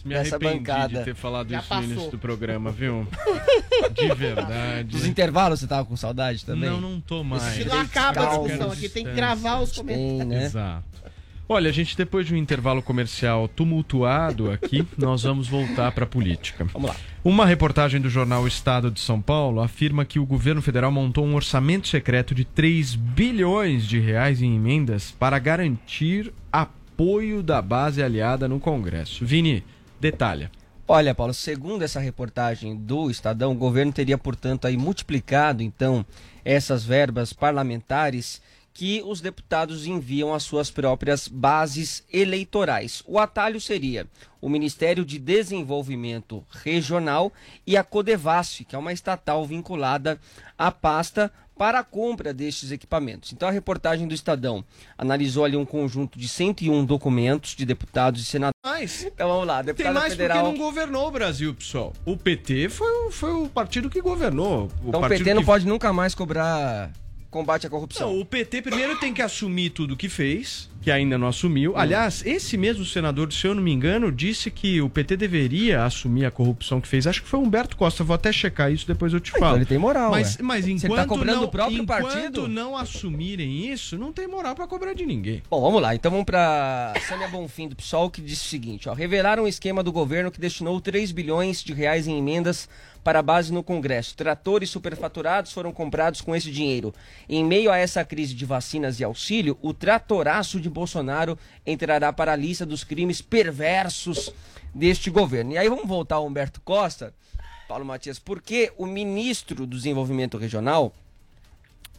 Me 0.03 0.15
Dessa 0.15 0.37
arrependi 0.37 0.57
bancada. 0.59 0.99
de 0.99 1.05
ter 1.05 1.13
falado 1.13 1.49
Já 1.49 1.59
isso 1.59 1.73
no 1.73 1.79
início 1.81 1.95
passou. 1.97 2.11
do 2.11 2.17
programa, 2.17 2.71
viu? 2.71 3.07
De 3.93 4.15
verdade. 4.15 4.87
Dos 4.89 5.05
intervalos 5.05 5.59
você 5.59 5.67
tava 5.67 5.85
com 5.85 5.95
saudade 5.95 6.43
também? 6.43 6.69
Não, 6.69 6.81
não 6.81 7.01
tô 7.01 7.23
mais. 7.23 7.43
Se 7.43 7.65
não 7.65 7.79
acaba 7.81 8.21
a 8.23 8.37
discussão 8.37 8.71
aqui, 8.71 8.89
tem 8.89 9.05
que 9.05 9.11
gravar 9.11 9.59
os 9.59 9.73
comentários. 9.73 10.25
né? 10.25 10.45
Exato. 10.45 10.85
Olha, 11.51 11.71
gente, 11.73 11.97
depois 11.97 12.25
de 12.25 12.33
um 12.33 12.37
intervalo 12.37 12.81
comercial 12.81 13.47
tumultuado 13.47 14.51
aqui, 14.51 14.87
nós 14.97 15.23
vamos 15.23 15.47
voltar 15.47 15.91
para 15.91 16.05
a 16.05 16.07
política. 16.07 16.63
Vamos 16.65 16.89
lá. 16.89 16.95
Uma 17.23 17.45
reportagem 17.45 17.99
do 17.99 18.09
jornal 18.09 18.47
Estado 18.47 18.89
de 18.89 18.99
São 18.99 19.21
Paulo 19.21 19.59
afirma 19.59 20.05
que 20.05 20.19
o 20.19 20.25
governo 20.25 20.61
federal 20.61 20.91
montou 20.91 21.25
um 21.25 21.35
orçamento 21.35 21.87
secreto 21.87 22.33
de 22.33 22.45
3 22.45 22.95
bilhões 22.95 23.85
de 23.85 23.99
reais 23.99 24.41
em 24.41 24.55
emendas 24.55 25.11
para 25.11 25.37
garantir 25.39 26.31
apoio 26.99 27.41
da 27.41 27.61
base 27.61 28.03
aliada 28.03 28.45
no 28.45 28.59
Congresso. 28.59 29.25
Vini, 29.25 29.63
detalha. 30.01 30.51
Olha, 30.85 31.15
Paulo, 31.15 31.33
segundo 31.33 31.81
essa 31.81 31.97
reportagem 31.97 32.75
do 32.75 33.09
Estadão, 33.09 33.53
o 33.53 33.55
governo 33.55 33.93
teria, 33.93 34.17
portanto, 34.17 34.67
aí 34.67 34.75
multiplicado, 34.75 35.63
então, 35.63 36.05
essas 36.43 36.83
verbas 36.83 37.31
parlamentares 37.31 38.41
que 38.79 39.03
os 39.05 39.19
deputados 39.19 39.85
enviam 39.85 40.33
às 40.33 40.43
suas 40.43 40.71
próprias 40.71 41.27
bases 41.27 42.01
eleitorais. 42.13 43.03
O 43.05 43.19
atalho 43.19 43.59
seria 43.59 44.07
o 44.39 44.47
Ministério 44.47 45.03
de 45.03 45.19
Desenvolvimento 45.19 46.45
Regional 46.63 47.29
e 47.67 47.75
a 47.75 47.83
Codevasf, 47.83 48.63
que 48.63 48.73
é 48.77 48.79
uma 48.79 48.93
estatal 48.93 49.45
vinculada 49.45 50.17
à 50.57 50.71
pasta 50.71 51.29
para 51.57 51.79
a 51.79 51.83
compra 51.83 52.33
destes 52.33 52.71
equipamentos. 52.71 53.33
Então 53.33 53.49
a 53.49 53.51
reportagem 53.51 54.07
do 54.07 54.13
Estadão 54.13 54.63
analisou 54.97 55.43
ali 55.43 55.57
um 55.57 55.65
conjunto 55.65 56.17
de 56.17 56.29
101 56.29 56.85
documentos 56.85 57.57
de 57.57 57.65
deputados 57.65 58.21
e 58.21 58.23
senadores. 58.23 58.53
Mas 58.65 59.03
Então 59.03 59.27
vamos 59.27 59.45
lá, 59.45 59.57
tem 59.57 59.65
deputado 59.73 59.93
mais 59.95 60.13
federal. 60.13 60.37
porque 60.45 60.57
não 60.57 60.65
governou 60.65 61.07
o 61.09 61.11
Brasil, 61.11 61.53
pessoal. 61.53 61.91
O 62.05 62.15
PT 62.15 62.69
foi, 62.69 62.89
o- 63.07 63.11
foi 63.11 63.33
o 63.33 63.49
partido 63.49 63.89
que 63.89 63.99
governou. 64.01 64.69
O 64.81 64.87
Então 64.87 65.01
o 65.01 65.09
PT 65.09 65.33
não 65.33 65.41
que 65.41 65.45
pode 65.47 65.67
nunca 65.67 65.91
mais 65.91 66.15
cobrar 66.15 66.93
combate 67.29 67.67
à 67.67 67.69
corrupção. 67.69 68.11
Não, 68.13 68.19
o 68.19 68.25
PT 68.25 68.61
primeiro 68.61 68.97
tem 68.99 69.13
que 69.13 69.21
assumir 69.21 69.69
tudo 69.69 69.95
que 69.95 70.09
fez, 70.09 70.69
que 70.81 70.89
ainda 70.89 71.17
não 71.17 71.27
assumiu. 71.27 71.77
Aliás, 71.77 72.25
esse 72.25 72.57
mesmo 72.57 72.83
senador, 72.85 73.31
se 73.31 73.45
eu 73.45 73.53
não 73.53 73.61
me 73.61 73.71
engano, 73.71 74.11
disse 74.11 74.49
que 74.49 74.81
o 74.81 74.89
PT 74.89 75.15
deveria 75.17 75.83
assumir 75.83 76.25
a 76.25 76.31
corrupção 76.31 76.81
que 76.81 76.87
fez. 76.87 77.05
Acho 77.05 77.21
que 77.21 77.27
foi 77.27 77.39
Humberto 77.39 77.77
Costa. 77.77 78.03
Vou 78.03 78.15
até 78.15 78.31
checar 78.31 78.71
isso, 78.71 78.87
depois 78.87 79.13
eu 79.13 79.19
te 79.19 79.31
falo. 79.31 79.43
Então 79.45 79.55
ele 79.57 79.65
tem 79.65 79.77
moral, 79.77 80.09
Mas, 80.11 80.37
mas 80.37 80.65
tá 80.65 80.71
enquanto 80.71 81.07
cobrando 81.07 81.37
não, 81.41 81.43
o 81.43 81.51
próprio 81.51 81.83
enquanto 81.83 82.03
partido- 82.03 82.47
não 82.47 82.75
assumirem 82.75 83.71
isso, 83.71 83.97
não 83.97 84.11
tem 84.11 84.27
moral 84.27 84.55
pra 84.55 84.65
cobrar 84.67 84.93
de 84.93 85.05
ninguém. 85.05 85.43
Bom, 85.49 85.61
vamos 85.61 85.81
lá. 85.81 85.93
Então 85.93 86.09
vamos 86.09 86.25
para 86.25 86.93
Sâmia 87.07 87.27
Bonfim 87.27 87.67
do 87.67 87.75
PSOL, 87.75 88.09
que 88.09 88.21
disse 88.21 88.45
o 88.45 88.49
seguinte: 88.49 88.89
ó, 88.89 88.93
revelaram 88.93 89.43
um 89.43 89.47
esquema 89.47 89.83
do 89.83 89.91
governo 89.91 90.31
que 90.31 90.39
destinou 90.39 90.79
3 90.81 91.11
bilhões 91.11 91.63
de 91.63 91.73
reais 91.73 92.07
em 92.07 92.17
emendas 92.17 92.67
para 93.03 93.19
a 93.19 93.23
base 93.23 93.51
no 93.51 93.63
Congresso. 93.63 94.15
Tratores 94.15 94.69
superfaturados 94.69 95.51
foram 95.51 95.71
comprados 95.71 96.21
com 96.21 96.35
esse 96.35 96.51
dinheiro. 96.51 96.93
Em 97.27 97.43
meio 97.43 97.71
a 97.71 97.77
essa 97.77 98.03
crise 98.05 98.33
de 98.33 98.45
vacinas 98.45 98.99
e 98.99 99.03
auxílio, 99.03 99.57
o 99.61 99.73
tratoraço 99.73 100.59
de 100.59 100.69
Bolsonaro 100.69 101.37
entrará 101.65 102.11
para 102.13 102.33
a 102.33 102.35
lista 102.35 102.65
dos 102.65 102.83
crimes 102.83 103.21
perversos 103.21 104.31
deste 104.73 105.09
governo. 105.09 105.53
E 105.53 105.57
aí 105.57 105.67
vamos 105.69 105.87
voltar 105.87 106.15
ao 106.15 106.27
Humberto 106.27 106.61
Costa, 106.61 107.13
Paulo 107.67 107.85
Matias, 107.85 108.19
porque 108.19 108.71
o 108.77 108.85
ministro 108.85 109.65
do 109.65 109.75
Desenvolvimento 109.75 110.37
Regional, 110.37 110.93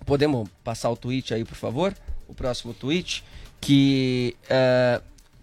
Podemos 0.07 0.49
passar 0.65 0.89
o 0.91 0.97
tweet 0.97 1.35
aí, 1.35 1.45
por 1.45 1.55
favor? 1.57 1.95
O 2.27 2.33
próximo 2.35 2.73
tweet, 2.73 3.23
que, 3.61 4.35
eh, 4.49 4.99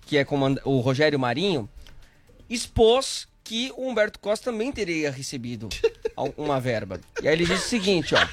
que 0.08 0.18
é 0.18 0.26
comanda- 0.26 0.60
o 0.66 0.80
Rogério 0.80 1.20
Marinho, 1.20 1.70
expôs 2.50 3.27
que 3.48 3.72
o 3.78 3.88
Humberto 3.88 4.20
Costa 4.20 4.52
também 4.52 4.74
teria 4.74 5.10
recebido 5.10 5.70
uma 6.36 6.60
verba. 6.60 7.00
E 7.22 7.28
aí 7.30 7.34
ele 7.34 7.46
disse 7.46 7.66
o 7.66 7.70
seguinte, 7.70 8.14
ó. 8.14 8.28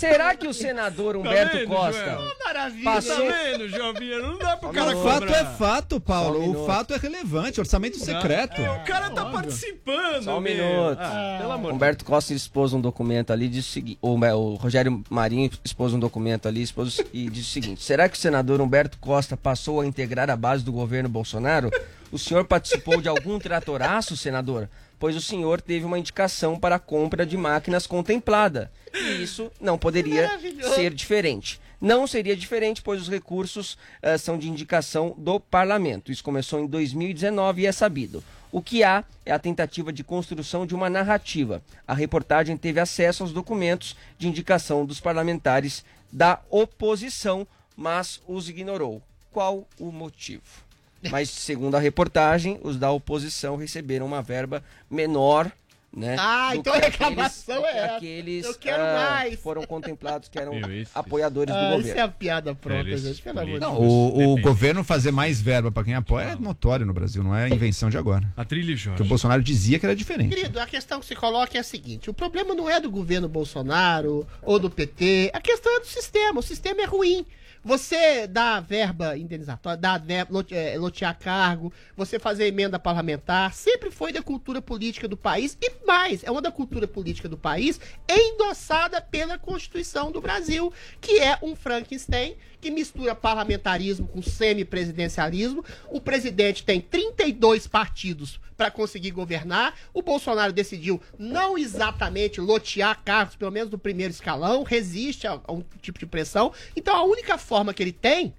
Será 0.00 0.34
que 0.34 0.46
o 0.46 0.54
senador 0.54 1.16
Humberto 1.16 1.56
vendo, 1.58 1.68
Costa 1.68 2.04
Joel? 2.04 2.84
passou... 2.84 3.16
Tá 3.26 3.32
vendo, 3.32 3.68
Jovinha? 3.68 4.18
Não 4.18 4.38
dá 4.38 4.56
pro 4.56 4.70
Cara, 4.70 4.94
cara 4.94 5.02
fato 5.04 5.34
é 5.34 5.44
fato, 5.56 6.00
Paulo. 6.00 6.40
Um 6.42 6.62
o 6.62 6.66
fato 6.66 6.94
é 6.94 6.96
relevante. 6.96 7.60
Orçamento 7.60 7.98
secreto. 7.98 8.60
É, 8.60 8.70
o 8.70 8.84
cara 8.84 9.10
tá 9.10 9.26
participando, 9.26 10.24
Só 10.24 10.38
um 10.38 10.40
meu. 10.40 10.54
minuto. 10.54 10.98
Ah, 11.00 11.36
pelo 11.40 11.52
amor 11.52 11.70
de 11.70 11.76
Humberto 11.76 12.04
Costa 12.04 12.32
expôs 12.32 12.72
um 12.72 12.80
documento 12.80 13.32
ali, 13.32 13.48
disse 13.48 13.68
o 13.68 13.72
seguinte, 13.72 13.98
o, 14.00 14.14
o 14.14 14.54
Rogério 14.54 15.02
Marinho 15.10 15.50
expôs 15.64 15.92
um 15.92 15.98
documento 16.00 16.48
ali 16.48 16.62
expôs, 16.62 16.98
o- 16.98 17.04
e 17.12 17.28
disse 17.28 17.50
o 17.50 17.52
seguinte: 17.52 17.82
será 17.82 18.08
que 18.08 18.16
o 18.16 18.20
senador 18.20 18.60
Humberto 18.60 18.98
Costa 18.98 19.36
passou 19.36 19.80
a 19.80 19.86
integrar 19.86 20.30
a 20.30 20.36
base 20.36 20.64
do 20.64 20.72
governo 20.72 21.08
Bolsonaro? 21.08 21.70
O 22.10 22.18
senhor 22.18 22.44
participou 22.44 23.00
de 23.00 23.08
algum 23.08 23.38
tratoraço, 23.38 24.16
senador? 24.16 24.68
Pois 25.00 25.16
o 25.16 25.20
senhor 25.20 25.62
teve 25.62 25.86
uma 25.86 25.98
indicação 25.98 26.60
para 26.60 26.76
a 26.76 26.78
compra 26.78 27.24
de 27.24 27.34
máquinas 27.34 27.86
contemplada. 27.86 28.70
E 28.92 29.22
isso 29.22 29.50
não 29.58 29.78
poderia 29.78 30.28
ser 30.74 30.92
diferente. 30.92 31.58
Não 31.80 32.06
seria 32.06 32.36
diferente, 32.36 32.82
pois 32.82 33.00
os 33.00 33.08
recursos 33.08 33.78
eh, 34.02 34.18
são 34.18 34.36
de 34.36 34.50
indicação 34.50 35.14
do 35.16 35.40
parlamento. 35.40 36.12
Isso 36.12 36.22
começou 36.22 36.60
em 36.60 36.66
2019 36.66 37.62
e 37.62 37.66
é 37.66 37.72
sabido. 37.72 38.22
O 38.52 38.60
que 38.60 38.84
há 38.84 39.02
é 39.24 39.32
a 39.32 39.38
tentativa 39.38 39.90
de 39.90 40.04
construção 40.04 40.66
de 40.66 40.74
uma 40.74 40.90
narrativa. 40.90 41.62
A 41.88 41.94
reportagem 41.94 42.54
teve 42.58 42.78
acesso 42.78 43.22
aos 43.22 43.32
documentos 43.32 43.96
de 44.18 44.28
indicação 44.28 44.84
dos 44.84 45.00
parlamentares 45.00 45.82
da 46.12 46.40
oposição, 46.50 47.46
mas 47.74 48.20
os 48.28 48.50
ignorou. 48.50 49.00
Qual 49.32 49.66
o 49.78 49.90
motivo? 49.90 50.69
Mas, 51.10 51.30
segundo 51.30 51.76
a 51.76 51.80
reportagem, 51.80 52.58
os 52.62 52.76
da 52.76 52.90
oposição 52.90 53.56
receberam 53.56 54.04
uma 54.06 54.20
verba 54.22 54.62
menor. 54.90 55.50
Né, 55.92 56.14
Ah, 56.20 56.52
então 56.54 56.72
que 56.74 56.78
a 56.78 56.82
reclamação 56.82 57.64
aqueles- 57.64 57.66
é 57.66 57.72
que 57.72 57.84
essa. 57.84 57.96
aqueles 57.96 58.44
Eu 58.44 58.54
quero 58.54 58.80
ah, 58.80 58.94
mais. 59.10 59.40
foram 59.40 59.64
contemplados 59.64 60.28
que 60.28 60.38
eram 60.38 60.52
Meu, 60.60 60.70
esse- 60.72 60.92
apoiadores 60.94 61.52
do 61.52 61.58
Ah, 61.58 61.64
isso 61.70 61.76
governo. 61.78 62.00
é 62.00 62.02
a 62.04 62.08
piada 62.08 62.54
pronta, 62.54 62.80
Eles- 62.88 63.02
gente. 63.02 63.20
Pelo 63.22 63.40
amor 63.40 63.54
de 63.54 63.58
Não, 63.60 63.74
Deus. 63.74 63.92
o, 63.92 64.34
o 64.34 64.40
governo 64.40 64.84
fazer 64.84 65.10
mais 65.10 65.40
verba 65.40 65.72
pra 65.72 65.82
quem 65.82 65.96
apoia 65.96 66.26
é 66.26 66.36
notório 66.36 66.86
no 66.86 66.92
Brasil, 66.92 67.24
não 67.24 67.34
é 67.34 67.48
invenção 67.48 67.90
de 67.90 67.98
agora. 67.98 68.32
A 68.36 68.44
trilha 68.44 68.68
Jorge. 68.76 68.90
Porque 68.90 69.02
o 69.02 69.06
Bolsonaro 69.06 69.42
dizia 69.42 69.80
que 69.80 69.84
era 69.86 69.96
diferente. 69.96 70.32
Querido, 70.32 70.60
a 70.60 70.66
questão 70.68 71.00
que 71.00 71.06
se 71.06 71.16
coloca 71.16 71.56
é 71.58 71.60
a 71.60 71.64
seguinte: 71.64 72.08
o 72.08 72.14
problema 72.14 72.54
não 72.54 72.70
é 72.70 72.78
do 72.78 72.88
governo 72.88 73.28
Bolsonaro 73.28 74.24
ou 74.42 74.60
do 74.60 74.70
PT, 74.70 75.32
a 75.34 75.40
questão 75.40 75.76
é 75.76 75.80
do 75.80 75.86
sistema. 75.86 76.38
O 76.38 76.42
sistema 76.42 76.82
é 76.82 76.84
ruim. 76.84 77.26
Você 77.62 78.26
dá 78.26 78.58
verba 78.58 79.18
indenizatória, 79.18 79.76
dá 79.76 79.98
verba, 79.98 80.32
lote- 80.32 80.54
eh, 80.54 80.78
lotear 80.78 81.18
cargo, 81.18 81.70
você 81.94 82.18
fazer 82.18 82.46
emenda 82.46 82.78
parlamentar, 82.78 83.52
sempre 83.52 83.90
foi 83.90 84.12
da 84.12 84.22
cultura 84.22 84.62
política 84.62 85.06
do 85.06 85.16
país 85.16 85.58
e 85.60 85.70
mais, 85.86 86.24
é 86.24 86.30
uma 86.30 86.40
da 86.40 86.50
cultura 86.50 86.88
política 86.88 87.28
do 87.28 87.36
país 87.36 87.78
endossada 88.08 88.98
pela 89.02 89.38
Constituição 89.38 90.10
do 90.10 90.22
Brasil, 90.22 90.72
que 91.02 91.18
é 91.18 91.38
um 91.42 91.54
Frankenstein 91.54 92.36
que 92.60 92.70
mistura 92.70 93.14
parlamentarismo 93.14 94.06
com 94.06 94.22
semipresidencialismo. 94.22 95.64
O 95.88 96.00
presidente 96.00 96.62
tem 96.62 96.80
32 96.80 97.66
partidos 97.66 98.38
para 98.56 98.70
conseguir 98.70 99.10
governar. 99.10 99.74
O 99.94 100.02
Bolsonaro 100.02 100.52
decidiu 100.52 101.00
não 101.18 101.56
exatamente 101.56 102.40
lotear 102.40 103.02
cargos, 103.02 103.36
pelo 103.36 103.50
menos 103.50 103.70
do 103.70 103.78
primeiro 103.78 104.12
escalão, 104.12 104.62
resiste 104.62 105.26
a, 105.26 105.40
a 105.42 105.52
um 105.52 105.64
tipo 105.80 105.98
de 105.98 106.06
pressão. 106.06 106.52
Então 106.76 106.94
a 106.94 107.02
única 107.04 107.38
forma 107.38 107.72
que 107.72 107.82
ele 107.82 107.92
tem 107.92 108.34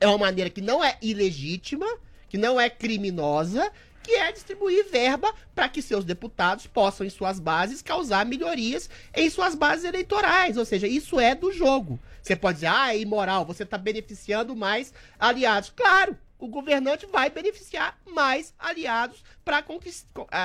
é 0.00 0.08
uma 0.08 0.18
maneira 0.18 0.50
que 0.50 0.60
não 0.60 0.82
é 0.82 0.98
ilegítima, 1.00 1.86
que 2.28 2.36
não 2.36 2.60
é 2.60 2.68
criminosa, 2.68 3.70
que 4.04 4.12
é 4.12 4.30
distribuir 4.30 4.86
verba 4.90 5.32
para 5.54 5.68
que 5.68 5.80
seus 5.80 6.04
deputados 6.04 6.66
possam, 6.66 7.06
em 7.06 7.10
suas 7.10 7.40
bases, 7.40 7.80
causar 7.80 8.26
melhorias 8.26 8.88
em 9.14 9.30
suas 9.30 9.54
bases 9.54 9.84
eleitorais. 9.84 10.58
Ou 10.58 10.64
seja, 10.64 10.86
isso 10.86 11.18
é 11.18 11.34
do 11.34 11.50
jogo. 11.50 11.98
Você 12.22 12.36
pode 12.36 12.56
dizer, 12.56 12.68
ah, 12.68 12.94
é 12.94 12.98
imoral, 12.98 13.44
você 13.44 13.62
está 13.62 13.78
beneficiando 13.78 14.54
mais 14.54 14.92
aliados. 15.18 15.72
Claro, 15.74 16.16
o 16.44 16.48
governante 16.48 17.06
vai 17.06 17.30
beneficiar 17.30 17.98
mais 18.06 18.52
aliados 18.58 19.22
para 19.44 19.62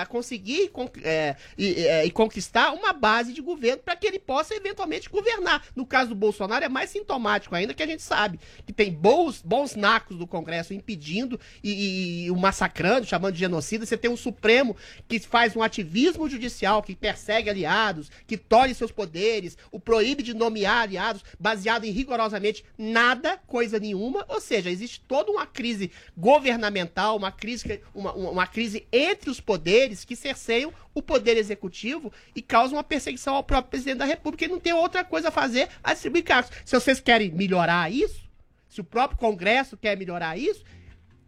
conseguir 0.07 0.69
con- 0.69 0.89
é, 1.03 1.35
e, 1.57 1.85
é, 1.85 2.05
e 2.05 2.11
conquistar 2.11 2.71
uma 2.73 2.91
base 2.93 3.33
de 3.33 3.41
governo 3.41 3.81
para 3.83 3.95
que 3.95 4.05
ele 4.07 4.19
possa 4.19 4.53
eventualmente 4.55 5.09
governar. 5.09 5.63
No 5.75 5.85
caso 5.85 6.09
do 6.09 6.15
Bolsonaro 6.15 6.63
é 6.65 6.69
mais 6.69 6.89
sintomático 6.89 7.55
ainda 7.55 7.73
que 7.73 7.83
a 7.83 7.87
gente 7.87 8.01
sabe 8.03 8.39
que 8.65 8.73
tem 8.73 8.91
bons, 8.91 9.41
bons 9.41 9.75
nacos 9.75 10.17
do 10.17 10.27
Congresso 10.27 10.73
impedindo 10.73 11.39
e, 11.63 11.71
e- 11.71 12.25
e 12.25 12.31
o 12.31 12.35
massacrando, 12.35 13.05
chamando 13.05 13.33
de 13.33 13.39
genocida. 13.39 13.85
Você 13.85 13.97
tem 13.97 14.09
um 14.11 14.17
Supremo 14.17 14.75
que 15.07 15.19
faz 15.19 15.55
um 15.55 15.63
ativismo 15.63 16.29
judicial, 16.29 16.83
que 16.83 16.95
persegue 16.95 17.49
aliados, 17.49 18.09
que 18.27 18.37
tolhe 18.37 18.73
seus 18.75 18.91
poderes, 18.91 19.57
o 19.71 19.79
proíbe 19.79 20.23
de 20.23 20.33
nomear 20.33 20.81
aliados, 20.83 21.23
baseado 21.39 21.85
em 21.85 21.91
rigorosamente 21.91 22.63
nada, 22.77 23.37
coisa 23.47 23.79
nenhuma. 23.79 24.25
Ou 24.27 24.41
seja, 24.41 24.69
existe 24.69 24.99
toda 25.01 25.31
uma 25.31 25.45
crise 25.45 25.88
governamental, 26.17 27.17
uma 27.17 27.31
crise, 27.31 27.81
uma, 27.93 28.13
uma 28.13 28.47
crise 28.47 28.87
entre 28.91 29.29
os 29.29 29.39
poderes 29.39 30.05
que 30.05 30.15
cerceiam 30.15 30.73
o 30.93 31.01
poder 31.01 31.37
executivo 31.37 32.11
e 32.35 32.41
causam 32.41 32.77
uma 32.77 32.83
perseguição 32.83 33.35
ao 33.35 33.43
próprio 33.43 33.71
presidente 33.71 33.99
da 33.99 34.05
República. 34.05 34.45
Ele 34.45 34.53
não 34.53 34.59
tem 34.59 34.73
outra 34.73 35.03
coisa 35.03 35.29
a 35.29 35.31
fazer 35.31 35.69
a 35.83 35.93
distribuir 35.93 36.23
cargos. 36.23 36.51
Se 36.65 36.75
vocês 36.75 36.99
querem 36.99 37.31
melhorar 37.31 37.91
isso, 37.91 38.29
se 38.67 38.81
o 38.81 38.83
próprio 38.83 39.19
Congresso 39.19 39.75
quer 39.75 39.97
melhorar 39.97 40.37
isso, 40.37 40.63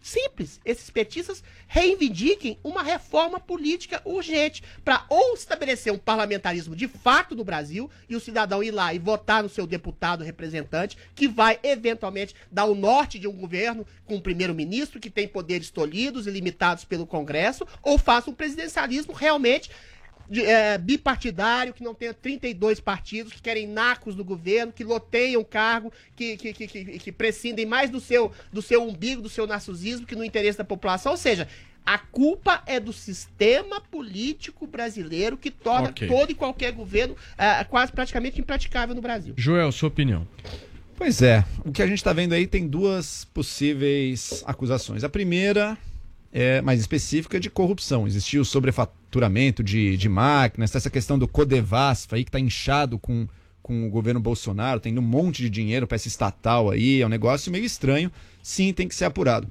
Simples. 0.01 0.59
Esses 0.65 0.89
petistas 0.89 1.43
reivindiquem 1.67 2.57
uma 2.63 2.81
reforma 2.81 3.39
política 3.39 4.01
urgente 4.03 4.63
para 4.83 5.05
ou 5.07 5.35
estabelecer 5.35 5.93
um 5.93 5.97
parlamentarismo 5.97 6.75
de 6.75 6.87
fato 6.87 7.35
no 7.35 7.43
Brasil 7.43 7.89
e 8.09 8.15
o 8.15 8.19
cidadão 8.19 8.63
ir 8.63 8.71
lá 8.71 8.93
e 8.93 8.99
votar 8.99 9.43
no 9.43 9.49
seu 9.49 9.67
deputado 9.67 10.23
representante, 10.23 10.97
que 11.13 11.27
vai 11.27 11.59
eventualmente 11.61 12.35
dar 12.51 12.65
o 12.65 12.75
norte 12.75 13.19
de 13.19 13.27
um 13.27 13.33
governo 13.33 13.85
com 14.05 14.15
um 14.15 14.21
primeiro-ministro 14.21 14.99
que 14.99 15.09
tem 15.09 15.27
poderes 15.27 15.69
tolhidos 15.69 16.25
e 16.25 16.31
limitados 16.31 16.83
pelo 16.83 17.05
Congresso, 17.05 17.67
ou 17.83 17.97
faça 17.97 18.29
um 18.29 18.33
presidencialismo 18.33 19.13
realmente 19.13 19.69
de, 20.31 20.45
é, 20.45 20.77
bipartidário, 20.77 21.73
que 21.73 21.83
não 21.83 21.93
tenha 21.93 22.13
32 22.13 22.79
partidos, 22.79 23.33
que 23.33 23.41
querem 23.41 23.67
nacos 23.67 24.15
do 24.15 24.23
governo, 24.23 24.71
que 24.71 24.81
loteiam 24.81 25.43
cargo, 25.43 25.91
que, 26.15 26.37
que, 26.37 26.53
que, 26.53 26.67
que, 26.67 26.85
que 26.99 27.11
prescindem 27.11 27.65
mais 27.65 27.89
do 27.89 27.99
seu, 27.99 28.31
do 28.51 28.61
seu 28.61 28.81
umbigo, 28.81 29.21
do 29.21 29.27
seu 29.27 29.45
narcisismo, 29.45 30.07
que 30.07 30.15
no 30.15 30.23
interesse 30.23 30.57
da 30.57 30.63
população. 30.63 31.11
Ou 31.11 31.17
seja, 31.17 31.49
a 31.85 31.97
culpa 31.97 32.63
é 32.65 32.79
do 32.79 32.93
sistema 32.93 33.81
político 33.81 34.65
brasileiro 34.65 35.35
que 35.35 35.51
torna 35.51 35.89
Ok. 35.89 36.07
todo 36.07 36.31
e 36.31 36.35
qualquer 36.35 36.71
governo 36.71 37.13
é, 37.37 37.61
quase 37.65 37.91
praticamente 37.91 38.39
impraticável 38.39 38.95
no 38.95 39.01
Brasil. 39.01 39.33
Joel, 39.35 39.69
sua 39.73 39.89
opinião. 39.89 40.25
Pois 40.95 41.21
é, 41.21 41.43
o 41.65 41.73
que 41.73 41.81
a 41.81 41.87
gente 41.87 41.97
está 41.97 42.13
vendo 42.13 42.31
aí 42.31 42.47
tem 42.47 42.67
duas 42.67 43.25
possíveis 43.33 44.43
acusações. 44.45 45.03
A 45.03 45.09
primeira 45.09 45.77
é 46.31 46.61
mais 46.61 46.79
específica 46.79 47.39
de 47.39 47.49
corrupção. 47.49 48.07
Existiu 48.07 48.45
sobrefaturamento 48.45 49.63
de, 49.63 49.97
de 49.97 50.09
máquinas, 50.09 50.73
essa 50.75 50.89
questão 50.89 51.19
do 51.19 51.27
Codevasf 51.27 52.13
aí 52.13 52.23
que 52.23 52.29
está 52.29 52.39
inchado 52.39 52.97
com, 52.97 53.27
com 53.61 53.87
o 53.87 53.89
governo 53.89 54.19
Bolsonaro, 54.19 54.79
tem 54.79 54.97
um 54.97 55.01
monte 55.01 55.41
de 55.41 55.49
dinheiro 55.49 55.85
para 55.85 55.95
essa 55.95 56.07
estatal 56.07 56.69
aí, 56.69 57.01
é 57.01 57.05
um 57.05 57.09
negócio 57.09 57.51
meio 57.51 57.65
estranho. 57.65 58.11
Sim, 58.41 58.73
tem 58.73 58.87
que 58.87 58.95
ser 58.95 59.05
apurado. 59.05 59.47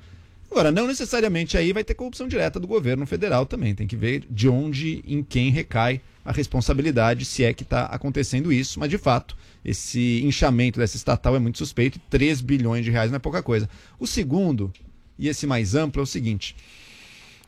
Agora, 0.51 0.73
não 0.73 0.89
necessariamente 0.89 1.57
aí 1.57 1.73
vai 1.73 1.85
ter 1.85 1.94
corrupção 1.94 2.27
direta 2.27 2.59
do 2.59 2.66
governo 2.66 3.07
federal 3.07 3.47
também. 3.47 3.73
Tem 3.73 3.86
que 3.86 3.94
ver 3.94 4.24
de 4.28 4.48
onde, 4.48 5.01
em 5.07 5.23
quem 5.23 5.48
recai 5.48 6.01
a 6.24 6.32
responsabilidade, 6.32 7.24
se 7.24 7.44
é 7.44 7.55
que 7.55 7.62
está 7.62 7.85
acontecendo 7.85 8.52
isso. 8.52 8.81
Mas, 8.81 8.90
de 8.90 8.98
fato, 8.98 9.36
esse 9.65 10.23
inchamento 10.24 10.81
dessa 10.81 10.97
estatal 10.97 11.36
é 11.36 11.39
muito 11.39 11.59
suspeito. 11.59 11.98
e 11.98 12.01
3 12.11 12.40
bilhões 12.40 12.85
de 12.85 12.90
reais 12.90 13.12
não 13.12 13.16
é 13.16 13.20
pouca 13.20 13.44
coisa. 13.44 13.70
O 13.97 14.09
segundo, 14.09 14.73
e 15.21 15.29
esse 15.29 15.47
mais 15.47 15.75
amplo, 15.75 16.01
é 16.01 16.03
o 16.03 16.07
seguinte. 16.07 16.57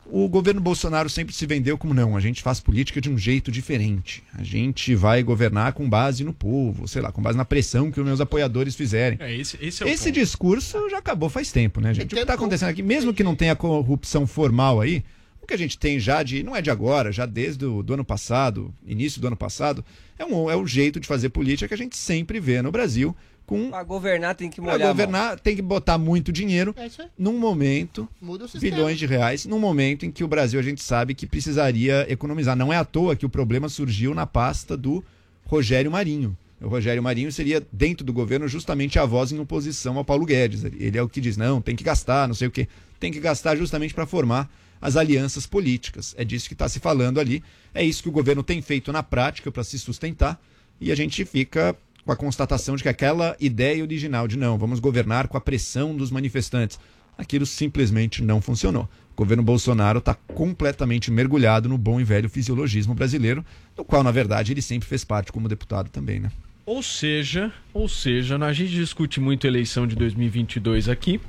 O 0.05 0.27
governo 0.27 0.59
Bolsonaro 0.59 1.09
sempre 1.09 1.33
se 1.33 1.45
vendeu 1.45 1.77
como 1.77 1.93
não, 1.93 2.15
a 2.15 2.19
gente 2.19 2.41
faz 2.41 2.59
política 2.59 2.99
de 2.99 3.09
um 3.09 3.17
jeito 3.17 3.49
diferente. 3.49 4.21
A 4.33 4.43
gente 4.43 4.93
vai 4.95 5.23
governar 5.23 5.73
com 5.73 5.89
base 5.89 6.23
no 6.23 6.33
povo, 6.33 6.87
sei 6.87 7.01
lá, 7.01 7.11
com 7.11 7.21
base 7.21 7.37
na 7.37 7.45
pressão 7.45 7.89
que 7.89 7.99
os 7.99 8.05
meus 8.05 8.19
apoiadores 8.19 8.75
fizerem. 8.75 9.17
É, 9.21 9.35
esse, 9.35 9.57
esse 9.61 9.81
é 9.81 9.85
o 9.85 9.89
Esse 9.89 10.11
discurso 10.11 10.89
já 10.89 10.97
acabou 10.97 11.29
faz 11.29 11.51
tempo, 11.51 11.79
né, 11.79 11.93
gente? 11.93 12.05
O 12.05 12.15
que 12.15 12.19
está 12.19 12.33
acontecendo 12.33 12.69
aqui, 12.69 12.83
mesmo 12.83 13.13
que 13.13 13.23
não 13.23 13.35
tenha 13.35 13.55
corrupção 13.55 14.27
formal 14.27 14.81
aí, 14.81 15.03
o 15.41 15.47
que 15.47 15.53
a 15.53 15.57
gente 15.57 15.77
tem 15.77 15.99
já 15.99 16.21
de. 16.21 16.43
Não 16.43 16.55
é 16.55 16.61
de 16.61 16.69
agora, 16.69 17.11
já 17.11 17.25
desde 17.25 17.65
o 17.65 17.81
do 17.81 17.93
ano 17.93 18.05
passado, 18.05 18.73
início 18.85 19.21
do 19.21 19.27
ano 19.27 19.37
passado, 19.37 19.83
é, 20.17 20.25
um, 20.25 20.49
é 20.49 20.55
o 20.55 20.65
jeito 20.65 20.99
de 20.99 21.07
fazer 21.07 21.29
política 21.29 21.67
que 21.67 21.73
a 21.73 21.77
gente 21.77 21.97
sempre 21.97 22.39
vê 22.39 22.61
no 22.61 22.71
Brasil. 22.71 23.15
Com, 23.45 23.69
Pra 23.69 23.83
governar 23.83 24.35
tem 24.35 24.49
que 24.49 24.61
Pra 24.61 24.71
molhar 24.71 24.81
a 24.81 24.85
mão. 24.85 24.93
governar, 24.93 25.39
tem 25.39 25.55
que 25.55 25.61
botar 25.61 25.97
muito 25.97 26.31
dinheiro 26.31 26.73
É 26.77 26.87
isso 26.87 27.01
aí. 27.01 27.07
num 27.17 27.37
momento, 27.37 28.07
Muda 28.21 28.45
o 28.45 28.47
sistema. 28.47 28.73
bilhões 28.75 28.97
de 28.97 29.05
reais, 29.05 29.45
num 29.45 29.59
momento 29.59 30.05
em 30.05 30.11
que 30.11 30.23
o 30.23 30.27
Brasil 30.27 30.59
a 30.59 30.63
gente 30.63 30.81
sabe 30.81 31.13
que 31.13 31.27
precisaria 31.27 32.05
economizar. 32.11 32.55
Não 32.55 32.71
é 32.71 32.77
à 32.77 32.85
toa 32.85 33.15
que 33.15 33.25
o 33.25 33.29
problema 33.29 33.67
surgiu 33.69 34.13
na 34.13 34.25
pasta 34.25 34.77
do 34.77 35.03
Rogério 35.45 35.91
Marinho. 35.91 36.37
O 36.61 36.69
Rogério 36.69 37.03
Marinho 37.03 37.29
seria, 37.29 37.61
dentro 37.73 38.05
do 38.05 38.13
governo, 38.13 38.47
justamente 38.47 38.97
a 38.97 39.05
voz 39.05 39.33
em 39.33 39.39
oposição 39.39 39.97
ao 39.97 40.05
Paulo 40.05 40.25
Guedes. 40.25 40.63
Ele 40.63 40.97
é 40.97 41.01
o 41.01 41.09
que 41.09 41.19
diz, 41.19 41.35
não, 41.35 41.61
tem 41.61 41.75
que 41.75 41.83
gastar, 41.83 42.25
não 42.25 42.33
sei 42.35 42.47
o 42.47 42.51
quê. 42.51 42.69
Tem 43.01 43.11
que 43.11 43.19
gastar 43.19 43.57
justamente 43.57 43.93
para 43.93 44.05
formar 44.05 44.49
as 44.81 44.95
alianças 44.95 45.45
políticas. 45.45 46.15
É 46.17 46.23
disso 46.23 46.47
que 46.47 46.53
está 46.53 46.69
se 46.69 46.79
falando 46.79 47.19
ali. 47.19 47.43
É 47.73 47.83
isso 47.83 48.01
que 48.01 48.07
o 48.07 48.11
governo 48.13 48.41
tem 48.41 48.61
feito 48.61 48.93
na 48.93 49.03
prática 49.03 49.51
para 49.51 49.63
se 49.65 49.77
sustentar. 49.77 50.41
E 50.79 50.89
a 50.89 50.95
gente 50.95 51.25
fica 51.25 51.75
com 52.05 52.11
a 52.11 52.15
constatação 52.15 52.75
de 52.75 52.83
que 52.83 52.89
aquela 52.89 53.35
ideia 53.39 53.83
original 53.83 54.27
de 54.27 54.37
não, 54.37 54.57
vamos 54.57 54.79
governar 54.79 55.27
com 55.27 55.37
a 55.37 55.41
pressão 55.41 55.95
dos 55.95 56.11
manifestantes, 56.11 56.79
aquilo 57.17 57.45
simplesmente 57.45 58.23
não 58.23 58.41
funcionou. 58.41 58.89
O 59.11 59.15
governo 59.15 59.43
Bolsonaro 59.43 59.99
está 59.99 60.13
completamente 60.13 61.11
mergulhado 61.11 61.69
no 61.69 61.77
bom 61.77 62.01
e 62.01 62.03
velho 62.03 62.29
fisiologismo 62.29 62.95
brasileiro, 62.95 63.45
do 63.75 63.85
qual, 63.85 64.03
na 64.03 64.11
verdade, 64.11 64.51
ele 64.51 64.61
sempre 64.61 64.87
fez 64.87 65.03
parte 65.03 65.31
como 65.31 65.47
deputado 65.47 65.89
também, 65.89 66.19
né? 66.19 66.31
Ou 66.65 66.81
seja, 66.81 67.51
ou 67.73 67.89
seja, 67.89 68.37
a 68.37 68.53
gente 68.53 68.71
discute 68.71 69.19
muito 69.19 69.45
eleição 69.45 69.85
de 69.85 69.95
2022 69.95 70.87
aqui. 70.89 71.19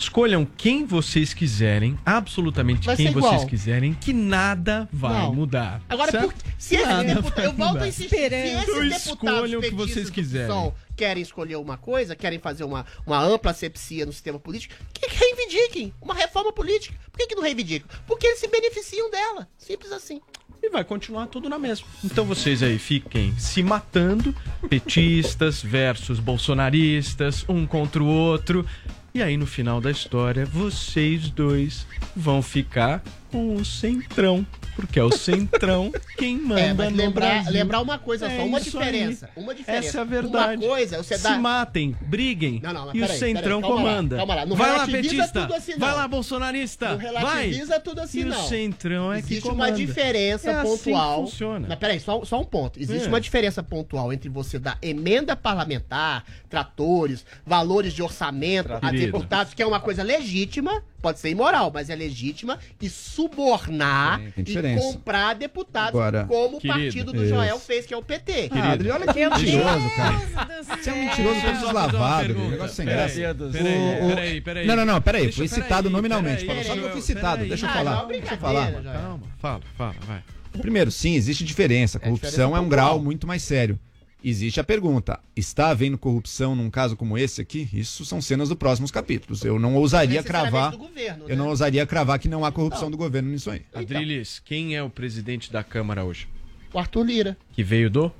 Escolham 0.00 0.46
quem 0.56 0.86
vocês 0.86 1.34
quiserem, 1.34 1.98
absolutamente 2.06 2.86
Vai 2.86 2.96
quem 2.96 3.12
vocês 3.12 3.44
quiserem, 3.44 3.92
que 3.92 4.14
nada 4.14 4.88
vai 4.90 5.12
Não. 5.24 5.34
mudar. 5.34 5.82
Agora, 5.86 6.10
por- 6.22 6.34
se 6.56 6.76
esse 6.76 6.86
Nada 6.86 7.14
deputado, 7.14 7.44
eu 7.44 7.52
volto 7.52 7.82
a 7.82 7.88
insistir, 7.88 8.08
se 8.08 8.24
Então 8.24 8.88
deputados 8.88 9.06
escolham 9.06 9.58
o 9.60 9.62
que 9.62 9.70
petistas 9.70 9.76
vocês 9.94 10.10
quiserem. 10.10 10.46
PSOL 10.48 10.74
querem 10.96 11.22
escolher 11.22 11.56
uma 11.56 11.76
coisa, 11.76 12.16
querem 12.16 12.38
fazer 12.38 12.64
uma, 12.64 12.86
uma 13.06 13.22
ampla 13.22 13.50
asepsia 13.50 14.06
no 14.06 14.12
sistema 14.12 14.38
político, 14.40 14.74
que 14.92 15.06
reivindiquem 15.06 15.92
uma 16.00 16.14
reforma 16.14 16.50
política. 16.50 16.94
Por 17.12 17.18
que, 17.18 17.26
que 17.26 17.34
não 17.34 17.42
reivindicam? 17.42 17.88
Porque 18.06 18.26
eles 18.26 18.38
se 18.40 18.48
beneficiam 18.48 19.10
dela. 19.10 19.46
Simples 19.58 19.92
assim. 19.92 20.18
E 20.62 20.68
vai 20.68 20.84
continuar 20.84 21.26
tudo 21.26 21.48
na 21.48 21.58
mesma. 21.58 21.86
Então 22.04 22.24
vocês 22.24 22.62
aí 22.62 22.78
fiquem 22.78 23.34
se 23.38 23.62
matando, 23.62 24.34
petistas 24.68 25.62
versus 25.62 26.18
bolsonaristas, 26.18 27.44
um 27.48 27.66
contra 27.66 28.02
o 28.02 28.06
outro. 28.06 28.66
E 29.12 29.22
aí 29.22 29.36
no 29.36 29.46
final 29.46 29.80
da 29.80 29.90
história, 29.90 30.46
vocês 30.46 31.30
dois 31.30 31.86
vão 32.14 32.40
ficar 32.40 33.02
com 33.30 33.54
o 33.54 33.64
centrão. 33.64 34.46
Porque 34.76 34.98
é 34.98 35.02
o 35.04 35.10
centrão 35.12 35.92
quem 36.16 36.38
manda 36.40 36.60
É, 36.60 36.72
mas 36.72 36.90
no 36.90 36.96
lembrar, 36.96 37.28
Brasil. 37.34 37.52
lembrar 37.52 37.80
uma 37.82 37.98
coisa 37.98 38.26
É 38.26 38.36
só, 38.38 38.46
uma 38.46 38.60
diferença. 38.60 39.28
aí. 39.36 39.42
Uma 39.42 39.54
diferença. 39.54 39.88
Essa 39.88 39.98
é 39.98 40.00
a 40.00 40.04
verdade. 40.04 40.62
Uma 40.64 40.68
coisa, 40.70 40.96
é 40.96 40.98
você 41.02 41.16
Se 41.18 41.22
dá. 41.22 41.36
matem, 41.38 41.94
briguem. 42.00 42.60
Não, 42.62 42.72
não, 42.72 42.86
e 42.94 42.98
o 42.98 43.00
peraí, 43.02 43.18
centrão 43.18 43.60
calma 43.60 43.76
lá, 43.76 43.82
comanda. 43.82 44.16
calma 44.16 44.34
lá. 44.36 44.46
Não 44.46 44.56
Vai 44.56 44.72
lá, 44.78 44.86
petista. 44.86 45.40
tudo 45.42 45.54
assim. 45.54 45.76
Vai 45.76 45.94
lá, 45.94 46.08
bolsonarista. 46.08 46.90
Não 46.92 46.96
Vai. 46.98 47.06
relativiza 47.12 47.80
tudo 47.80 48.00
assim, 48.00 48.20
e 48.20 48.24
não. 48.24 48.42
o 48.44 48.48
centrão 48.48 49.12
é 49.12 49.20
que 49.20 49.32
Existe 49.34 49.42
comanda. 49.48 49.70
uma 49.70 49.72
diferença 49.76 50.50
É 50.50 50.54
assim 50.54 50.76
que 50.78 50.84
pontual. 50.84 51.24
funciona. 51.26 51.66
Mas 51.68 51.78
peraí, 51.78 52.00
só, 52.00 52.24
só 52.24 52.40
um 52.40 52.44
ponto. 52.44 52.80
Existe 52.80 53.04
É. 53.04 53.08
uma 53.08 53.20
diferença 53.20 53.62
pontual 53.62 54.12
entre 54.12 54.30
você 54.30 54.58
dar 54.58 54.78
emenda 54.80 55.36
parlamentar, 55.36 56.24
tratores, 56.48 57.24
valores 57.44 57.92
de 57.92 58.02
orçamento 58.02 58.72
a 58.72 58.80
Querido. 58.80 59.06
deputados, 59.12 59.52
que 59.52 59.62
é 59.62 59.66
uma 59.66 59.80
coisa 59.80 60.02
legítima, 60.02 60.82
pode 61.00 61.18
ser 61.18 61.30
imoral, 61.30 61.70
mas 61.72 61.90
é 61.90 61.94
legítima, 61.96 62.58
e 62.80 62.88
subornar 62.88 64.20
Tem 64.34 64.44
e 64.46 64.76
comprar 64.78 65.34
deputados, 65.34 65.90
Agora- 65.98 66.24
como 66.24 66.58
o 66.58 66.60
Querido. 66.60 66.78
partido 66.80 67.12
do 67.12 67.22
Isso. 67.24 67.34
Joel 67.34 67.58
fez, 67.58 67.86
que 67.86 67.94
é 67.94 67.96
o 67.96 68.02
PT. 68.02 68.48
Ah, 68.52 68.72
Adri, 68.72 68.90
olha 68.90 69.06
que 69.12 69.20
Meu 69.20 69.30
mentiroso, 69.30 69.90
cara. 69.96 70.10
Deus 70.46 70.66
Você 70.66 70.90
é 70.90 70.92
um 70.92 71.04
mentiroso 71.04 71.40
todo 71.40 71.52
deslavado, 71.52 72.26
pergunta. 72.26 72.50
negócio 72.50 72.76
sem 72.76 72.86
graça. 72.86 73.14
peraí, 73.14 73.76
O- 74.00 74.04
o- 74.04 74.08
peraí, 74.08 74.40
peraí. 74.40 74.66
Não, 74.66 74.76
não, 74.76 74.84
não, 74.84 75.00
peraí. 75.02 75.22
Deixa- 75.24 75.38
Foi 75.38 75.48
peraí, 75.48 75.62
citado 75.62 75.90
nominalmente. 75.90 76.44
peraí. 76.44 76.64
Só 76.64 76.72
que 76.74 76.78
eu 76.80 76.90
fui 76.92 77.00
citado. 77.02 77.36
peraí. 77.36 77.48
Deixa 77.48 77.66
eu 77.66 77.70
Ah, 77.70 77.72
falar. 77.74 78.04
Deixa 78.06 78.34
eu 78.34 78.38
falar. 78.38 78.72
Calma, 78.72 79.20
fala, 79.38 79.60
fala, 79.76 79.94
vai. 80.06 80.22
Primeiro, 80.60 80.90
sim, 80.90 81.14
existe 81.14 81.44
diferença. 81.44 81.98
A 81.98 82.00
corrupção 82.00 82.30
diferença 82.30 82.56
é 82.56 82.60
um 82.60 82.68
grau 82.68 83.00
muito 83.00 83.26
mais 83.26 83.42
sério. 83.42 83.78
Existe 84.22 84.60
a 84.60 84.64
pergunta: 84.64 85.18
está 85.34 85.68
havendo 85.70 85.96
corrupção 85.96 86.54
num 86.54 86.70
caso 86.70 86.96
como 86.96 87.16
esse 87.16 87.40
aqui? 87.40 87.68
Isso 87.72 88.04
são 88.04 88.20
cenas 88.20 88.48
dos 88.50 88.58
próximos 88.58 88.90
capítulos. 88.90 89.44
Eu 89.44 89.58
não 89.58 89.74
ousaria 89.74 90.20
Necessariamente 90.20 90.50
cravar. 90.52 90.70
do 90.72 90.78
governo, 90.78 91.24
Eu 91.28 91.36
não 91.36 91.44
né? 91.44 91.50
ousaria 91.50 91.86
cravar 91.86 92.18
que 92.18 92.28
não 92.28 92.44
há 92.44 92.52
corrupção 92.52 92.90
do 92.90 92.96
governo 92.96 93.30
nisso 93.30 93.50
aí. 93.50 93.62
Adriles, 93.74 94.40
quem 94.44 94.76
é 94.76 94.82
o 94.82 94.90
presidente 94.90 95.50
da 95.52 95.64
Câmara 95.64 96.04
hoje? 96.04 96.28
O 96.72 96.78
Arthur 96.78 97.04
Lira, 97.04 97.36
Que 97.52 97.62
veio 97.64 97.90
do? 97.90 98.12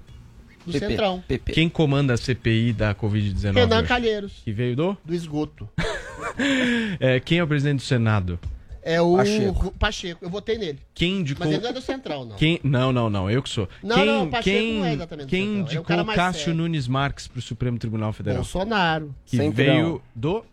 do 0.66 0.72
PP, 0.72 0.88
Centrão. 0.88 1.24
PP. 1.26 1.52
Quem 1.52 1.68
comanda 1.68 2.14
a 2.14 2.16
CPI 2.16 2.72
da 2.72 2.94
Covid-19? 2.94 3.54
Renan 3.54 3.78
hoje? 3.78 3.88
Calheiros, 3.88 4.32
Que 4.44 4.52
veio 4.52 4.74
do? 4.76 4.96
do 5.04 5.14
esgoto. 5.14 5.68
É, 6.98 7.18
quem 7.20 7.38
é 7.38 7.44
o 7.44 7.46
presidente 7.46 7.78
do 7.78 7.82
Senado? 7.82 8.38
É 8.82 9.00
o 9.00 9.16
Pacheco. 9.16 9.70
Pacheco. 9.78 10.24
Eu 10.24 10.30
votei 10.30 10.56
nele. 10.56 10.78
Quem 10.94 11.18
indicou. 11.20 11.44
Mas 11.44 11.54
ele 11.54 11.62
não 11.62 11.70
é 11.70 11.72
do 11.72 11.80
Central, 11.82 12.24
não. 12.24 12.36
Quem... 12.36 12.60
Não, 12.64 12.92
não, 12.92 13.10
não, 13.10 13.30
eu 13.30 13.42
que 13.42 13.48
sou. 13.48 13.68
Não, 13.82 13.96
quem 13.96 14.06
não, 14.06 14.24
o 14.24 14.30
Pacheco 14.30 14.44
quem, 14.44 14.78
não 14.78 14.84
é 14.86 14.92
exatamente 14.94 15.26
do 15.26 15.30
quem 15.30 15.40
Central, 15.40 15.58
é 15.58 15.62
indicou 15.62 15.84
cara 15.84 16.04
mais 16.04 16.16
Cássio 16.16 16.44
sério. 16.44 16.54
Nunes 16.54 16.88
Marques 16.88 17.28
para 17.28 17.38
o 17.38 17.42
Supremo 17.42 17.78
Tribunal 17.78 18.12
Federal? 18.12 18.38
Bolsonaro. 18.38 19.14
Que 19.26 19.36
Centrão. 19.36 19.52
veio 19.52 20.02
do. 20.14 20.44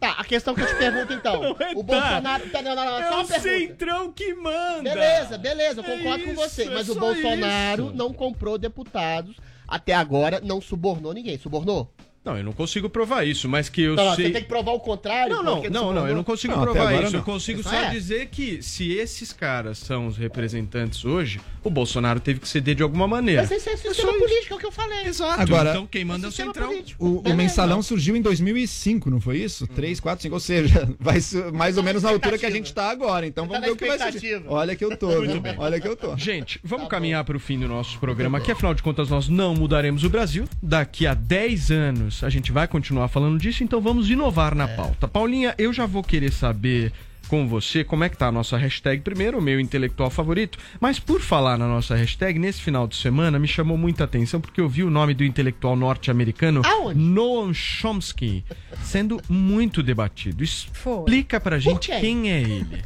Tá, 0.00 0.12
a 0.12 0.24
questão 0.24 0.54
que 0.54 0.60
eu 0.60 0.66
te 0.66 0.74
pergunto 0.76 1.12
então. 1.12 1.56
o 1.76 1.82
Bolsonaro. 1.82 2.50
Tá, 2.50 2.62
não, 2.62 2.74
não, 2.74 2.84
não, 2.84 2.98
só 3.08 3.14
uma 3.16 3.24
pergunta. 3.26 3.40
Centrão 3.40 4.12
que 4.12 4.34
manda! 4.34 4.82
Beleza, 4.82 5.38
beleza, 5.38 5.80
eu 5.80 5.84
É 5.84 5.96
concordo 5.96 6.24
com 6.24 6.32
isso, 6.32 6.40
você. 6.40 6.62
é 6.64 6.70
Mas 6.70 6.88
o 6.88 6.94
só 6.94 7.00
Bolsonaro 7.00 7.86
isso. 7.86 7.94
não 7.94 8.12
comprou 8.12 8.58
deputados. 8.58 9.36
Até 9.66 9.94
agora 9.94 10.40
não 10.42 10.60
subornou 10.60 11.12
ninguém. 11.12 11.38
Subornou? 11.38 11.90
Não, 12.24 12.38
eu 12.38 12.42
não 12.42 12.52
consigo 12.52 12.88
provar 12.88 13.26
isso, 13.26 13.46
mas 13.48 13.68
que 13.68 13.82
eu 13.82 13.94
Não, 13.94 14.14
sei. 14.14 14.26
Você 14.26 14.32
tem 14.32 14.42
que 14.42 14.48
provar 14.48 14.72
o 14.72 14.80
contrário. 14.80 15.34
Não, 15.36 15.42
não, 15.42 15.62
não, 15.64 15.92
não, 15.92 16.08
eu 16.08 16.14
não 16.16 16.24
consigo 16.24 16.54
Não, 16.56 16.62
provar 16.62 16.94
isso. 16.94 17.04
Eu 17.04 17.10
não. 17.18 17.22
consigo 17.22 17.60
Isso 17.60 17.68
só 17.68 17.76
é. 17.76 17.90
dizer 17.90 18.26
que 18.28 18.62
se 18.62 18.92
esses 18.92 19.30
caras 19.30 19.76
são 19.76 20.06
os 20.06 20.16
representantes 20.16 21.04
hoje, 21.04 21.38
o 21.62 21.68
Bolsonaro 21.68 22.18
teve 22.20 22.40
que 22.40 22.48
ceder 22.48 22.74
de 22.76 22.82
alguma 22.82 23.06
maneira. 23.06 23.42
Mas 23.42 23.50
esse 23.50 23.68
é 23.68 23.76
sistema 23.76 24.12
político, 24.14 24.54
é 24.54 24.56
o 24.56 24.58
que 24.58 24.64
eu 24.64 24.72
falei. 24.72 25.04
Exato. 25.06 25.38
Agora- 25.40 25.70
então 25.70 25.86
quem 25.86 26.02
manda 26.02 26.26
é 26.26 26.30
o 26.30 26.32
centrão. 26.32 26.72
O, 26.98 27.06
o 27.18 27.20
Beleza. 27.20 27.36
mensalão 27.36 27.82
surgiu 27.82 28.16
em 28.16 28.22
2005, 28.22 29.10
não 29.10 29.20
foi 29.20 29.38
isso? 29.38 29.66
3, 29.66 30.00
4, 30.00 30.22
5, 30.22 30.34
ou 30.34 30.40
seja, 30.40 30.88
vai 30.98 31.20
ser 31.20 31.52
mais 31.52 31.76
ou 31.76 31.82
menos 31.82 32.02
na 32.02 32.08
altura 32.08 32.38
que 32.38 32.46
a 32.46 32.50
gente 32.50 32.72
tá 32.72 32.88
agora. 32.90 33.26
Então 33.26 33.46
vamos 33.46 33.60
na 33.60 33.66
ver 33.66 33.72
o 33.72 33.76
que 33.76 33.84
vai 33.86 33.98
ser. 33.98 34.08
expectativa. 34.08 34.44
Olha 34.50 34.74
que 34.74 34.84
eu 34.84 34.96
tô, 34.96 35.08
Muito 35.08 35.32
viu? 35.32 35.40
bem. 35.42 35.54
Olha 35.58 35.78
que 35.78 35.86
eu 35.86 35.94
tô. 35.94 36.16
Gente, 36.16 36.58
vamos 36.64 36.88
caminhar 36.88 37.22
para 37.24 37.36
o 37.36 37.40
fim 37.40 37.58
do 37.58 37.68
nosso 37.68 37.98
programa 37.98 38.38
aqui. 38.38 38.50
Afinal 38.50 38.72
de 38.72 38.82
contas, 38.82 39.10
nós 39.10 39.28
não 39.28 39.54
mudaremos 39.54 40.04
o 40.04 40.08
Brasil. 40.08 40.46
Daqui 40.62 41.06
a 41.06 41.12
10 41.12 41.70
anos 41.70 42.13
a 42.22 42.28
gente 42.28 42.52
vai 42.52 42.68
continuar 42.68 43.08
falando 43.08 43.38
disso, 43.38 43.64
então 43.64 43.80
vamos 43.80 44.10
inovar 44.10 44.54
na 44.54 44.68
pauta. 44.68 45.08
Paulinha, 45.08 45.54
eu 45.58 45.72
já 45.72 45.86
vou 45.86 46.02
querer 46.02 46.32
saber 46.32 46.92
com 47.28 47.48
você 47.48 47.82
como 47.82 48.04
é 48.04 48.08
que 48.08 48.16
tá 48.16 48.28
a 48.28 48.32
nossa 48.32 48.56
hashtag. 48.56 49.02
Primeiro, 49.02 49.38
o 49.38 49.42
meu 49.42 49.58
intelectual 49.58 50.10
favorito. 50.10 50.58
Mas 50.80 50.98
por 50.98 51.20
falar 51.20 51.58
na 51.58 51.66
nossa 51.66 51.94
hashtag, 51.94 52.38
nesse 52.38 52.60
final 52.60 52.86
de 52.86 52.96
semana 52.96 53.38
me 53.38 53.48
chamou 53.48 53.76
muita 53.76 54.04
atenção 54.04 54.40
porque 54.40 54.60
eu 54.60 54.68
vi 54.68 54.82
o 54.82 54.90
nome 54.90 55.14
do 55.14 55.24
intelectual 55.24 55.76
norte-americano 55.76 56.62
Noam 56.94 57.52
Chomsky 57.52 58.44
sendo 58.82 59.20
muito 59.28 59.82
debatido. 59.82 60.44
Explica 60.44 61.40
pra 61.40 61.58
gente 61.58 61.88
quem 62.00 62.30
é 62.30 62.40
ele. 62.40 62.84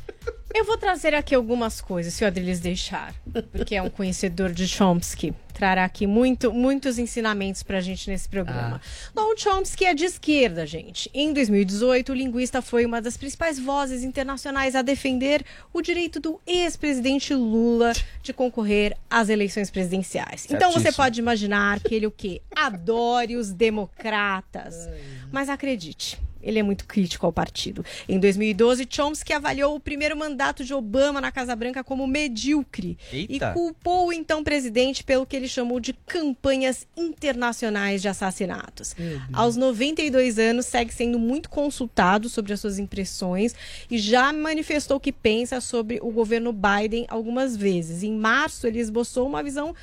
Eu 0.54 0.64
vou 0.64 0.78
trazer 0.78 1.14
aqui 1.14 1.34
algumas 1.34 1.80
coisas, 1.80 2.14
se 2.14 2.24
o 2.24 2.26
Adriles 2.26 2.58
deixar, 2.58 3.14
porque 3.52 3.74
é 3.74 3.82
um 3.82 3.90
conhecedor 3.90 4.50
de 4.50 4.66
Chomsky. 4.66 5.34
Trará 5.58 5.82
aqui 5.84 6.06
muito, 6.06 6.52
muitos 6.52 7.00
ensinamentos 7.00 7.64
pra 7.64 7.80
gente 7.80 8.08
nesse 8.08 8.28
programa. 8.28 8.80
Noam 9.12 9.36
Chomsky 9.36 9.86
é 9.86 9.92
de 9.92 10.04
esquerda, 10.04 10.64
gente. 10.64 11.10
Em 11.12 11.32
2018, 11.32 12.12
o 12.12 12.14
linguista 12.14 12.62
foi 12.62 12.86
uma 12.86 13.02
das 13.02 13.16
principais 13.16 13.58
vozes 13.58 14.04
internacionais 14.04 14.76
a 14.76 14.82
defender 14.82 15.44
o 15.72 15.82
direito 15.82 16.20
do 16.20 16.40
ex-presidente 16.46 17.34
Lula 17.34 17.92
de 18.22 18.32
concorrer 18.32 18.96
às 19.10 19.28
eleições 19.28 19.68
presidenciais. 19.68 20.46
Então 20.48 20.70
você 20.70 20.78
Certíssimo. 20.82 21.04
pode 21.04 21.20
imaginar 21.20 21.80
que 21.80 21.92
ele 21.92 22.06
o 22.06 22.12
quê? 22.12 22.40
Adore 22.54 23.34
os 23.34 23.52
democratas. 23.52 24.88
Mas 25.32 25.48
acredite, 25.48 26.20
ele 26.42 26.58
é 26.58 26.62
muito 26.62 26.86
crítico 26.86 27.26
ao 27.26 27.32
partido. 27.32 27.84
Em 28.08 28.18
2012, 28.18 28.86
Chomsky 28.88 29.32
avaliou 29.32 29.74
o 29.74 29.80
primeiro 29.80 30.16
mandato 30.16 30.64
de 30.64 30.72
Obama 30.72 31.20
na 31.20 31.32
Casa 31.32 31.54
Branca 31.54 31.84
como 31.84 32.06
medíocre 32.06 32.98
Eita. 33.12 33.50
e 33.50 33.52
culpou 33.52 34.08
o 34.08 34.12
então 34.12 34.42
presidente 34.42 35.04
pelo 35.04 35.26
que 35.26 35.36
ele 35.36 35.48
chamou 35.48 35.80
de 35.80 35.92
campanhas 35.92 36.86
internacionais 36.96 38.02
de 38.02 38.08
assassinatos. 38.08 38.94
Aos 39.32 39.56
92 39.56 40.38
anos, 40.38 40.66
segue 40.66 40.92
sendo 40.92 41.18
muito 41.18 41.48
consultado 41.50 42.28
sobre 42.28 42.52
as 42.52 42.60
suas 42.60 42.78
impressões 42.78 43.54
e 43.90 43.98
já 43.98 44.32
manifestou 44.32 44.96
o 44.96 45.00
que 45.00 45.12
pensa 45.12 45.60
sobre 45.60 45.98
o 46.02 46.10
governo 46.10 46.52
Biden 46.52 47.06
algumas 47.08 47.56
vezes. 47.56 48.02
Em 48.02 48.12
março, 48.12 48.66
ele 48.66 48.78
esboçou 48.78 49.26
uma 49.26 49.42
visão 49.42 49.74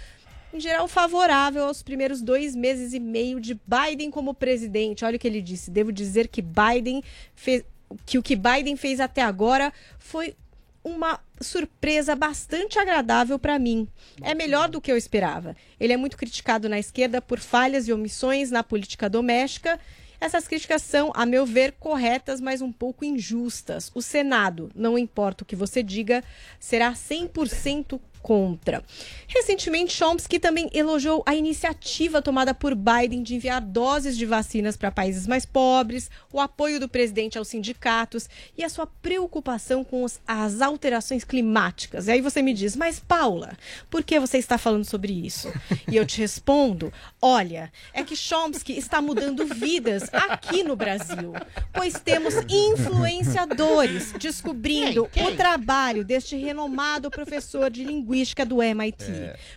em 0.55 0.59
geral, 0.59 0.87
favorável 0.87 1.65
aos 1.65 1.83
primeiros 1.83 2.21
dois 2.21 2.55
meses 2.55 2.93
e 2.93 2.99
meio 2.99 3.39
de 3.39 3.59
Biden 3.67 4.09
como 4.09 4.33
presidente. 4.33 5.03
Olha 5.03 5.17
o 5.17 5.19
que 5.19 5.27
ele 5.27 5.41
disse. 5.41 5.69
Devo 5.69 5.91
dizer 5.91 6.27
que 6.27 6.41
Biden 6.41 7.03
fez. 7.35 7.63
Que 8.05 8.17
o 8.17 8.23
que 8.23 8.35
Biden 8.35 8.75
fez 8.75 8.99
até 8.99 9.21
agora 9.21 9.71
foi 9.99 10.35
uma 10.83 11.19
surpresa 11.41 12.15
bastante 12.15 12.79
agradável 12.79 13.37
para 13.37 13.59
mim. 13.59 13.87
É 14.21 14.33
melhor 14.33 14.69
do 14.69 14.81
que 14.81 14.91
eu 14.91 14.97
esperava. 14.97 15.55
Ele 15.79 15.93
é 15.93 15.97
muito 15.97 16.17
criticado 16.17 16.69
na 16.69 16.79
esquerda 16.79 17.21
por 17.21 17.39
falhas 17.39 17.87
e 17.87 17.93
omissões 17.93 18.49
na 18.49 18.63
política 18.63 19.09
doméstica. 19.09 19.79
Essas 20.19 20.47
críticas 20.47 20.81
são, 20.81 21.11
a 21.13 21.25
meu 21.25 21.45
ver, 21.45 21.73
corretas, 21.73 22.39
mas 22.39 22.61
um 22.61 22.71
pouco 22.71 23.03
injustas. 23.03 23.91
O 23.93 24.01
Senado, 24.01 24.71
não 24.73 24.97
importa 24.97 25.43
o 25.43 25.45
que 25.45 25.55
você 25.55 25.83
diga, 25.83 26.23
será 26.59 26.93
100% 26.93 27.99
contra. 28.25 28.83
Recentemente, 29.27 29.93
Chomsky 29.93 30.39
também 30.39 30.67
elogiou 30.73 31.21
a 31.27 31.35
iniciativa 31.35 32.23
tomada 32.23 32.55
por 32.55 32.73
Biden 32.73 33.21
de 33.21 33.35
enviar 33.35 33.61
doses 33.61 34.17
de 34.17 34.25
vacinas 34.25 34.75
para 34.75 34.89
países 34.89 35.27
mais 35.27 35.45
pobres, 35.45 36.09
o 36.33 36.39
apoio 36.41 36.79
do 36.79 36.89
presidente 36.89 37.37
aos 37.37 37.47
sindicatos 37.49 38.27
e 38.57 38.63
a 38.63 38.69
sua 38.69 38.87
preocupação 38.87 39.83
com 39.83 40.03
os- 40.03 40.19
as 40.27 40.59
alterações 40.59 41.23
climáticas. 41.23 42.07
E 42.07 42.13
aí 42.13 42.21
você 42.21 42.41
me 42.41 42.51
diz, 42.51 42.75
mas 42.75 42.99
Paula, 42.99 43.55
por 43.91 44.01
que 44.03 44.19
você 44.19 44.39
está 44.39 44.57
falando 44.57 44.85
sobre 44.85 45.13
isso? 45.13 45.53
E 45.87 45.95
eu 45.95 46.03
te 46.05 46.19
respondo, 46.19 46.91
olha, 47.21 47.71
é 47.93 48.03
que 48.03 48.15
Chomsky 48.15 48.73
está 48.75 49.03
mudando 49.03 49.45
vidas 49.45 50.09
aqui 50.11 50.63
no 50.63 50.75
Brasil, 50.75 51.31
pois 51.71 51.93
temos 52.03 52.33
influenciadores 52.49 54.13
descobrindo 54.13 55.07
o 55.23 55.35
trabalho 55.35 56.03
deste 56.03 56.35
renomado 56.35 57.11
professor 57.11 57.69
de 57.69 57.83
linguística 57.83 58.14
do 58.47 58.61
MIT, 58.61 59.05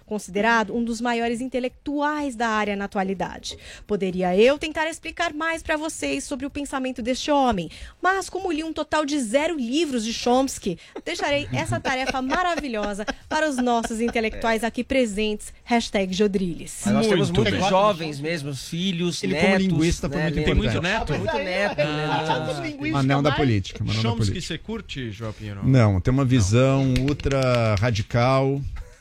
considerado 0.06 0.74
um 0.74 0.82
dos 0.82 1.00
maiores 1.00 1.40
intelectuais 1.40 2.34
da 2.34 2.48
área 2.48 2.74
na 2.76 2.84
atualidade. 2.86 3.56
Poderia 3.86 4.36
eu 4.36 4.58
tentar 4.58 4.88
explicar 4.88 5.32
mais 5.32 5.62
para 5.62 5.76
vocês 5.76 6.24
sobre 6.24 6.46
o 6.46 6.50
pensamento 6.50 7.00
deste 7.02 7.30
homem, 7.30 7.70
mas 8.02 8.28
como 8.28 8.50
li 8.52 8.64
um 8.64 8.72
total 8.72 9.04
de 9.04 9.18
zero 9.20 9.56
livros 9.56 10.04
de 10.04 10.12
Chomsky, 10.12 10.78
deixarei 11.04 11.48
essa 11.52 11.78
tarefa 11.80 12.20
maravilhosa 12.22 13.04
para 13.28 13.48
os 13.48 13.56
nossos 13.56 14.00
intelectuais 14.00 14.64
aqui 14.64 14.82
presentes. 14.82 15.52
Hashtag 15.64 16.12
Jodriles. 16.14 16.82
Mas 16.84 16.94
nós 16.94 17.06
temos 17.06 17.30
Muito 17.30 17.50
muitos 17.50 17.68
jovens 17.68 18.20
mesmo, 18.20 18.54
filhos, 18.54 19.22
Ele 19.22 19.34
como 19.34 19.48
netos. 19.48 19.66
linguista 19.66 20.08
foi 20.08 20.18
né, 20.18 20.24
muito 20.24 20.40
importante. 20.40 20.58
Muito 20.62 20.82
neto? 20.82 21.12
Muito 21.18 21.38
neto. 21.38 21.76
né? 21.76 22.90
Anel 22.94 23.22
da 23.22 23.32
política. 23.32 23.84
Da 23.84 23.92
Chomsky, 23.92 24.16
política. 24.16 24.40
você 24.40 24.58
curte, 24.58 25.10
João 25.10 25.32
Pinheiro? 25.32 25.60
Não, 25.66 26.00
tem 26.00 26.12
uma 26.12 26.24
visão 26.24 26.94
ultra 27.00 27.74
radical. 27.76 28.47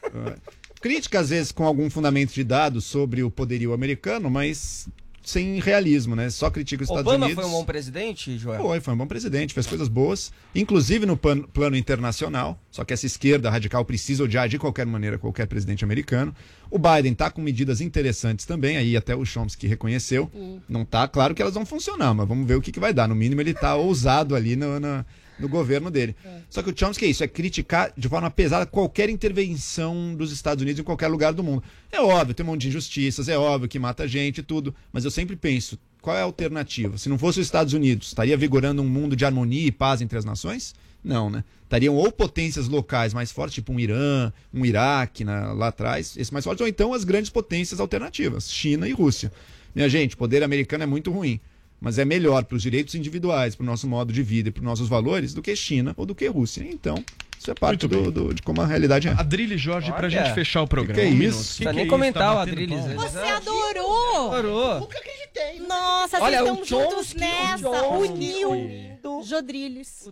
Eh, 0.04 0.36
Crítica, 0.82 1.20
às 1.20 1.30
vezes, 1.30 1.52
com 1.52 1.66
algum 1.66 1.90
fundamento 1.90 2.34
de 2.34 2.44
dados 2.44 2.86
sobre 2.86 3.24
o 3.24 3.32
poderio 3.32 3.74
americano, 3.74 4.30
mas 4.30 4.88
sem 5.24 5.60
realismo, 5.60 6.16
né? 6.16 6.30
Só 6.30 6.50
critica 6.52 6.84
os 6.84 6.90
Estados 6.90 7.06
Obama 7.12 7.26
Unidos. 7.26 7.44
foi 7.44 7.52
um 7.52 7.58
bom 7.60 7.66
presidente, 7.66 8.38
Joel? 8.38 8.62
Foi, 8.62 8.80
foi 8.80 8.94
um 8.94 8.98
bom 8.98 9.08
presidente, 9.08 9.54
fez 9.56 9.66
coisas 9.68 9.88
boas, 9.90 10.32
inclusive 10.56 11.06
no 11.06 11.18
pan- 11.18 11.42
plano 11.42 11.76
internacional. 11.76 12.58
Só 12.72 12.86
que 12.86 12.94
essa 12.94 13.06
esquerda 13.08 13.50
radical 13.50 13.84
precisa 13.84 14.24
odiar 14.24 14.48
de 14.48 14.58
qualquer 14.60 14.86
maneira 14.86 15.18
qualquer 15.18 15.48
presidente 15.48 15.84
americano. 15.84 16.34
O 16.70 16.78
Biden 16.80 17.14
tá 17.16 17.30
com 17.32 17.42
medidas 17.42 17.82
interessantes 17.82 18.46
também, 18.46 18.78
aí 18.78 18.96
até 18.96 19.16
o 19.16 19.26
Chomsky 19.26 19.68
reconheceu. 19.68 20.32
Não 20.70 20.86
tá 20.86 21.08
claro 21.08 21.34
que 21.36 21.42
elas 21.42 21.56
vão 21.56 21.66
funcionar, 21.66 22.14
mas 22.14 22.28
vamos 22.28 22.48
ver 22.48 22.56
o 22.56 22.62
que, 22.62 22.72
que 22.72 22.80
vai 22.80 22.94
dar. 22.94 23.08
No 23.10 23.16
mínimo, 23.16 23.42
ele 23.42 23.54
tá 23.54 23.76
ousado 23.76 24.36
ali 24.36 24.56
no, 24.56 24.80
na- 24.80 25.04
no 25.40 25.48
governo 25.48 25.90
dele. 25.92 26.16
Só 26.50 26.62
que 26.64 26.70
o 26.70 26.74
Chomsky 26.78 27.06
é 27.06 27.08
isso, 27.10 27.24
é 27.24 27.28
criticar 27.28 27.92
de 27.98 28.08
forma 28.08 28.30
pesada 28.32 28.66
qualquer 28.66 29.10
intervenção 29.10 30.16
dos 30.16 30.32
Estados 30.32 30.62
Unidos 30.62 30.80
em 30.80 30.84
qualquer 30.84 31.08
lugar 31.08 31.34
do 31.34 31.44
mundo. 31.44 31.64
É 31.92 32.02
óbvio, 32.02 32.34
tem 32.34 32.46
um 32.46 32.50
monte 32.50 32.62
de 32.62 32.68
injustiças, 32.70 33.30
é 33.30 33.38
óbvio 33.38 33.70
que 33.70 33.80
mata 33.80 34.08
gente 34.08 34.40
e 34.40 34.44
tudo, 34.44 34.74
mas 34.92 35.06
eu 35.06 35.12
sempre 35.12 35.36
penso, 35.36 35.78
qual 36.02 36.16
é 36.16 36.22
a 36.22 36.24
alternativa? 36.24 36.98
Se 36.98 37.10
não 37.10 37.18
fosse 37.18 37.40
os 37.40 37.48
Estados 37.48 37.74
Unidos, 37.74 38.08
estaria 38.08 38.36
vigorando 38.38 38.82
um 38.82 38.88
mundo 38.88 39.16
de 39.16 39.26
harmonia 39.26 39.68
e 39.68 39.72
paz 39.72 40.02
entre 40.02 40.18
as 40.18 40.26
nações? 40.26 40.74
Não, 41.04 41.30
né? 41.30 41.44
Estariam 41.64 41.96
ou 41.96 42.12
potências 42.12 42.68
locais 42.68 43.14
mais 43.14 43.32
fortes, 43.32 43.56
tipo 43.56 43.72
um 43.72 43.80
Irã, 43.80 44.32
um 44.54 44.66
Iraque 44.66 45.24
na- 45.24 45.54
lá 45.54 45.68
atrás, 45.68 46.16
esse 46.18 46.32
mais 46.34 46.44
forte, 46.44 46.62
ou 46.62 46.68
então 46.68 46.94
as 46.94 47.04
grandes 47.04 47.30
potências 47.30 47.80
alternativas, 47.80 48.52
China 48.52 48.88
e 48.88 48.94
Rússia. 48.94 49.32
Minha 49.76 49.88
gente, 49.88 50.16
o 50.16 50.18
poder 50.18 50.44
americano 50.44 50.84
é 50.84 50.88
muito 50.88 51.12
ruim, 51.12 51.40
mas 51.80 51.98
é 51.98 52.06
melhor 52.06 52.44
para 52.44 52.56
os 52.56 52.62
direitos 52.62 52.96
individuais, 52.96 53.56
para 53.56 53.64
o 53.64 53.68
nosso 53.68 53.88
modo 53.88 54.12
de 54.12 54.24
vida 54.24 54.50
e 54.50 54.52
para 54.52 54.62
os 54.62 54.66
nossos 54.66 54.90
valores 54.90 55.34
do 55.34 55.42
que 55.42 55.56
China 55.56 55.94
ou 55.98 56.06
do 56.06 56.16
que 56.16 56.28
Rússia. 56.28 56.68
Então, 56.70 57.04
isso 57.48 57.52
é 57.52 57.56
parte 57.56 57.88
do, 57.88 58.12
do- 58.12 58.34
de 58.34 58.42
como 58.42 58.62
a 58.62 58.66
realidade 58.66 59.08
é. 59.08 59.12
Adrilles 59.12 59.62
Jorge, 59.62 59.90
pra 59.92 60.08
Olha. 60.08 60.10
gente 60.10 60.34
fechar 60.34 60.62
o 60.64 60.68
programa. 60.68 61.00
Que 61.00 61.08
que 61.08 61.24
é 61.24 61.28
isso? 61.28 61.38
Que 61.58 61.64
precisa 61.64 61.70
que 61.70 61.76
nem 61.76 61.80
é 61.80 61.84
isso? 61.84 61.90
comentar 61.90 62.24
Tá 62.24 62.36
o 62.36 62.40
Adrilles? 62.40 62.86
Você 62.94 63.18
adorou! 63.20 64.34
Adorou. 64.34 64.80
Nunca 64.82 64.98
acreditei. 64.98 65.60
Nossa, 65.68 66.22
Olha, 66.22 66.40
vocês 66.44 66.50
o 66.60 66.64
estão 66.64 66.80
juntos 66.82 67.08
Chomsky, 67.08 67.20
nessa. 67.20 67.70
o 67.70 67.76
Chomsky. 68.06 68.46
Uniu. 68.46 68.98
Jodriles. 69.24 70.10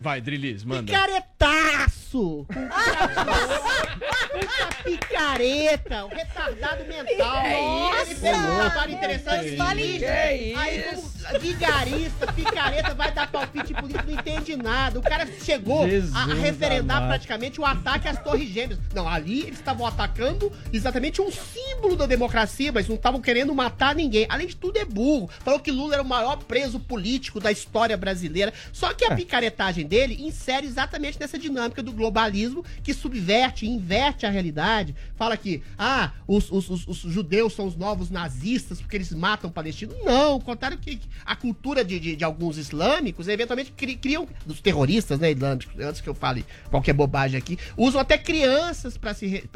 Vai, 0.00 0.20
Drilis, 0.20 0.64
manda. 0.64 0.84
Picaretaço! 0.92 2.46
Puta 4.32 4.82
picareta! 4.84 6.04
O 6.04 6.08
retardado 6.08 6.84
mental! 6.84 7.42
Que 7.42 7.48
Ele 8.10 8.14
fez 8.14 8.36
um 8.36 8.40
isso? 8.40 8.54
trabalho 8.60 8.92
interessante. 8.92 9.50
De 9.50 9.56
isso. 9.56 10.58
Aí, 10.58 10.82
como 10.94 11.40
vigarista, 11.40 12.32
picareta, 12.32 12.94
vai 12.94 13.10
dar 13.12 13.30
palpite 13.30 13.74
político, 13.74 14.04
não 14.06 14.14
entende 14.14 14.56
nada. 14.56 14.98
O 14.98 15.02
cara 15.02 15.26
chegou 15.42 15.88
Jesus 15.88 16.14
a, 16.14 16.22
a 16.22 16.34
referendar 16.76 16.96
amado. 16.98 17.08
praticamente 17.10 17.60
o 17.60 17.64
ataque 17.64 18.08
às 18.08 18.22
Torres 18.22 18.48
Gêmeas. 18.48 18.78
Não, 18.94 19.08
ali 19.08 19.40
eles 19.42 19.58
estavam 19.58 19.86
atacando 19.86 20.50
exatamente 20.72 21.20
um 21.20 21.30
símbolo 21.30 21.96
da 21.96 22.06
democracia, 22.06 22.72
mas 22.72 22.88
não 22.88 22.96
estavam 22.96 23.20
querendo 23.20 23.54
matar 23.54 23.94
ninguém. 23.94 24.26
Além 24.28 24.46
de 24.46 24.56
tudo, 24.56 24.76
é 24.78 24.84
burro. 24.84 25.28
Falou 25.40 25.60
que 25.60 25.70
Lula 25.70 25.94
era 25.94 26.02
o 26.02 26.06
maior 26.06 26.36
preso 26.44 26.78
político 26.80 27.40
da 27.40 27.50
história 27.52 27.96
brasileira. 27.96 28.52
Só 28.72 28.92
que 28.94 29.04
a 29.04 29.14
picaretagem 29.14 29.86
dele 29.86 30.16
insere 30.26 30.66
exatamente 30.66 31.18
nessa 31.20 31.38
dinâmica 31.38 31.82
do 31.82 31.92
globalismo 31.92 32.64
que 32.82 32.92
subverte, 32.94 33.66
inverte 33.66 34.26
a 34.26 34.30
realidade. 34.30 34.94
Fala 35.16 35.36
que, 35.36 35.62
ah, 35.78 36.12
os, 36.26 36.50
os- 36.50 36.68
os- 36.68 36.86
os 36.86 36.98
judeus 37.12 37.52
são 37.54 37.66
os 37.66 37.76
novos 37.76 38.10
nazistas 38.10 38.80
porque 38.80 38.96
eles 38.96 39.12
matam 39.12 39.50
palestinos. 39.50 39.96
Não, 40.04 40.40
contrário 40.40 40.78
que 40.78 41.00
a 41.24 41.34
cultura 41.36 41.84
de, 41.84 41.98
de- 41.98 42.16
de 42.16 42.24
alguns 42.24 42.58
islâmicos 42.58 43.28
eventualmente 43.28 43.72
cri- 43.72 43.96
criam, 43.96 44.26
dos 44.44 44.60
terroristas 44.60 45.18
né, 45.18 45.30
islâmicos, 45.32 45.78
antes 45.80 46.00
que 46.00 46.08
eu 46.08 46.14
fale 46.14 46.44
qualquer 46.70 46.92
bobagem 46.92 47.38
aqui, 47.38 47.58
usam 47.76 48.00
até 48.00 48.18
crianças 48.18 48.96
para 48.96 49.14
se, 49.14 49.48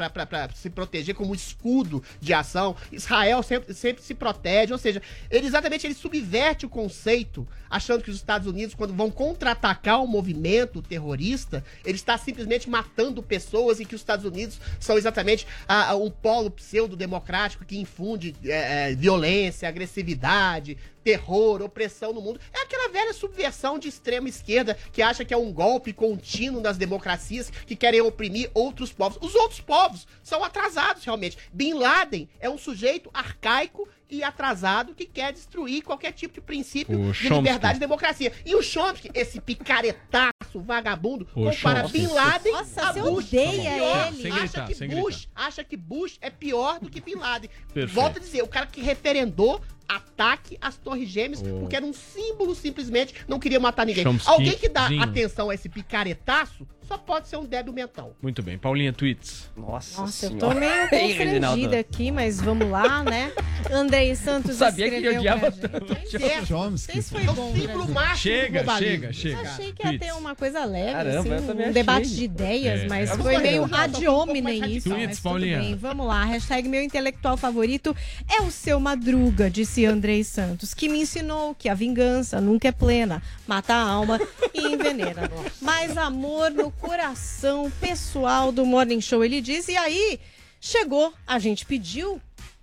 se 0.55 0.71
proteger 0.71 1.15
como 1.15 1.35
escudo 1.35 2.03
de 2.21 2.33
ação. 2.33 2.77
Israel 2.93 3.43
sempre, 3.43 3.75
sempre 3.75 4.03
se 4.03 4.15
protege, 4.15 4.73
ou 4.73 4.79
seja, 4.79 5.03
ele 5.31 5.47
exatamente 5.47 5.87
ele 5.87 5.95
subverte 5.95 6.67
o 6.67 6.69
conceito, 6.69 7.47
achando 7.69 8.03
que 8.03 8.11
os 8.11 8.17
Estados 8.17 8.47
Unidos, 8.47 8.75
quando 8.75 8.95
vão 8.95 9.11
contra-atacar 9.11 10.03
o 10.03 10.07
movimento 10.07 10.83
terrorista, 10.83 11.65
ele 11.85 11.97
está 11.97 12.17
simplesmente 12.19 12.69
matando 12.69 13.23
pessoas 13.23 13.81
e 13.81 13.85
que 13.85 13.95
os 13.95 14.01
Estados 14.01 14.25
Unidos 14.25 14.61
são 14.79 14.97
exatamente 14.97 15.47
ah, 15.69 15.91
ah, 15.91 15.97
um 15.97 16.11
polo 16.11 16.51
pseudo-democrático 16.51 17.65
que 17.65 17.79
infunde 17.79 18.35
eh, 18.45 18.91
eh, 18.91 18.95
violência, 18.95 19.69
agressividade, 19.69 20.77
terror, 21.03 21.63
opressão 21.63 22.13
no 22.13 22.21
mundo. 22.21 22.41
É 22.53 22.63
aquela 22.63 22.89
velha 22.89 23.13
subversão 23.13 23.79
de 23.79 23.89
extrema 23.89 24.29
esquerda 24.29 24.77
que 24.93 25.03
acha 25.03 25.25
que 25.25 25.35
é 25.35 25.37
um 25.37 25.53
golpe 25.53 25.93
contínuo 25.93 26.61
das 26.61 26.77
democracias 26.77 27.51
que 27.51 27.77
querem 27.77 28.01
oprimir 28.01 28.51
outros 28.55 28.93
povos. 28.93 29.19
Os 29.21 29.35
outros 29.35 29.61
povos 29.61 30.07
são 30.23 30.45
atrasados, 30.45 31.05
realmente. 31.05 31.39
Bin 31.53 31.75
Laden 31.75 32.29
é 32.39 32.49
um 32.49 32.59
sujeito 32.59 33.11
arcaico 33.13 33.89
e 34.11 34.23
atrasado 34.25 34.95
que 34.95 35.07
quer 35.07 35.33
destruir 35.33 35.83
qualquer 35.83 36.13
tipo 36.13 36.35
de 36.35 36.41
princípio 36.41 36.99
O 36.99 37.13
de 37.13 37.15
Chomsky. 37.15 37.35
liberdade 37.37 37.77
e 37.77 37.81
democracia. 37.81 38.33
E 38.45 38.55
o 38.55 38.63
Chomsky, 38.63 39.11
esse 39.15 39.41
picaretaço 39.41 40.61
vagabundo, 40.61 41.27
O 41.35 41.45
compara 41.45 41.81
Chomsky. 41.83 41.99
Bin 42.01 42.07
Laden 42.09 42.53
Nossa, 42.53 42.83
a 42.89 42.93
você 42.93 43.01
Bush. 43.03 43.27
odeia 43.29 43.75
Pior. 43.75 44.07
ele. 44.09 44.23
Sem 44.23 44.33
acha 44.33 44.41
gritar, 44.65 44.67
que 44.67 44.89
Bush, 45.01 45.29
acha 45.35 45.65
que 45.65 45.77
Bush 45.77 46.19
é 46.21 46.31
pior 46.31 46.81
do 46.81 46.91
que 46.91 47.01
Bin 47.01 47.15
Laden. 47.15 47.51
Perfeito. 47.73 47.95
Volto 47.95 48.17
a 48.17 48.21
dizer, 48.21 48.43
o 48.43 48.49
cara 48.49 48.67
que 48.67 48.81
referendou 48.81 49.61
ataque 49.89 50.57
às 50.61 50.77
Torres 50.77 51.09
Gêmeas, 51.09 51.43
Oh. 51.43 51.61
porque 51.61 51.75
era 51.75 51.85
um 51.85 51.93
símbolo 51.93 52.55
simplesmente, 52.55 53.13
não 53.27 53.41
queria 53.41 53.59
matar 53.59 53.85
ninguém. 53.85 54.05
Chomsky 54.05 54.31
Alguém 54.31 54.57
que 54.57 54.69
dá 54.69 54.87
zinho. 54.89 55.03
atenção 55.03 55.51
a 55.51 55.55
esse 55.55 55.69
picaretaço 55.69 56.67
só 56.91 56.99
pode 56.99 57.29
ser 57.29 57.37
um 57.37 57.45
débil 57.45 57.73
mental. 57.73 58.17
Muito 58.21 58.43
bem. 58.43 58.59
Paulinha, 58.59 58.93
tweets. 58.93 59.49
Nossa, 59.57 60.01
Nossa, 60.01 60.27
eu 60.27 60.37
tô 60.39 60.51
meio 60.55 60.89
constrangida 60.91 61.79
aqui, 61.79 62.11
mas 62.11 62.41
vamos 62.41 62.69
lá, 62.69 63.05
né? 63.05 63.31
Andrei 63.71 64.17
Santos 64.17 64.57
Sabia 64.57 64.89
que 64.91 64.97
ele 64.97 65.07
escreveu 65.09 65.21
odiava 65.21 65.53
pra 65.53 65.95
gente. 65.95 66.17
É, 66.25 66.45
Chomsky. 66.45 66.99
Esse 66.99 67.11
foi 67.11 67.25
é 67.25 67.31
o 67.31 67.35
bom, 67.35 67.53
símbolo 67.55 67.85
Brasil. 67.85 67.95
máximo 67.95 68.15
do 68.15 68.19
Chega, 68.19 68.63
globalismo. 68.65 68.89
chega, 68.91 69.13
chega. 69.13 69.35
Eu 69.37 69.41
achei 69.51 69.73
que 69.73 69.83
ia 69.87 69.91
ter 69.93 69.99
Tweets. 69.99 70.17
uma 70.19 70.35
coisa 70.35 70.65
leve, 70.65 70.93
Caramba, 70.93 71.11
eu 71.29 71.35
assim, 71.37 71.47
também 71.47 71.67
um 71.67 71.71
achei. 71.71 71.73
debate 71.73 72.09
de 72.09 72.25
ideias, 72.25 72.81
É. 72.81 72.89
mas 72.89 73.11
Eu 73.11 73.19
foi 73.19 73.39
meio 73.39 73.63
eu, 73.63 73.69
já, 73.69 73.83
ad 73.83 73.97
um 73.97 74.01
pouco 74.05 74.31
hominem 74.31 74.59
mais 74.61 74.73
isso. 74.73 74.89
Tweets, 74.89 75.07
mas 75.07 75.17
tudo 75.19 75.23
Paulinha. 75.31 75.59
bem, 75.61 75.77
vamos 75.77 76.07
lá. 76.09 76.25
Hashtag 76.25 76.69
meu 76.69 76.83
intelectual 76.83 77.37
favorito 77.37 77.95
é 78.29 78.43
o 78.43 78.51
seu 78.51 78.81
Madruga, 78.81 79.49
disse 79.49 79.87
Andrei 79.87 80.25
Santos, 80.25 80.75
que 80.75 80.89
me 80.89 80.99
ensinou 81.03 81.55
que 81.55 81.69
a 81.69 81.75
vingança 81.75 82.41
nunca 82.41 82.67
é 82.67 82.73
plena, 82.73 83.23
mata 83.47 83.75
a 83.75 83.81
alma 83.81 84.21
e 84.53 84.61
envenena. 84.67 85.31
Mas 85.61 85.97
amor 85.97 86.51
no 86.51 86.73
coração 86.81 87.71
pessoal 87.81 88.51
do 88.51 88.65
Morning 88.65 89.01
Show, 89.01 89.25
ele 89.25 89.41
diz, 89.41 89.69
e 89.69 89.77
aí 89.77 90.19
chegou, 90.61 91.13
a 91.27 91.39
gente 91.39 91.65
pediu 91.67 92.21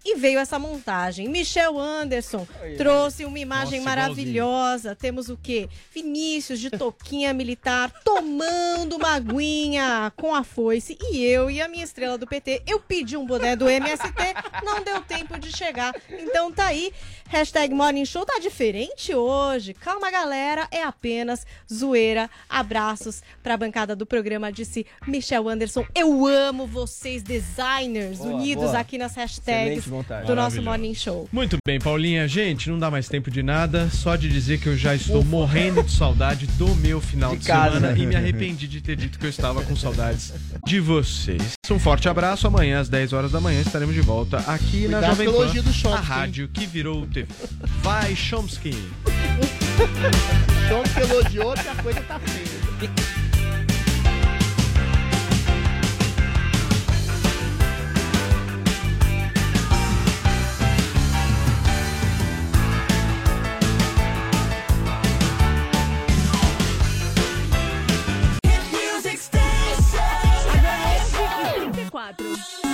e 0.09 0.15
veio 0.15 0.39
essa 0.39 0.57
montagem. 0.57 1.27
Michel 1.27 1.77
Anderson 1.77 2.47
trouxe 2.77 3.25
uma 3.25 3.37
imagem 3.37 3.79
Nossa, 3.79 3.89
maravilhosa. 3.89 4.95
Temos 4.95 5.27
o 5.27 5.35
quê? 5.35 5.67
Vinícius 5.93 6.59
de 6.59 6.69
toquinha 6.69 7.33
militar 7.33 7.91
tomando 8.05 8.95
uma 8.95 9.15
aguinha 9.15 10.11
com 10.15 10.33
a 10.33 10.43
foice. 10.43 10.97
E 11.11 11.25
eu 11.25 11.51
e 11.51 11.61
a 11.61 11.67
minha 11.67 11.83
estrela 11.83 12.17
do 12.17 12.25
PT. 12.25 12.63
Eu 12.65 12.79
pedi 12.79 13.17
um 13.17 13.25
boné 13.25 13.55
do 13.55 13.67
MST, 13.67 14.13
não 14.63 14.81
deu 14.81 15.01
tempo 15.01 15.37
de 15.37 15.51
chegar. 15.55 15.93
Então 16.09 16.53
tá 16.53 16.67
aí. 16.67 16.93
Hashtag 17.29 17.73
Morning 17.73 18.05
Show 18.05 18.25
tá 18.25 18.39
diferente 18.39 19.13
hoje. 19.13 19.73
Calma, 19.73 20.09
galera. 20.09 20.67
É 20.71 20.83
apenas 20.83 21.45
zoeira. 21.71 22.29
Abraços 22.49 23.21
pra 23.43 23.57
bancada 23.57 23.95
do 23.95 24.05
programa, 24.05 24.51
disse 24.51 24.85
Michel 25.05 25.49
Anderson. 25.49 25.85
Eu 25.93 26.25
amo 26.25 26.65
vocês, 26.65 27.21
designers, 27.21 28.19
Boa, 28.19 28.33
unidos 28.33 28.65
boa. 28.65 28.79
aqui 28.79 28.97
nas 28.97 29.15
hashtags 29.15 29.85
do 30.25 30.35
nosso. 30.35 30.61
Morning 30.61 30.93
Show. 30.95 31.27
Muito 31.31 31.57
bem, 31.67 31.79
Paulinha. 31.79 32.27
Gente, 32.27 32.69
não 32.69 32.79
dá 32.79 32.89
mais 32.89 33.07
tempo 33.07 33.29
de 33.29 33.43
nada. 33.43 33.89
Só 33.89 34.15
de 34.15 34.29
dizer 34.29 34.59
que 34.59 34.67
eu 34.67 34.77
já 34.77 34.95
estou 34.95 35.23
morrendo 35.23 35.83
de 35.83 35.91
saudade 35.91 36.47
do 36.47 36.73
meu 36.75 36.99
final 37.01 37.33
de, 37.33 37.39
De 37.41 37.47
casa. 37.47 37.75
semana 37.75 37.97
e 37.97 38.05
me 38.05 38.15
arrependi 38.15 38.67
de 38.67 38.81
ter 38.81 38.95
dito 38.95 39.19
que 39.19 39.25
eu 39.25 39.29
estava 39.29 39.61
com 39.63 39.75
saudades 39.75 40.33
de 40.65 40.79
vocês. 40.79 41.53
Um 41.69 41.77
forte 41.79 42.07
abraço. 42.07 42.47
Amanhã, 42.47 42.79
às 42.79 42.89
10 42.89 43.13
horas 43.13 43.31
da 43.31 43.41
manhã, 43.41 43.59
estaremos 43.61 43.93
de 43.93 44.01
volta 44.01 44.37
aqui 44.47 44.87
na 44.87 44.99
Cuidado 44.99 45.09
Jovem 45.11 45.27
com 45.27 45.33
o 45.33 45.45
Pan, 45.45 45.53
do 45.61 45.69
a 45.69 45.73
Chomsky, 45.73 46.05
rádio 46.05 46.47
que 46.47 46.65
virou 46.65 47.05
teve. 47.17 47.27
Vai, 47.81 48.15
Chomsky. 48.15 48.73
Chomsky 50.67 51.01
elogiou 51.01 51.53
que 51.53 51.67
a 51.67 51.75
coisa 51.81 52.01
tá 52.01 52.19
feia. 52.19 52.47
quatro. 71.89 72.66